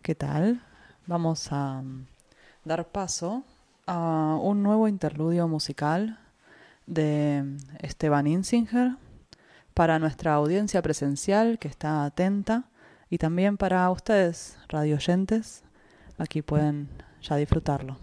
¿qué 0.00 0.14
tal? 0.14 0.62
Vamos 1.06 1.52
a 1.52 1.82
mm, 1.82 2.06
dar 2.64 2.88
paso 2.88 3.44
a 3.86 4.38
un 4.40 4.62
nuevo 4.62 4.88
interludio 4.88 5.46
musical 5.48 6.18
de 6.86 7.42
mm, 7.44 7.56
Esteban 7.80 8.26
Insinger 8.26 8.92
para 9.74 9.98
nuestra 9.98 10.32
audiencia 10.32 10.80
presencial 10.80 11.58
que 11.58 11.68
está 11.68 12.06
atenta 12.06 12.70
y 13.10 13.18
también 13.18 13.58
para 13.58 13.90
ustedes, 13.90 14.56
radioyentes, 14.66 15.62
aquí 16.16 16.40
pueden 16.40 16.88
ya 17.20 17.36
disfrutarlo. 17.36 17.98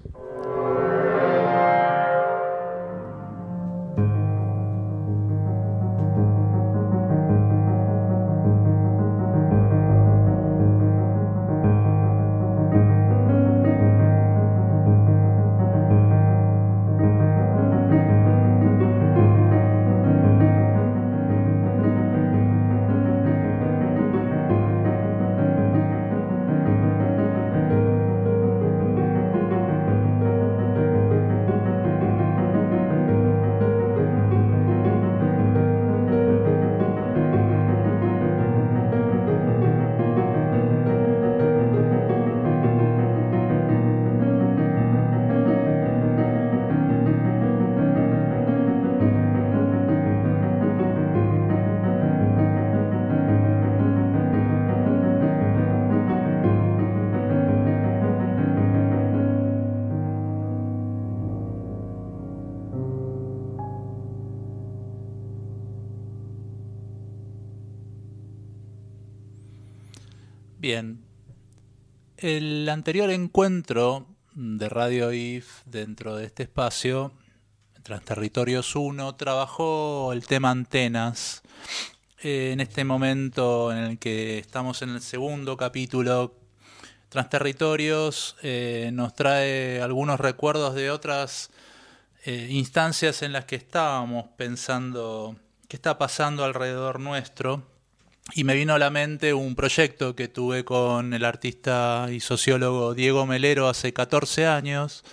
El 72.24 72.70
anterior 72.70 73.10
encuentro 73.10 74.08
de 74.34 74.70
Radio 74.70 75.12
IF 75.12 75.62
dentro 75.66 76.16
de 76.16 76.24
este 76.24 76.44
espacio, 76.44 77.12
Transterritorios 77.84 78.78
1, 78.78 79.16
trabajó 79.16 80.14
el 80.14 80.26
tema 80.26 80.50
antenas. 80.50 81.42
en 82.22 82.62
este 82.62 82.86
momento 82.86 83.74
en 83.74 83.80
el 83.80 84.00
que 84.00 84.40
estamos 84.40 84.82
en 84.84 84.92
el 84.92 85.02
segundo 85.02 85.58
capítulo, 85.58 86.34
Transterritorios 87.10 88.38
eh, 88.42 88.92
nos 88.94 89.14
trae 89.14 89.82
algunos 89.82 90.18
recuerdos 90.18 90.76
de 90.76 90.92
otras 90.92 91.50
eh, 92.24 92.48
instancias 92.52 93.22
en 93.22 93.34
las 93.34 93.44
que 93.44 93.58
estábamos 93.58 94.28
pensando 94.38 95.36
qué 95.68 95.76
está 95.76 95.98
pasando 95.98 96.46
alrededor 96.46 97.02
nuestro 97.02 97.73
y 98.32 98.44
me 98.44 98.56
vino 98.56 98.74
a 98.74 98.80
la 98.80 98.90
mente 98.90 99.34
un 99.34 99.56
proyecto 99.56 100.16
que 100.16 100.28
tuve 100.28 100.64
con 100.64 101.14
el 101.14 101.26
artista 101.26 102.08
y 102.12 102.20
sociólogo 102.20 102.94
Diego 102.94 103.26
Melero 103.26 103.68
hace 103.68 103.94
14 103.94 104.48
años, 104.48 105.04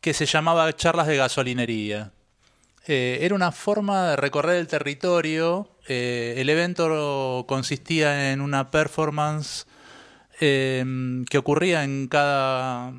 que 0.00 0.12
se 0.12 0.26
llamaba 0.26 0.72
Charlas 0.74 1.06
de 1.06 1.16
Gasolinería. 1.16 2.12
Eh, 2.86 3.18
era 3.22 3.34
una 3.34 3.50
forma 3.50 4.10
de 4.10 4.16
recorrer 4.16 4.56
el 4.56 4.68
territorio. 4.68 5.70
Eh, 5.88 6.34
el 6.36 6.48
evento 6.48 7.44
consistía 7.48 8.32
en 8.32 8.40
una 8.40 8.70
performance 8.70 9.66
eh, 10.40 10.84
que 11.28 11.38
ocurría 11.38 11.82
en 11.82 12.06
cada 12.06 12.92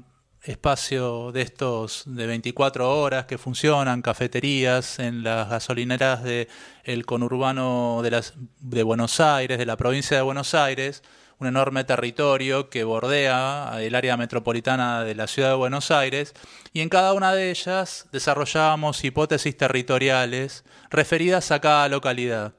espacio 0.47 1.31
de 1.31 1.41
estos 1.41 2.03
de 2.05 2.25
24 2.25 2.99
horas 2.99 3.25
que 3.25 3.37
funcionan, 3.37 4.01
cafeterías 4.01 4.99
en 4.99 5.23
las 5.23 5.49
gasolineras 5.49 6.23
del 6.23 6.47
el 6.83 7.05
conurbano 7.05 7.99
de, 8.01 8.11
las, 8.11 8.33
de 8.59 8.83
Buenos 8.83 9.19
Aires, 9.19 9.57
de 9.57 9.65
la 9.65 9.77
provincia 9.77 10.15
de 10.15 10.23
Buenos 10.23 10.53
Aires, 10.53 11.03
un 11.39 11.47
enorme 11.47 11.83
territorio 11.83 12.69
que 12.69 12.83
bordea 12.83 13.73
el 13.79 13.93
área 13.93 14.17
metropolitana 14.17 15.03
de 15.03 15.15
la 15.15 15.27
ciudad 15.27 15.49
de 15.49 15.55
Buenos 15.55 15.91
Aires, 15.91 16.33
y 16.73 16.81
en 16.81 16.89
cada 16.89 17.13
una 17.13 17.33
de 17.33 17.51
ellas 17.51 18.07
desarrollábamos 18.11 19.03
hipótesis 19.03 19.55
territoriales 19.55 20.63
referidas 20.89 21.51
a 21.51 21.59
cada 21.59 21.87
localidad. 21.89 22.53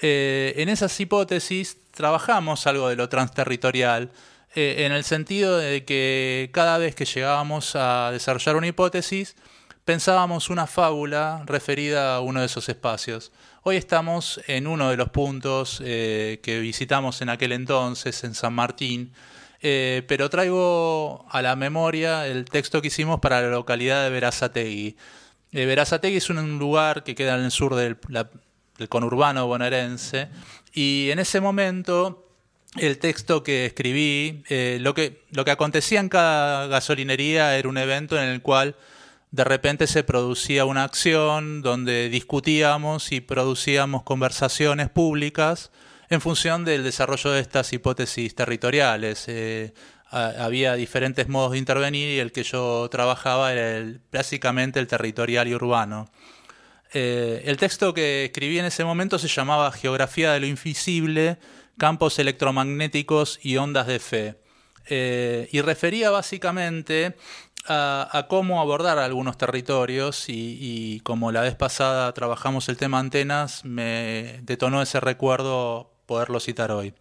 Eh, 0.00 0.54
en 0.56 0.68
esas 0.68 0.98
hipótesis 0.98 1.78
trabajamos 1.92 2.66
algo 2.66 2.88
de 2.88 2.96
lo 2.96 3.08
transterritorial, 3.08 4.10
eh, 4.54 4.84
en 4.84 4.92
el 4.92 5.04
sentido 5.04 5.56
de 5.56 5.84
que 5.84 6.50
cada 6.52 6.76
vez 6.76 6.94
que 6.94 7.06
llegábamos 7.06 7.74
a 7.74 8.10
desarrollar 8.12 8.56
una 8.56 8.66
hipótesis, 8.66 9.34
pensábamos 9.86 10.50
una 10.50 10.66
fábula 10.66 11.42
referida 11.46 12.16
a 12.16 12.20
uno 12.20 12.40
de 12.40 12.46
esos 12.46 12.68
espacios. 12.68 13.32
Hoy 13.62 13.76
estamos 13.76 14.42
en 14.46 14.66
uno 14.66 14.90
de 14.90 14.98
los 14.98 15.08
puntos 15.08 15.80
eh, 15.82 16.40
que 16.42 16.60
visitamos 16.60 17.22
en 17.22 17.30
aquel 17.30 17.52
entonces, 17.52 18.24
en 18.24 18.34
San 18.34 18.52
Martín, 18.52 19.14
eh, 19.62 20.02
pero 20.06 20.28
traigo 20.28 21.24
a 21.30 21.40
la 21.40 21.56
memoria 21.56 22.26
el 22.26 22.44
texto 22.44 22.82
que 22.82 22.88
hicimos 22.88 23.20
para 23.20 23.40
la 23.40 23.48
localidad 23.48 24.04
de 24.04 24.10
Verazategui. 24.10 24.96
Verazategui 25.50 26.16
es 26.16 26.28
un 26.28 26.58
lugar 26.58 27.04
que 27.04 27.14
queda 27.14 27.36
en 27.36 27.44
el 27.44 27.50
sur 27.50 27.74
del, 27.74 27.96
del 28.08 28.88
conurbano 28.90 29.46
bonaerense 29.46 30.28
y 30.74 31.08
en 31.10 31.20
ese 31.20 31.40
momento 31.40 32.31
el 32.78 32.98
texto 32.98 33.42
que 33.42 33.66
escribí, 33.66 34.42
eh, 34.48 34.78
lo, 34.80 34.94
que, 34.94 35.22
lo 35.30 35.44
que 35.44 35.50
acontecía 35.50 36.00
en 36.00 36.08
cada 36.08 36.66
gasolinería 36.68 37.56
era 37.56 37.68
un 37.68 37.76
evento 37.78 38.16
en 38.20 38.28
el 38.28 38.40
cual 38.40 38.76
de 39.30 39.44
repente 39.44 39.86
se 39.86 40.04
producía 40.04 40.64
una 40.64 40.84
acción 40.84 41.62
donde 41.62 42.08
discutíamos 42.08 43.12
y 43.12 43.20
producíamos 43.20 44.02
conversaciones 44.02 44.88
públicas 44.90 45.70
en 46.10 46.20
función 46.20 46.64
del 46.64 46.82
desarrollo 46.84 47.30
de 47.30 47.40
estas 47.40 47.72
hipótesis 47.72 48.34
territoriales. 48.34 49.24
Eh, 49.28 49.72
ha- 50.10 50.44
había 50.44 50.74
diferentes 50.74 51.28
modos 51.28 51.52
de 51.52 51.58
intervenir 51.58 52.08
y 52.10 52.18
el 52.20 52.32
que 52.32 52.42
yo 52.42 52.88
trabajaba 52.90 53.52
era 53.52 53.86
básicamente 54.12 54.80
el 54.80 54.86
territorial 54.86 55.48
y 55.48 55.54
urbano. 55.54 56.10
Eh, 56.94 57.42
el 57.46 57.56
texto 57.56 57.94
que 57.94 58.26
escribí 58.26 58.58
en 58.58 58.66
ese 58.66 58.84
momento 58.84 59.18
se 59.18 59.28
llamaba 59.28 59.72
Geografía 59.72 60.32
de 60.32 60.40
lo 60.40 60.46
Invisible, 60.46 61.38
Campos 61.78 62.18
Electromagnéticos 62.18 63.38
y 63.42 63.56
Ondas 63.56 63.86
de 63.86 63.98
Fe. 63.98 64.40
Eh, 64.88 65.48
y 65.52 65.60
refería 65.60 66.10
básicamente 66.10 67.16
a, 67.68 68.26
cómo 68.28 68.60
abordar 68.60 68.98
algunos 68.98 69.38
territorios 69.38 70.28
y, 70.28 70.58
y 70.60 71.00
como 71.00 71.30
la 71.30 71.42
vez 71.42 71.54
pasada 71.54 72.12
trabajamos 72.12 72.68
el 72.68 72.76
tema 72.76 72.98
antenas, 72.98 73.64
me 73.64 74.40
detonó 74.42 74.82
ese 74.82 75.00
recuerdo 75.00 75.92
poderlo 76.06 76.40
citar 76.40 76.72
hoy. 76.72 76.94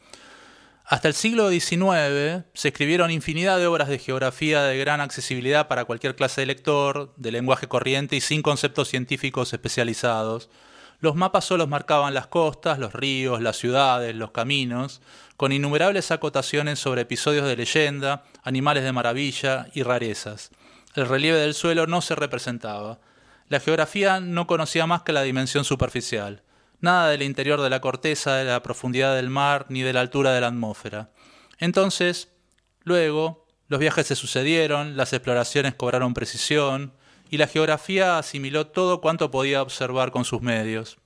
Hasta 0.92 1.08
el 1.08 1.14
siglo 1.14 1.50
XIX 1.50 2.44
se 2.54 2.68
escribieron 2.68 3.12
infinidad 3.12 3.58
de 3.60 3.66
obras 3.66 3.88
de 3.88 3.98
geografía 3.98 4.64
de 4.64 4.78
gran 4.78 5.00
accesibilidad 5.00 5.70
para 5.70 5.86
cualquier 5.86 6.18
clase 6.18 6.42
de 6.42 6.48
lector, 6.48 7.14
de 7.16 7.32
lenguaje 7.32 7.68
corriente 7.68 8.18
y 8.18 8.22
sin 8.22 8.42
conceptos 8.42 8.90
científicos 8.90 9.54
especializados. 9.54 10.50
Los 11.02 11.16
mapas 11.16 11.44
solo 11.44 11.68
marcaban 11.68 12.14
las 12.14 12.28
costas, 12.28 12.80
los 12.80 12.94
ríos, 12.94 13.42
las 13.42 13.58
ciudades, 13.58 14.16
los 14.16 14.32
caminos, 14.32 15.02
con 15.36 15.52
innumerables 15.52 16.12
acotaciones 16.12 16.80
sobre 16.80 17.02
episodios 17.02 17.46
de 17.46 17.58
leyenda, 17.58 18.24
animales 18.44 18.84
de 18.84 18.94
maravilla 18.94 19.68
y 19.74 19.84
rarezas. 19.84 20.52
El 20.96 21.08
relieve 21.08 21.40
del 21.40 21.54
suelo 21.54 21.86
no 21.88 22.02
se 22.02 22.16
representaba. 22.16 23.00
La 23.50 23.60
geografía 23.60 24.22
no 24.22 24.48
conocía 24.48 24.88
más 24.88 25.02
que 25.02 25.12
la 25.12 25.24
dimensión 25.24 25.66
superficial 25.66 26.44
nada 26.82 27.10
del 27.10 27.22
interior 27.22 27.62
de 27.62 27.70
la 27.70 27.80
corteza, 27.80 28.36
de 28.36 28.46
la 28.46 28.62
profundidad 28.62 29.16
del 29.16 29.30
mar, 29.30 29.68
ni 29.70 29.84
de 29.84 29.94
la 29.94 30.02
altura 30.02 30.34
de 30.34 30.42
la 30.42 30.48
atmósfera. 30.48 31.12
Entonces, 31.60 32.30
luego, 32.84 33.48
los 33.68 33.80
viajes 33.80 34.08
se 34.08 34.16
sucedieron, 34.16 34.98
las 34.98 35.14
exploraciones 35.14 35.76
cobraron 35.76 36.14
precisión, 36.14 36.94
y 37.32 37.38
la 37.38 37.48
geografía 37.48 38.20
asimiló 38.20 38.68
todo 38.68 39.02
cuanto 39.02 39.32
podía 39.32 39.64
observar 39.64 40.12
con 40.12 40.24
sus 40.24 40.44
medios. 40.44 41.00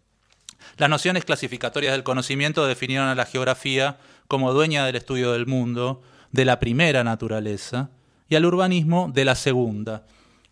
Las 0.77 0.89
nociones 0.89 1.23
clasificatorias 1.23 1.93
del 1.93 2.03
conocimiento 2.03 2.65
definieron 2.65 3.07
a 3.07 3.15
la 3.15 3.25
geografía 3.25 3.97
como 4.27 4.51
dueña 4.51 4.85
del 4.85 4.97
estudio 4.97 5.31
del 5.31 5.45
mundo, 5.45 6.01
de 6.33 6.43
la 6.43 6.59
primera 6.59 7.05
naturaleza, 7.05 7.91
y 8.27 8.35
al 8.35 8.45
urbanismo 8.45 9.09
de 9.13 9.23
la 9.23 9.35
segunda, 9.35 10.03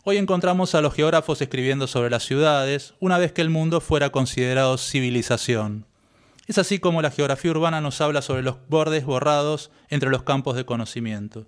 Hoy 0.06 0.18
encontramos 0.18 0.74
a 0.74 0.82
los 0.82 0.92
geógrafos 0.92 1.40
escribiendo 1.40 1.86
sobre 1.86 2.10
las 2.10 2.24
ciudades, 2.24 2.92
una 3.00 3.16
vez 3.16 3.32
que 3.32 3.40
el 3.40 3.48
mundo 3.48 3.80
fuera 3.80 4.10
considerado 4.10 4.76
civilización. 4.76 5.86
Es 6.46 6.58
así 6.58 6.78
como 6.78 7.00
la 7.00 7.10
geografía 7.10 7.52
urbana 7.52 7.80
nos 7.80 8.02
habla 8.02 8.20
sobre 8.20 8.42
los 8.42 8.56
bordes 8.68 9.06
borrados 9.06 9.70
entre 9.88 10.10
los 10.10 10.22
campos 10.22 10.56
de 10.56 10.66
conocimiento. 10.66 11.46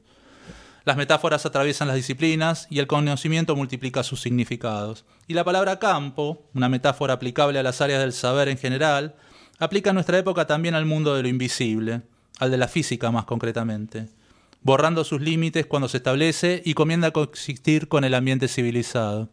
Las 0.86 0.96
metáforas 0.96 1.44
atraviesan 1.44 1.88
las 1.88 1.96
disciplinas 1.96 2.66
y 2.70 2.78
el 2.78 2.86
conocimiento 2.86 3.54
multiplica 3.54 4.02
sus 4.02 4.22
significados. 4.22 5.04
Y 5.26 5.34
la 5.34 5.44
palabra 5.44 5.78
campo, 5.78 6.48
una 6.54 6.70
metáfora 6.70 7.12
aplicable 7.12 7.58
a 7.58 7.62
las 7.62 7.82
áreas 7.82 8.00
del 8.00 8.14
saber 8.14 8.48
en 8.48 8.56
general, 8.56 9.14
aplica 9.58 9.90
en 9.90 9.94
nuestra 9.94 10.16
época 10.16 10.46
también 10.46 10.74
al 10.74 10.86
mundo 10.86 11.14
de 11.14 11.22
lo 11.22 11.28
invisible, 11.28 12.00
al 12.38 12.50
de 12.50 12.56
la 12.56 12.68
física 12.68 13.10
más 13.10 13.26
concretamente 13.26 14.06
borrando 14.66 15.04
sus 15.04 15.20
límites 15.20 15.64
cuando 15.64 15.88
se 15.88 15.98
establece 15.98 16.60
y 16.64 16.74
comienza 16.74 17.06
a 17.06 17.10
coexistir 17.12 17.86
con 17.86 18.02
el 18.02 18.14
ambiente 18.14 18.48
civilizado. 18.48 19.28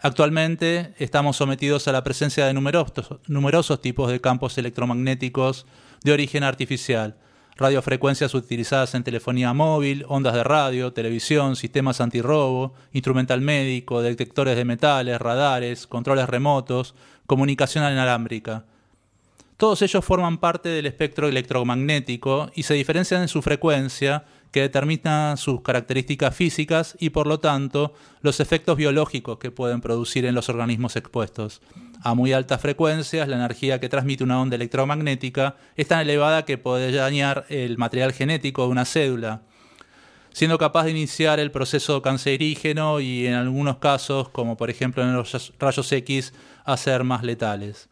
Actualmente 0.00 0.94
estamos 0.98 1.36
sometidos 1.36 1.88
a 1.88 1.92
la 1.92 2.04
presencia 2.04 2.46
de 2.46 2.54
numerosos, 2.54 3.18
numerosos 3.26 3.80
tipos 3.80 4.08
de 4.08 4.20
campos 4.20 4.56
electromagnéticos 4.56 5.66
de 6.04 6.12
origen 6.12 6.44
artificial, 6.44 7.16
radiofrecuencias 7.58 8.34
utilizadas 8.34 8.94
en 8.94 9.02
telefonía 9.02 9.52
móvil, 9.52 10.04
ondas 10.08 10.34
de 10.34 10.44
radio, 10.44 10.92
televisión, 10.92 11.56
sistemas 11.56 12.00
antirrobo, 12.00 12.72
instrumental 12.92 13.40
médico, 13.40 14.00
detectores 14.00 14.56
de 14.56 14.64
metales, 14.64 15.20
radares, 15.20 15.86
controles 15.88 16.28
remotos, 16.28 16.94
comunicación 17.26 17.84
inalámbrica. 17.92 18.64
Todos 19.56 19.82
ellos 19.82 20.04
forman 20.04 20.38
parte 20.38 20.68
del 20.68 20.86
espectro 20.86 21.26
electromagnético 21.26 22.48
y 22.54 22.62
se 22.62 22.74
diferencian 22.74 23.22
en 23.22 23.28
su 23.28 23.42
frecuencia, 23.42 24.24
que 24.50 24.62
determina 24.62 25.36
sus 25.36 25.62
características 25.62 26.34
físicas 26.34 26.96
y 26.98 27.10
por 27.10 27.26
lo 27.26 27.40
tanto 27.40 27.94
los 28.22 28.40
efectos 28.40 28.76
biológicos 28.76 29.38
que 29.38 29.50
pueden 29.50 29.80
producir 29.80 30.24
en 30.24 30.34
los 30.34 30.48
organismos 30.48 30.96
expuestos. 30.96 31.60
A 32.02 32.14
muy 32.14 32.32
altas 32.32 32.60
frecuencias, 32.60 33.28
la 33.28 33.36
energía 33.36 33.80
que 33.80 33.88
transmite 33.88 34.24
una 34.24 34.40
onda 34.40 34.56
electromagnética 34.56 35.56
es 35.76 35.88
tan 35.88 36.00
elevada 36.00 36.44
que 36.44 36.58
puede 36.58 36.92
dañar 36.92 37.44
el 37.48 37.76
material 37.76 38.12
genético 38.12 38.62
de 38.62 38.68
una 38.68 38.84
célula, 38.84 39.42
siendo 40.32 40.58
capaz 40.58 40.84
de 40.84 40.92
iniciar 40.92 41.40
el 41.40 41.50
proceso 41.50 42.00
cancerígeno 42.00 43.00
y 43.00 43.26
en 43.26 43.34
algunos 43.34 43.78
casos, 43.78 44.28
como 44.28 44.56
por 44.56 44.70
ejemplo 44.70 45.02
en 45.02 45.12
los 45.12 45.52
rayos 45.58 45.90
X, 45.90 46.32
hacer 46.64 47.02
más 47.04 47.24
letales. 47.24 47.88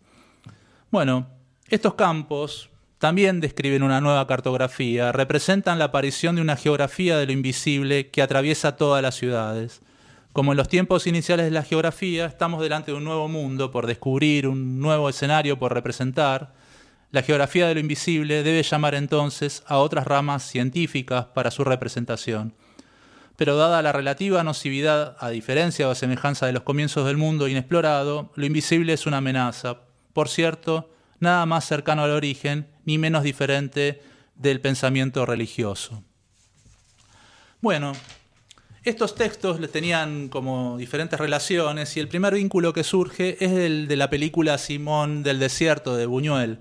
Bueno, 0.90 1.26
estos 1.68 1.94
campos 1.94 2.70
también 2.98 3.40
describen 3.40 3.82
una 3.82 4.01
nueva 4.01 4.27
cartografía, 4.27 5.12
representan 5.12 5.78
la 5.78 5.86
aparición 5.86 6.36
de 6.36 6.43
una 6.43 6.56
geografía 6.56 7.18
de 7.18 7.27
lo 7.27 7.32
invisible 7.32 8.09
que 8.09 8.23
atraviesa 8.23 8.77
todas 8.77 9.02
las 9.02 9.14
ciudades. 9.14 9.82
Como 10.32 10.52
en 10.52 10.56
los 10.56 10.68
tiempos 10.68 11.06
iniciales 11.06 11.47
de 11.47 11.51
la 11.51 11.62
geografía, 11.62 12.27
estamos 12.27 12.62
delante 12.62 12.90
de 12.90 12.97
un 12.97 13.05
nuevo 13.05 13.28
mundo 13.28 13.70
por 13.70 13.86
descubrir, 13.86 14.48
un 14.48 14.81
nuevo 14.81 15.09
escenario 15.09 15.59
por 15.59 15.74
representar. 15.74 16.55
La 17.10 17.23
geografía 17.23 17.68
de 17.68 17.74
lo 17.74 17.81
invisible 17.81 18.43
debe 18.43 18.62
llamar 18.62 18.94
entonces 18.94 19.62
a 19.66 19.78
otras 19.78 20.06
ramas 20.06 20.43
científicas 20.43 21.27
para 21.27 21.51
su 21.51 21.64
representación. 21.64 22.55
Pero 23.36 23.56
dada 23.56 23.82
la 23.82 23.93
relativa 23.93 24.43
nocividad, 24.43 25.16
a 25.20 25.28
diferencia 25.28 25.86
o 25.86 25.90
a 25.90 25.94
semejanza 25.94 26.47
de 26.47 26.52
los 26.52 26.62
comienzos 26.62 27.06
del 27.06 27.18
mundo 27.18 27.48
inexplorado, 27.48 28.32
lo 28.35 28.47
invisible 28.47 28.94
es 28.94 29.06
una 29.06 29.18
amenaza. 29.18 29.81
Por 30.14 30.31
cierto, 30.31 30.90
nada 31.20 31.44
más 31.44 31.66
cercano 31.66 32.02
al 32.02 32.10
origen 32.10 32.66
ni 32.86 32.96
menos 32.96 33.22
diferente 33.22 34.00
del 34.34 34.60
pensamiento 34.60 35.26
religioso. 35.26 36.02
Bueno, 37.60 37.92
estos 38.84 39.14
textos 39.14 39.58
tenían 39.72 40.28
como 40.28 40.78
diferentes 40.78 41.18
relaciones 41.18 41.96
y 41.96 42.00
el 42.00 42.08
primer 42.08 42.34
vínculo 42.34 42.72
que 42.72 42.84
surge 42.84 43.44
es 43.44 43.52
el 43.52 43.88
de 43.88 43.96
la 43.96 44.08
película 44.08 44.58
Simón 44.58 45.22
del 45.22 45.40
Desierto 45.40 45.96
de 45.96 46.06
Buñuel. 46.06 46.60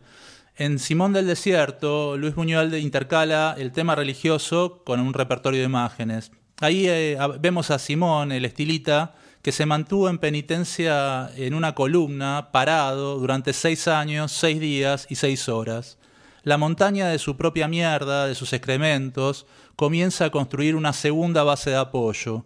En 0.58 0.80
Simón 0.80 1.14
del 1.14 1.28
Desierto, 1.28 2.18
Luis 2.18 2.34
Buñuel 2.34 2.74
intercala 2.76 3.56
el 3.58 3.72
tema 3.72 3.94
religioso 3.94 4.82
con 4.86 5.02
un 5.02 5.14
repertorio 5.14 5.60
de 5.60 5.66
imágenes. 5.66 6.32
Ahí 6.62 6.88
eh, 6.88 7.18
vemos 7.42 7.70
a 7.70 7.78
Simón, 7.78 8.32
el 8.32 8.46
estilita, 8.46 9.14
que 9.42 9.52
se 9.52 9.68
mantuvo 9.68 10.10
en 10.10 10.18
penitencia 10.18 11.30
en 11.36 11.54
una 11.54 11.76
columna, 11.76 12.50
parado, 12.52 13.20
durante 13.20 13.54
seis 13.54 13.88
años, 13.88 14.32
seis 14.32 14.60
días 14.60 15.06
y 15.10 15.16
seis 15.16 15.50
horas. 15.50 16.00
La 16.46 16.60
montaña 16.60 17.08
de 17.08 17.18
su 17.18 17.38
propia 17.38 17.68
mierda, 17.68 18.28
de 18.28 18.36
sus 18.36 18.54
excrementos, 18.54 19.48
comienza 19.76 20.26
a 20.26 20.30
construir 20.30 20.76
una 20.76 20.94
segunda 20.94 21.44
base 21.44 21.72
de 21.72 21.78
apoyo. 21.78 22.46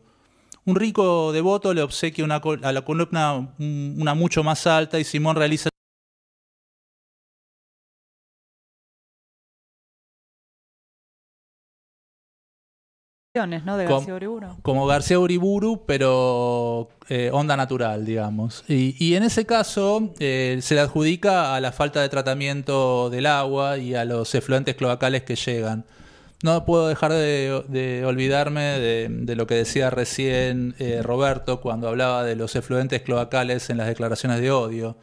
Un 0.64 0.78
rico 0.78 1.34
devoto 1.34 1.74
le 1.74 1.82
obsequia 1.82 2.24
una, 2.24 2.38
a 2.38 2.72
la 2.72 2.82
columna 2.86 3.54
una 3.58 4.14
mucho 4.14 4.42
más 4.42 4.66
alta 4.68 5.00
y 5.00 5.04
Simón 5.04 5.36
realiza 5.36 5.70
¿no? 13.48 13.78
De 13.78 13.86
García 13.86 14.14
Uriburu. 14.16 14.48
Como 14.62 14.86
García 14.88 15.20
Uriburu, 15.20 15.84
pero 15.86 16.90
eh, 17.08 17.30
onda 17.34 17.56
natural, 17.58 18.06
digamos. 18.06 18.64
Y, 18.68 18.96
y 19.04 19.16
en 19.16 19.24
ese 19.24 19.46
caso 19.46 20.12
eh, 20.20 20.60
se 20.62 20.76
le 20.76 20.82
adjudica 20.82 21.56
a 21.56 21.60
la 21.62 21.72
falta 21.72 22.02
de 22.02 22.10
tratamiento 22.10 23.10
del 23.10 23.26
agua 23.26 23.78
y 23.78 23.96
a 23.96 24.06
los 24.06 24.34
efluentes 24.36 24.76
cloacales 24.76 25.24
que 25.24 25.36
llegan. 25.36 25.86
No 26.42 26.64
puedo 26.64 26.88
dejar 26.88 27.12
de, 27.12 27.64
de 27.68 28.06
olvidarme 28.06 28.62
de, 28.62 29.08
de, 29.10 29.36
lo 29.36 29.46
que 29.46 29.56
decía 29.56 29.90
recién 29.90 30.74
eh, 30.80 31.02
Roberto 31.04 31.60
cuando 31.60 31.90
hablaba 31.90 32.24
de 32.24 32.38
los 32.38 32.56
efluentes 32.56 33.02
cloacales 33.02 33.70
en 33.70 33.78
las 33.78 33.88
declaraciones 33.88 34.40
de 34.40 34.50
odio. 34.50 34.96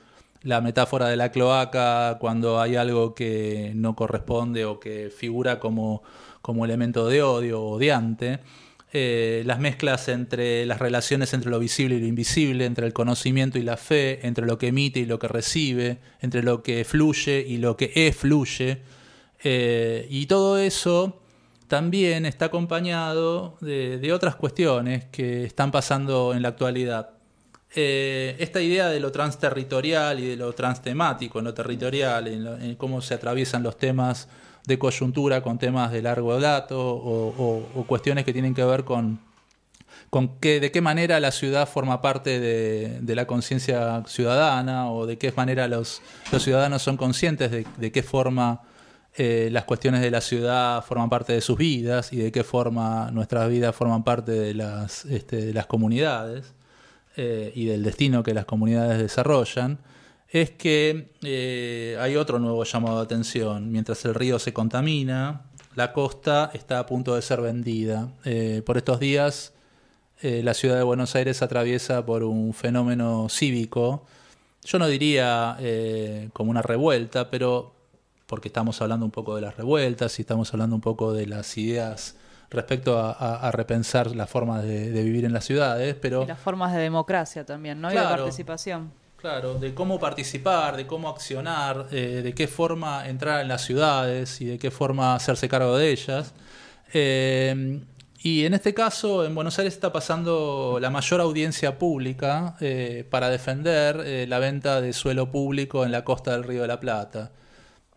La 0.43 0.63
metáfora 0.63 1.09
de 1.09 1.17
la 1.17 1.33
cloaca 1.33 2.17
cuando 2.21 2.59
hay 2.61 2.77
algo 2.77 3.15
que 3.15 3.73
no 3.75 3.95
corresponde 3.95 4.65
o 4.65 4.81
que 4.81 5.11
figura 5.11 5.59
como 5.59 6.03
como 6.47 6.65
elemento 6.65 7.09
de 7.09 7.25
odio 7.25 7.61
o 7.61 7.71
odiante. 7.73 8.39
eh, 8.93 9.43
las 9.45 9.59
mezclas 9.59 10.07
entre 10.09 10.65
las 10.65 10.79
relaciones 10.79 11.35
entre 11.35 11.51
lo 11.51 11.59
visible 11.59 11.97
y 11.97 12.01
lo 12.01 12.07
invisible, 12.07 12.67
entre 12.67 12.87
el 12.87 12.93
conocimiento 12.93 13.59
y 13.59 13.63
la 13.63 13.77
fe, 13.77 14.25
entre 14.25 14.47
lo 14.47 14.57
que 14.57 14.69
emite 14.69 15.01
y 15.01 15.07
lo 15.07 15.19
que 15.19 15.27
recibe, 15.27 15.99
entre 16.21 16.45
lo 16.45 16.63
que 16.63 16.85
fluye 16.85 17.45
y 17.47 17.59
lo 17.59 17.77
que 17.77 17.91
efluye. 17.97 18.79
Eh, 19.43 20.07
y 20.09 20.27
todo 20.27 20.57
eso 20.59 21.21
también 21.67 22.27
está 22.27 22.45
acompañado 22.45 23.59
de, 23.61 24.13
otras 24.13 24.37
cuestiones 24.37 25.07
que 25.07 25.45
están 25.45 25.73
pasando 25.73 26.33
en 26.33 26.43
la 26.43 26.51
actualidad. 26.51 27.11
Eh, 27.75 28.37
esta 28.39 28.63
idea 28.63 28.89
de 28.89 29.01
lo 29.01 29.11
transterritorial 29.11 30.21
y 30.21 30.29
de 30.29 30.37
lo 30.37 30.53
transtemático 30.53 31.41
en 31.41 31.47
lo 31.47 31.55
territorial, 31.55 32.29
en 32.29 32.77
cómo 32.77 33.03
se 33.03 33.15
atraviesan 33.15 33.65
los 33.65 33.77
temas 33.77 34.29
de 34.67 34.79
coyuntura 34.79 35.43
con 35.43 35.59
temas 35.59 35.93
de 35.93 36.03
largo 36.03 36.39
dato 36.41 36.79
o, 36.79 37.85
cuestiones 37.87 38.25
que 38.25 38.33
tienen 38.33 38.55
que 38.55 38.65
ver 38.65 38.85
con, 38.85 39.21
con 40.11 40.39
qué, 40.39 40.61
de 40.61 40.71
qué 40.71 40.81
manera 40.81 41.19
la 41.21 41.31
ciudad 41.31 41.69
forma 41.69 42.03
parte 42.03 42.41
de, 42.41 42.99
de 43.01 43.15
la 43.15 43.27
conciencia 43.27 44.03
ciudadana 44.07 44.91
o 44.91 45.07
de 45.07 45.19
qué 45.19 45.33
manera 45.33 45.69
los, 45.69 46.03
los 46.33 46.43
ciudadanos 46.43 46.83
son 46.83 46.97
conscientes 46.97 47.51
de, 47.51 47.67
de 47.77 47.93
qué 47.93 48.03
forma 48.03 48.63
eh, 49.19 49.49
las 49.51 49.65
cuestiones 49.65 50.03
de 50.03 50.11
la 50.11 50.21
ciudad 50.21 50.85
forman 50.85 51.09
parte 51.09 51.33
de 51.33 51.41
sus 51.41 51.57
vidas 51.57 52.13
y 52.13 52.19
de 52.19 52.31
qué 52.31 52.45
forma 52.45 53.11
nuestras 53.13 53.49
vidas 53.49 53.75
forman 53.75 54.05
parte 54.05 54.33
de 54.33 54.53
las, 54.53 55.07
este, 55.07 55.37
de 55.37 55.55
las 55.55 55.65
comunidades 55.65 56.53
eh, 57.17 57.51
y 57.55 57.65
del 57.65 57.83
destino 57.83 58.23
que 58.23 58.35
las 58.35 58.45
comunidades 58.45 58.99
desarrollan, 58.99 59.79
es 60.31 60.51
que 60.51 61.13
eh, 61.23 61.97
hay 62.01 62.17
otro 62.17 62.39
nuevo 62.39 62.65
llamado 62.65 62.97
de 62.99 63.05
atención. 63.05 63.71
Mientras 63.71 64.05
el 64.05 64.15
río 64.15 64.39
se 64.39 64.53
contamina, 64.53 65.43
la 65.75 65.93
costa 65.93 66.51
está 66.55 66.79
a 66.79 66.87
punto 66.87 67.15
de 67.15 67.23
ser 67.23 67.41
vendida. 67.41 68.09
Eh, 68.25 68.63
por 68.65 68.77
estos 68.77 68.99
días, 69.01 69.53
eh, 70.23 70.43
la 70.43 70.55
ciudad 70.55 70.77
de 70.77 70.83
Buenos 70.83 71.15
Aires 71.15 71.43
atraviesa 71.43 72.05
por 72.07 72.23
un 72.25 72.55
fenómeno 72.55 73.29
cívico, 73.29 74.05
yo 74.65 74.79
no 74.81 74.89
diría 74.89 75.57
como 76.33 76.51
una 76.51 76.61
revuelta, 76.61 77.31
pero 77.31 77.73
porque 78.27 78.49
estamos 78.49 78.83
hablando 78.83 79.05
un 79.07 79.13
poco 79.13 79.37
de 79.37 79.43
las 79.43 79.57
revueltas 79.57 80.19
y 80.19 80.23
estamos 80.23 80.53
hablando 80.53 80.75
un 80.75 80.81
poco 80.83 81.13
de 81.13 81.27
las 81.29 81.57
ideas 81.57 82.17
respecto 82.51 82.99
a, 82.99 83.13
a- 83.13 83.47
a 83.47 83.53
repensar 83.53 84.17
las 84.17 84.29
formas 84.29 84.65
de, 84.65 84.91
de 84.91 85.03
vivir 85.05 85.25
en 85.25 85.33
las 85.33 85.45
ciudades, 85.45 85.95
pero 85.95 86.25
Y 86.25 86.27
las 86.27 86.41
formas 86.41 86.73
de 86.75 86.81
democracia 86.81 87.45
también, 87.47 87.81
¿no? 87.81 87.93
Y 87.93 87.95
de 87.95 88.01
Claro. 88.01 88.25
participación. 88.25 88.91
Claro, 89.27 89.59
de 89.59 89.75
cómo 89.75 89.99
participar, 89.99 90.77
de 90.77 90.87
cómo 90.87 91.09
accionar, 91.09 91.89
eh, 91.91 92.21
de 92.23 92.33
qué 92.33 92.47
forma 92.47 93.09
entrar 93.09 93.41
en 93.43 93.49
las 93.49 93.65
ciudades 93.65 94.41
y 94.41 94.45
de 94.45 94.57
qué 94.57 94.71
forma 94.71 95.17
hacerse 95.17 95.49
cargo 95.49 95.77
de 95.77 95.91
ellas. 95.91 96.33
Eh, 96.93 97.81
y 98.23 98.45
en 98.45 98.55
este 98.55 98.73
caso, 98.73 99.25
en 99.25 99.35
Buenos 99.35 99.59
Aires 99.59 99.75
está 99.75 99.93
pasando 99.93 100.79
la 100.81 100.91
mayor 100.91 101.21
audiencia 101.21 101.77
pública 101.77 102.55
eh, 102.61 103.05
para 103.11 103.29
defender 103.29 104.29
la 104.29 104.39
venta 104.39 104.81
de 104.81 104.93
suelo 104.93 105.33
público 105.33 105.85
en 105.85 105.91
la 105.91 106.05
costa 106.05 106.31
del 106.31 106.45
Río 106.45 106.63
de 106.63 106.69
la 106.69 106.79
Plata. 106.79 107.33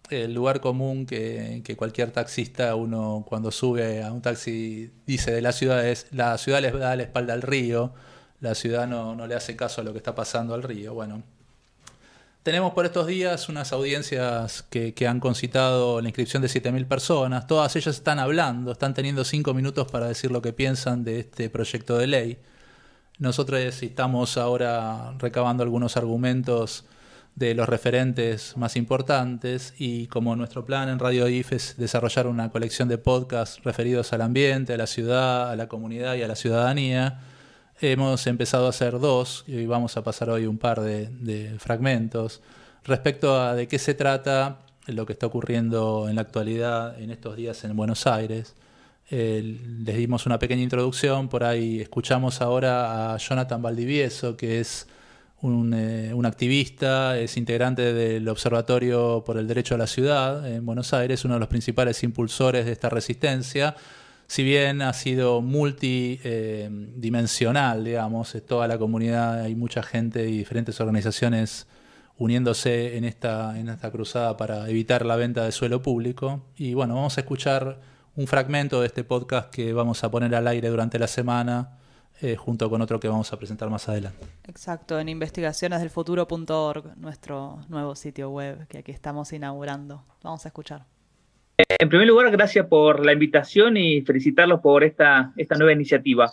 El 0.09 0.33
lugar 0.33 0.61
común 0.61 1.05
que, 1.05 1.61
que 1.63 1.77
cualquier 1.77 2.09
taxista, 2.09 2.73
uno 2.73 3.23
cuando 3.29 3.51
sube 3.51 4.01
a 4.01 4.11
un 4.11 4.23
taxi 4.23 4.91
dice 5.05 5.31
de 5.31 5.43
la 5.43 5.51
ciudad 5.51 5.85
es, 5.87 6.07
la 6.09 6.39
ciudad 6.39 6.59
les 6.59 6.73
da 6.73 6.95
la 6.95 7.03
espalda 7.03 7.33
al 7.33 7.43
río, 7.43 7.93
la 8.41 8.55
ciudad 8.55 8.87
no, 8.87 9.15
no 9.15 9.27
le 9.27 9.35
hace 9.35 9.55
caso 9.55 9.81
a 9.81 9.83
lo 9.83 9.91
que 9.91 9.97
está 9.97 10.15
pasando 10.15 10.53
al 10.53 10.63
río. 10.63 10.93
Bueno, 10.93 11.23
tenemos 12.43 12.73
por 12.73 12.85
estos 12.85 13.05
días 13.07 13.49
unas 13.49 13.73
audiencias 13.73 14.63
que, 14.63 14.93
que 14.93 15.07
han 15.07 15.19
concitado 15.19 16.01
la 16.01 16.07
inscripción 16.07 16.41
de 16.41 16.47
7.000 16.47 16.87
personas. 16.87 17.47
Todas 17.47 17.75
ellas 17.75 17.95
están 17.95 18.17
hablando, 18.17 18.71
están 18.71 18.93
teniendo 18.93 19.23
cinco 19.23 19.53
minutos 19.53 19.91
para 19.91 20.07
decir 20.07 20.31
lo 20.31 20.41
que 20.41 20.53
piensan 20.53 21.03
de 21.03 21.19
este 21.19 21.49
proyecto 21.49 21.97
de 21.97 22.07
ley. 22.07 22.37
Nosotros 23.17 23.59
estamos 23.59 24.37
ahora 24.37 25.13
recabando 25.19 25.63
algunos 25.63 25.97
argumentos 25.97 26.85
de 27.35 27.53
los 27.53 27.67
referentes 27.69 28.55
más 28.57 28.75
importantes 28.75 29.73
y 29.77 30.07
como 30.07 30.35
nuestro 30.35 30.65
plan 30.65 30.89
en 30.89 30.99
Radio 30.99 31.27
IF 31.27 31.53
es 31.53 31.75
desarrollar 31.77 32.27
una 32.27 32.49
colección 32.49 32.87
de 32.89 32.97
podcasts 32.97 33.61
referidos 33.63 34.11
al 34.13 34.21
ambiente, 34.21 34.73
a 34.73 34.77
la 34.77 34.87
ciudad, 34.87 35.49
a 35.49 35.55
la 35.55 35.67
comunidad 35.67 36.15
y 36.15 36.23
a 36.23 36.27
la 36.27 36.35
ciudadanía, 36.35 37.19
hemos 37.81 38.27
empezado 38.27 38.65
a 38.65 38.69
hacer 38.69 38.99
dos 38.99 39.43
y 39.47 39.65
vamos 39.65 39.95
a 39.97 40.03
pasar 40.03 40.29
hoy 40.29 40.45
un 40.45 40.57
par 40.57 40.81
de, 40.81 41.55
fragmentos 41.59 42.41
respecto 42.83 43.39
a 43.39 43.55
de 43.55 43.67
qué 43.67 43.79
se 43.79 43.93
trata 43.93 44.59
lo 44.87 45.05
que 45.05 45.13
está 45.13 45.27
ocurriendo 45.27 46.07
en 46.09 46.15
la 46.15 46.21
actualidad 46.21 46.99
en 46.99 47.11
estos 47.11 47.35
días 47.35 47.63
en 47.63 47.75
Buenos 47.75 48.07
Aires. 48.07 48.55
Eh, 49.11 49.59
les 49.83 49.97
dimos 49.97 50.25
una 50.25 50.39
pequeña 50.39 50.61
introducción, 50.61 51.29
por 51.29 51.43
ahí 51.43 51.79
escuchamos 51.79 52.41
ahora 52.41 53.13
a 53.13 53.17
Jonathan 53.17 53.61
Valdivieso, 53.61 54.35
que 54.35 54.59
es 54.59 54.87
un, 55.41 55.73
eh, 55.73 56.13
un 56.13 56.25
activista, 56.25 57.17
es 57.17 57.37
integrante 57.37 57.93
del 57.93 58.27
Observatorio 58.27 59.23
por 59.25 59.37
el 59.37 59.47
Derecho 59.47 59.75
a 59.75 59.77
la 59.77 59.87
Ciudad 59.87 60.45
en 60.47 60.65
Buenos 60.65 60.93
Aires, 60.93 61.23
uno 61.25 61.35
de 61.35 61.39
los 61.39 61.49
principales 61.49 62.03
impulsores 62.03 62.65
de 62.65 62.71
esta 62.71 62.89
resistencia. 62.89 63.75
Si 64.29 64.43
bien 64.43 64.81
ha 64.83 64.93
sido 64.93 65.41
multidimensional, 65.41 67.83
digamos, 67.83 68.37
toda 68.47 68.67
la 68.67 68.77
comunidad, 68.77 69.41
hay 69.41 69.55
mucha 69.55 69.81
gente 69.81 70.29
y 70.29 70.37
diferentes 70.37 70.79
organizaciones 70.79 71.65
uniéndose 72.15 72.97
en 72.97 73.05
esta, 73.05 73.59
en 73.59 73.69
esta 73.69 73.89
cruzada 73.89 74.37
para 74.37 74.69
evitar 74.69 75.03
la 75.03 75.15
venta 75.15 75.45
de 75.45 75.51
suelo 75.51 75.81
público. 75.81 76.43
Y 76.55 76.75
bueno, 76.75 76.93
vamos 76.93 77.17
a 77.17 77.21
escuchar 77.21 77.79
un 78.15 78.27
fragmento 78.27 78.81
de 78.81 78.85
este 78.85 79.03
podcast 79.03 79.49
que 79.49 79.73
vamos 79.73 80.03
a 80.03 80.11
poner 80.11 80.35
al 80.35 80.47
aire 80.47 80.69
durante 80.69 80.99
la 80.99 81.07
semana, 81.07 81.79
eh, 82.21 82.35
junto 82.35 82.69
con 82.69 82.83
otro 82.83 82.99
que 82.99 83.07
vamos 83.07 83.33
a 83.33 83.39
presentar 83.39 83.71
más 83.71 83.89
adelante. 83.89 84.27
Exacto, 84.43 84.99
en 84.99 85.09
investigacionesdelfuturo.org, 85.09 86.97
nuestro 86.97 87.61
nuevo 87.67 87.95
sitio 87.95 88.29
web 88.29 88.67
que 88.67 88.77
aquí 88.77 88.91
estamos 88.91 89.33
inaugurando. 89.33 90.03
Vamos 90.21 90.45
a 90.45 90.49
escuchar. 90.49 90.85
En 91.67 91.89
primer 91.89 92.07
lugar, 92.07 92.31
gracias 92.31 92.67
por 92.67 93.05
la 93.05 93.11
invitación 93.11 93.75
y 93.75 94.01
felicitarlos 94.01 94.61
por 94.61 94.81
esta, 94.81 95.33
esta 95.35 95.55
nueva 95.55 95.73
iniciativa. 95.73 96.31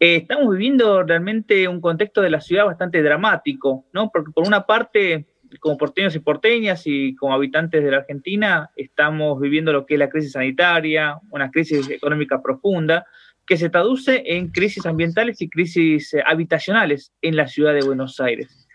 Eh, 0.00 0.16
estamos 0.16 0.50
viviendo 0.50 1.02
realmente 1.02 1.68
un 1.68 1.82
contexto 1.82 2.22
de 2.22 2.30
la 2.30 2.40
ciudad 2.40 2.64
bastante 2.64 3.02
dramático, 3.02 3.84
¿no? 3.92 4.10
Porque 4.10 4.30
por 4.30 4.46
una 4.46 4.64
parte, 4.64 5.26
como 5.60 5.76
porteños 5.76 6.14
y 6.14 6.20
porteñas 6.20 6.82
y 6.86 7.14
como 7.16 7.34
habitantes 7.34 7.84
de 7.84 7.90
la 7.90 7.98
Argentina, 7.98 8.70
estamos 8.74 9.38
viviendo 9.38 9.70
lo 9.70 9.84
que 9.84 9.94
es 9.94 10.00
la 10.00 10.08
crisis 10.08 10.32
sanitaria, 10.32 11.18
una 11.30 11.50
crisis 11.50 11.90
económica 11.90 12.40
profunda, 12.40 13.04
que 13.46 13.58
se 13.58 13.68
traduce 13.68 14.22
en 14.24 14.48
crisis 14.48 14.86
ambientales 14.86 15.42
y 15.42 15.50
crisis 15.50 16.14
eh, 16.14 16.22
habitacionales 16.24 17.12
en 17.20 17.36
la 17.36 17.48
ciudad 17.48 17.74
de 17.74 17.84
Buenos 17.84 18.18
Aires. 18.18 18.67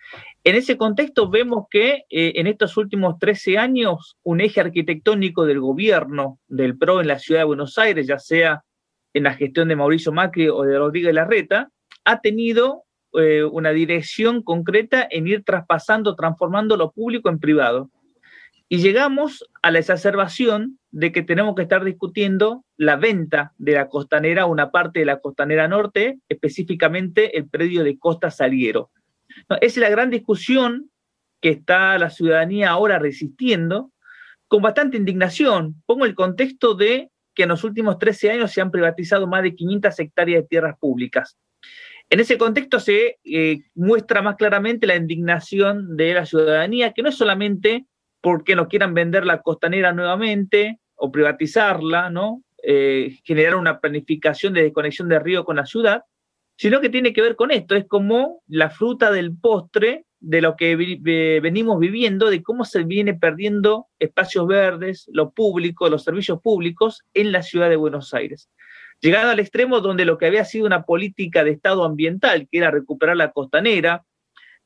En 0.46 0.56
ese 0.56 0.76
contexto 0.76 1.30
vemos 1.30 1.68
que 1.70 2.04
eh, 2.10 2.34
en 2.36 2.48
estos 2.48 2.76
últimos 2.76 3.18
13 3.18 3.58
años 3.58 4.18
un 4.24 4.42
eje 4.42 4.60
arquitectónico 4.60 5.46
del 5.46 5.62
gobierno 5.62 6.38
del 6.48 6.78
PRO 6.78 7.00
en 7.00 7.08
la 7.08 7.18
ciudad 7.18 7.42
de 7.42 7.46
Buenos 7.46 7.78
Aires, 7.78 8.08
ya 8.08 8.20
sea 8.20 8.64
en 9.14 9.24
la 9.24 9.36
gestión 9.36 9.70
de 9.70 9.78
Mauricio 9.78 10.12
Macri 10.12 10.50
o 10.50 10.64
de 10.64 10.78
Rodríguez 10.78 11.14
Larreta, 11.14 11.70
ha 12.04 12.20
tenido 12.20 12.84
eh, 13.14 13.46
una 13.46 13.70
dirección 13.70 14.44
concreta 14.44 15.08
en 15.10 15.28
ir 15.28 15.46
traspasando, 15.46 16.16
transformando 16.16 16.76
lo 16.76 16.92
público 16.92 17.30
en 17.30 17.40
privado. 17.40 17.90
Y 18.68 18.80
llegamos 18.80 19.46
a 19.62 19.72
la 19.72 19.80
exacerbación 19.80 20.78
de 20.92 21.14
que 21.14 21.22
tenemos 21.22 21.56
que 21.56 21.62
estar 21.62 21.86
discutiendo 21.86 22.66
la 22.76 22.98
venta 22.98 23.54
de 23.58 23.74
la 23.74 23.88
costanera, 23.88 24.46
una 24.46 24.72
parte 24.72 25.00
de 25.00 25.06
la 25.06 25.22
costanera 25.22 25.70
norte, 25.70 26.20
específicamente 26.28 27.38
el 27.38 27.48
predio 27.48 27.86
de 27.86 27.98
Costa 27.98 28.30
Saliero. 28.30 28.90
Esa 29.50 29.58
es 29.62 29.78
la 29.78 29.90
gran 29.90 30.10
discusión 30.10 30.90
que 31.42 31.50
está 31.50 31.98
la 31.98 32.10
ciudadanía 32.10 32.70
ahora 32.70 33.00
resistiendo 33.00 33.92
con 34.48 34.62
bastante 34.62 34.98
indignación. 34.98 35.82
Pongo 35.86 36.06
el 36.06 36.16
contexto 36.16 36.76
de 36.76 37.10
que 37.34 37.44
en 37.44 37.50
los 37.50 37.64
últimos 37.64 37.98
13 37.98 38.32
años 38.32 38.52
se 38.52 38.62
han 38.62 38.72
privatizado 38.72 39.28
más 39.28 39.44
de 39.44 39.56
500 39.56 40.00
hectáreas 40.00 40.44
de 40.44 40.48
tierras 40.48 40.78
públicas. 40.78 41.38
En 42.10 42.20
ese 42.20 42.38
contexto 42.38 42.80
se 42.80 43.18
eh, 43.24 43.62
muestra 43.74 44.22
más 44.22 44.36
claramente 44.36 44.86
la 44.86 44.96
indignación 44.96 45.98
de 45.98 46.14
la 46.14 46.26
ciudadanía, 46.26 46.94
que 46.94 47.02
no 47.02 47.10
es 47.10 47.16
solamente 47.16 47.88
porque 48.22 48.56
no 48.56 48.68
quieran 48.68 48.94
vender 48.94 49.26
la 49.26 49.42
costanera 49.42 49.92
nuevamente 49.94 50.80
o 50.96 51.12
privatizarla, 51.12 52.10
¿no? 52.10 52.44
Eh, 52.62 53.18
generar 53.26 53.56
una 53.56 53.80
planificación 53.80 54.54
de 54.54 54.64
desconexión 54.64 55.10
de 55.10 55.20
río 55.20 55.44
con 55.44 55.58
la 55.58 55.66
ciudad, 55.66 56.04
sino 56.56 56.82
que 56.82 56.90
tiene 56.90 57.14
que 57.14 57.22
ver 57.22 57.36
con 57.36 57.52
esto, 57.52 57.76
es 57.76 57.86
como 57.88 58.42
la 58.48 58.70
fruta 58.70 59.12
del 59.12 59.36
postre 59.36 60.06
de 60.20 60.42
lo 60.42 60.56
que 60.56 60.76
venimos 61.42 61.80
viviendo, 61.80 62.30
de 62.30 62.42
cómo 62.42 62.64
se 62.64 62.84
viene 62.84 63.14
perdiendo 63.14 63.88
espacios 64.00 64.48
verdes, 64.48 65.10
lo 65.12 65.32
público, 65.32 65.90
los 65.90 66.04
servicios 66.04 66.40
públicos 66.42 67.04
en 67.14 67.34
la 67.34 67.44
ciudad 67.44 67.70
de 67.70 67.76
Buenos 67.76 68.14
Aires. 68.14 68.50
Llegado 69.02 69.32
al 69.32 69.40
extremo 69.40 69.82
donde 69.82 70.06
lo 70.06 70.18
que 70.18 70.28
había 70.28 70.46
sido 70.46 70.66
una 70.66 70.84
política 70.84 71.44
de 71.44 71.52
Estado 71.52 71.84
ambiental, 71.84 72.48
que 72.50 72.60
era 72.60 72.72
recuperar 72.72 73.18
la 73.18 73.32
costanera, 73.32 74.06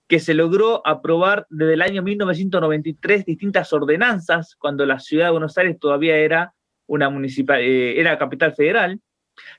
que 0.08 0.20
se 0.20 0.36
logró 0.36 0.86
aprobar 0.86 1.48
desde 1.50 1.74
el 1.74 1.82
año 1.82 2.04
1993 2.04 3.26
distintas 3.26 3.74
ordenanzas, 3.74 4.56
cuando 4.56 4.86
la 4.86 5.00
ciudad 5.00 5.26
de 5.26 5.32
Buenos 5.32 5.58
Aires 5.58 5.80
todavía 5.80 6.18
era 6.18 6.54
una 6.86 7.10
municipal, 7.10 7.62
eh, 7.62 8.00
era 8.00 8.20
capital 8.20 8.54
federal, 8.54 9.02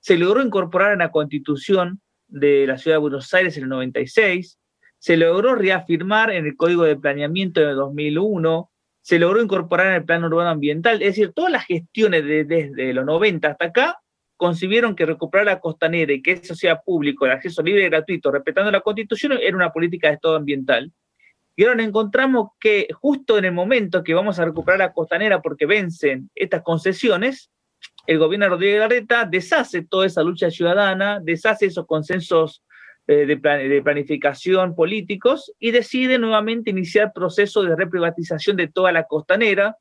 se 0.01 0.17
logró 0.17 0.43
incorporar 0.43 0.93
en 0.93 1.01
la 1.01 1.11
constitución 1.11 2.01
de 2.29 2.67
la 2.67 2.79
ciudad 2.79 2.97
de 2.97 3.01
Buenos 3.01 3.33
Aires 3.35 3.57
en 3.57 3.65
el 3.65 3.69
96, 3.71 4.59
se 4.99 5.17
logró 5.17 5.55
reafirmar 5.55 6.31
en 6.31 6.47
el 6.47 6.57
Código 6.57 6.85
de 6.85 6.97
Planeamiento 6.97 7.61
de 7.61 7.73
2001, 7.73 8.71
se 9.01 9.19
logró 9.19 9.43
incorporar 9.43 9.89
en 9.89 9.95
el 9.95 10.05
Plan 10.05 10.25
Urbano 10.25 10.51
Ambiental, 10.51 11.03
es 11.03 11.09
decir, 11.09 11.33
todas 11.33 11.51
las 11.51 11.65
gestiones 11.65 12.25
desde 12.25 12.93
los 12.93 13.07
90 13.07 13.49
hasta 13.49 13.65
acá 13.67 13.99
concibieron 14.37 14.95
que 14.95 15.05
recuperar 15.05 15.47
la 15.47 15.61
costanera 15.61 16.13
y 16.13 16.23
que 16.23 16.33
eso 16.33 16.55
sea 16.55 16.81
público, 16.81 17.27
el 17.27 17.33
acceso 17.33 17.61
libre 17.63 17.85
y 17.85 17.89
gratuito, 17.89 18.31
respetando 18.31 18.71
la 18.71 18.81
Constitución, 18.81 19.33
era 19.33 19.57
una 19.57 19.73
política 19.73 20.09
de 20.09 20.15
Estado 20.15 20.37
ambiental. 20.37 20.93
Y 21.57 21.65
ahora 21.65 21.83
encontramos 21.83 22.51
que 22.61 22.87
justo 23.01 23.37
en 23.37 23.47
el 23.47 23.53
momento 23.53 24.05
que 24.05 24.15
vamos 24.15 24.39
a 24.39 24.45
recuperar 24.45 24.79
la 24.79 24.93
costanera 24.93 25.43
porque 25.43 25.67
vencen 25.67 26.31
estas 26.37 26.63
concesiones, 26.63 27.51
el 28.09 28.19
gobierno 28.19 28.47
de 28.47 28.51
Rodríguez 28.51 28.81
Larreta 28.81 29.27
deshace 29.27 29.83
toda 29.83 30.07
esa 30.07 30.23
lucha 30.23 30.51
ciudadana, 30.51 31.21
deshace 31.23 31.67
esos 31.67 31.87
consensos 31.87 32.65
eh, 33.07 33.27
de, 33.27 33.83
planificación 33.83 34.75
políticos 34.75 35.53
y 35.59 35.73
decide 35.73 36.19
nuevamente 36.19 36.71
iniciar 36.71 37.13
proceso 37.13 37.63
de 37.63 37.77
reprivatización 37.77 38.57
de 38.57 38.69
toda 38.69 38.93
la 38.93 39.05
costanera, 39.05 39.77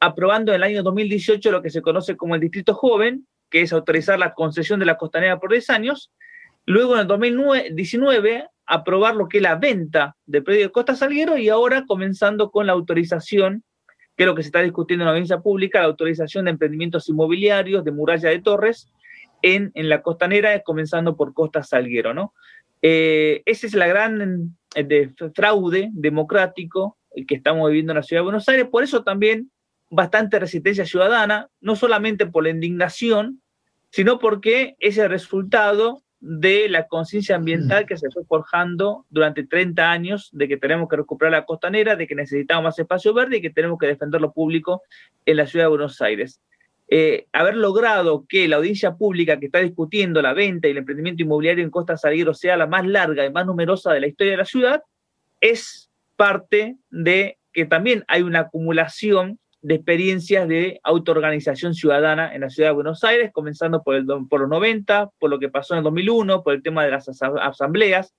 aprobando 0.00 0.50
en 0.50 0.56
el 0.56 0.64
año 0.64 0.82
2018 0.82 1.52
lo 1.52 1.62
que 1.62 1.70
se 1.70 1.80
conoce 1.80 2.16
como 2.16 2.34
el 2.34 2.40
Distrito 2.40 2.74
Joven, 2.74 3.28
que 3.48 3.62
es 3.62 3.72
autorizar 3.72 4.18
la 4.18 4.34
concesión 4.34 4.80
de 4.80 4.86
la 4.86 4.96
costanera 4.96 5.38
por 5.38 5.52
10 5.52 5.70
años. 5.70 6.10
Luego, 6.66 6.94
en 6.94 7.02
el 7.02 7.06
2019, 7.06 8.44
aprobar 8.66 9.14
lo 9.14 9.28
que 9.28 9.36
es 9.36 9.42
la 9.44 9.54
venta 9.54 10.16
del 10.26 10.42
predio 10.42 10.62
de 10.62 10.72
Costa 10.72 10.96
Salguero 10.96 11.38
y 11.38 11.48
ahora 11.48 11.84
comenzando 11.86 12.50
con 12.50 12.66
la 12.66 12.72
autorización, 12.72 13.62
que 14.18 14.24
es 14.24 14.26
lo 14.26 14.34
que 14.34 14.42
se 14.42 14.48
está 14.48 14.62
discutiendo 14.62 15.04
en 15.04 15.06
la 15.06 15.12
audiencia 15.12 15.38
pública, 15.38 15.78
la 15.78 15.86
autorización 15.86 16.46
de 16.46 16.50
emprendimientos 16.50 17.08
inmobiliarios, 17.08 17.84
de 17.84 17.92
muralla 17.92 18.30
de 18.30 18.40
torres, 18.40 18.90
en, 19.42 19.70
en 19.74 19.88
la 19.88 20.02
costanera, 20.02 20.60
comenzando 20.64 21.16
por 21.16 21.32
Costa 21.32 21.62
Salguero, 21.62 22.12
¿no? 22.12 22.34
Eh, 22.82 23.42
ese 23.46 23.68
es 23.68 23.74
la 23.74 23.86
gran 23.86 24.56
eh, 24.74 24.82
de 24.82 25.14
fraude 25.36 25.90
democrático 25.92 26.98
que 27.28 27.36
estamos 27.36 27.68
viviendo 27.68 27.92
en 27.92 27.98
la 27.98 28.02
ciudad 28.02 28.22
de 28.22 28.24
Buenos 28.24 28.48
Aires, 28.48 28.66
por 28.66 28.82
eso 28.82 29.04
también 29.04 29.52
bastante 29.88 30.40
resistencia 30.40 30.84
ciudadana, 30.84 31.48
no 31.60 31.76
solamente 31.76 32.26
por 32.26 32.42
la 32.42 32.50
indignación, 32.50 33.40
sino 33.90 34.18
porque 34.18 34.74
es 34.80 34.98
el 34.98 35.10
resultado 35.10 36.02
de 36.20 36.68
la 36.68 36.88
conciencia 36.88 37.36
ambiental 37.36 37.86
que 37.86 37.96
se 37.96 38.10
fue 38.10 38.24
forjando 38.24 39.06
durante 39.08 39.46
30 39.46 39.90
años 39.90 40.30
de 40.32 40.48
que 40.48 40.56
tenemos 40.56 40.88
que 40.88 40.96
recuperar 40.96 41.32
la 41.32 41.44
costanera, 41.44 41.94
de 41.94 42.06
que 42.06 42.14
necesitamos 42.14 42.64
más 42.64 42.78
espacio 42.78 43.14
verde 43.14 43.36
y 43.36 43.40
que 43.40 43.50
tenemos 43.50 43.78
que 43.78 43.86
defender 43.86 44.20
lo 44.20 44.32
público 44.32 44.82
en 45.24 45.36
la 45.36 45.46
ciudad 45.46 45.66
de 45.66 45.70
Buenos 45.70 46.00
Aires. 46.00 46.40
Eh, 46.90 47.26
haber 47.32 47.56
logrado 47.56 48.24
que 48.26 48.48
la 48.48 48.56
audiencia 48.56 48.94
pública 48.94 49.38
que 49.38 49.46
está 49.46 49.58
discutiendo 49.58 50.22
la 50.22 50.32
venta 50.32 50.66
y 50.68 50.70
el 50.70 50.78
emprendimiento 50.78 51.22
inmobiliario 51.22 51.62
en 51.62 51.70
Costa 51.70 51.96
Salguero 51.96 52.32
sea 52.34 52.56
la 52.56 52.66
más 52.66 52.86
larga 52.86 53.26
y 53.26 53.30
más 53.30 53.46
numerosa 53.46 53.92
de 53.92 54.00
la 54.00 54.06
historia 54.06 54.32
de 54.32 54.38
la 54.38 54.44
ciudad 54.46 54.82
es 55.40 55.90
parte 56.16 56.76
de 56.90 57.38
que 57.52 57.66
también 57.66 58.04
hay 58.08 58.22
una 58.22 58.40
acumulación 58.40 59.38
de 59.60 59.74
experiencias 59.74 60.46
de 60.48 60.80
autoorganización 60.84 61.74
ciudadana 61.74 62.34
en 62.34 62.42
la 62.42 62.50
ciudad 62.50 62.70
de 62.70 62.74
Buenos 62.74 63.02
Aires, 63.04 63.30
comenzando 63.32 63.82
por, 63.82 63.96
el, 63.96 64.06
por 64.28 64.40
los 64.40 64.48
90, 64.48 65.10
por 65.18 65.30
lo 65.30 65.38
que 65.38 65.48
pasó 65.48 65.74
en 65.74 65.78
el 65.78 65.84
2001, 65.84 66.42
por 66.42 66.54
el 66.54 66.62
tema 66.62 66.84
de 66.84 66.92
las 66.92 67.08
asambleas. 67.22 68.14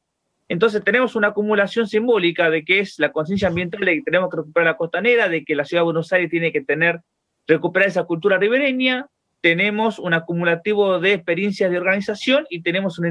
Entonces 0.49 0.84
tenemos 0.84 1.16
una 1.16 1.30
acumulación 1.30 1.88
simbólica 1.88 2.49
de 2.49 2.66
que 2.66 2.80
es 2.80 2.99
la 2.99 3.11
conciencia 3.11 3.48
ambiental 3.48 3.82
de 3.82 3.95
que 3.95 4.02
tenemos 4.02 4.30
que 4.30 4.38
recuperar 4.38 4.66
la 4.66 4.78
costanera, 4.78 5.30
de 5.30 5.45
que 5.45 5.56
la 5.56 5.64
ciudad 5.64 5.82
de 5.82 5.86
Buenos 5.86 6.11
Aires 6.11 6.30
tiene 6.30 6.52
que 6.52 6.61
tener, 6.61 7.02
recuperar 7.48 7.88
esa 7.88 8.03
cultura 8.03 8.38
ribereña, 8.38 9.07
tenemos 9.41 9.99
un 9.99 10.14
acumulativo 10.14 10.99
de 10.99 11.14
experiencias 11.14 11.72
de 11.72 11.78
organización 11.78 12.45
y 12.49 12.61
tenemos 12.61 12.99
una 12.99 13.10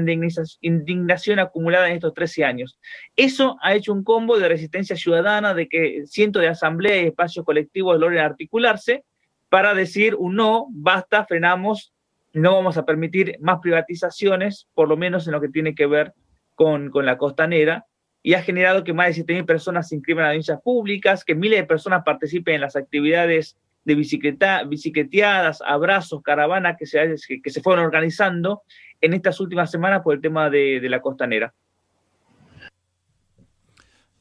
indignación 0.61 1.39
acumulada 1.39 1.89
en 1.89 1.95
estos 1.95 2.13
13 2.13 2.43
años. 2.43 2.79
Eso 3.15 3.57
ha 3.61 3.73
hecho 3.73 3.93
un 3.93 4.03
combo 4.03 4.37
de 4.37 4.47
resistencia 4.47 4.95
ciudadana, 4.95 5.53
de 5.53 5.67
que 5.67 6.03
cientos 6.05 6.41
de 6.41 6.49
asambleas 6.49 7.03
y 7.03 7.07
espacios 7.07 7.45
colectivos 7.45 7.99
logren 7.99 8.19
articularse 8.19 9.03
para 9.49 9.73
decir 9.73 10.15
un 10.15 10.35
no, 10.35 10.67
basta, 10.69 11.25
frenamos, 11.25 11.93
no 12.33 12.53
vamos 12.53 12.77
a 12.77 12.85
permitir 12.85 13.37
más 13.41 13.59
privatizaciones, 13.59 14.67
por 14.75 14.87
lo 14.87 14.97
menos 14.97 15.25
en 15.25 15.33
lo 15.33 15.41
que 15.41 15.49
tiene 15.49 15.73
que 15.73 15.87
ver 15.87 16.13
con, 16.53 16.91
con 16.91 17.07
la 17.07 17.17
costanera, 17.17 17.85
y 18.21 18.35
ha 18.35 18.43
generado 18.43 18.83
que 18.83 18.93
más 18.93 19.15
de 19.15 19.25
7.000 19.25 19.45
personas 19.45 19.87
se 19.87 19.95
inscriban 19.95 20.25
a 20.25 20.27
audiencias 20.27 20.61
públicas, 20.61 21.23
que 21.23 21.33
miles 21.33 21.59
de 21.59 21.65
personas 21.65 22.03
participen 22.03 22.55
en 22.55 22.61
las 22.61 22.75
actividades 22.75 23.57
de 23.89 23.95
bicicleta, 23.95 24.63
bicicleteadas, 24.65 25.63
abrazos, 25.65 26.21
caravanas 26.21 26.77
que 26.77 26.85
se, 26.85 27.15
que 27.43 27.49
se 27.49 27.61
fueron 27.63 27.83
organizando 27.83 28.61
en 29.01 29.13
estas 29.13 29.39
últimas 29.39 29.71
semanas 29.71 30.01
por 30.03 30.13
el 30.13 30.21
tema 30.21 30.47
de, 30.47 30.79
la 30.83 31.01
costanera. 31.01 31.51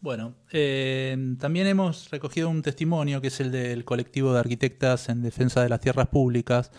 Bueno, 0.00 0.36
eh, 0.52 1.14
también 1.38 1.66
hemos 1.66 2.10
recogido 2.10 2.48
un 2.48 2.62
testimonio 2.62 3.20
que 3.20 3.26
es 3.26 3.40
el 3.40 3.52
del 3.52 3.84
colectivo 3.84 4.32
de 4.32 4.40
arquitectas 4.40 5.10
en 5.10 5.20
defensa 5.22 5.62
de 5.62 5.68
las 5.68 5.80
tierras 5.80 6.08
públicas, 6.08 6.72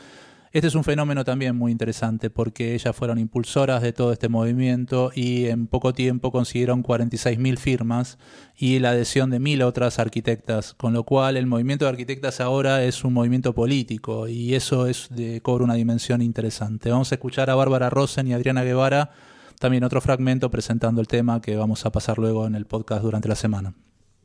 este 0.51 0.67
es 0.67 0.75
un 0.75 0.83
fenómeno 0.83 1.23
también 1.23 1.55
muy 1.55 1.71
interesante 1.71 2.29
porque 2.29 2.73
ellas 2.73 2.95
fueron 2.95 3.19
impulsoras 3.19 3.81
de 3.83 3.93
todo 3.93 4.11
este 4.11 4.29
movimiento 4.29 5.11
y 5.13 5.45
en 5.45 5.67
poco 5.67 5.93
tiempo 5.93 6.31
consiguieron 6.31 6.83
46.000 6.83 7.57
firmas 7.57 8.17
y 8.57 8.79
la 8.79 8.89
adhesión 8.89 9.29
de 9.29 9.39
mil 9.39 9.61
otras 9.61 9.99
arquitectas, 9.99 10.73
con 10.73 10.93
lo 10.93 11.03
cual 11.03 11.37
el 11.37 11.45
movimiento 11.45 11.85
de 11.85 11.89
arquitectas 11.89 12.41
ahora 12.41 12.83
es 12.83 13.03
un 13.03 13.13
movimiento 13.13 13.53
político 13.53 14.27
y 14.27 14.55
eso 14.55 14.87
es 14.87 15.07
de, 15.11 15.41
cobra 15.41 15.63
una 15.63 15.75
dimensión 15.75 16.21
interesante. 16.21 16.89
Vamos 16.89 17.11
a 17.11 17.15
escuchar 17.15 17.49
a 17.49 17.55
Bárbara 17.55 17.89
Rosen 17.89 18.27
y 18.27 18.33
Adriana 18.33 18.63
Guevara 18.63 19.11
también 19.59 19.83
otro 19.83 20.01
fragmento 20.01 20.49
presentando 20.49 21.01
el 21.01 21.07
tema 21.07 21.41
que 21.41 21.55
vamos 21.57 21.85
a 21.85 21.91
pasar 21.91 22.17
luego 22.17 22.47
en 22.47 22.55
el 22.55 22.65
podcast 22.65 23.03
durante 23.03 23.27
la 23.27 23.35
semana. 23.35 23.73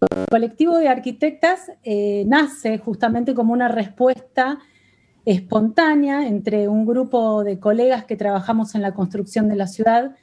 El 0.00 0.26
colectivo 0.30 0.78
de 0.78 0.88
arquitectas 0.88 1.70
eh, 1.82 2.24
nace 2.26 2.78
justamente 2.78 3.34
como 3.34 3.52
una 3.52 3.68
respuesta 3.68 4.58
espontánea 5.24 6.26
entre 6.26 6.68
un 6.68 6.84
grupo 6.84 7.44
de 7.44 7.58
colegas 7.58 8.04
que 8.04 8.16
trabajamos 8.16 8.74
en 8.74 8.82
la 8.82 8.92
construcción 8.92 9.48
de 9.48 9.56
la 9.56 9.66
ciudad 9.66 10.14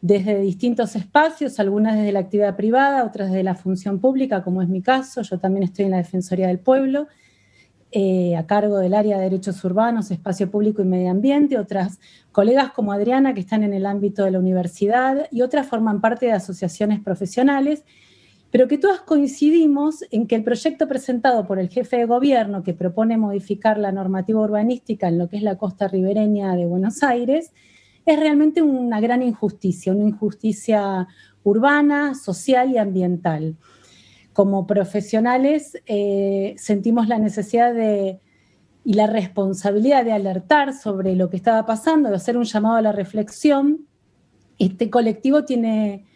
desde 0.00 0.40
distintos 0.40 0.94
espacios, 0.96 1.58
algunas 1.58 1.96
desde 1.96 2.12
la 2.12 2.20
actividad 2.20 2.56
privada, 2.56 3.04
otras 3.04 3.30
desde 3.30 3.42
la 3.42 3.54
función 3.54 3.98
pública, 3.98 4.42
como 4.42 4.62
es 4.62 4.68
mi 4.68 4.82
caso. 4.82 5.22
Yo 5.22 5.38
también 5.38 5.64
estoy 5.64 5.86
en 5.86 5.92
la 5.92 5.96
Defensoría 5.98 6.48
del 6.48 6.58
Pueblo, 6.58 7.08
eh, 7.92 8.36
a 8.36 8.46
cargo 8.46 8.78
del 8.78 8.94
área 8.94 9.16
de 9.16 9.24
derechos 9.24 9.62
urbanos, 9.64 10.10
espacio 10.10 10.50
público 10.50 10.82
y 10.82 10.84
medio 10.84 11.10
ambiente. 11.10 11.58
Otras 11.58 11.98
colegas 12.30 12.70
como 12.72 12.92
Adriana, 12.92 13.34
que 13.34 13.40
están 13.40 13.62
en 13.62 13.72
el 13.72 13.86
ámbito 13.86 14.24
de 14.24 14.30
la 14.30 14.38
universidad, 14.38 15.28
y 15.30 15.42
otras 15.42 15.66
forman 15.66 16.00
parte 16.00 16.26
de 16.26 16.32
asociaciones 16.32 17.00
profesionales 17.00 17.84
pero 18.50 18.68
que 18.68 18.78
todas 18.78 19.00
coincidimos 19.00 20.04
en 20.10 20.26
que 20.26 20.36
el 20.36 20.44
proyecto 20.44 20.88
presentado 20.88 21.46
por 21.46 21.58
el 21.58 21.68
jefe 21.68 21.96
de 21.96 22.06
gobierno 22.06 22.62
que 22.62 22.74
propone 22.74 23.16
modificar 23.18 23.78
la 23.78 23.92
normativa 23.92 24.40
urbanística 24.40 25.08
en 25.08 25.18
lo 25.18 25.28
que 25.28 25.36
es 25.36 25.42
la 25.42 25.58
costa 25.58 25.88
ribereña 25.88 26.54
de 26.56 26.66
Buenos 26.66 27.02
Aires 27.02 27.52
es 28.06 28.18
realmente 28.18 28.62
una 28.62 29.00
gran 29.00 29.22
injusticia, 29.22 29.92
una 29.92 30.04
injusticia 30.04 31.08
urbana, 31.42 32.14
social 32.14 32.70
y 32.70 32.78
ambiental. 32.78 33.56
Como 34.32 34.66
profesionales 34.66 35.82
eh, 35.86 36.54
sentimos 36.56 37.08
la 37.08 37.18
necesidad 37.18 37.74
de, 37.74 38.20
y 38.84 38.94
la 38.94 39.08
responsabilidad 39.08 40.04
de 40.04 40.12
alertar 40.12 40.72
sobre 40.72 41.16
lo 41.16 41.28
que 41.28 41.36
estaba 41.36 41.66
pasando, 41.66 42.08
de 42.08 42.16
hacer 42.16 42.36
un 42.36 42.44
llamado 42.44 42.76
a 42.76 42.82
la 42.82 42.92
reflexión. 42.92 43.86
Este 44.60 44.90
colectivo 44.90 45.44
tiene 45.44 46.06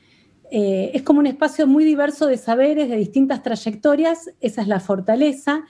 eh, 0.50 0.90
es 0.94 1.02
como 1.02 1.20
un 1.20 1.26
espacio 1.26 1.66
muy 1.66 1.84
diverso 1.84 2.26
de 2.26 2.36
saberes, 2.36 2.88
de 2.88 2.96
distintas 2.96 3.42
trayectorias, 3.42 4.30
esa 4.40 4.62
es 4.62 4.68
la 4.68 4.80
fortaleza, 4.80 5.64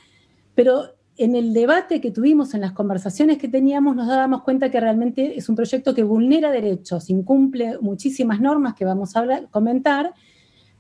pero 0.55 0.95
en 1.17 1.37
el 1.37 1.53
debate 1.53 2.01
que 2.01 2.11
tuvimos, 2.11 2.55
en 2.55 2.63
las 2.63 2.73
conversaciones 2.73 3.37
que 3.37 3.47
teníamos, 3.47 3.95
nos 3.95 4.07
dábamos 4.07 4.43
cuenta 4.43 4.71
que 4.71 4.81
realmente 4.81 5.37
es 5.37 5.51
un 5.51 5.55
proyecto 5.55 5.95
que 5.95 6.03
vulnera 6.03 6.51
derechos, 6.51 7.11
incumple 7.11 7.79
muchísimas 7.83 8.41
normas 8.41 8.75
que 8.75 8.87
vamos 8.87 9.15
a 9.17 9.49
comentar, 9.51 10.15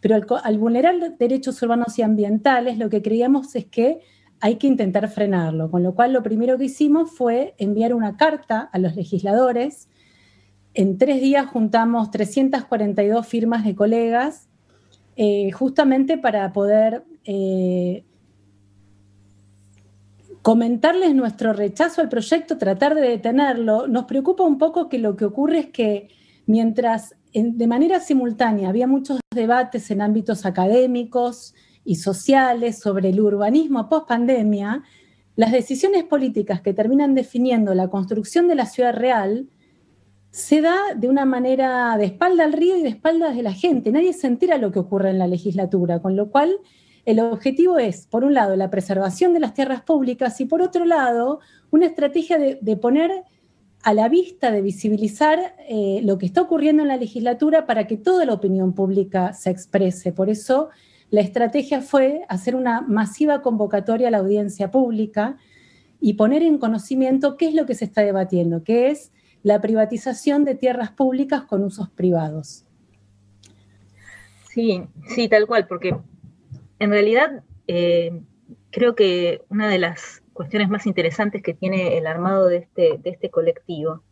pero 0.00 0.18
al, 0.42 0.58
vulnerar 0.58 1.18
derechos 1.18 1.60
urbanos 1.62 1.98
y 1.98 2.02
ambientales, 2.02 2.78
lo 2.78 2.88
que 2.88 3.02
creíamos 3.02 3.54
es 3.54 3.66
que 3.66 4.00
hay 4.40 4.56
que 4.56 4.66
intentar 4.66 5.06
frenarlo, 5.10 5.70
con 5.70 5.82
lo 5.82 5.94
cual 5.94 6.14
lo 6.14 6.22
primero 6.22 6.56
que 6.56 6.64
hicimos 6.64 7.10
fue 7.10 7.54
enviar 7.58 7.92
una 7.92 8.16
carta 8.16 8.70
a 8.72 8.78
los 8.78 8.96
legisladores 8.96 9.90
en 10.74 10.98
tres 10.98 11.20
días 11.20 11.46
juntamos 11.46 12.10
342 12.10 13.26
firmas 13.26 13.64
de 13.64 13.74
colegas, 13.74 14.48
eh, 15.16 15.50
justamente 15.52 16.18
para 16.18 16.52
poder 16.52 17.04
eh, 17.24 18.04
comentarles 20.42 21.14
nuestro 21.14 21.52
rechazo 21.52 22.00
al 22.00 22.08
proyecto, 22.08 22.56
tratar 22.56 22.94
de 22.94 23.02
detenerlo. 23.02 23.86
Nos 23.88 24.04
preocupa 24.04 24.44
un 24.44 24.58
poco 24.58 24.88
que 24.88 24.98
lo 24.98 25.16
que 25.16 25.24
ocurre 25.24 25.58
es 25.58 25.66
que 25.66 26.08
mientras 26.46 27.16
de 27.32 27.66
manera 27.66 28.00
simultánea 28.00 28.68
había 28.68 28.86
muchos 28.86 29.20
debates 29.32 29.90
en 29.90 30.00
ámbitos 30.00 30.44
académicos 30.46 31.54
y 31.84 31.96
sociales 31.96 32.78
sobre 32.78 33.10
el 33.10 33.20
urbanismo 33.20 33.88
post 33.88 34.08
pandemia, 34.08 34.82
las 35.36 35.52
decisiones 35.52 36.04
políticas 36.04 36.60
que 36.60 36.74
terminan 36.74 37.14
definiendo 37.14 37.74
la 37.74 37.88
construcción 37.88 38.48
de 38.48 38.56
la 38.56 38.66
ciudad 38.66 38.94
real 38.94 39.48
se 40.30 40.60
da 40.60 40.76
de 40.96 41.08
una 41.08 41.24
manera 41.24 41.96
de 41.98 42.04
espalda 42.04 42.44
al 42.44 42.52
río 42.52 42.76
y 42.76 42.82
de 42.82 42.88
espaldas 42.88 43.34
de 43.34 43.42
la 43.42 43.52
gente. 43.52 43.90
Nadie 43.90 44.12
se 44.12 44.28
entera 44.28 44.58
lo 44.58 44.70
que 44.70 44.78
ocurre 44.78 45.10
en 45.10 45.18
la 45.18 45.26
legislatura, 45.26 46.00
con 46.00 46.16
lo 46.16 46.30
cual 46.30 46.56
el 47.04 47.18
objetivo 47.20 47.78
es, 47.78 48.06
por 48.06 48.24
un 48.24 48.34
lado, 48.34 48.54
la 48.56 48.70
preservación 48.70 49.32
de 49.32 49.40
las 49.40 49.54
tierras 49.54 49.82
públicas 49.82 50.40
y 50.40 50.44
por 50.44 50.62
otro 50.62 50.84
lado, 50.84 51.40
una 51.70 51.86
estrategia 51.86 52.38
de, 52.38 52.76
poner 52.76 53.10
a 53.82 53.94
la 53.94 54.08
vista, 54.08 54.52
de 54.52 54.62
visibilizar 54.62 55.56
eh, 55.68 56.00
lo 56.04 56.18
que 56.18 56.26
está 56.26 56.42
ocurriendo 56.42 56.82
en 56.82 56.88
la 56.88 56.96
legislatura 56.96 57.66
para 57.66 57.86
que 57.86 57.96
toda 57.96 58.24
la 58.24 58.34
opinión 58.34 58.74
pública 58.74 59.32
se 59.32 59.50
exprese. 59.50 60.12
Por 60.12 60.28
eso 60.28 60.68
la 61.10 61.22
estrategia 61.22 61.80
fue 61.80 62.22
hacer 62.28 62.54
una 62.54 62.82
masiva 62.82 63.42
convocatoria 63.42 64.08
a 64.08 64.10
la 64.12 64.18
audiencia 64.18 64.70
pública 64.70 65.36
y 66.00 66.14
poner 66.14 66.42
en 66.42 66.58
conocimiento 66.58 67.36
qué 67.36 67.48
es 67.48 67.54
lo 67.54 67.66
que 67.66 67.74
se 67.74 67.86
está 67.86 68.02
debatiendo, 68.02 68.62
que 68.62 68.90
es 68.90 69.10
la 69.42 69.60
privatización 69.60 70.44
de 70.44 70.54
tierras 70.54 70.90
públicas 70.90 71.42
con 71.42 71.64
usos 71.64 71.88
privados. 71.90 72.64
Sí, 74.48 74.82
sí, 75.08 75.28
tal 75.28 75.46
cual, 75.46 75.66
porque 75.66 75.96
en 76.78 76.90
realidad 76.90 77.44
eh, 77.68 78.20
creo 78.70 78.94
que 78.94 79.42
una 79.48 79.68
de 79.68 79.78
las 79.78 80.22
cuestiones 80.32 80.68
más 80.68 80.86
interesantes 80.86 81.42
que 81.42 81.54
tiene 81.54 81.98
el 81.98 82.06
armado 82.06 82.48
de 82.48 82.58
este, 82.58 82.98
de 82.98 83.10
este 83.10 83.30
colectivo 83.30 84.02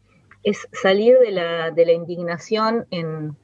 es 0.42 0.68
salir 0.72 1.18
de 1.18 1.32
la, 1.32 1.70
de 1.70 1.86
la 1.86 1.92
indignación 1.92 2.86
en, 2.90 3.36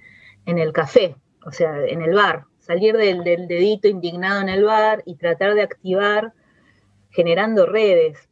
en, 0.47 0.59
el 0.59 0.73
café, 0.73 1.16
o 1.44 1.51
sea, 1.51 1.85
en 1.85 2.02
el 2.02 2.15
bar, 2.15 2.44
salir 2.61 2.97
del, 2.97 3.24
del 3.24 3.48
dedito 3.48 3.89
indignado 3.89 4.40
en 4.40 4.48
el 4.48 4.65
bar 4.65 5.02
y 5.05 5.16
tratar 5.16 5.55
de 5.55 5.62
activar 5.62 6.32
generando 7.11 7.66
redes, 7.66 8.28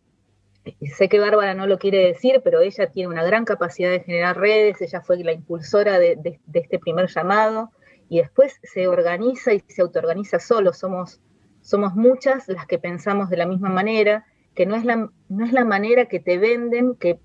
sé 0.96 1.08
que 1.08 1.18
Bárbara 1.18 1.54
no 1.54 1.66
lo 1.66 1.78
quiere 1.78 1.98
decir, 2.06 2.40
pero 2.44 2.60
ella 2.60 2.90
tiene 2.90 3.08
una 3.08 3.24
gran 3.24 3.44
capacidad 3.44 3.90
de 3.90 4.00
generar 4.00 4.38
redes, 4.38 4.80
ella 4.80 5.00
fue 5.00 5.22
la 5.22 5.32
impulsora 5.32 5.98
de, 5.98 6.40
este 6.52 6.78
primer 6.78 7.08
llamado 7.08 7.70
y 8.08 8.18
después 8.18 8.60
se 8.62 8.86
organiza 8.88 9.52
y 9.52 9.64
se 9.66 9.82
autoorganiza 9.82 10.38
solo, 10.38 10.72
somos, 10.72 11.20
somos 11.60 11.94
muchas 11.94 12.48
las 12.48 12.66
que 12.66 12.78
pensamos 12.78 13.30
de 13.30 13.38
la 13.38 13.46
misma 13.46 13.70
manera, 13.70 14.26
que 14.54 14.66
no 14.66 14.76
es 14.76 14.84
la, 14.84 15.10
no 15.28 15.44
es 15.44 15.52
la 15.52 15.64
manera 15.64 16.06
que 16.06 16.20
te 16.20 16.38
venden, 16.38 16.94
que, 16.94 17.18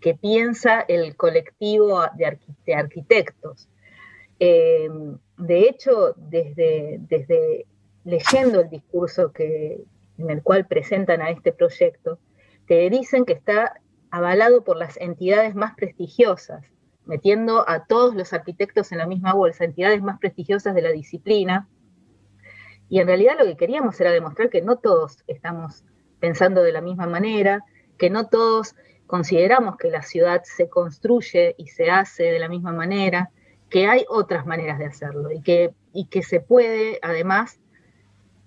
que 0.00 0.14
piensa 0.14 0.80
el 0.80 1.16
colectivo 1.16 2.02
de, 2.16 2.26
arqu 2.26 2.54
de 2.64 2.74
arquitectos. 2.74 3.68
Eh, 4.38 4.88
de 5.36 5.60
hecho, 5.68 6.14
desde, 6.16 6.98
desde 7.00 7.66
leyendo 8.04 8.60
el 8.60 8.70
discurso 8.70 9.32
que, 9.32 9.82
en 10.16 10.30
el 10.30 10.42
cual 10.42 10.66
presentan 10.66 11.20
a 11.20 11.30
este 11.30 11.52
proyecto, 11.52 12.18
te 12.70 12.88
dicen 12.88 13.24
que 13.24 13.32
está 13.32 13.80
avalado 14.12 14.62
por 14.62 14.76
las 14.76 14.96
entidades 14.98 15.56
más 15.56 15.74
prestigiosas, 15.74 16.64
metiendo 17.04 17.68
a 17.68 17.84
todos 17.86 18.14
los 18.14 18.32
arquitectos 18.32 18.92
en 18.92 18.98
la 18.98 19.08
misma 19.08 19.34
bolsa, 19.34 19.64
entidades 19.64 20.00
más 20.02 20.20
prestigiosas 20.20 20.76
de 20.76 20.82
la 20.82 20.92
disciplina. 20.92 21.68
Y 22.88 23.00
en 23.00 23.08
realidad 23.08 23.34
lo 23.36 23.44
que 23.44 23.56
queríamos 23.56 24.00
era 24.00 24.12
demostrar 24.12 24.50
que 24.50 24.62
no 24.62 24.76
todos 24.76 25.24
estamos 25.26 25.84
pensando 26.20 26.62
de 26.62 26.70
la 26.70 26.80
misma 26.80 27.08
manera, 27.08 27.64
que 27.98 28.08
no 28.08 28.28
todos 28.28 28.76
consideramos 29.08 29.76
que 29.76 29.90
la 29.90 30.02
ciudad 30.02 30.42
se 30.44 30.68
construye 30.68 31.56
y 31.58 31.66
se 31.66 31.90
hace 31.90 32.22
de 32.22 32.38
la 32.38 32.48
misma 32.48 32.70
manera, 32.70 33.32
que 33.68 33.88
hay 33.88 34.04
otras 34.08 34.46
maneras 34.46 34.78
de 34.78 34.86
hacerlo 34.86 35.32
y 35.32 35.42
que, 35.42 35.74
y 35.92 36.04
que 36.04 36.22
se 36.22 36.38
puede, 36.38 37.00
además, 37.02 37.58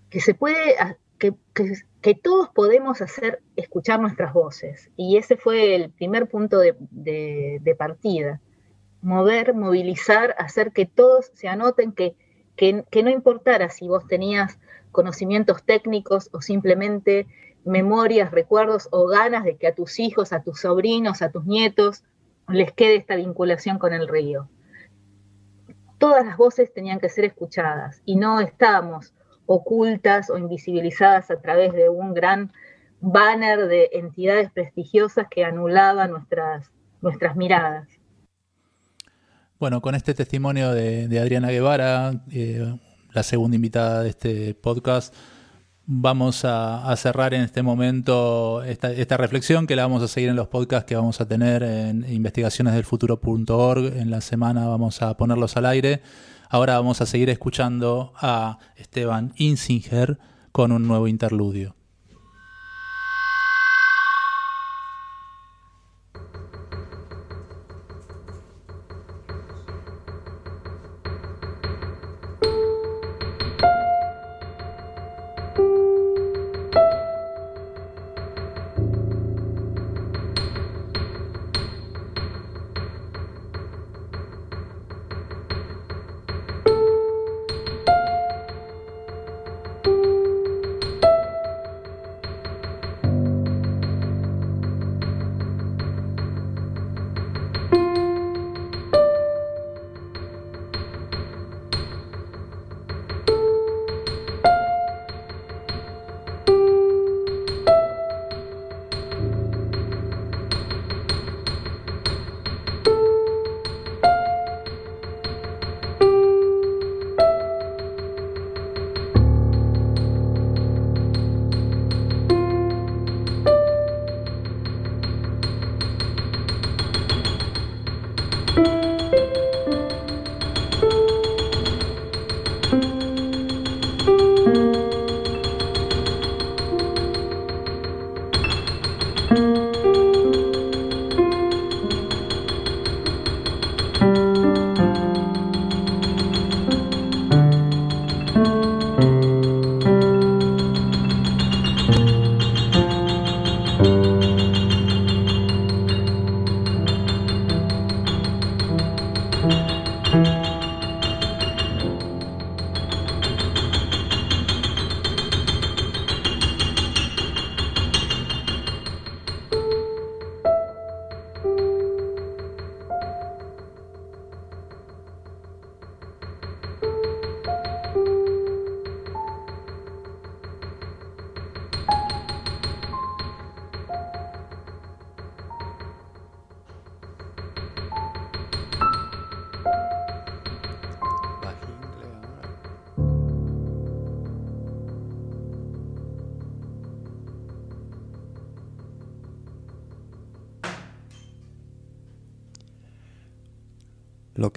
que 0.10 0.22
se 0.22 0.34
puede 0.34 0.78
que, 1.18 1.34
que, 1.54 1.74
que, 2.04 2.16
todos 2.16 2.50
podemos 2.50 3.02
hacer 3.02 3.42
escuchar 3.56 4.00
nuestras 4.00 4.34
voces. 4.34 4.92
Y 4.96 5.18
ese 5.18 5.38
fue 5.38 5.76
el 5.76 5.90
primer 5.90 6.28
punto 6.28 6.60
de, 6.60 7.76
partida. 7.78 8.42
Mover, 9.02 9.54
movilizar, 9.54 10.36
hacer 10.38 10.72
que 10.72 10.86
todos 10.86 11.32
se 11.34 11.48
anoten, 11.48 11.94
que, 11.94 12.16
que, 12.56 13.04
no 13.04 13.10
importara 13.10 13.70
si 13.70 13.88
vos 13.88 14.08
tenías 14.08 14.60
conocimientos 14.92 15.64
técnicos 15.64 16.30
o 16.34 16.42
simplemente 16.42 17.28
memorias, 17.66 18.32
recuerdos 18.32 18.88
o 18.92 19.08
ganas 19.08 19.44
de 19.44 19.58
que 19.58 19.68
a 19.68 19.76
tus 19.76 20.00
hijos, 20.00 20.34
a 20.34 20.44
tus 20.44 20.62
sobrinos, 20.62 21.22
a 21.22 21.32
tus 21.32 21.46
nietos 21.46 22.04
les 22.50 22.72
quede 22.74 22.98
esta 22.98 23.16
vinculación 23.16 23.80
con 23.80 23.94
el 23.94 24.08
río. 24.08 24.50
Todas 25.98 26.26
las 26.26 26.38
voces 26.38 26.74
tenían 26.74 27.00
que 27.00 27.10
ser 27.10 27.26
escuchadas 27.26 28.02
y 28.06 28.18
no 28.18 28.42
estábamos 28.42 29.14
ocultas 29.46 30.30
o 30.30 30.38
invisibilizadas 30.38 31.30
a 31.32 31.42
través 31.42 31.74
de 31.74 31.90
un 31.90 32.14
gran 32.14 32.52
banner 33.02 33.68
de 33.68 33.90
entidades 33.94 34.52
prestigiosas 34.52 35.28
que 35.30 35.44
anulaba 35.44 36.08
nuestras, 36.08 36.72
nuestras 37.02 37.36
miradas. 37.36 37.88
Bueno, 39.60 39.82
con 39.82 39.96
este 39.96 40.14
testimonio 40.14 40.72
de, 40.72 41.20
Adriana 41.20 41.52
Guevara, 41.52 42.14
eh, 42.32 42.78
la 43.12 43.24
segunda 43.24 43.56
invitada 43.56 44.04
de 44.04 44.10
este 44.10 44.56
podcast, 44.56 45.14
vamos 45.86 46.46
a, 46.46 46.90
a 46.90 46.96
cerrar 46.96 47.34
en 47.34 47.42
este 47.42 47.62
momento 47.62 48.64
esta, 48.64 48.92
esta, 48.92 49.18
reflexión 49.18 49.68
que 49.68 49.76
la 49.76 49.84
vamos 49.84 50.02
a 50.02 50.08
seguir 50.08 50.30
en 50.30 50.36
los 50.36 50.48
podcasts 50.48 50.86
que 50.86 50.96
vamos 50.96 51.20
a 51.20 51.28
tener 51.28 51.62
en 51.64 52.06
investigacionesdelfuturo.org. 52.10 53.98
En 53.98 54.12
la 54.12 54.22
semana 54.22 54.68
vamos 54.68 55.02
a 55.02 55.16
ponerlos 55.18 55.58
al 55.58 55.66
aire. 55.66 56.02
Ahora 56.54 56.76
vamos 56.76 57.02
a 57.02 57.08
seguir 57.08 57.32
escuchando 57.32 58.14
a 58.16 58.60
Esteban 58.76 59.34
Insinger 59.38 60.20
con 60.52 60.72
un 60.72 60.88
nuevo 60.88 61.08
interludio. 61.08 61.76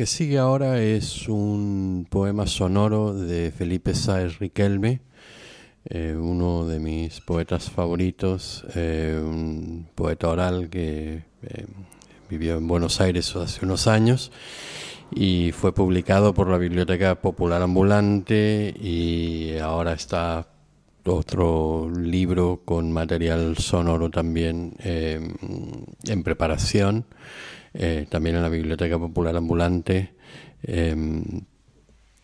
Sigue 0.06 0.38
ahora 0.38 0.80
es 0.80 1.28
un 1.28 2.06
poema 2.08 2.46
sonoro 2.46 3.12
de 3.12 3.50
Felipe 3.50 3.94
Sáez 3.94 4.38
Riquelme, 4.38 5.00
eh, 5.84 6.16
uno 6.16 6.64
de 6.64 6.78
mis 6.78 7.20
poetas 7.20 7.70
favoritos, 7.70 8.64
eh, 8.76 9.20
un 9.20 9.88
poeta 9.94 10.28
oral 10.28 10.70
que 10.70 11.24
eh, 11.42 11.66
vivió 12.30 12.56
en 12.56 12.68
Buenos 12.68 13.00
Aires 13.00 13.34
hace 13.34 13.64
unos 13.64 13.88
años 13.88 14.30
y 15.10 15.50
fue 15.52 15.74
publicado 15.74 16.34
por 16.34 16.48
la 16.48 16.58
Biblioteca 16.58 17.16
Popular 17.16 17.60
Ambulante 17.62 18.74
y 18.80 19.58
ahora 19.58 19.92
está 19.92 20.46
otro 21.04 21.90
libro 21.90 22.62
con 22.64 22.92
material 22.92 23.56
sonoro 23.58 24.10
también 24.10 24.74
en 24.82 26.22
preparación, 26.24 27.06
también 28.08 28.36
en 28.36 28.42
la 28.42 28.48
Biblioteca 28.48 28.98
Popular 28.98 29.36
Ambulante. 29.36 30.14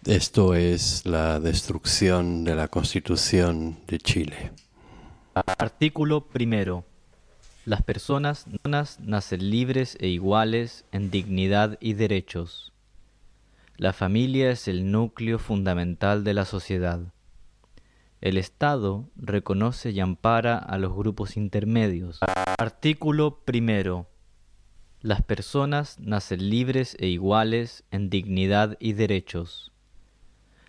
Esto 0.04 0.54
es 0.54 1.06
la 1.06 1.38
destrucción 1.38 2.44
de 2.44 2.54
la 2.54 2.68
Constitución 2.68 3.78
de 3.86 3.98
Chile. 3.98 4.52
Artículo 5.34 6.26
primero. 6.26 6.84
Las 7.64 7.82
personas 7.82 8.46
nacen 9.00 9.50
libres 9.50 9.96
e 10.00 10.08
iguales 10.08 10.84
en 10.90 11.12
dignidad 11.12 11.78
y 11.80 11.92
derechos. 11.92 12.72
La 13.76 13.92
familia 13.92 14.50
es 14.50 14.66
el 14.66 14.90
núcleo 14.90 15.38
fundamental 15.38 16.24
de 16.24 16.34
la 16.34 16.44
sociedad. 16.44 17.00
El 18.20 18.36
Estado 18.36 19.08
reconoce 19.16 19.90
y 19.90 20.00
ampara 20.00 20.58
a 20.58 20.78
los 20.78 20.94
grupos 20.94 21.36
intermedios. 21.36 22.18
Artículo 22.58 23.40
primero. 23.44 24.06
Las 25.02 25.20
personas 25.20 25.98
nacen 25.98 26.48
libres 26.48 26.96
e 27.00 27.08
iguales 27.08 27.82
en 27.90 28.08
dignidad 28.08 28.76
y 28.78 28.92
derechos. 28.92 29.72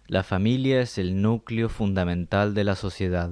La 0.07 0.23
familia 0.23 0.81
es 0.81 0.97
el 0.97 1.21
núcleo 1.21 1.69
fundamental 1.69 2.55
de 2.55 2.63
la 2.63 2.73
sociedad. 2.73 3.29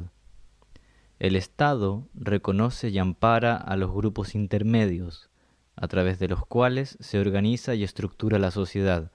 El 1.18 1.36
Estado 1.36 2.07
reconoce 2.14 2.90
y 2.90 2.99
ampara 2.99 3.57
a 3.57 3.78
los 3.78 3.91
grupos 3.91 4.36
intermedios, 4.36 5.32
a 5.76 5.88
través 5.88 6.19
de 6.19 6.28
los 6.28 6.45
cuales 6.45 6.99
se 6.99 7.19
organiza 7.19 7.73
y 7.73 7.84
estructura 7.84 8.38
la 8.38 8.52
sociedad, 8.52 9.11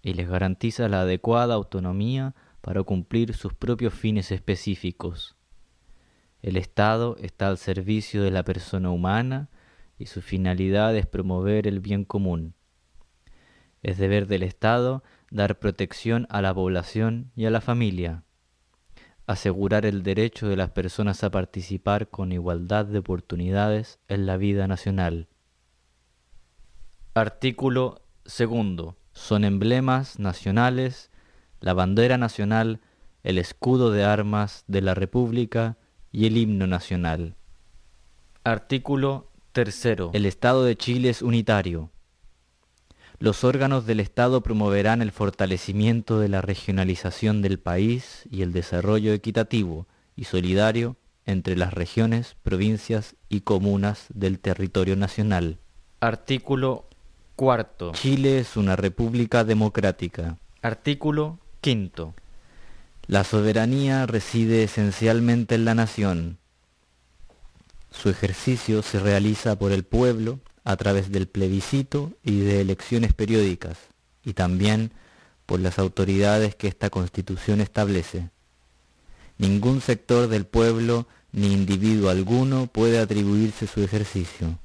y 0.00 0.14
les 0.14 0.30
garantiza 0.30 0.88
la 0.88 1.02
adecuada 1.02 1.52
autonomía 1.52 2.34
para 2.62 2.82
cumplir 2.84 3.34
sus 3.34 3.52
propios 3.52 3.92
fines 3.92 4.32
específicos. 4.32 5.36
El 6.40 6.56
Estado 6.56 7.18
está 7.20 7.48
al 7.48 7.58
servicio 7.58 8.22
de 8.22 8.30
la 8.30 8.44
persona 8.44 8.88
humana 8.88 9.50
y 9.98 10.06
su 10.06 10.22
finalidad 10.22 10.96
es 10.96 11.06
promover 11.06 11.66
el 11.66 11.80
bien 11.80 12.04
común. 12.04 12.54
Es 13.82 13.98
deber 13.98 14.26
del 14.26 14.42
Estado 14.42 15.02
dar 15.30 15.58
protección 15.58 16.26
a 16.30 16.40
la 16.42 16.54
población 16.54 17.30
y 17.36 17.46
a 17.46 17.50
la 17.50 17.60
familia, 17.60 18.22
asegurar 19.26 19.84
el 19.84 20.02
derecho 20.02 20.48
de 20.48 20.56
las 20.56 20.70
personas 20.70 21.22
a 21.24 21.30
participar 21.30 22.08
con 22.08 22.32
igualdad 22.32 22.86
de 22.86 22.98
oportunidades 22.98 23.98
en 24.08 24.26
la 24.26 24.36
vida 24.36 24.66
nacional. 24.66 25.28
Artículo 27.14 28.02
segundo. 28.24 28.96
Son 29.12 29.44
emblemas 29.44 30.18
nacionales 30.20 31.10
la 31.60 31.74
bandera 31.74 32.18
nacional, 32.18 32.80
el 33.22 33.38
escudo 33.38 33.90
de 33.90 34.04
armas 34.04 34.64
de 34.68 34.80
la 34.80 34.94
República 34.94 35.76
y 36.12 36.26
el 36.26 36.36
himno 36.36 36.66
nacional. 36.66 37.34
Artículo 38.44 39.27
tercero. 39.64 40.10
El 40.12 40.26
Estado 40.26 40.64
de 40.64 40.76
Chile 40.76 41.10
es 41.10 41.22
unitario 41.22 41.90
los 43.20 43.42
órganos 43.42 43.84
del 43.84 43.98
Estado 43.98 44.42
promoverán 44.42 45.02
el 45.02 45.10
fortalecimiento 45.10 46.20
de 46.20 46.28
la 46.28 46.40
regionalización 46.40 47.42
del 47.42 47.58
país 47.58 48.28
y 48.30 48.42
el 48.42 48.52
desarrollo 48.52 49.12
equitativo 49.12 49.88
y 50.14 50.24
solidario 50.24 50.96
entre 51.26 51.56
las 51.56 51.74
regiones, 51.74 52.36
provincias 52.44 53.16
y 53.28 53.40
comunas 53.40 54.06
del 54.14 54.38
territorio 54.38 54.94
nacional. 54.94 55.58
Artículo 56.00 56.86
cuarto. 57.34 57.90
Chile 57.92 58.38
es 58.38 58.56
una 58.56 58.76
república 58.76 59.42
democrática. 59.42 60.38
Artículo 60.62 61.40
quinto. 61.60 62.14
La 63.08 63.24
soberanía 63.24 64.06
reside 64.06 64.62
esencialmente 64.62 65.56
en 65.56 65.64
la 65.64 65.74
nación. 65.74 66.38
Su 67.90 68.08
ejercicio 68.10 68.82
se 68.82 69.00
realiza 69.00 69.58
por 69.58 69.72
el 69.72 69.84
pueblo 69.84 70.40
a 70.64 70.76
través 70.76 71.10
del 71.10 71.28
plebiscito 71.28 72.12
y 72.22 72.40
de 72.40 72.60
elecciones 72.60 73.14
periódicas, 73.14 73.78
y 74.24 74.34
también 74.34 74.92
por 75.46 75.60
las 75.60 75.78
autoridades 75.78 76.54
que 76.54 76.68
esta 76.68 76.90
Constitución 76.90 77.60
establece. 77.60 78.28
Ningún 79.38 79.80
sector 79.80 80.28
del 80.28 80.44
pueblo 80.44 81.06
ni 81.32 81.52
individuo 81.52 82.10
alguno 82.10 82.66
puede 82.66 82.98
atribuirse 82.98 83.66
su 83.66 83.82
ejercicio. 83.82 84.58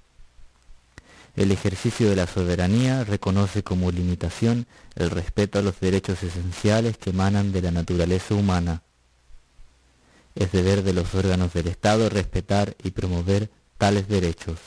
El 1.35 1.51
ejercicio 1.51 2.09
de 2.09 2.15
la 2.15 2.27
soberanía 2.27 3.03
reconoce 3.03 3.63
como 3.63 3.91
limitación 3.91 4.67
el 4.95 5.09
respeto 5.09 5.57
a 5.57 5.61
los 5.61 5.79
derechos 5.79 6.21
esenciales 6.21 6.97
que 6.97 7.09
emanan 7.09 7.51
de 7.51 7.61
la 7.61 7.71
naturaleza 7.71 8.35
humana. 8.35 8.83
Es 10.35 10.51
deber 10.51 10.83
de 10.83 10.93
los 10.93 11.13
órganos 11.13 11.53
del 11.53 11.67
Estado 11.67 12.09
respetar 12.09 12.75
y 12.83 12.91
promover 12.91 13.49
tales 13.77 14.07
derechos 14.07 14.57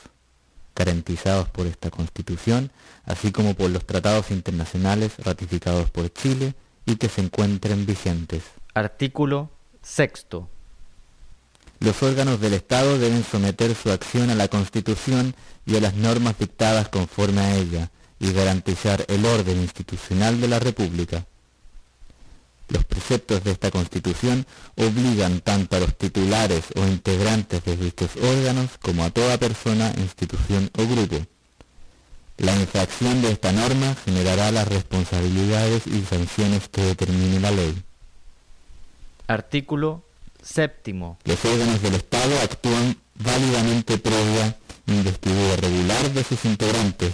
garantizados 0.76 1.48
por 1.48 1.66
esta 1.66 1.90
Constitución, 1.90 2.70
así 3.04 3.32
como 3.32 3.54
por 3.54 3.70
los 3.70 3.86
tratados 3.86 4.30
internacionales 4.30 5.12
ratificados 5.18 5.90
por 5.90 6.12
Chile 6.12 6.54
y 6.84 6.96
que 6.96 7.08
se 7.08 7.22
encuentren 7.22 7.86
vigentes. 7.86 8.42
Artículo 8.74 9.50
sexto. 9.82 10.48
Los 11.80 12.02
órganos 12.02 12.40
del 12.40 12.54
Estado 12.54 12.98
deben 12.98 13.24
someter 13.24 13.74
su 13.74 13.90
acción 13.90 14.30
a 14.30 14.34
la 14.34 14.48
Constitución 14.48 15.34
y 15.66 15.76
a 15.76 15.80
las 15.80 15.94
normas 15.94 16.38
dictadas 16.38 16.88
conforme 16.88 17.40
a 17.40 17.56
ella 17.56 17.90
y 18.18 18.32
garantizar 18.32 19.04
el 19.08 19.26
orden 19.26 19.58
institucional 19.58 20.40
de 20.40 20.48
la 20.48 20.58
República. 20.58 21.26
Los 22.68 22.84
preceptos 22.84 23.44
de 23.44 23.52
esta 23.52 23.70
Constitución 23.70 24.46
obligan 24.76 25.40
tanto 25.40 25.76
a 25.76 25.80
los 25.80 25.96
titulares 25.96 26.64
o 26.74 26.84
integrantes 26.86 27.64
de 27.64 27.76
dichos 27.76 28.10
órganos 28.16 28.70
como 28.82 29.04
a 29.04 29.10
toda 29.10 29.38
persona, 29.38 29.92
institución 29.98 30.70
o 30.76 30.86
grupo. 30.86 31.24
La 32.38 32.54
infracción 32.54 33.22
de 33.22 33.32
esta 33.32 33.52
norma 33.52 33.96
generará 34.04 34.50
las 34.50 34.68
responsabilidades 34.68 35.86
y 35.86 36.02
sanciones 36.02 36.68
que 36.68 36.82
determine 36.82 37.40
la 37.40 37.50
ley. 37.50 37.82
Artículo 39.26 40.02
séptimo. 40.42 41.18
Los 41.24 41.44
órganos 41.44 41.80
del 41.82 41.94
Estado 41.94 42.38
actúan 42.42 42.96
válidamente 43.14 43.98
previa 43.98 44.56
investidura 44.86 45.56
regular 45.56 46.10
de 46.12 46.24
sus 46.24 46.44
integrantes 46.44 47.12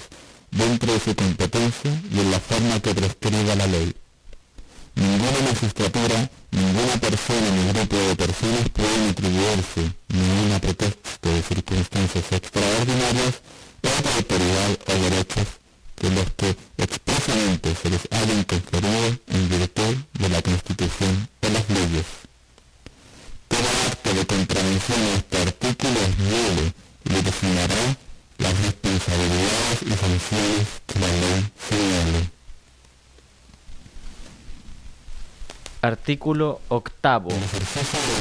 dentro 0.51 0.93
de 0.93 1.01
su 1.01 1.15
competencia 1.15 1.91
y 2.13 2.21
en 2.21 2.31
la 2.31 2.41
forma 2.41 2.81
que 2.81 2.95
prescriba 2.95 3.55
la 3.55 3.67
ley. 3.67 3.95
Ninguna 4.95 5.41
magistratura, 5.49 6.31
ninguna 6.51 6.97
persona 7.01 7.51
ni 7.51 7.73
grupo 7.73 7.97
de 7.97 8.17
personas 8.17 8.69
pueden 8.73 9.11
atribuirse, 9.11 9.93
ninguna 10.09 10.61
pretexto 10.61 11.29
de 11.33 11.43
circunstancias 11.43 12.25
extraordinarias, 12.31 13.35
otra 13.83 14.15
autoridad 14.17 14.71
o 14.87 14.93
derechos 15.03 15.47
que 15.97 16.11
los 16.11 16.31
que 16.37 16.57
expresamente 16.77 17.75
se 17.81 17.91
les 17.91 18.09
hayan 18.11 18.45
conferido 18.45 19.19
en 19.29 19.49
virtud 19.49 19.97
de 20.19 20.29
la 20.29 20.43
Constitución 20.43 21.29
o 21.43 21.49
las 21.49 21.69
leyes. 21.71 22.07
Todo 23.49 23.69
acto 23.91 24.15
de 24.15 24.27
contravención 24.27 25.01
a 25.01 25.15
este 25.17 25.39
artículo 25.39 26.01
es 26.01 26.19
nulo 26.19 26.73
y 27.05 27.23
designará 27.23 27.97
las 28.39 28.59
responsabilidades 28.59 29.79
y 29.83 29.91
sanciones 29.91 30.67
que 30.87 30.99
la 30.99 31.07
ley 31.09 31.53
señale. 31.69 32.42
Artículo 35.85 36.61
octavo. 36.69 37.31
De 37.31 37.41
las 37.41 37.49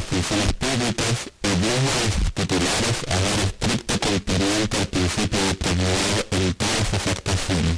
funciones 0.10 0.54
públicas 0.54 1.30
obliga 1.44 1.78
a 1.78 2.10
sus 2.10 2.34
titulares 2.34 2.98
a 3.08 3.14
dar 3.14 3.40
estricto 3.46 3.94
cumplimiento 4.00 4.78
al 4.80 4.88
principio 4.88 5.40
de 5.46 5.54
probidad 5.54 6.26
en 6.32 6.54
todas 6.56 6.88
sus 6.90 7.06
actuaciones. 7.06 7.78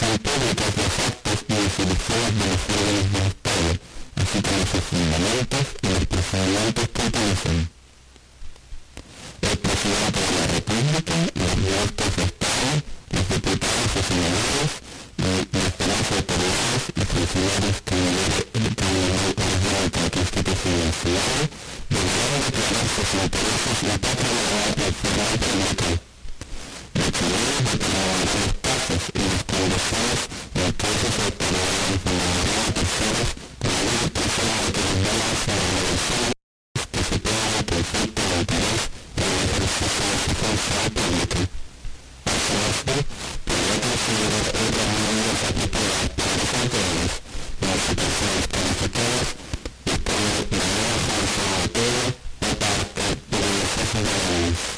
Son 0.00 0.18
públicas 0.18 0.70
los 0.76 0.94
actos 1.06 1.38
y 1.46 1.54
resoluciones 1.54 2.34
de 2.34 2.46
los 2.50 2.62
órganos 2.66 3.06
del 3.14 3.26
Estado, 3.30 3.70
así 4.16 4.38
como 4.42 4.62
sus 4.66 4.82
fundamentos 4.90 5.64
y 5.82 5.86
los 5.86 6.06
procedimientos 6.06 6.88
que 6.88 7.02
utilizan. 7.06 7.58
El 9.40 9.56
presidente 9.56 10.20
de 10.26 10.34
la 10.34 10.46
República, 10.50 11.14
los 11.36 11.52
ministros 11.62 12.16
de 12.16 12.22
Estado, 12.26 12.74
los 13.12 13.24
diputados 13.30 13.90
y 13.94 14.02
senadores, 14.02 14.72
las 15.18 15.46
demás 15.46 15.56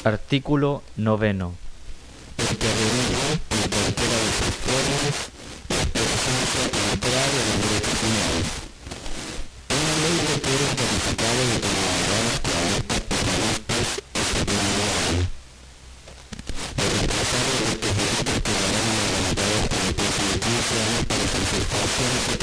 Artículo 0.03 0.81
noveno. 0.95 1.53
Thank 21.99 22.33
you. 22.33 22.38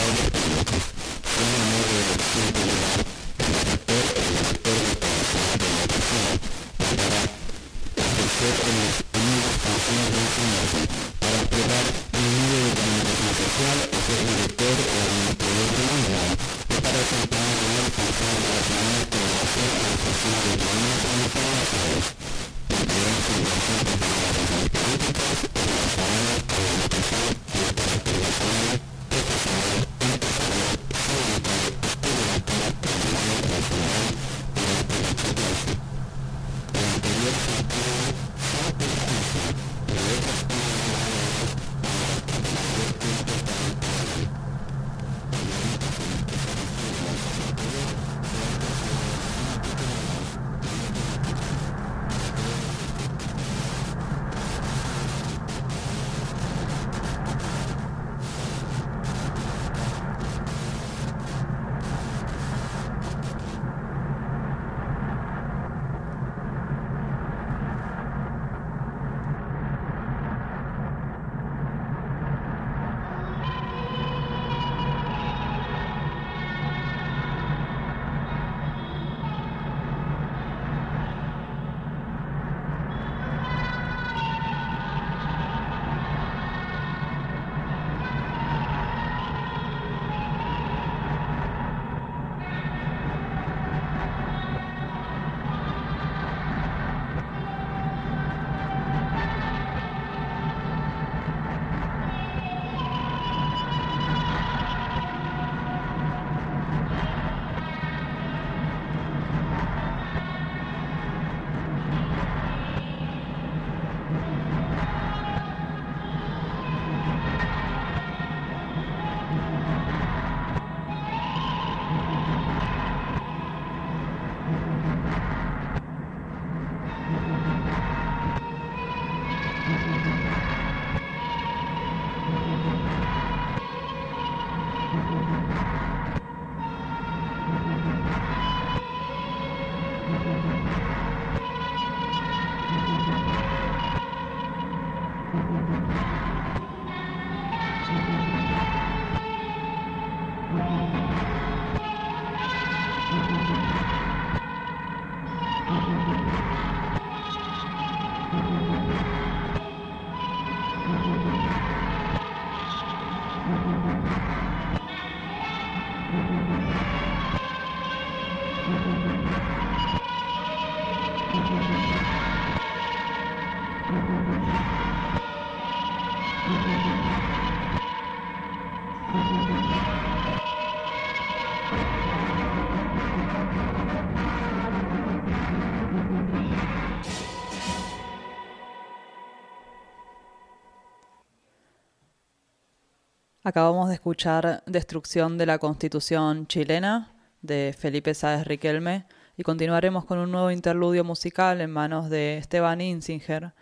Acabamos 193.47 193.89
de 193.89 193.95
escuchar 193.95 194.63
Destrucción 194.67 195.39
de 195.39 195.47
la 195.47 195.59
Constitución 195.59 196.49
chilena 196.49 197.13
de 197.43 197.73
Felipe 197.79 198.13
Sáez 198.13 198.45
Riquelme 198.45 199.07
y 199.37 199.45
continuaremos 199.45 200.05
con 200.05 200.19
un 200.19 200.33
nuevo 200.33 200.51
interludio 200.51 201.05
musical 201.05 201.61
en 201.61 201.71
manos 201.71 202.11
de 202.11 202.39
Esteban 202.39 202.81
Insinger, 202.81 203.53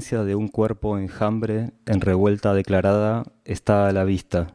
La 0.00 0.04
emergencia 0.04 0.24
de 0.24 0.34
un 0.34 0.48
cuerpo 0.48 0.96
enjambre 0.96 1.72
en 1.84 2.00
revuelta 2.00 2.54
declarada 2.54 3.24
está 3.44 3.86
a 3.86 3.92
la 3.92 4.04
vista. 4.04 4.46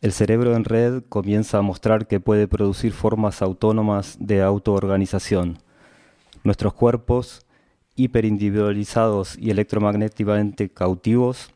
El 0.00 0.10
cerebro 0.10 0.56
en 0.56 0.64
red 0.64 1.04
comienza 1.08 1.58
a 1.58 1.62
mostrar 1.62 2.08
que 2.08 2.18
puede 2.18 2.48
producir 2.48 2.90
formas 2.90 3.40
autónomas 3.40 4.16
de 4.18 4.42
autoorganización. 4.42 5.58
Nuestros 6.42 6.74
cuerpos, 6.74 7.46
hiperindividualizados 7.94 9.38
y 9.38 9.50
electromagnéticamente 9.50 10.68
cautivos, 10.70 11.54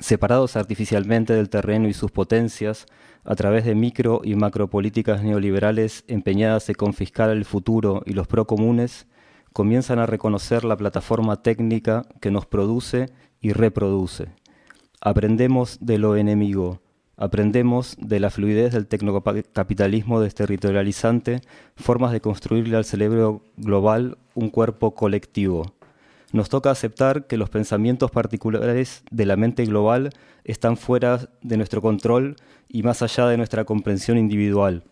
separados 0.00 0.56
artificialmente 0.56 1.34
del 1.34 1.50
terreno 1.50 1.86
y 1.86 1.94
sus 1.94 2.10
potencias, 2.10 2.86
a 3.22 3.36
través 3.36 3.66
de 3.66 3.76
micro 3.76 4.20
y 4.24 4.34
macropolíticas 4.34 5.22
neoliberales 5.22 6.02
empeñadas 6.08 6.68
en 6.68 6.74
confiscar 6.74 7.30
el 7.30 7.44
futuro 7.44 8.02
y 8.04 8.14
los 8.14 8.26
procomunes, 8.26 9.06
comienzan 9.58 9.98
a 9.98 10.06
reconocer 10.06 10.64
la 10.64 10.76
plataforma 10.76 11.42
técnica 11.42 12.06
que 12.20 12.30
nos 12.30 12.46
produce 12.46 13.10
y 13.40 13.52
reproduce. 13.52 14.28
Aprendemos 15.00 15.78
de 15.80 15.98
lo 15.98 16.14
enemigo, 16.14 16.80
aprendemos 17.16 17.96
de 17.98 18.20
la 18.20 18.30
fluidez 18.30 18.72
del 18.72 18.86
tecnocapitalismo 18.86 20.20
desterritorializante, 20.20 21.40
formas 21.74 22.12
de 22.12 22.20
construirle 22.20 22.76
al 22.76 22.84
cerebro 22.84 23.42
global 23.56 24.18
un 24.36 24.50
cuerpo 24.50 24.94
colectivo. 24.94 25.74
Nos 26.32 26.50
toca 26.50 26.70
aceptar 26.70 27.26
que 27.26 27.36
los 27.36 27.50
pensamientos 27.50 28.12
particulares 28.12 29.02
de 29.10 29.26
la 29.26 29.34
mente 29.34 29.64
global 29.64 30.10
están 30.44 30.76
fuera 30.76 31.30
de 31.42 31.56
nuestro 31.56 31.82
control 31.82 32.36
y 32.68 32.84
más 32.84 33.02
allá 33.02 33.26
de 33.26 33.36
nuestra 33.36 33.64
comprensión 33.64 34.18
individual. 34.18 34.84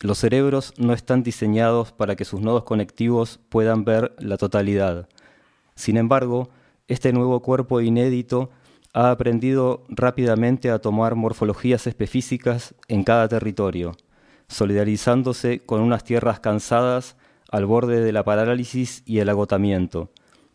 Los 0.00 0.18
cerebros 0.18 0.74
no 0.78 0.92
están 0.92 1.22
diseñados 1.22 1.92
para 1.92 2.16
que 2.16 2.24
sus 2.24 2.40
nodos 2.40 2.64
conectivos 2.64 3.38
puedan 3.48 3.84
ver 3.84 4.14
la 4.18 4.36
totalidad. 4.36 5.08
Sin 5.74 5.96
embargo, 5.96 6.50
este 6.88 7.12
nuevo 7.12 7.40
cuerpo 7.40 7.80
inédito 7.80 8.50
ha 8.92 9.10
aprendido 9.10 9.84
rápidamente 9.88 10.70
a 10.70 10.80
tomar 10.80 11.14
morfologías 11.14 11.86
específicas 11.86 12.74
en 12.88 13.04
cada 13.04 13.28
territorio, 13.28 13.96
solidarizándose 14.48 15.60
con 15.60 15.80
unas 15.80 16.04
tierras 16.04 16.40
cansadas 16.40 17.16
al 17.50 17.66
borde 17.66 18.00
de 18.00 18.12
la 18.12 18.24
parálisis 18.24 19.02
y 19.06 19.20
el 19.20 19.28
agotamiento, 19.28 20.10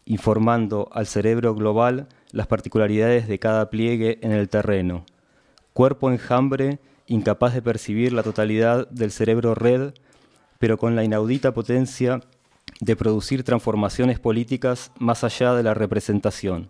informando 0.06 0.90
al 0.92 1.08
cerebro 1.08 1.56
global 1.56 2.08
las 2.32 2.48
particularidades 2.48 3.28
de 3.28 3.40
cada 3.40 3.70
pliegue 3.70 4.20
en 4.22 4.32
el 4.32 4.50
terreno. 4.50 5.06
Cuerpo 5.74 6.12
enjambre 6.12 6.80
incapaz 7.08 7.54
de 7.54 7.62
percibir 7.62 8.14
la 8.14 8.24
totalidad 8.24 8.88
del 8.90 9.12
cerebro 9.12 9.56
red, 9.56 9.94
pero 10.60 10.78
con 10.78 10.96
la 10.96 11.04
inaudita 11.04 11.54
potencia 11.54 12.22
de 12.80 12.96
producir 12.96 13.44
transformaciones 13.44 14.20
políticas 14.20 14.92
más 15.00 15.24
allá 15.24 15.54
de 15.54 15.64
la 15.64 15.74
representación. 15.74 16.70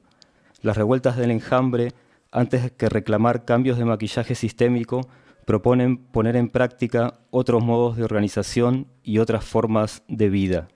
Las 0.62 0.78
revueltas 0.78 1.18
del 1.18 1.32
enjambre, 1.32 1.94
antes 2.32 2.72
que 2.72 2.90
reclamar 2.90 3.46
cambios 3.46 3.78
de 3.78 3.86
maquillaje 3.86 4.36
sistémico, 4.36 5.08
proponen 5.46 5.98
poner 5.98 6.36
en 6.36 6.50
práctica 6.50 7.20
otros 7.32 7.64
modos 7.64 7.98
de 7.98 8.04
organización 8.04 8.88
y 9.04 9.20
otras 9.20 9.46
formas 9.46 10.04
de 10.08 10.30
vida. 10.30 10.68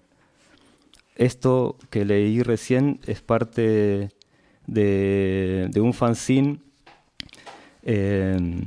Esto 1.16 1.78
que 1.90 2.06
leí 2.06 2.42
recién 2.42 3.00
es 3.06 3.22
parte 3.22 4.10
de, 4.66 5.70
un 5.76 5.94
fanzine 5.94 6.62
eh, 7.84 8.64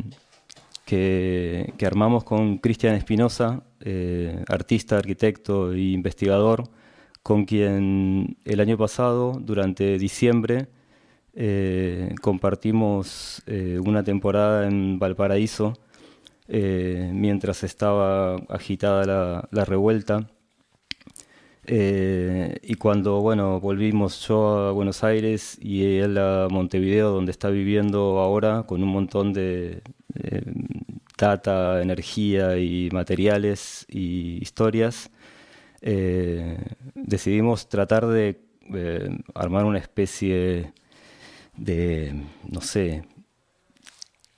que, 0.84 1.74
armamos 1.86 2.24
con 2.24 2.58
Cristian 2.58 2.94
Espinosa, 2.94 3.62
eh, 3.80 4.44
artista, 4.48 4.98
arquitecto 4.98 5.72
e 5.72 5.80
investigador, 5.92 6.64
con 7.22 7.44
quien 7.46 8.36
el 8.44 8.60
año 8.60 8.76
pasado, 8.76 9.32
durante 9.40 9.98
diciembre, 9.98 10.68
eh, 11.34 12.14
compartimos 12.20 13.42
eh, 13.46 13.80
una 13.84 14.04
temporada 14.04 14.68
en 14.68 14.98
Valparaíso 14.98 15.74
mientras 16.46 17.64
estaba 17.64 18.36
agitada 18.50 19.04
la, 19.06 19.48
la 19.50 19.64
revuelta. 19.64 20.28
y 21.66 22.74
cuando 22.74 23.20
bueno, 23.22 23.60
volvimos 23.60 24.26
yo 24.28 24.68
a 24.68 24.72
Buenos 24.72 25.02
Aires 25.04 25.58
y 25.62 25.84
él 25.96 26.18
a 26.18 26.48
Montevideo, 26.50 27.10
donde 27.10 27.32
está 27.32 27.48
viviendo 27.48 28.18
ahora, 28.20 28.64
con 28.64 28.82
un 28.82 28.90
montón 28.90 29.32
de, 29.32 29.82
de 30.14 30.42
data, 31.18 31.82
energía 31.82 32.58
y 32.58 32.88
materiales 32.92 33.86
y 33.88 34.38
historias, 34.42 35.10
decidimos 36.94 37.68
tratar 37.68 38.06
de 38.06 38.40
armar 39.34 39.64
una 39.64 39.78
especie 39.78 40.72
de, 41.56 42.24
no 42.48 42.60
sé, 42.60 43.04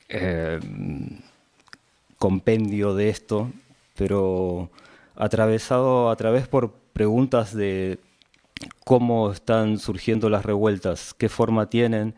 eh, 0.09 0.61
compendio 2.19 2.95
de 2.95 3.09
esto, 3.09 3.51
pero 3.97 4.71
atravesado 5.15 6.11
a 6.11 6.17
través 6.17 6.49
por 6.49 6.73
preguntas 6.93 7.55
de 7.55 7.99
cómo 8.85 9.33
están 9.33 9.79
surgiendo 9.79 10.31
las 10.31 10.45
revueltas, 10.45 11.15
qué 11.15 11.29
forma 11.29 11.69
tienen, 11.69 12.15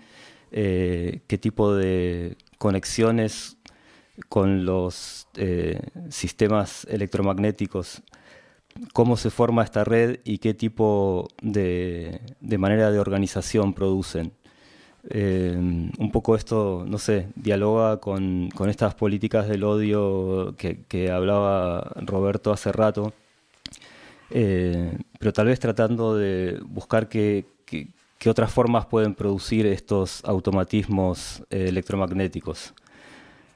eh, 0.53 1.21
qué 1.27 1.39
tipo 1.39 1.75
de 1.75 2.37
conexiones 2.59 3.57
con 4.29 4.65
los 4.67 5.29
eh, 5.37 5.81
sistemas 6.11 6.87
electromagnéticos, 6.91 8.03
cómo 8.93 9.17
se 9.17 9.31
forma 9.31 9.65
esta 9.65 9.85
red 9.85 10.21
y 10.25 10.39
qué 10.39 10.55
tipo 10.55 11.29
de, 11.43 12.21
de 12.41 12.59
manera 12.59 12.91
de 12.91 12.99
organización 13.01 13.75
producen. 13.75 14.33
Eh, 15.11 15.55
un 15.57 16.11
poco 16.13 16.35
esto, 16.37 16.85
no 16.87 16.99
sé, 16.99 17.29
dialoga 17.37 17.99
con, 17.99 18.51
con 18.51 18.69
estas 18.69 18.95
políticas 18.95 19.49
del 19.49 19.65
odio 19.65 20.55
que, 20.59 20.83
que, 20.87 21.11
hablaba 21.11 21.93
Roberto 22.05 22.53
hace 22.53 22.73
rato, 22.73 23.15
eh, 24.31 24.99
pero 25.19 25.33
tal 25.33 25.47
vez 25.47 25.59
tratando 25.61 26.17
de 26.17 26.59
buscar 26.67 27.09
qué, 27.09 27.47
qué- 27.65 27.89
qué 28.19 28.29
otras 28.31 28.53
formas 28.53 28.87
pueden 28.87 29.15
producir 29.15 29.67
estos 29.67 30.25
automatismos 30.25 31.43
eh, 31.51 31.69
electromagnéticos. 31.69 32.75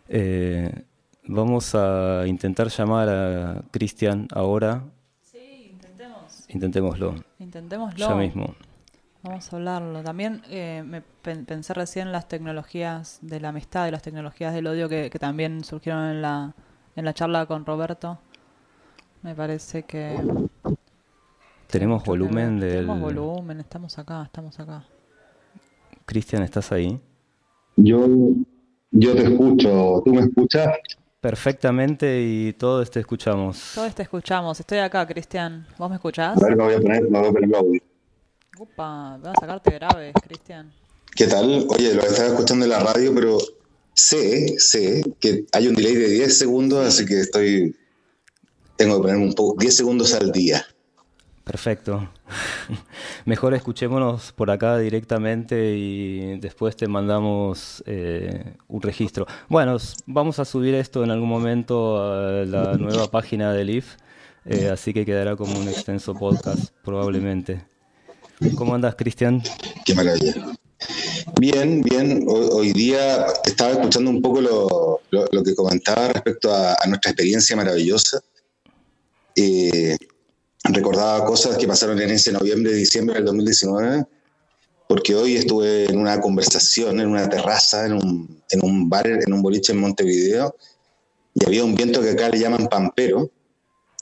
Eh, 0.08 0.84
vamos 1.26 1.74
a 1.74 2.24
intentar 2.26 2.68
llamar 2.68 3.08
a 3.08 3.62
Cristian 3.70 4.28
ahora. 4.32 4.84
Sí, 5.22 5.68
intentemos. 5.72 6.44
Intentémoslo. 6.48 7.14
Intentémoslo. 7.38 8.08
Ya 8.08 8.14
mismo. 8.14 8.54
Vamos 9.24 9.52
a 9.52 9.56
hablarlo. 9.56 10.02
También 10.02 10.42
eh, 10.48 10.82
me 10.84 11.00
pen- 11.00 11.44
pensé 11.44 11.74
recién 11.74 12.08
en 12.08 12.12
las 12.12 12.28
tecnologías 12.28 13.18
de 13.22 13.40
la 13.40 13.50
amistad 13.50 13.86
y 13.86 13.90
las 13.92 14.02
tecnologías 14.02 14.52
del 14.52 14.66
odio 14.66 14.88
que, 14.88 15.10
que 15.10 15.18
también 15.18 15.62
surgieron 15.64 16.04
en 16.10 16.22
la, 16.22 16.54
en 16.96 17.04
la 17.04 17.14
charla 17.14 17.46
con 17.46 17.64
Roberto. 17.64 18.18
Me 19.22 19.34
parece 19.34 19.84
que... 19.84 20.18
Tenemos 21.72 22.04
volumen 22.04 22.60
del... 22.60 22.70
Tenemos 22.70 23.00
volumen, 23.00 23.60
estamos 23.60 23.98
acá, 23.98 24.24
estamos 24.24 24.60
acá. 24.60 24.84
Cristian, 26.04 26.42
¿estás 26.42 26.70
ahí? 26.70 27.00
Yo, 27.76 28.06
yo 28.90 29.14
te 29.14 29.22
escucho, 29.22 30.02
¿tú 30.04 30.12
me 30.12 30.20
escuchas? 30.20 30.68
Perfectamente 31.18 32.20
y 32.20 32.52
todos 32.52 32.90
te 32.90 33.00
escuchamos. 33.00 33.72
Todos 33.74 33.94
te 33.94 34.02
escuchamos. 34.02 34.60
Estoy 34.60 34.80
acá, 34.80 35.06
Cristian. 35.06 35.66
¿Vos 35.78 35.88
me 35.88 35.96
escuchás? 35.96 36.36
A 36.42 36.46
ver, 36.46 36.56
me 36.56 36.64
voy 36.64 36.74
a 36.74 36.78
poner, 36.78 37.02
me 37.08 37.18
voy 37.18 37.28
a 37.28 37.32
poner 37.32 37.48
el 37.48 37.54
audio. 37.54 37.80
Upa, 38.58 39.16
voy 39.22 39.30
a 39.30 39.40
sacarte 39.40 39.70
grave, 39.70 40.12
Cristian. 40.26 40.70
¿Qué 41.16 41.26
tal? 41.26 41.66
Oye, 41.70 41.94
lo 41.94 42.02
estaba 42.02 42.28
escuchando 42.28 42.66
en 42.66 42.70
la 42.70 42.80
radio, 42.80 43.14
pero 43.14 43.38
sé, 43.94 44.58
sé 44.58 45.02
que 45.18 45.46
hay 45.52 45.68
un 45.68 45.74
delay 45.74 45.94
de 45.94 46.08
10 46.08 46.38
segundos, 46.38 46.86
así 46.86 47.06
que 47.06 47.18
estoy. 47.18 47.74
Tengo 48.76 48.96
que 48.96 49.02
ponerme 49.04 49.24
un 49.24 49.32
poco, 49.32 49.58
10 49.58 49.74
segundos 49.74 50.12
al 50.12 50.32
día. 50.32 50.66
Perfecto. 51.44 52.08
Mejor 53.24 53.54
escuchémonos 53.54 54.32
por 54.32 54.50
acá 54.50 54.78
directamente 54.78 55.74
y 55.76 56.38
después 56.38 56.76
te 56.76 56.86
mandamos 56.86 57.82
eh, 57.86 58.54
un 58.68 58.80
registro. 58.80 59.26
Bueno, 59.48 59.76
vamos 60.06 60.38
a 60.38 60.44
subir 60.44 60.74
esto 60.74 61.02
en 61.02 61.10
algún 61.10 61.28
momento 61.28 62.00
a 62.00 62.44
la 62.44 62.74
nueva 62.74 63.10
página 63.10 63.52
del 63.52 63.70
IF, 63.70 63.96
eh, 64.44 64.70
así 64.72 64.94
que 64.94 65.04
quedará 65.04 65.34
como 65.34 65.58
un 65.58 65.68
extenso 65.68 66.14
podcast 66.14 66.72
probablemente. 66.84 67.64
¿Cómo 68.56 68.74
andas, 68.74 68.94
Cristian? 68.94 69.42
Qué 69.84 69.94
maravilla. 69.94 70.34
Bien, 71.40 71.82
bien. 71.82 72.24
Hoy, 72.28 72.72
día 72.72 73.26
estaba 73.44 73.72
escuchando 73.72 74.10
un 74.10 74.20
poco 74.20 74.40
lo, 74.40 75.42
que 75.44 75.54
comentaba 75.54 76.08
respecto 76.08 76.52
a, 76.52 76.72
a 76.72 76.86
nuestra 76.86 77.10
experiencia 77.10 77.56
maravillosa. 77.56 78.20
Eh, 79.36 79.96
recordaba 80.64 81.24
cosas 81.24 81.56
que 81.56 81.66
pasaron 81.66 82.00
en 82.00 82.10
ese 82.10 82.32
noviembre, 82.32 82.72
diciembre 82.72 83.16
del 83.16 83.24
2019, 83.26 84.04
porque 84.88 85.14
hoy 85.14 85.36
estuve 85.36 85.86
en 85.86 85.98
una 85.98 86.20
conversación, 86.20 87.00
en 87.00 87.08
una 87.08 87.28
terraza, 87.28 87.86
en 87.86 87.94
un, 87.94 88.42
en 88.50 88.64
un 88.64 88.88
bar, 88.88 89.06
en 89.06 89.32
un 89.32 89.42
boliche 89.42 89.72
en 89.72 89.80
Montevideo, 89.80 90.54
y 91.34 91.44
había 91.46 91.64
un 91.64 91.74
viento 91.74 92.02
que 92.02 92.10
acá 92.10 92.28
le 92.28 92.38
llaman 92.38 92.68
pampero, 92.68 93.30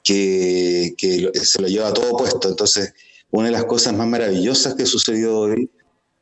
que, 0.02 0.94
que 0.98 1.30
se 1.34 1.62
lo 1.62 1.68
lleva 1.68 1.92
todo 1.92 2.16
puesto. 2.16 2.48
Entonces, 2.48 2.92
una 3.30 3.47
de 3.47 3.52
las 3.52 3.64
cosas 3.64 3.94
más 3.94 4.08
maravillosas 4.08 4.74
que 4.74 4.86
sucedió 4.86 5.39
hoy 5.39 5.70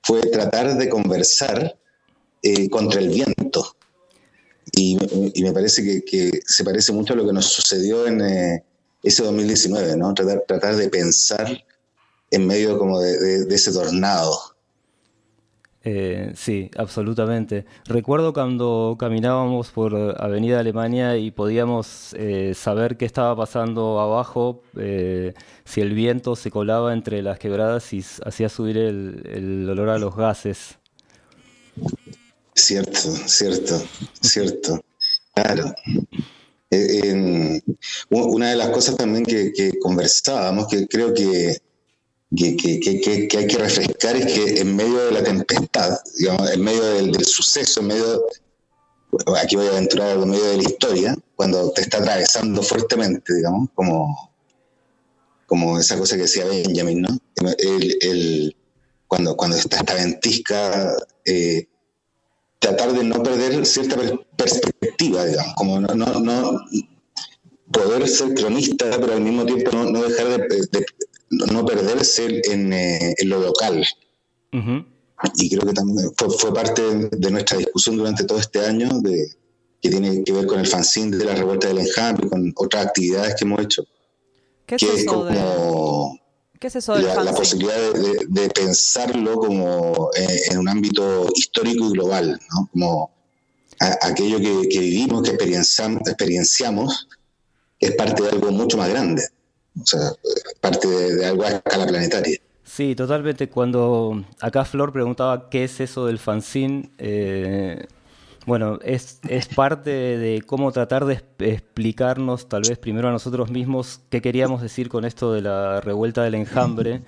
fue 0.03 0.21
tratar 0.21 0.77
de 0.77 0.89
conversar 0.89 1.79
eh, 2.43 2.69
contra 2.69 3.01
el 3.01 3.09
viento. 3.09 3.75
Y, 4.73 4.99
me 5.43 5.53
parece 5.53 5.83
que, 5.83 6.05
que 6.05 6.41
se 6.45 6.63
parece 6.63 6.93
mucho 6.93 7.15
a 7.15 7.17
lo 7.17 7.27
que 7.27 7.33
nos 7.33 7.47
sucedió 7.47 8.07
en 8.07 8.21
eh, 8.21 8.65
ese 9.03 9.23
2019, 9.25 9.97
¿no? 9.97 10.13
Tratar, 10.15 10.43
tratar 10.47 10.77
de 10.77 10.89
pensar 10.89 11.65
en 12.31 12.47
medio 12.47 12.79
como 12.79 13.01
de, 13.01 13.19
de- 13.19 13.45
de 13.47 13.55
ese 13.55 13.73
tornado. 13.73 14.39
Eh, 15.85 16.33
sí, 16.37 16.71
absolutamente. 16.77 17.65
Recuerdo 17.87 18.35
cuando 18.35 18.97
caminábamos 18.99 19.71
por 19.71 19.95
Avenida 20.21 20.59
Alemania 20.59 21.17
y 21.17 21.31
podíamos 21.31 22.13
eh, 22.15 22.53
saber 22.55 22.97
qué 22.99 23.07
estaba 23.07 23.35
pasando 23.37 23.99
abajo, 24.01 24.63
eh, 24.77 25.33
si 25.65 25.81
el 25.81 25.95
viento 25.95 26.37
se 26.37 26.51
colaba 26.51 26.93
entre 26.93 27.23
las 27.23 27.39
quebradas 27.39 27.91
y 27.95 28.05
hacía 28.27 28.49
subir 28.49 28.77
el, 28.77 29.23
el 29.33 29.71
olor 29.71 29.89
a 29.91 29.99
los 29.99 30.15
gases. 30.15 30.77
Cierto, 32.55 32.99
cierto, 33.27 33.81
cierto. 34.21 34.81
Claro. 35.35 35.73
Una 38.11 38.51
de 38.51 38.57
las 38.57 38.69
cosas 38.71 38.97
también 38.97 39.25
que, 39.25 39.73
conversábamos, 39.81 40.69
que 40.69 40.87
creo 40.87 41.15
que, 41.15 41.61
que, 42.37 43.39
hay 43.39 43.47
que 43.47 43.59
refrescar, 43.59 44.17
es 44.17 44.27
que 44.27 44.61
en 44.61 44.77
medio 44.77 45.07
de 45.07 45.13
la 45.13 45.23
tempestad, 45.23 45.99
digamos, 46.19 46.51
en 46.51 46.63
medio 46.63 46.83
del, 46.83 47.25
suceso, 47.25 47.81
en 47.81 47.87
medio, 47.87 48.27
aquí 49.41 49.57
voy 49.57 49.67
a 49.67 49.71
aventurar 49.71 50.19
en 50.19 50.29
medio 50.29 50.45
de 50.45 50.57
la 50.59 50.63
historia, 50.63 51.17
cuando 51.37 51.71
te 51.73 51.83
está 51.83 51.99
atravesando 51.99 52.63
fuertemente, 52.63 53.35
digamos, 53.35 53.71
como, 53.75 54.31
como 55.47 55.79
esa 55.79 55.97
cosa 55.97 56.17
que 56.17 56.23
decía 56.23 56.45
Benjamin, 56.45 57.03
¿no? 57.03 57.19
El- 57.59 58.55
cuando, 59.07 59.35
cuando 59.39 59.57
está 59.57 59.79
esta 59.79 59.95
ventisca, 59.95 60.95
eh, 61.25 61.67
tratar 62.59 62.93
de 62.93 63.05
no 63.05 63.23
perder 63.23 63.65
cierta 63.67 63.97
per- 63.97 64.27
perspectiva, 64.37 65.25
digamos, 65.25 65.55
como 65.55 65.81
no, 65.81 65.95
no, 65.95 66.21
no 66.21 66.61
poder 67.73 68.09
ser 68.09 68.35
cronista, 68.35 68.87
pero 69.01 69.13
al 69.15 69.21
mismo 69.21 69.45
tiempo 69.47 69.71
no, 69.73 69.85
no 69.91 70.03
dejar 70.03 70.49
de, 70.49 70.59
de- 70.73 70.87
no 71.31 71.65
perderse 71.67 72.41
en, 72.51 72.73
eh, 72.73 73.15
en 73.19 73.29
lo 73.29 73.39
local. 73.41 73.85
Y 75.37 75.51
creo 75.51 75.67
que 75.67 75.73
también 75.75 76.11
fue, 76.17 76.31
fue 76.31 76.55
parte 76.55 76.83
de 77.11 77.31
nuestra 77.31 77.59
discusión 77.59 77.97
durante 77.97 78.25
todo 78.25 78.39
este 78.39 78.61
año, 78.65 78.89
de, 79.03 79.29
que 79.83 79.91
tiene 79.91 80.25
que 80.25 80.33
ver 80.33 80.47
con 80.47 80.59
el 80.61 80.67
fanzine 80.67 81.17
de 81.17 81.25
la 81.25 81.35
revuelta 81.35 81.69
del 81.69 81.79
enjambre, 81.79 82.29
con 82.29 82.53
otras 82.57 82.87
actividades 82.87 83.35
que 83.35 83.45
hemos 83.45 83.61
hecho, 83.61 83.85
¿Qué 84.67 84.77
es 84.77 84.81
que 84.83 84.89
es 84.95 85.01
eso, 85.03 85.25
de, 85.25 85.35
como 85.35 86.19
¿qué 86.59 86.67
es 86.69 86.77
eso 86.77 86.95
del 86.95 87.07
la, 87.07 87.23
la 87.25 87.33
posibilidad 87.35 87.77
de, 87.93 88.01
de- 88.01 88.27
de 88.29 88.49
pensarlo 88.51 89.37
como 89.39 90.11
eh, 90.17 90.41
en 90.51 90.59
un 90.59 90.69
ámbito 90.69 91.27
histórico 91.35 91.87
y 91.87 91.93
global, 91.93 92.41
¿no? 92.55 92.69
Como 92.73 93.11
a- 93.81 93.99
aquello 94.09 94.39
que, 94.39 94.69
que 94.69 94.81
vivimos, 94.81 95.23
que 95.23 95.37
experienciam- 95.37 96.01
experienciamos, 96.07 97.09
es 97.81 97.93
parte 97.97 98.23
de 98.23 98.31
algo 98.31 98.51
mucho 98.51 98.77
más 98.77 98.89
grande, 98.89 99.23
o 99.81 99.87
sea, 99.87 100.01
es 100.25 100.55
parte 100.61 100.89
de, 100.89 101.15
de 101.17 101.27
algo 101.27 101.45
a 101.45 101.49
escala 101.51 101.87
planetaria. 101.87 102.39
Sí, 102.65 102.95
totalmente. 102.95 103.49
Cuando 103.49 104.25
acá 104.41 104.65
Flor 104.65 104.93
preguntaba 104.93 105.49
qué 105.49 105.65
es 105.65 105.81
eso 105.81 106.05
del 106.07 106.19
fanzine, 106.19 106.91
eh, 106.99 107.87
bueno, 108.49 108.79
es, 108.83 109.21
es 109.29 109.47
parte 109.47 109.91
de 109.91 110.41
cómo 110.41 110.73
tratar 110.73 111.05
de 111.05 111.23
explicarnos, 111.39 112.49
tal 112.49 112.63
vez 112.67 112.79
primero 112.79 113.09
a 113.09 113.13
nosotros 113.13 113.51
mismos, 113.51 114.01
qué 114.09 114.23
queríamos 114.23 114.63
decir 114.63 114.89
con 114.89 115.05
esto 115.05 115.35
de 115.35 115.43
la 115.43 115.83
revuelta 115.83 116.23
del 116.23 116.35
enjambre 116.35 117.03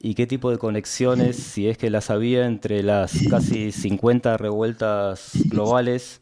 y 0.00 0.14
qué 0.14 0.26
tipo 0.26 0.50
de 0.50 0.56
conexiones, 0.56 1.36
si 1.36 1.68
es 1.68 1.76
que 1.76 1.90
las 1.90 2.08
había 2.08 2.46
entre 2.46 2.82
las 2.82 3.12
casi 3.28 3.72
50 3.72 4.38
revueltas 4.38 5.32
globales 5.50 6.20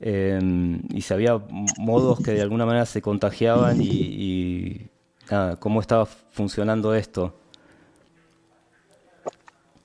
eh, 0.00 0.40
y 0.90 1.00
si 1.00 1.14
había 1.14 1.40
modos 1.78 2.18
que 2.18 2.32
de 2.32 2.42
alguna 2.42 2.66
manera 2.66 2.86
se 2.86 3.00
contagiaban 3.00 3.80
y, 3.80 3.86
y 3.88 4.88
cómo 5.60 5.80
estaba 5.80 6.06
funcionando 6.06 6.92
esto. 6.92 7.36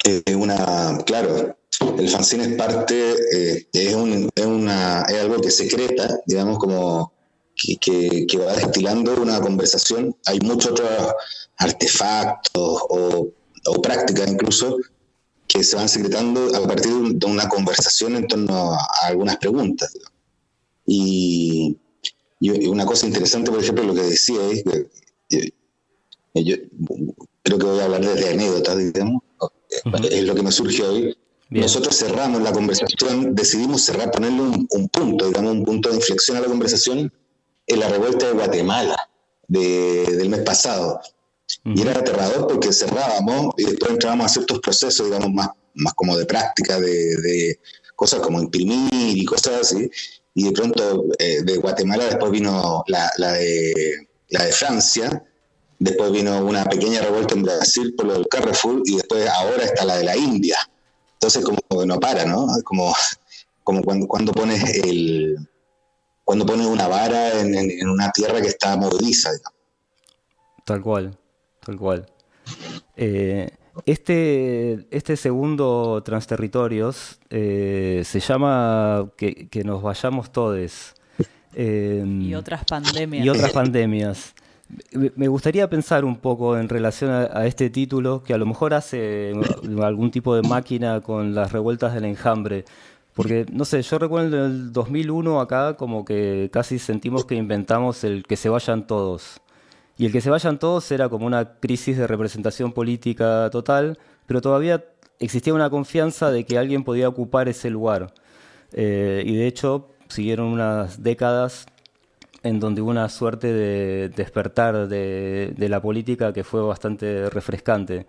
Eh, 0.06 0.36
una, 0.36 0.98
claro, 1.06 1.56
el 1.98 2.10
fanzine 2.10 2.44
es 2.46 2.54
parte, 2.56 3.12
eh, 3.34 3.68
es, 3.74 3.94
un- 3.96 4.30
es 4.36 4.46
una, 4.46 5.04
es 5.10 5.16
algo 5.22 5.40
que 5.42 5.52
secreta, 5.52 6.20
digamos, 6.26 6.58
como 6.60 7.14
que, 7.56 7.78
que- 7.78 8.26
que 8.28 8.38
va 8.38 8.54
destilando 8.56 9.14
una 9.22 9.40
conversación. 9.42 10.16
Hay 10.26 10.40
muchos 10.42 10.72
otros 10.72 10.90
artefactos 11.58 12.82
o, 12.90 13.28
o 13.68 13.82
prácticas 13.82 14.30
incluso 14.32 14.78
que 15.48 15.64
se 15.64 15.76
van 15.76 15.88
secretando 15.90 16.56
a 16.56 16.68
partir 16.68 16.92
de 16.92 17.26
una 17.28 17.48
conversación 17.48 18.16
en 18.16 18.28
torno 18.28 18.74
a, 18.74 18.78
algunas 19.04 19.38
preguntas. 19.38 19.94
Y, 20.86 21.78
y 22.40 22.68
una 22.68 22.86
cosa 22.86 23.06
interesante, 23.08 23.52
por 23.52 23.62
ejemplo, 23.62 23.84
lo 23.84 23.94
que 23.94 24.02
decía 24.04 24.40
es 24.52 24.64
que 25.30 25.54
yo 26.36 26.56
creo 27.44 27.58
que 27.60 27.66
voy 27.66 27.80
a 27.80 27.86
hablar 27.86 28.02
desde 28.06 28.30
anécdotas, 28.32 28.78
digamos, 28.78 29.22
es 30.10 30.24
lo 30.24 30.36
que 30.36 30.44
me 30.44 30.52
surge 30.52 30.84
hoy. 30.84 31.18
Nosotros 31.62 31.96
cerramos 31.98 32.42
la 32.42 32.52
conversación, 32.52 33.36
decidimos 33.36 33.84
cerrar, 33.84 34.12
ponerle 34.12 34.42
un, 34.42 34.68
un 34.70 34.90
punto, 34.90 35.28
digamos, 35.28 35.52
un 35.54 35.64
punto 35.64 35.90
de 35.90 35.96
inflexión 35.96 36.38
a 36.38 36.42
la 36.42 36.48
conversación 36.48 37.12
en 37.68 37.80
la 37.80 37.88
revuelta 37.90 38.28
de 38.28 38.34
Guatemala 38.34 38.98
de- 39.48 40.06
del 40.18 40.30
mes 40.30 40.42
pasado. 40.42 41.00
Y 41.66 41.82
era 41.82 41.92
aterrador 42.00 42.48
porque 42.48 42.72
cerrábamos 42.74 43.54
y 43.58 43.66
después 43.66 43.92
entrábamos 43.92 44.26
a 44.28 44.30
ciertos 44.30 44.60
procesos, 44.60 45.06
digamos, 45.06 45.32
más, 45.32 45.50
más 45.76 45.94
como 45.94 46.18
de 46.18 46.26
práctica, 46.26 46.80
de, 46.80 47.16
de 47.18 47.60
cosas 47.96 48.22
como 48.22 48.42
imprimir 48.42 49.18
y 49.18 49.26
cosas 49.26 49.62
así. 49.62 49.90
Y 50.34 50.46
de 50.46 50.52
pronto 50.52 51.06
eh, 51.20 51.44
de 51.44 51.58
Guatemala 51.58 52.06
después 52.06 52.32
vino 52.32 52.84
la, 52.88 53.12
la 53.18 53.34
de, 53.34 54.08
la 54.30 54.46
de 54.46 54.52
Francia, 54.52 55.24
después 55.78 56.12
vino 56.12 56.44
una 56.44 56.64
pequeña 56.66 57.02
revuelta 57.02 57.36
en 57.36 57.44
Brasil 57.44 57.94
por 57.96 58.08
lo 58.08 58.14
del 58.14 58.28
Carrefour 58.28 58.82
y 58.86 58.96
después 58.96 59.28
ahora 59.30 59.64
está 59.66 59.86
la 59.86 59.98
de 59.98 60.04
la 60.06 60.18
India. 60.18 60.58
Entonces 61.24 61.46
como 61.46 61.80
que 61.82 61.86
no 61.88 62.00
para, 62.02 62.26
¿no? 62.26 62.48
Como, 62.66 62.94
como 63.64 63.82
cuando, 63.82 64.08
cuando 64.08 64.34
pones 64.34 64.62
el 64.84 65.38
cuando 66.26 66.46
pones 66.46 66.68
una 66.68 66.88
vara 66.90 67.40
en, 67.40 67.56
en- 67.56 67.72
en 67.72 67.88
una 67.90 68.12
tierra 68.12 68.42
que 68.42 68.48
está 68.50 68.76
movediza. 68.76 69.30
Tal 70.66 70.82
cual, 70.82 71.18
tal 71.66 71.78
cual. 71.78 72.06
Eh, 72.98 73.50
este, 73.86 74.86
este 74.92 75.16
segundo 75.16 76.04
Transterritorios 76.04 77.20
eh, 77.30 78.04
se 78.06 78.20
llama 78.20 79.10
que, 79.16 79.48
que 79.48 79.64
nos 79.64 79.82
vayamos 79.82 80.30
todes. 80.34 80.94
Eh, 81.56 82.04
Y 82.06 82.36
otras 82.36 82.66
pandemias. 82.66 83.26
y 83.26 83.30
otras 83.30 83.52
pandemias. 83.54 84.34
Me- 85.16 85.28
gustaría 85.28 85.70
pensar 85.70 86.06
un 86.06 86.18
poco 86.18 86.58
en 86.58 86.70
relación 86.70 87.12
a, 87.12 87.46
este 87.46 87.70
título, 87.70 88.24
que 88.24 88.34
a 88.34 88.38
lo 88.38 88.46
mejor 88.46 88.74
hace 88.74 89.34
algún 89.82 90.12
tipo 90.12 90.36
de 90.36 90.42
máquina 90.42 91.02
con 91.02 91.36
las 91.36 91.52
revueltas 91.52 91.94
del 91.94 92.06
enjambre. 92.06 92.66
Porque, 93.14 93.46
no 93.52 93.66
sé, 93.66 93.82
yo 93.82 94.00
recuerdo 94.00 94.38
en 94.38 94.52
el 94.52 94.74
2001 94.74 95.40
acá 95.40 95.76
como 95.76 96.04
que 96.04 96.50
casi 96.52 96.80
sentimos 96.80 97.26
que 97.26 97.36
inventamos 97.36 98.04
el 98.04 98.24
que 98.24 98.36
se 98.36 98.50
vayan 98.50 98.88
todos. 98.88 99.40
Y 99.98 100.06
el 100.08 100.12
que 100.12 100.22
se 100.22 100.30
vayan 100.32 100.58
todos 100.58 100.92
era 100.92 101.10
como 101.10 101.28
una 101.28 101.60
crisis 101.60 101.98
de 101.98 102.08
representación 102.08 102.72
política 102.74 103.50
total, 103.52 104.00
pero 104.26 104.42
todavía 104.42 104.84
existía 105.20 105.54
una 105.54 105.70
confianza 105.70 106.32
de 106.32 106.46
que 106.46 106.58
alguien 106.58 106.84
podía 106.84 107.08
ocupar 107.08 107.48
ese 107.50 107.70
lugar. 107.70 108.14
Eh, 108.72 109.24
y 109.26 109.36
de 109.36 109.46
hecho, 109.48 109.90
siguieron 110.08 110.48
unas 110.48 111.04
décadas 111.04 111.68
en 112.44 112.60
donde 112.60 112.82
hubo 112.82 112.92
una 112.92 113.10
suerte 113.10 113.52
de 113.52 114.10
despertar 114.10 114.88
de, 114.88 115.56
la 115.58 115.82
política 115.82 116.34
que 116.34 116.44
fue 116.44 116.62
bastante 116.62 117.30
refrescante. 117.30 118.06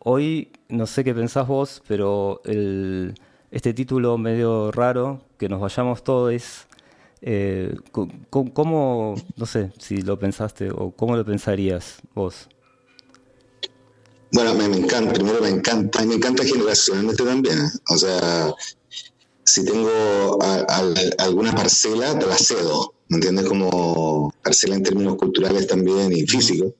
Hoy, 0.00 0.50
no 0.68 0.86
sé 0.86 1.04
qué 1.04 1.14
pensás 1.14 1.46
vos, 1.46 1.82
pero 1.86 2.40
el- 2.44 3.14
este 3.50 3.72
título 3.72 4.18
medio 4.18 4.72
raro, 4.72 5.22
que 5.38 5.48
nos 5.48 5.60
vayamos 5.60 6.02
todos, 6.02 6.66
eh, 7.22 7.74
¿cómo, 8.30 9.14
no 9.36 9.46
sé 9.46 9.72
si 9.78 10.02
lo 10.02 10.18
pensaste 10.18 10.70
o 10.70 10.90
cómo 10.90 11.16
lo 11.16 11.24
pensarías 11.24 11.98
vos? 12.14 12.48
Bueno, 14.32 14.54
me, 14.54 14.68
me 14.68 14.76
encanta, 14.78 15.12
primero 15.12 15.40
me 15.40 15.48
encanta, 15.48 16.02
y 16.02 16.06
me 16.06 16.16
encanta 16.16 16.44
generacionalmente 16.44 17.24
también. 17.24 17.58
¿eh? 17.58 17.68
O 17.88 17.96
sea, 17.96 18.52
si 19.44 19.64
tengo 19.64 19.88
a- 20.42 20.66
a- 20.68 21.24
alguna 21.24 21.54
parcela, 21.54 22.18
te 22.18 22.26
la 22.26 22.36
cedo, 22.36 22.92
¿me 23.08 23.16
entiendes? 23.16 23.46
Como 23.46 24.32
parcela 24.42 24.76
en 24.76 24.82
términos 24.82 25.16
culturales 25.16 25.66
también 25.66 26.12
y 26.12 26.26
físicos, 26.26 26.72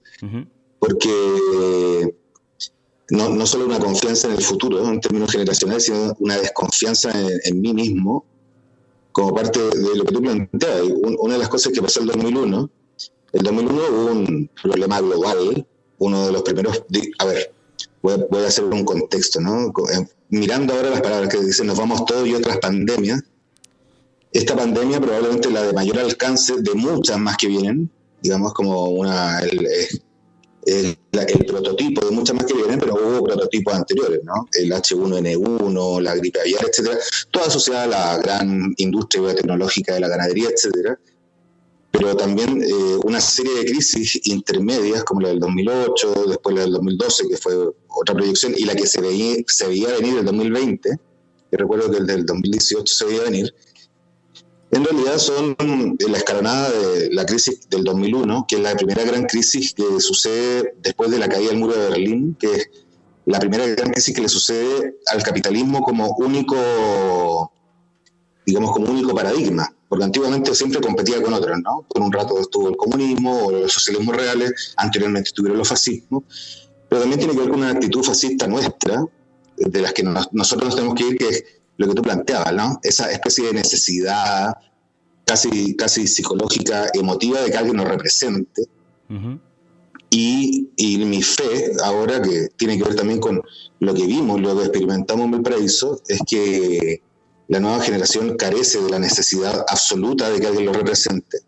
porque 0.78 2.14
no, 3.10 3.28
no 3.30 3.46
solo 3.46 3.66
una 3.66 3.78
confianza 3.78 4.28
en 4.28 4.34
el 4.34 4.42
futuro, 4.42 4.86
en 4.88 5.00
términos 5.00 5.30
generacionales, 5.32 5.84
sino 5.84 6.14
una 6.20 6.36
desconfianza 6.38 7.10
en, 7.18 7.38
en 7.44 7.60
mí 7.60 7.72
mismo, 7.72 8.24
como 9.12 9.34
parte 9.34 9.58
de 9.60 9.96
lo 9.96 10.05
que 10.05 10.12
tú 10.12 10.20
planteas. 10.20 10.82
Un- 10.82 11.16
una 11.20 11.34
de 11.34 11.40
las 11.40 11.48
cosas 11.48 11.72
que 11.72 11.80
pasó 11.82 12.00
el 12.00 12.06
2001, 12.06 12.70
el 13.32 13.42
2001 13.42 13.82
hubo 13.90 14.12
un 14.12 14.50
problema 14.60 15.00
global, 15.00 15.66
uno 15.98 16.26
de 16.26 16.32
los 16.32 16.42
primeros, 16.42 16.82
a 17.18 17.24
ver, 17.24 17.52
voy 18.02 18.14
a, 18.14 18.16
voy 18.30 18.42
a 18.44 18.48
hacer 18.48 18.64
un 18.64 18.84
contexto, 18.84 19.40
¿no? 19.40 19.68
Eh, 19.68 20.06
Mirando 20.28 20.74
ahora 20.74 20.90
las 20.90 21.00
palabras 21.02 21.28
que 21.32 21.40
dicen 21.40 21.68
nos 21.68 21.78
vamos 21.78 22.05
todos 22.05 22.26
y 22.26 22.34
otras 22.34 22.58
pandemias, 22.58 23.22
esta 24.39 24.55
pandemia 24.56 25.00
probablemente 25.00 25.50
la 25.50 25.62
de 25.62 25.73
mayor 25.73 25.98
alcance 25.98 26.55
de 26.60 26.74
muchas 26.74 27.18
más 27.18 27.36
que 27.36 27.48
vienen, 27.48 27.90
digamos 28.23 28.52
como 28.52 28.84
una 28.90 29.40
el, 29.40 29.66
el, 30.66 30.98
el 31.12 31.47
prototipo 31.47 32.05
de 32.05 32.10
muchas 32.10 32.36
más 32.36 32.44
que 32.44 32.55
vienen, 32.55 32.78
pero 32.78 32.94
hubo 32.94 33.24
prototipos 33.24 33.74
anteriores, 33.74 34.20
¿no? 34.24 34.47
El 34.52 34.70
H1N1, 34.73 36.00
la 36.00 36.15
gripe 36.16 36.40
aviar, 36.40 36.66
etcétera, 36.68 36.98
toda 37.31 37.47
asociada 37.47 37.84
a 37.84 37.86
la 37.86 38.18
gran 38.18 38.74
industria 38.76 39.23
biotecnológica 39.23 39.94
de 39.94 40.00
la 40.00 40.08
ganadería, 40.08 40.48
etcétera 40.48 40.98
pero 41.98 42.16
también 42.16 42.62
eh, 42.62 42.98
una 43.05 43.20
serie 43.20 43.55
de 43.55 43.65
crisis 43.65 44.20
intermedias 44.24 45.05
como 45.05 45.23
la 45.23 45.28
del 45.28 45.40
2008, 45.40 46.26
después 46.28 46.55
la 46.55 46.62
del 46.62 46.73
2012, 46.73 47.28
que 47.28 47.36
fue 47.36 47.55
otra 47.89 48.15
proyección, 48.15 48.52
y 48.56 48.65
la 48.65 48.74
que 48.74 48.86
se 48.86 49.00
veía, 49.00 49.36
se 49.47 49.66
veía 49.66 49.89
venir 49.94 50.18
el 50.18 50.24
2020, 50.24 50.90
que 51.50 51.56
recuerdo 51.56 51.90
que 51.90 51.98
el 51.98 52.06
del 52.06 52.26
2018 52.26 52.94
se 52.94 53.05
veía 53.06 53.23
venir, 53.23 53.55
en 54.76 54.84
realidad 54.84 55.18
son 55.18 55.56
la 56.08 56.18
escalonada 56.18 56.70
de 56.70 57.10
la 57.12 57.24
crisis 57.24 57.68
del 57.68 57.82
2001, 57.84 58.44
que 58.48 58.56
es 58.56 58.62
la 58.62 58.74
primera 58.76 59.05
gran 59.05 59.24
crisis 59.24 59.72
que 59.74 60.00
sucede 60.00 60.74
después 60.82 61.10
de 61.10 61.18
la 61.18 61.28
caída 61.28 61.50
del 61.50 61.58
muro 61.58 61.74
de 61.74 61.88
Berlín, 61.90 62.36
que 62.38 62.52
es 62.52 62.70
la 63.24 63.38
primera 63.40 63.66
gran 63.66 63.90
crisis 63.92 64.14
que 64.14 64.20
le 64.22 64.28
sucede 64.28 64.96
al 65.06 65.22
capitalismo 65.22 65.80
como 65.82 66.14
único, 66.18 66.56
digamos, 68.44 68.72
como 68.72 68.90
único 68.90 69.14
paradigma, 69.14 69.74
porque 69.88 70.05
antiguamente 70.05 70.55
siempre 70.55 70.80
competía 70.80 71.22
con 71.22 71.32
otros, 71.34 71.58
¿no? 71.64 71.84
Por 71.88 72.02
un 72.02 72.12
rato 72.12 72.38
estuvo 72.38 72.68
el 72.68 72.76
comunismo 72.76 73.46
o 73.46 73.50
los 73.52 73.72
socialismos 73.72 74.14
reales, 74.16 74.74
anteriormente 74.76 75.28
estuvieron 75.28 75.58
los 75.58 75.68
fascismos, 75.68 76.22
pero 76.88 77.00
también 77.00 77.18
tiene 77.18 77.34
que 77.34 77.40
ver 77.40 77.48
con 77.50 77.58
una 77.60 77.70
actitud 77.70 78.02
fascista 78.05 78.46
nuestra, 78.46 79.05
de 79.56 79.80
las 79.80 79.92
que 79.94 80.02
nos- 80.02 80.32
nosotros 80.32 80.66
nos 80.66 80.76
tenemos 80.76 80.94
que 80.96 81.08
ir, 81.08 81.16
que 81.18 81.28
es 81.28 81.44
lo 81.76 81.88
que 81.88 81.94
tú 81.94 82.02
planteabas, 82.02 82.55
¿no? 82.55 82.78
Esa 82.82 83.10
especie 83.10 83.46
de 83.46 83.55
necesidad 83.55 84.55
casi, 85.26 85.74
casi 85.76 86.06
psicológica, 86.06 86.88
emotiva 86.94 87.42
de 87.42 87.50
que 87.50 87.56
alguien 87.56 87.76
nos 87.76 87.88
represente. 87.88 88.68
Y, 90.08 90.70
y 90.76 90.98
mi 90.98 91.22
fe, 91.22 91.72
ahora 91.84 92.22
que 92.22 92.48
tiene 92.56 92.78
que 92.78 92.84
ver 92.84 92.94
también 92.94 93.20
con 93.20 93.42
lo 93.80 93.94
que 93.94 94.06
vimos, 94.06 94.40
lo 94.40 94.56
que 94.56 94.62
experimentamos 94.62 95.26
en 95.26 95.32
Valparaíso, 95.32 96.00
es 96.08 96.20
que 96.26 97.02
la 97.48 97.60
nueva 97.60 97.80
generación 97.80 98.36
carece 98.36 98.80
de 98.80 98.90
la 98.90 98.98
necesidad 98.98 99.64
absoluta 99.68 100.30
de 100.30 100.40
que 100.40 100.46
alguien 100.46 100.66
lo 100.66 100.72
represente. 100.72 101.38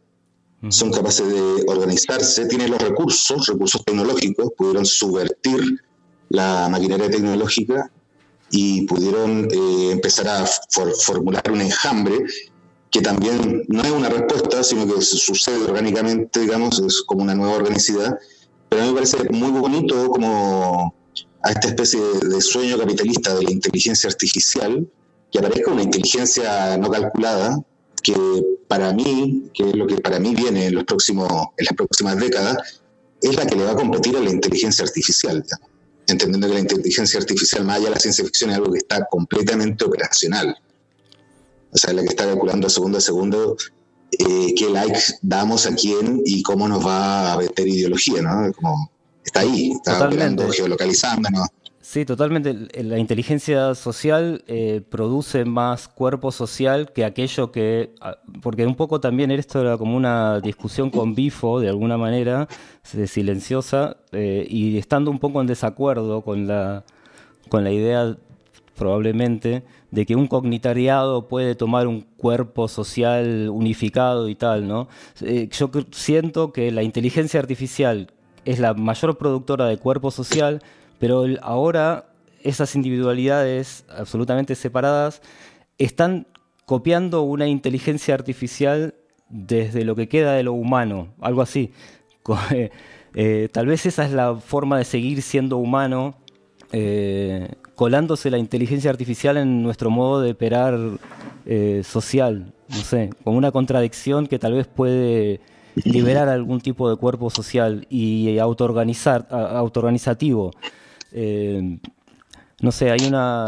Son 0.70 0.90
capaces 0.90 1.28
de 1.28 1.65
organizarse, 1.68 2.47
tienen 2.47 2.73
los 2.73 2.82
recursos, 2.82 3.47
recursos 3.47 3.84
tecnológicos, 3.84 4.50
pudieron 4.57 4.84
subvertir 4.84 5.60
la 6.31 6.68
maquinaria 6.68 7.08
tecnológica 7.08 7.92
y 8.51 8.83
pudieron 8.86 9.49
eh, 9.51 9.91
empezar 9.93 10.28
a 10.28 10.47
for- 10.70 10.94
formular 11.02 11.43
un 11.51 11.60
enjambre 11.60 12.18
que 12.91 13.01
también 13.02 13.65
no 13.68 13.83
es 13.83 13.91
una 13.91 14.09
respuesta, 14.09 14.65
sino 14.65 14.86
que 14.86 15.02
su- 15.02 15.18
sucede 15.18 15.62
orgánicamente, 15.65 16.41
digamos, 16.41 16.78
es 16.81 17.02
como 17.02 17.23
una 17.23 17.35
nueva 17.35 17.57
organicidad. 17.57 18.18
Pero 18.68 18.83
a 18.83 18.85
mí 18.86 18.91
me 18.93 18.97
parece 18.97 19.18
muy 19.31 19.51
bonito 19.51 20.09
como 20.10 20.94
a 21.43 21.51
esta 21.51 21.68
especie 21.68 22.01
de, 22.01 22.28
de 22.28 22.41
sueño 22.41 22.78
capitalista 22.78 23.35
de 23.35 23.44
la 23.44 23.51
inteligencia 23.51 24.09
artificial, 24.09 24.86
que 25.31 25.39
aparezca 25.39 25.70
una 25.70 25.83
inteligencia 25.83 26.77
no 26.78 26.91
calculada, 26.91 27.59
que 28.02 28.15
para 28.68 28.93
mí, 28.93 29.44
que 29.52 29.68
es 29.68 29.77
lo 29.77 29.86
que 29.86 29.97
para 29.97 30.18
mí 30.18 30.35
viene 30.35 30.67
en, 30.67 30.75
los 30.75 30.85
próximos, 30.85 31.28
en 31.59 31.65
las 31.67 31.75
próximas 31.77 32.17
décadas, 32.18 32.81
es 33.20 33.36
la 33.36 33.47
que 33.47 33.57
le 33.57 33.65
va 33.65 33.73
a 33.73 33.77
competir 33.77 34.17
a 34.17 34.20
la 34.20 34.31
inteligencia 34.31 34.85
artificial. 34.85 35.44
Entendiendo 36.09 36.49
que 36.49 36.55
la 36.55 36.61
inteligencia 36.61 37.20
artificial, 37.20 37.65
más 37.65 37.77
allá 37.77 37.87
de 37.87 37.91
la 37.93 38.01
ciencia 38.01 38.25
ficción, 38.25 38.51
es 38.51 38.57
algo 38.57 38.73
que 38.73 38.78
está 38.78 39.07
completamente 39.11 39.85
operacional. 39.85 40.57
O 41.70 41.77
sea, 41.77 41.93
la 41.93 42.03
que 42.03 42.09
está 42.09 42.25
calculando 42.25 42.69
segundo 42.70 42.99
a 42.99 43.01
segundo 43.01 43.57
eh, 44.12 44.55
qué 44.57 44.70
like 44.70 44.99
damos 45.20 45.67
a 45.67 45.75
quién 45.75 46.23
y 46.25 46.43
cómo 46.43 46.67
nos 46.67 46.85
va 46.85 47.35
a 47.35 47.37
meter 47.37 47.69
ideología, 47.69 48.23
¿no? 48.23 48.53
Como 48.55 48.91
está 49.23 49.41
ahí, 49.41 49.73
está 49.73 49.93
Totalmente. 49.93 50.25
operando, 50.25 50.53
geolocalizándonos. 50.53 51.49
Sí, 51.91 52.05
totalmente. 52.05 52.55
La 52.84 52.99
inteligencia 52.99 53.75
social 53.75 54.44
eh, 54.47 54.83
produce 54.91 55.47
más 55.47 55.89
cuerpo 55.89 56.31
social 56.31 56.92
que 56.92 57.02
aquello 57.07 57.50
que... 57.50 57.94
ah, 58.02 58.18
Porque 58.42 58.67
un 58.67 58.75
poco 58.75 59.00
también 59.00 59.31
esto 59.31 59.62
era 59.62 59.78
como 59.78 59.97
una 59.97 60.39
discusión 60.41 60.91
con 60.91 61.15
Bifo, 61.15 61.60
de 61.60 61.70
alguna 61.70 61.97
manera, 61.97 62.47
silenciosa, 62.83 63.97
eh, 64.12 64.47
y 64.50 64.76
estando 64.76 65.10
un 65.10 65.18
poco 65.18 65.41
en 65.41 65.47
desacuerdo 65.47 66.20
con 66.20 66.47
la, 66.47 66.84
con 67.49 67.65
la 67.65 67.70
idea, 67.70 68.18
probablemente, 68.76 69.62
de 69.91 70.05
que 70.05 70.15
un 70.15 70.26
cognitariado 70.26 71.26
puede 71.26 71.55
tomar 71.55 71.86
un 71.86 72.02
cuerpo 72.18 72.68
social 72.68 73.49
unificado 73.50 74.28
y 74.28 74.34
tal, 74.34 74.68
¿no? 74.68 74.89
Eh, 75.23 75.49
yo 75.50 75.70
siento 75.92 76.52
que 76.52 76.70
la 76.70 76.83
inteligencia 76.83 77.41
artificial 77.41 78.12
es 78.44 78.58
la 78.58 78.75
mayor 78.75 79.17
productora 79.17 79.65
de 79.67 79.78
cuerpo 79.78 80.10
social, 80.10 80.60
pero 80.99 81.27
ahora 81.43 82.07
esas 82.43 82.75
individualidades 82.75 83.85
absolutamente 83.89 84.55
separadas 84.55 85.23
están 85.78 86.27
copiando 86.67 87.23
una 87.23 87.47
inteligencia 87.47 88.15
artificial 88.15 88.94
desde 89.28 89.85
lo 89.85 89.94
que 89.94 90.09
queda 90.09 90.35
de 90.35 90.43
lo 90.43 90.52
humano, 90.52 91.09
algo 91.20 91.43
así. 91.43 91.73
Eh, 92.51 92.70
eh, 93.15 93.49
tal 93.51 93.65
vez 93.67 93.86
esa 93.86 94.05
es 94.05 94.12
la 94.12 94.36
forma 94.36 94.77
de 94.77 94.85
seguir 94.85 95.23
siendo 95.23 95.57
humano, 95.57 96.15
eh, 96.73 97.49
colándose 97.75 98.31
la 98.31 98.36
inteligencia 98.36 98.91
artificial 98.91 99.39
en 99.39 99.62
nuestro 99.62 99.89
modo 99.89 100.20
de 100.20 100.33
operar 100.33 100.78
social, 101.85 102.52
no 102.68 102.77
sé, 102.77 103.09
con 103.25 103.35
una 103.35 103.51
contradicción 103.51 104.27
que 104.27 104.39
tal 104.39 104.52
vez 104.52 104.67
puede 104.67 105.41
liberar 105.85 106.28
algún 106.28 106.60
tipo 106.60 106.91
de 106.91 106.97
cuerpo 106.97 107.31
social 107.31 107.86
y 107.89 108.39
autoorganizar, 108.39 109.27
autoorganizativo. 109.31 110.51
Eh, 111.12 111.78
no 112.61 112.73
sé, 112.73 112.91
hay 112.91 113.07
una 113.07 113.47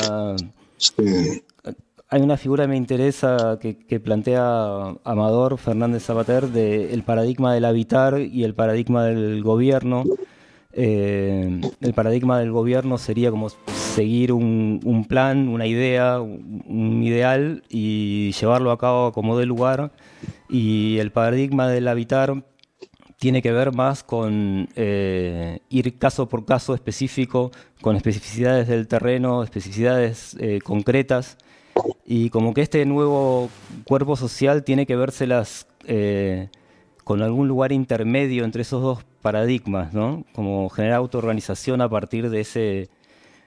hay 2.13 2.23
una 2.23 2.37
figura 2.37 2.65
que 2.65 2.69
me 2.69 2.77
interesa 2.77 3.59
que, 3.61 4.01
plantea 4.01 4.97
Amador 5.05 5.59
Fernández 5.59 6.03
Zapater 6.03 6.49
de 6.49 6.93
el 6.93 7.05
paradigma 7.05 7.55
del 7.55 7.65
habitar 7.65 8.21
y 8.21 8.43
el 8.43 8.53
paradigma 8.55 9.05
del 9.05 9.43
gobierno. 9.45 10.03
Eh, 10.73 11.61
el 11.81 11.95
paradigma 11.95 12.41
del 12.41 12.51
gobierno 12.51 12.99
sería 12.99 13.31
como 13.31 13.49
seguir 13.49 14.33
un, 14.33 15.07
plan, 15.09 15.49
una 15.49 15.69
idea, 15.69 16.21
un, 16.21 17.01
ideal 17.05 17.63
y 17.69 18.33
llevarlo 18.33 18.73
a 18.73 18.79
cabo 18.79 19.13
como 19.13 19.39
de 19.39 19.47
lugar. 19.47 19.93
Y 20.49 20.99
el 20.99 21.13
paradigma 21.13 21.69
del 21.69 21.87
habitar 21.87 22.43
tiene 23.20 23.42
que 23.42 23.52
ver 23.52 23.73
más 23.73 24.02
con 24.02 24.68
eh, 24.76 25.60
ir 25.68 25.99
caso 25.99 26.28
por 26.28 26.47
caso 26.47 26.74
específico, 26.74 27.52
con 27.82 27.94
especificidades 27.94 28.66
del 28.66 28.89
terreno, 28.89 29.44
especificidades 29.44 30.36
eh, 30.40 30.58
concretas 30.65 31.36
y 32.07 32.31
como 32.31 32.55
que 32.55 32.62
este 32.62 32.84
nuevo 32.86 33.50
cuerpo 33.84 34.16
social 34.16 34.65
tiene 34.65 34.86
que 34.86 34.97
vérselas 34.97 35.66
eh, 35.86 36.49
con 37.05 37.20
algún 37.20 37.47
lugar 37.47 37.73
intermedio 37.73 38.44
entre 38.44 38.62
esos 38.62 38.82
dos 38.82 39.05
paradigmas, 39.20 39.92
¿no? 39.92 40.24
Como 40.32 40.70
generar 40.70 40.97
autoorganización 40.97 41.82
a 41.82 41.90
partir 41.90 42.31
de 42.31 42.40
ese, 42.40 42.89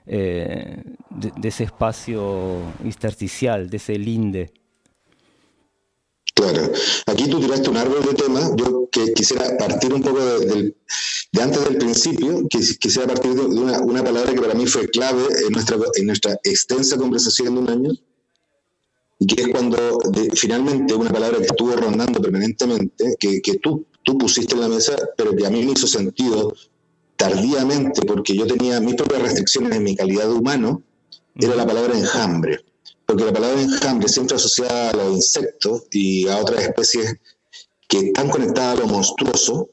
eh, 0.05 0.83
de, 1.09 1.47
ese 1.47 1.63
espacio 1.63 2.59
intersticial, 2.83 3.71
de 3.71 3.77
ese 3.77 3.97
linde. 3.97 4.51
Claro, 6.33 6.71
aquí 7.05 7.29
tú 7.29 7.39
tiraste 7.39 7.69
un 7.69 7.77
árbol 7.77 8.03
de 8.03 8.13
temas, 8.15 8.51
yo 8.55 8.89
que 8.91 9.13
quisiera 9.13 9.55
partir 9.57 9.93
un 9.93 10.01
poco 10.01 10.19
de, 10.19 10.75
antes 11.39 11.63
del 11.63 11.77
principio, 11.77 12.47
quisiera 12.47 13.07
partir 13.07 13.33
de 13.33 13.41
una, 13.41 13.79
una, 13.81 14.03
palabra 14.03 14.33
que 14.33 14.41
para 14.41 14.53
mí 14.53 14.65
fue 14.65 14.87
clave 14.87 15.23
en 15.45 15.51
nuestra, 15.51 15.77
en 15.95 16.07
nuestra 16.07 16.33
extensa 16.43 16.97
conversación 16.97 17.53
de 17.55 17.61
un 17.61 17.69
año, 17.69 17.91
y 19.19 19.27
que 19.27 19.43
es 19.43 19.47
cuando 19.49 19.99
finalmente 20.35 20.93
una 20.95 21.11
palabra 21.11 21.37
que 21.37 21.45
estuvo 21.45 21.75
rondando 21.75 22.19
permanentemente, 22.19 23.15
que, 23.19 23.41
que 23.41 23.59
tú, 23.59 23.85
tú 24.03 24.17
pusiste 24.17 24.55
en 24.55 24.61
la 24.61 24.69
mesa, 24.69 24.95
pero 25.15 25.35
que 25.35 25.45
a 25.45 25.49
mí 25.49 25.63
me 25.63 25.71
hizo 25.73 25.87
sentido 25.87 26.53
tardíamente, 27.15 28.01
porque 28.05 28.35
yo 28.35 28.47
tenía 28.47 28.79
mis 28.79 28.95
propias 28.95 29.21
restricciones 29.21 29.77
en 29.77 29.83
mi 29.83 29.95
calidad 29.95 30.25
de 30.25 30.33
humano, 30.33 30.81
era 31.35 31.55
la 31.55 31.65
palabra 31.65 31.97
enjambre. 31.97 32.59
Porque 33.06 33.25
la 33.25 33.33
palabra 33.33 33.61
enjambre 33.61 34.07
siempre 34.07 34.35
asociada 34.35 34.91
a 34.91 34.95
los 34.95 35.14
insectos 35.14 35.83
y 35.91 36.27
a 36.27 36.38
otras 36.38 36.64
especies 36.64 37.15
que 37.88 37.99
están 37.99 38.30
conectadas 38.30 38.77
a 38.77 38.82
lo 38.82 38.88
monstruoso, 38.88 39.69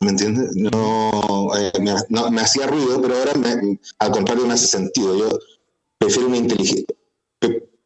¿me 0.00 0.10
entiendes? 0.10 0.54
No, 0.54 1.50
eh, 1.56 1.72
me, 1.80 2.30
me, 2.30 2.40
hacía 2.40 2.66
ruido, 2.66 3.00
pero 3.00 3.16
ahora 3.16 3.32
al 3.98 4.10
contrario 4.10 4.46
me 4.46 4.54
hace 4.54 4.66
sentido. 4.66 5.16
Yo 5.16 5.38
prefiero 5.98 6.28
una 6.28 6.36
inteligencia 6.36 6.86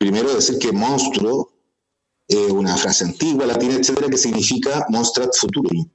primero 0.01 0.35
decir 0.35 0.59
que 0.59 0.73
monstruo 0.73 1.52
es 2.27 2.51
una 2.51 2.77
frase 2.77 3.05
antigua, 3.05 3.44
latina, 3.47 3.75
etcétera, 3.75 4.09
que 4.09 4.17
significa 4.17 4.86
monstrat 4.89 5.31
futurum. 5.36 5.86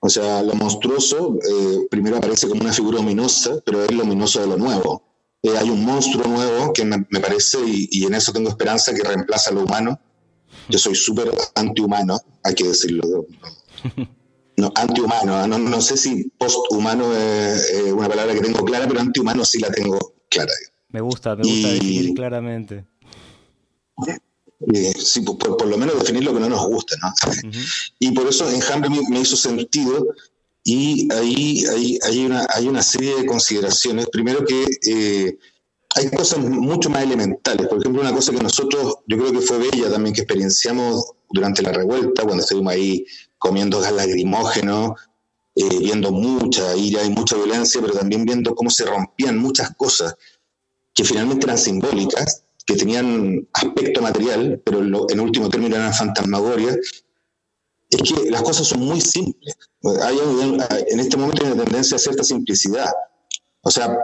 O 0.00 0.08
sea, 0.08 0.42
lo 0.42 0.54
monstruoso 0.54 1.36
eh, 1.36 1.86
primero 1.90 2.16
aparece 2.16 2.48
como 2.48 2.62
una 2.62 2.72
figura 2.72 3.00
ominosa, 3.00 3.60
pero 3.66 3.84
es 3.84 3.92
lo 3.92 4.04
ominoso 4.04 4.40
de 4.40 4.46
lo 4.46 4.56
nuevo. 4.56 5.02
Eh, 5.42 5.58
hay 5.58 5.70
un 5.70 5.84
monstruo 5.84 6.24
nuevo 6.28 6.72
que 6.72 6.84
me, 6.84 7.20
parece, 7.20 7.58
y, 7.66 8.04
en 8.04 8.14
eso 8.14 8.32
tengo 8.32 8.48
esperanza, 8.48 8.94
que 8.94 9.02
reemplaza 9.02 9.50
lo 9.50 9.62
humano. 9.62 9.98
Yo 10.68 10.78
soy 10.78 10.94
súper 10.94 11.32
antihumano, 11.56 12.20
hay 12.44 12.54
que 12.54 12.68
decirlo. 12.68 13.26
No, 14.54 14.70
antihumano, 14.76 15.46
no, 15.46 15.58
no 15.58 15.80
sé 15.80 15.96
si 15.96 16.24
posthumano 16.36 17.16
es 17.16 17.90
una 17.90 18.06
palabra 18.06 18.34
que 18.34 18.42
tengo 18.42 18.62
clara, 18.66 18.86
pero 18.86 19.00
antihumano 19.00 19.46
sí 19.46 19.58
la 19.58 19.70
tengo 19.70 19.98
clara. 20.28 20.52
Me 20.90 21.00
gusta, 21.00 21.34
me 21.34 21.42
gusta 21.42 21.68
decir 21.68 22.14
claramente. 22.14 22.84
Eh, 24.74 24.92
sí, 24.92 25.22
por, 25.22 25.66
lo 25.66 25.78
menos 25.78 25.98
definir 25.98 26.24
lo 26.24 26.34
que 26.34 26.40
no 26.40 26.50
nos 26.50 26.66
gusta, 26.66 26.96
¿no? 27.02 27.12
Y 27.98 28.12
por 28.12 28.28
eso 28.28 28.48
Enjambre 28.48 28.90
me, 28.90 29.00
me 29.08 29.20
hizo 29.20 29.36
sentido 29.36 30.14
y 30.64 31.12
ahí, 31.12 31.64
hay, 32.02 32.24
una, 32.24 32.46
hay 32.54 32.68
una 32.68 32.82
serie 32.82 33.16
de 33.16 33.26
consideraciones. 33.26 34.08
Primero 34.10 34.44
que 34.44 34.64
eh, 34.86 35.38
hay 35.96 36.10
cosas 36.10 36.38
mucho 36.40 36.88
más 36.88 37.02
elementales. 37.02 37.66
Por 37.66 37.78
ejemplo, 37.78 38.02
una 38.02 38.14
cosa 38.14 38.32
que 38.32 38.42
nosotros, 38.42 38.96
yo 39.06 39.18
creo 39.18 39.32
que 39.32 39.40
fue 39.40 39.58
bella 39.58 39.90
también, 39.90 40.14
que 40.14 40.22
experienciamos 40.22 41.12
durante 41.30 41.62
la 41.62 41.72
revuelta, 41.72 42.22
cuando 42.22 42.42
estuvimos 42.42 42.72
ahí 42.72 43.04
comiendo 43.38 43.80
gas 43.80 43.92
lacrimógeno, 43.92 44.94
eh, 45.56 45.78
viendo 45.80 46.12
mucha 46.12 46.76
ira 46.76 47.04
y 47.04 47.10
mucha 47.10 47.36
violencia, 47.36 47.80
pero 47.80 47.94
también 47.94 48.24
viendo 48.24 48.54
cómo 48.54 48.70
se 48.70 48.84
rompían 48.84 49.38
muchas 49.38 49.74
cosas 49.76 50.14
que 50.94 51.04
finalmente 51.04 51.46
eran 51.46 51.58
simbólicas 51.58 52.44
que 52.64 52.76
tenían 52.76 53.48
aspecto 53.52 54.00
material, 54.00 54.62
pero 54.64 54.80
en 55.08 55.20
último 55.20 55.48
término 55.50 55.74
eran 55.74 55.92
fantasmagorias, 55.92 56.78
es 57.96 58.02
que 58.02 58.30
las 58.30 58.42
cosas 58.42 58.66
son 58.66 58.80
muy 58.80 59.00
simples. 59.00 59.56
Hay, 60.02 60.18
en 60.88 61.00
este 61.00 61.16
momento 61.16 61.44
hay 61.44 61.52
una 61.52 61.64
tendencia 61.64 61.96
a 61.96 61.98
cierta 61.98 62.24
simplicidad. 62.24 62.90
O 63.62 63.70
sea, 63.70 63.96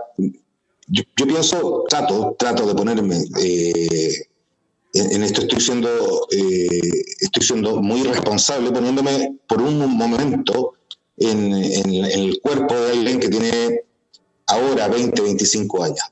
yo, 0.89 1.03
pienso, 1.17 1.85
trato, 1.89 2.37
trato 2.39 2.67
de 2.67 2.75
ponerme 2.75 3.23
eh, 3.43 4.13
en, 4.95 5.23
esto, 5.23 5.43
estoy 5.43 5.61
siendo, 5.61 5.89
eh, 6.31 6.81
estoy 7.21 7.43
siendo 7.43 7.81
muy 7.83 8.03
responsable, 8.05 8.71
poniéndome 8.71 9.39
por 9.47 9.61
un 9.63 9.79
momento 9.97 10.75
en, 11.17 11.53
en 11.53 12.05
el 12.05 12.41
cuerpo 12.41 12.75
de 12.75 12.93
alguien 12.93 13.21
que 13.21 13.29
tiene 13.29 13.83
ahora 14.47 14.89
20, 14.89 15.21
25 15.21 15.85
años 15.85 16.05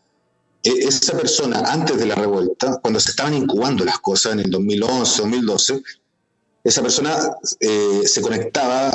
e, 0.67 0.89
esa 0.89 1.17
persona 1.17 1.61
antes 1.61 1.97
de 1.97 2.07
la 2.07 2.17
revuelta, 2.17 2.79
cuando 2.83 2.99
se 2.99 3.11
estaban 3.11 3.35
incubando 3.35 3.85
las 3.85 4.01
cosas 4.01 4.33
en 4.33 4.41
el 4.41 4.51
2011, 4.51 5.23
2012, 5.23 5.83
esa 6.67 6.83
persona 6.83 7.17
eh, 7.61 8.03
se 8.05 8.21
conectaba 8.21 8.91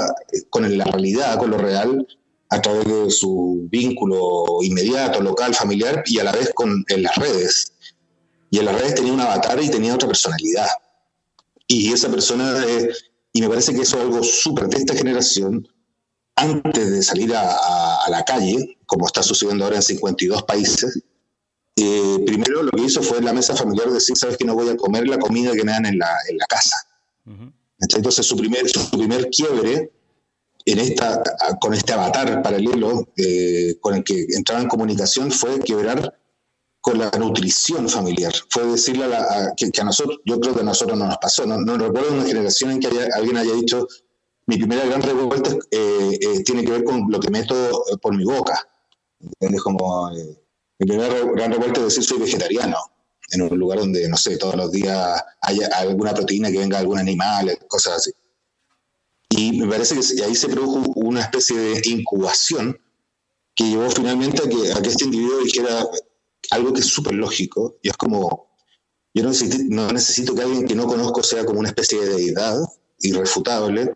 con 0.50 0.78
la 0.78 0.86
realidad, 0.86 1.38
con 1.38 1.52
lo 1.52 1.58
real, 1.58 2.08
a 2.50 2.62
través 2.62 2.86
de 2.86 3.10
su 3.10 3.68
vínculo 3.70 4.46
inmediato, 4.62 5.22
local, 5.22 5.56
familiar 5.56 6.04
y 6.06 6.20
a 6.20 6.26
la 6.26 6.34
vez 6.34 6.52
con, 6.54 6.84
en 6.90 7.04
las 7.04 7.16
redes. 7.16 7.74
Y 8.50 8.60
en 8.60 8.66
las 8.66 8.76
redes 8.80 8.96
tenía 8.96 9.14
un 9.14 9.22
avatar 9.22 9.62
y 9.64 9.70
tenía 9.70 9.96
otra 9.96 10.10
personalidad. 10.10 10.68
Y 11.68 11.94
esa 11.94 12.10
persona, 12.10 12.62
eh, 12.68 12.90
y 13.32 13.42
me 13.42 13.48
parece 13.48 13.74
que 13.74 13.82
eso 13.82 13.98
es 13.98 14.04
algo 14.04 14.22
súper 14.22 14.68
de 14.68 14.78
esta 14.78 14.94
generación, 14.94 15.66
antes 16.36 16.92
de 16.92 17.02
salir 17.04 17.34
a, 17.34 18.04
a 18.06 18.10
la 18.10 18.26
calle, 18.26 18.78
como 18.86 19.06
está 19.06 19.24
sucediendo 19.24 19.64
ahora 19.64 19.78
en 19.78 19.84
52 19.84 20.44
países, 20.44 21.02
eh, 21.78 22.24
primero 22.26 22.64
lo 22.64 22.72
que 22.72 22.84
hizo 22.84 23.02
fue 23.02 23.20
en 23.20 23.26
la 23.26 23.34
mesa 23.34 23.56
familiar 23.56 23.90
decir, 23.90 24.18
sabes 24.18 24.38
que 24.38 24.46
no 24.46 24.56
voy 24.56 24.70
a 24.70 24.78
comer 24.78 25.08
la 25.08 25.18
comida 25.18 25.54
que 25.54 25.64
me 25.64 25.72
dan 25.72 25.86
en 25.86 25.98
la, 25.98 26.10
en 26.30 26.38
la 26.38 26.46
casa. 26.46 26.76
Entonces 27.82 28.26
su 28.26 28.36
primer, 28.36 28.70
su 28.70 28.90
primer 28.92 29.30
quiebre 29.30 29.92
en 30.66 30.80
esta, 30.80 31.22
con 31.60 31.74
este 31.74 31.94
avatar 31.94 32.42
paralelo 32.42 33.08
eh, 33.18 33.78
con 33.82 33.96
el 33.96 34.04
que 34.04 34.28
entraba 34.36 34.62
en 34.62 34.68
comunicación 34.68 35.32
fue 35.32 35.60
quebrar 35.60 36.18
con 36.80 36.98
la 36.98 37.12
nutrición 37.12 37.90
familiar. 37.90 38.34
Fue 38.50 38.66
decirle 38.66 39.06
a, 39.06 39.54
que, 39.56 39.70
a, 39.80 39.84
nosotros, 39.84 40.20
yo 40.26 40.40
creo 40.40 40.54
que 40.54 40.62
a 40.62 40.64
nosotros 40.64 40.98
no 40.98 41.06
nos 41.06 41.18
pasó, 41.18 41.46
no, 41.46 41.58
no 41.58 41.78
recuerdo 41.78 42.14
una 42.14 42.26
generación 42.26 42.72
en 42.72 42.80
que 42.80 42.88
alguien 43.14 43.38
haya 43.38 43.54
dicho, 43.54 43.88
mi 44.48 44.58
primera 44.58 44.86
gran 44.86 45.02
revuelta 45.02 45.56
eh, 45.70 46.44
tiene 46.44 46.64
que 46.64 46.72
ver 46.72 46.84
con 46.84 47.08
lo 47.10 47.20
que 47.20 47.30
meto 47.30 47.56
por 48.02 48.16
mi 48.16 48.24
boca. 48.24 48.68
Es 49.40 49.62
como 49.62 50.10
mi 50.12 50.88
primera 50.88 51.14
gran 51.36 51.52
revuelta 51.52 51.80
es 51.82 51.86
decir 51.88 52.04
soy 52.04 52.20
vegetariano, 52.20 52.78
en 53.32 53.42
un 53.42 53.58
lugar 53.58 53.80
donde, 53.80 54.08
no 54.08 54.18
sé, 54.18 54.38
todos 54.38 54.56
los 54.56 54.72
días 54.72 55.22
haya 55.42 55.68
alguna 55.68 56.14
proteína 56.14 56.52
que 56.52 56.60
venga 56.60 56.78
de 56.78 56.82
algún 56.82 57.00
animal, 57.00 57.58
cosas 57.68 57.98
así. 57.98 58.12
Y 59.30 59.60
me 59.60 59.68
parece 59.68 59.96
que 59.96 60.24
ahí 60.24 60.36
se 60.36 60.50
produjo 60.50 60.92
una 60.96 61.22
especie 61.22 61.58
de 61.58 61.82
incubación 61.86 62.78
que 63.56 63.64
llevó 63.64 63.90
finalmente 63.90 64.44
a 64.44 64.50
que, 64.50 64.74
a 64.74 64.82
que 64.82 64.90
este 64.90 65.06
individuo 65.06 65.40
dijera 65.40 65.88
algo 66.52 66.74
que 66.74 66.82
es 66.82 66.88
súper 66.88 67.14
lógico, 67.14 67.78
y 67.82 67.90
es 67.90 67.98
como, 67.98 68.50
yo 69.14 69.24
no 69.24 69.30
necesito, 69.30 69.64
no 69.70 69.92
necesito 69.92 70.36
que 70.36 70.42
alguien 70.42 70.66
que 70.66 70.76
no 70.76 70.86
conozco 70.86 71.24
sea 71.24 71.46
como 71.46 71.60
una 71.60 71.70
especie 71.70 72.00
de 72.02 72.16
deidad 72.16 72.58
irrefutable, 73.00 73.94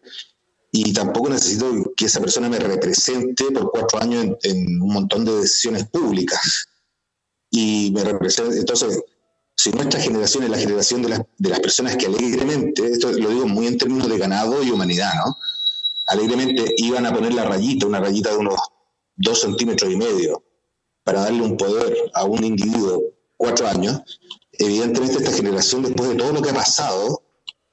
y 0.71 0.93
tampoco 0.93 1.29
necesito 1.29 1.93
que 1.95 2.05
esa 2.05 2.19
persona 2.19 2.49
me 2.49 2.59
represente 2.59 3.45
por 3.51 3.71
cuatro 3.71 4.01
años 4.01 4.25
en, 4.25 4.37
en 4.43 4.81
un 4.81 4.93
montón 4.93 5.23
de 5.23 5.35
decisiones 5.37 5.87
públicas 5.87 6.67
y 7.49 7.91
me 7.93 8.03
representa. 8.03 8.55
Entonces, 8.55 9.01
si 9.55 9.71
nuestra 9.71 9.99
generación 9.99 10.43
es 10.43 10.49
la 10.49 10.57
generación 10.57 11.01
de, 11.01 11.25
de 11.37 11.49
las 11.49 11.59
personas 11.59 11.95
que 11.95 12.07
alegremente, 12.07 12.91
esto 12.91 13.11
lo 13.11 13.29
digo 13.29 13.47
muy 13.47 13.67
en 13.67 13.77
términos 13.77 14.09
de 14.09 14.17
ganado 14.17 14.61
y 14.63 14.71
humanidad, 14.71 15.13
¿no? 15.15 15.35
Alegremente 16.07 16.65
iban 16.77 17.05
a 17.05 17.13
poner 17.13 17.33
la 17.33 17.45
rayita, 17.45 17.87
una 17.87 17.99
rayita 17.99 18.31
de 18.31 18.37
unos 18.37 18.59
dos 19.15 19.41
centímetros 19.41 19.91
y 19.91 19.95
medio, 19.95 20.43
para 21.03 21.21
darle 21.21 21.41
un 21.41 21.55
poder 21.55 21.95
a 22.13 22.25
un 22.25 22.43
individuo 22.43 23.01
cuatro 23.37 23.67
años, 23.67 24.01
evidentemente 24.53 25.17
esta 25.17 25.31
generación, 25.31 25.83
después 25.83 26.09
de 26.09 26.15
todo 26.15 26.33
lo 26.33 26.41
que 26.41 26.49
ha 26.49 26.53
pasado, 26.53 27.21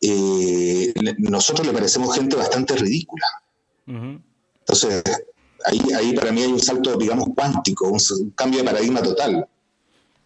eh, 0.01 0.93
nosotros 1.19 1.67
le 1.67 1.73
parecemos 1.73 2.15
gente 2.15 2.36
bastante 2.36 2.77
ridícula. 2.77 3.27
Entonces, 3.86 5.02
ahí, 5.65 5.81
ahí 5.97 6.12
para 6.15 6.33
mí 6.33 6.43
hay 6.43 6.52
un 6.52 6.61
salto, 6.61 6.97
digamos, 6.97 7.28
cuántico, 7.35 7.89
un, 7.89 8.31
cambio 8.31 8.61
de 8.61 8.65
paradigma 8.65 9.02
total. 9.02 9.47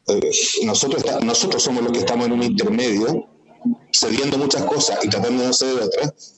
Eh, 0.09 0.31
nosotros, 0.65 1.05
nosotros 1.25 1.63
somos 1.63 1.83
los 1.83 1.93
que 1.93 1.99
estamos 1.99 2.27
en 2.27 2.33
un 2.33 2.43
intermedio, 2.43 3.29
cediendo 3.93 4.39
muchas 4.39 4.65
cosas 4.65 5.05
y 5.05 5.09
tratando 5.09 5.43
de 5.43 5.49
no 5.49 5.53
ceder 5.53 5.83
otras, 5.83 6.37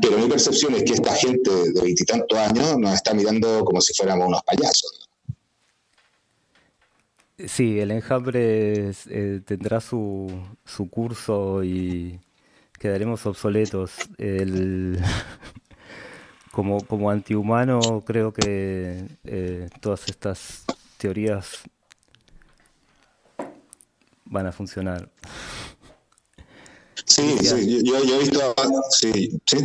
pero 0.00 0.18
mi 0.18 0.28
percepción 0.28 0.74
es 0.74 0.84
que 0.84 0.92
esta 0.92 1.14
gente 1.14 1.50
de 1.50 1.80
veintitantos 1.82 2.38
años 2.38 2.78
nos 2.78 2.94
está 2.94 3.12
mirando 3.14 3.64
como 3.64 3.80
si 3.80 3.92
fuéramos 3.94 4.28
unos 4.28 4.42
payasos. 4.42 5.08
Sí, 7.46 7.78
el 7.78 7.90
enjambre 7.92 8.90
eh, 9.10 9.40
tendrá 9.44 9.80
su, 9.80 10.28
su 10.64 10.90
curso 10.90 11.62
y 11.62 12.18
quedaremos 12.78 13.26
obsoletos. 13.26 13.92
El, 14.18 14.98
como, 16.52 16.80
como 16.80 17.10
antihumano 17.10 18.02
creo 18.04 18.32
que 18.32 19.04
eh, 19.24 19.68
todas 19.80 20.08
estas 20.08 20.64
teorías 20.96 21.62
van 24.30 24.46
a 24.46 24.52
funcionar. 24.52 25.10
Sí, 27.04 27.36
sí 27.38 27.82
yo, 27.84 28.04
yo, 28.04 28.16
he 28.16 28.18
visto, 28.18 28.54
sí, 28.90 29.40
sí. 29.44 29.58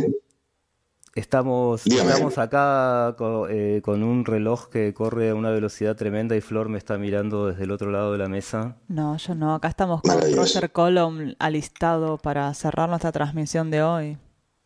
Estamos, 1.14 1.86
estamos 1.86 2.38
acá 2.38 3.14
eh, 3.48 3.80
con, 3.84 4.02
un 4.02 4.24
reloj 4.24 4.68
que 4.68 4.92
corre 4.92 5.30
a 5.30 5.34
una 5.36 5.50
velocidad 5.50 5.94
tremenda 5.94 6.34
y 6.34 6.40
Flor 6.40 6.68
me 6.68 6.76
está 6.76 6.98
mirando 6.98 7.46
desde 7.46 7.64
el 7.64 7.70
otro 7.70 7.92
lado 7.92 8.10
de 8.10 8.18
la 8.18 8.28
mesa. 8.28 8.78
No, 8.88 9.16
yo 9.16 9.36
no. 9.36 9.54
Acá 9.54 9.68
estamos 9.68 10.02
con 10.02 10.20
Roger 10.34 10.72
Colom 10.72 11.34
alistado 11.38 12.18
para 12.18 12.52
cerrar 12.54 12.88
nuestra 12.88 13.12
transmisión 13.12 13.70
de 13.70 13.82
hoy. 13.84 14.18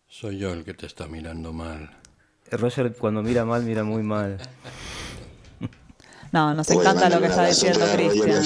Soy 0.06 0.38
yo 0.38 0.54
el 0.54 0.64
que 0.64 0.72
te 0.72 0.86
está 0.86 1.06
mirando 1.06 1.52
mal. 1.52 1.90
Eh, 2.50 2.56
Roger 2.56 2.94
cuando 2.96 3.22
mira 3.22 3.44
mal, 3.44 3.62
mira 3.64 3.84
muy 3.84 4.02
mal. 4.02 4.38
No, 6.32 6.54
nos 6.54 6.70
encanta 6.70 7.10
lo 7.10 7.20
que 7.20 7.26
está 7.26 7.46
diciendo 7.46 7.84
Cristian. 7.92 8.44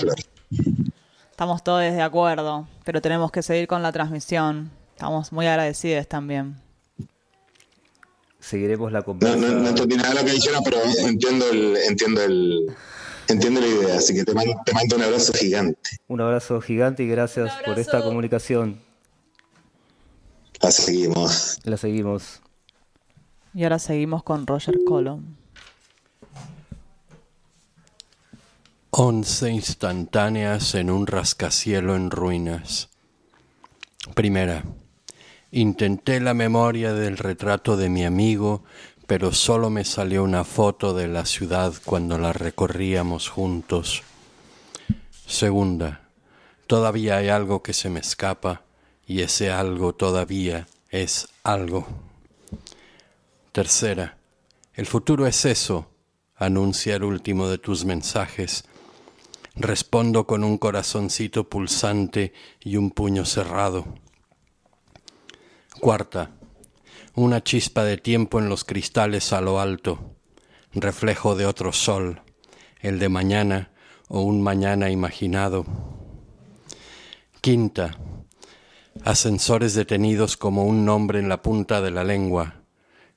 Estamos 1.33 1.65
todos 1.65 1.81
de 1.81 2.01
acuerdo, 2.01 2.69
pero 2.85 3.03
tenemos 3.03 3.33
que 3.33 3.43
seguir 3.43 3.67
con 3.67 3.83
la 3.83 3.91
transmisión. 3.91 4.71
Estamos 4.95 5.33
muy 5.33 5.49
agradecidos 5.49 6.07
también 6.07 6.63
seguiremos 8.43 8.93
la 8.93 9.03
conversación. 9.03 9.55
No, 9.55 9.61
no, 9.61 9.69
entendí 9.69 9.97
nada 9.97 10.11
de 10.11 10.15
lo 10.17 10.25
que 10.25 10.33
dijeron, 10.33 10.63
pero 10.65 10.79
entiendo 11.07 11.49
el, 11.49 11.77
entiendo 11.89 12.23
el, 12.23 12.77
entiendo 13.29 13.61
la 13.61 13.67
idea, 13.67 13.97
así 13.97 14.15
que 14.15 14.25
te 14.25 14.35
mando, 14.35 14.61
te 14.67 14.75
mando 14.75 14.97
un 14.97 15.03
abrazo 15.03 15.33
gigante. 15.33 15.91
Un 16.09 16.21
abrazo 16.21 16.61
gigante 16.61 17.05
y 17.05 17.09
gracias 17.09 17.53
por 17.65 17.79
esta 17.79 18.03
comunicación. 18.03 18.81
La 20.61 20.71
seguimos. 20.71 21.59
La 21.65 21.77
seguimos. 21.77 22.41
Y 23.55 23.63
ahora 23.63 23.79
seguimos 23.79 24.23
con 24.23 24.47
Roger 24.47 24.77
Colom. 24.87 25.37
Once 28.95 29.49
instantáneas 29.49 30.75
en 30.75 30.91
un 30.91 31.07
rascacielo 31.07 31.97
en 31.97 32.11
ruinas. 32.11 32.91
Primera. 34.13 34.65
Intenté 35.51 36.21
la 36.21 36.35
memoria 36.35 36.93
del 36.93 37.17
retrato 37.17 37.79
de 37.79 37.89
mi 37.89 38.05
amigo, 38.05 38.65
pero 39.07 39.33
solo 39.33 39.71
me 39.71 39.87
salió 39.87 40.23
una 40.23 40.45
foto 40.45 40.93
de 40.93 41.09
la 41.09 41.25
ciudad 41.25 41.73
cuando 41.87 42.19
la 42.19 42.35
recorríamos 42.35 43.31
juntos. 43.31 44.03
Segunda, 45.27 46.03
todavía 46.67 47.17
hay 47.17 47.31
algo 47.31 47.63
que 47.63 47.73
se 47.73 47.89
me 47.89 48.01
escapa 48.01 48.61
y 49.07 49.23
ese 49.23 49.51
algo 49.51 49.95
todavía 49.95 50.69
es 50.91 51.29
algo. 51.45 51.87
Tercera, 53.53 54.19
el 54.75 54.85
futuro 54.85 55.27
es 55.27 55.47
eso, 55.47 55.89
anuncia 56.37 56.97
el 56.97 57.05
último 57.05 57.49
de 57.49 57.57
tus 57.57 57.87
mensajes. 57.87 58.67
Respondo 59.55 60.27
con 60.27 60.45
un 60.45 60.57
corazoncito 60.57 61.49
pulsante 61.49 62.33
y 62.61 62.77
un 62.77 62.91
puño 62.91 63.27
cerrado. 63.27 63.85
Cuarta, 65.79 66.31
una 67.15 67.43
chispa 67.43 67.85
de 67.85 67.99
tiempo 67.99 68.39
en 68.39 68.49
los 68.49 68.65
cristales 68.65 69.33
a 69.35 69.43
lo 69.43 69.61
alto, 69.61 70.17
reflejo 70.73 71.35
de 71.37 71.45
otro 71.45 71.73
sol, 71.73 72.23
el 72.81 72.99
de 72.99 73.11
mañana 73.11 73.73
o 74.09 74.23
un 74.23 74.43
mañana 74.43 74.89
imaginado. 74.89 75.67
Quinta, 77.43 77.99
ascensores 79.05 79.75
detenidos 79.75 80.39
como 80.39 80.65
un 80.65 80.87
nombre 80.87 81.19
en 81.19 81.29
la 81.29 81.43
punta 81.43 81.83
de 81.83 81.91
la 81.91 82.05
lengua. 82.05 82.63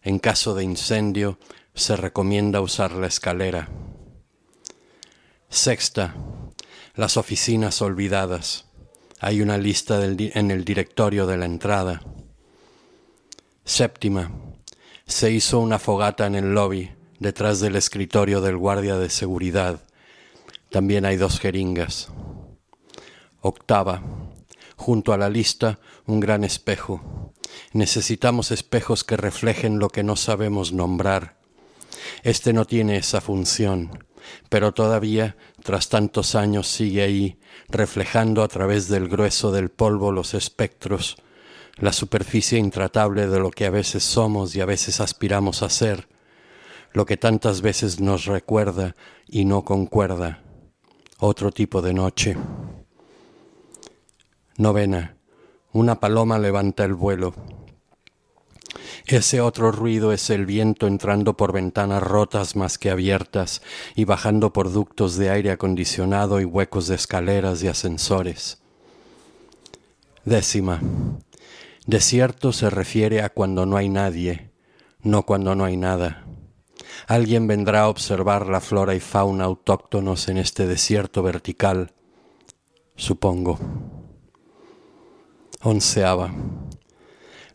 En 0.02 0.20
caso 0.20 0.54
de 0.54 0.66
incendio, 0.66 1.40
se 1.74 1.96
recomienda 1.96 2.60
usar 2.60 2.92
la 2.92 3.08
escalera. 3.08 3.70
Sexta, 5.56 6.14
las 6.96 7.16
oficinas 7.16 7.82
olvidadas. 7.82 8.66
Hay 9.22 9.42
una 9.42 9.58
lista 9.58 10.04
en 10.04 10.52
el 10.52 10.66
directorio 10.66 11.26
de 11.28 11.38
la 11.38 11.46
entrada. 11.46 12.02
Séptima. 13.64 14.34
Se 15.08 15.32
hizo 15.32 15.62
una 15.62 15.80
fogata 15.80 16.28
en 16.28 16.36
el 16.36 16.54
lobby, 16.54 16.92
detrás 17.20 17.62
del 17.62 17.78
escritorio 17.78 18.42
del 18.42 18.58
guardia 18.58 18.98
de 18.98 19.10
seguridad. 19.10 19.80
También 20.72 21.06
hay 21.06 21.16
dos 21.16 21.40
jeringas. 21.40 22.10
Octava. 23.40 24.04
Junto 24.76 25.14
a 25.14 25.18
la 25.18 25.30
lista, 25.30 25.80
un 26.06 26.20
gran 26.20 26.44
espejo. 26.44 27.32
Necesitamos 27.72 28.52
espejos 28.52 29.06
que 29.06 29.16
reflejen 29.16 29.80
lo 29.80 29.88
que 29.88 30.04
no 30.04 30.18
sabemos 30.18 30.74
nombrar. 30.74 31.38
Este 32.24 32.52
no 32.52 32.66
tiene 32.66 32.98
esa 32.98 33.22
función, 33.22 34.06
pero 34.50 34.74
todavía, 34.74 35.36
tras 35.64 35.90
tantos 35.90 36.36
años, 36.36 36.68
sigue 36.68 37.04
ahí, 37.04 37.40
reflejando 37.68 38.44
a 38.44 38.48
través 38.48 38.88
del 38.88 39.08
grueso 39.08 39.52
del 39.52 39.70
polvo 39.70 40.12
los 40.12 40.34
espectros, 40.34 41.18
la 41.78 41.92
superficie 41.92 42.58
intratable 42.58 43.28
de 43.28 43.40
lo 43.40 43.52
que 43.52 43.66
a 43.66 43.70
veces 43.70 44.04
somos 44.04 44.56
y 44.56 44.62
a 44.62 44.66
veces 44.66 45.00
aspiramos 45.00 45.62
a 45.62 45.70
ser, 45.70 46.08
lo 46.94 47.06
que 47.06 47.18
tantas 47.18 47.62
veces 47.62 48.00
nos 48.00 48.26
recuerda 48.26 48.96
y 49.28 49.46
no 49.46 49.64
concuerda, 49.66 50.42
otro 51.20 51.52
tipo 51.52 51.82
de 51.82 51.94
noche. 51.94 52.38
Novena, 54.58 55.18
una 55.74 56.00
paloma 56.00 56.40
levanta 56.40 56.86
el 56.86 56.94
vuelo. 56.94 57.34
Ese 59.08 59.40
otro 59.40 59.72
ruido 59.72 60.14
es 60.14 60.32
el 60.32 60.48
viento 60.48 60.88
entrando 60.88 61.38
por 61.38 61.54
ventanas 61.54 62.02
rotas 62.02 62.56
más 62.56 62.80
que 62.80 62.90
abiertas 62.90 63.62
y 63.96 64.06
bajando 64.06 64.52
por 64.52 64.72
ductos 64.72 65.16
de 65.16 65.30
aire 65.30 65.52
acondicionado 65.52 66.42
y 66.42 66.46
huecos 66.46 66.88
de 66.88 66.96
escaleras 66.96 67.62
y 67.62 67.68
ascensores. 67.68 68.62
Décima, 70.24 70.82
Desierto 71.86 72.52
se 72.52 72.72
refiere 72.72 73.22
a 73.22 73.30
cuando 73.30 73.68
no 73.68 73.78
hay 73.78 73.90
nadie, 73.90 74.50
no 75.04 75.24
cuando 75.24 75.54
no 75.54 75.66
hay 75.66 75.78
nada. 75.78 76.26
Alguien 77.08 77.46
vendrá 77.46 77.82
a 77.82 77.90
observar 77.90 78.48
la 78.48 78.60
flora 78.60 78.96
y 78.96 79.00
fauna 79.00 79.44
autóctonos 79.44 80.28
en 80.30 80.40
este 80.40 80.66
desierto 80.66 81.22
vertical, 81.22 81.94
supongo. 82.96 83.60
Onceava. 85.62 86.32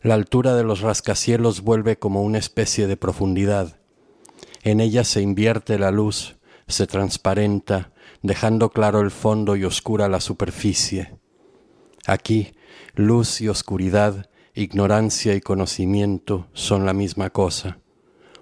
La 0.01 0.15
altura 0.15 0.55
de 0.55 0.63
los 0.63 0.81
rascacielos 0.81 1.61
vuelve 1.61 1.97
como 1.97 2.23
una 2.23 2.39
especie 2.39 2.87
de 2.87 2.97
profundidad. 2.97 3.79
En 4.63 4.79
ella 4.79 5.03
se 5.03 5.21
invierte 5.21 5.77
la 5.77 5.91
luz, 5.91 6.37
se 6.67 6.87
transparenta, 6.87 7.91
dejando 8.21 8.69
claro 8.69 9.01
el 9.01 9.11
fondo 9.11 9.55
y 9.55 9.65
oscura 9.65 10.09
la 10.09 10.19
superficie. 10.19 11.15
Aquí 12.07 12.53
Luz 12.95 13.39
y 13.39 13.47
oscuridad, 13.47 14.29
ignorancia 14.53 15.33
y 15.33 15.41
conocimiento 15.41 16.47
son 16.51 16.85
la 16.85 16.93
misma 16.93 17.29
cosa. 17.29 17.79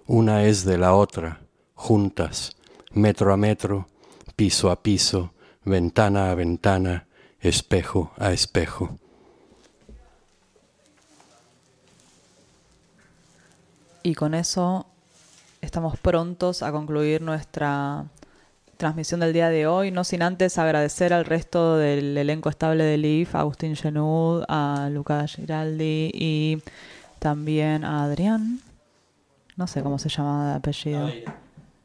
Una 0.07 0.45
es 0.45 0.65
de 0.65 0.79
la 0.79 0.95
otra, 0.95 1.45
juntas, 1.75 2.57
metro 2.91 3.31
a 3.31 3.37
metro, 3.37 3.87
piso 4.35 4.71
a 4.71 4.81
piso, 4.81 5.33
ventana 5.63 6.31
a 6.31 6.35
ventana, 6.35 7.07
espejo 7.39 8.11
a 8.17 8.31
espejo. 8.31 8.97
Y 14.03 14.15
con 14.15 14.33
eso 14.33 14.85
estamos 15.61 15.99
prontos 15.99 16.63
a 16.63 16.71
concluir 16.71 17.21
nuestra 17.21 18.05
transmisión 18.77 19.19
del 19.19 19.33
día 19.33 19.49
de 19.49 19.67
hoy, 19.67 19.91
no 19.91 20.05
sin 20.05 20.21
antes 20.21 20.57
agradecer 20.57 21.11
al 21.11 21.25
resto 21.25 21.75
del 21.75 22.17
elenco 22.17 22.49
estable 22.49 22.85
de 22.85 22.97
LIF, 22.97 23.35
a 23.35 23.41
Agustín 23.41 23.75
Genud, 23.75 24.45
a 24.47 24.89
Lucas 24.89 25.35
Giraldi 25.35 26.11
y 26.13 26.63
también 27.19 27.83
a 27.83 28.03
Adrián, 28.03 28.61
no 29.57 29.67
sé 29.67 29.83
cómo 29.83 29.99
se 29.99 30.07
llama 30.07 30.51
de 30.51 30.55
apellido. 30.55 31.09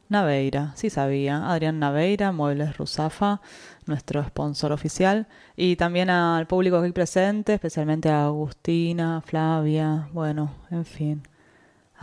Naveira, 0.07 0.71
sí 0.75 0.89
sabía. 0.89 1.51
Adrián 1.51 1.79
Naveira, 1.79 2.31
Muebles 2.31 2.77
Rusafa, 2.77 3.41
nuestro 3.85 4.23
sponsor 4.23 4.71
oficial. 4.71 5.27
Y 5.57 5.75
también 5.75 6.09
al 6.09 6.47
público 6.47 6.77
aquí 6.77 6.91
presente, 6.91 7.55
especialmente 7.55 8.09
a 8.09 8.25
Agustina, 8.25 9.21
Flavia, 9.25 10.07
bueno, 10.13 10.53
en 10.69 10.85
fin, 10.85 11.23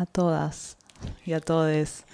a 0.03 0.07
todas 0.07 0.77
y 1.25 1.33
a 1.33 1.41
todes. 1.41 2.05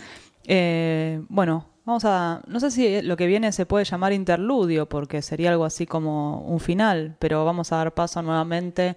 Eh, 0.44 1.22
bueno, 1.28 1.66
vamos 1.84 2.04
a. 2.04 2.42
No 2.46 2.60
sé 2.60 2.70
si 2.70 3.02
lo 3.02 3.16
que 3.16 3.26
viene 3.26 3.52
se 3.52 3.66
puede 3.66 3.84
llamar 3.84 4.12
interludio, 4.12 4.88
porque 4.88 5.22
sería 5.22 5.50
algo 5.50 5.64
así 5.64 5.86
como 5.86 6.40
un 6.42 6.60
final, 6.60 7.16
pero 7.18 7.44
vamos 7.44 7.72
a 7.72 7.76
dar 7.76 7.94
paso 7.94 8.22
nuevamente 8.22 8.96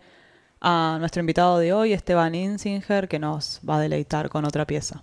a 0.61 0.97
nuestro 0.99 1.21
invitado 1.21 1.57
de 1.57 1.73
hoy, 1.73 1.93
Esteban 1.93 2.35
Insinger, 2.35 3.07
que 3.07 3.19
nos 3.19 3.61
va 3.67 3.77
a 3.77 3.81
deleitar 3.81 4.29
con 4.29 4.45
otra 4.45 4.65
pieza. 4.65 5.01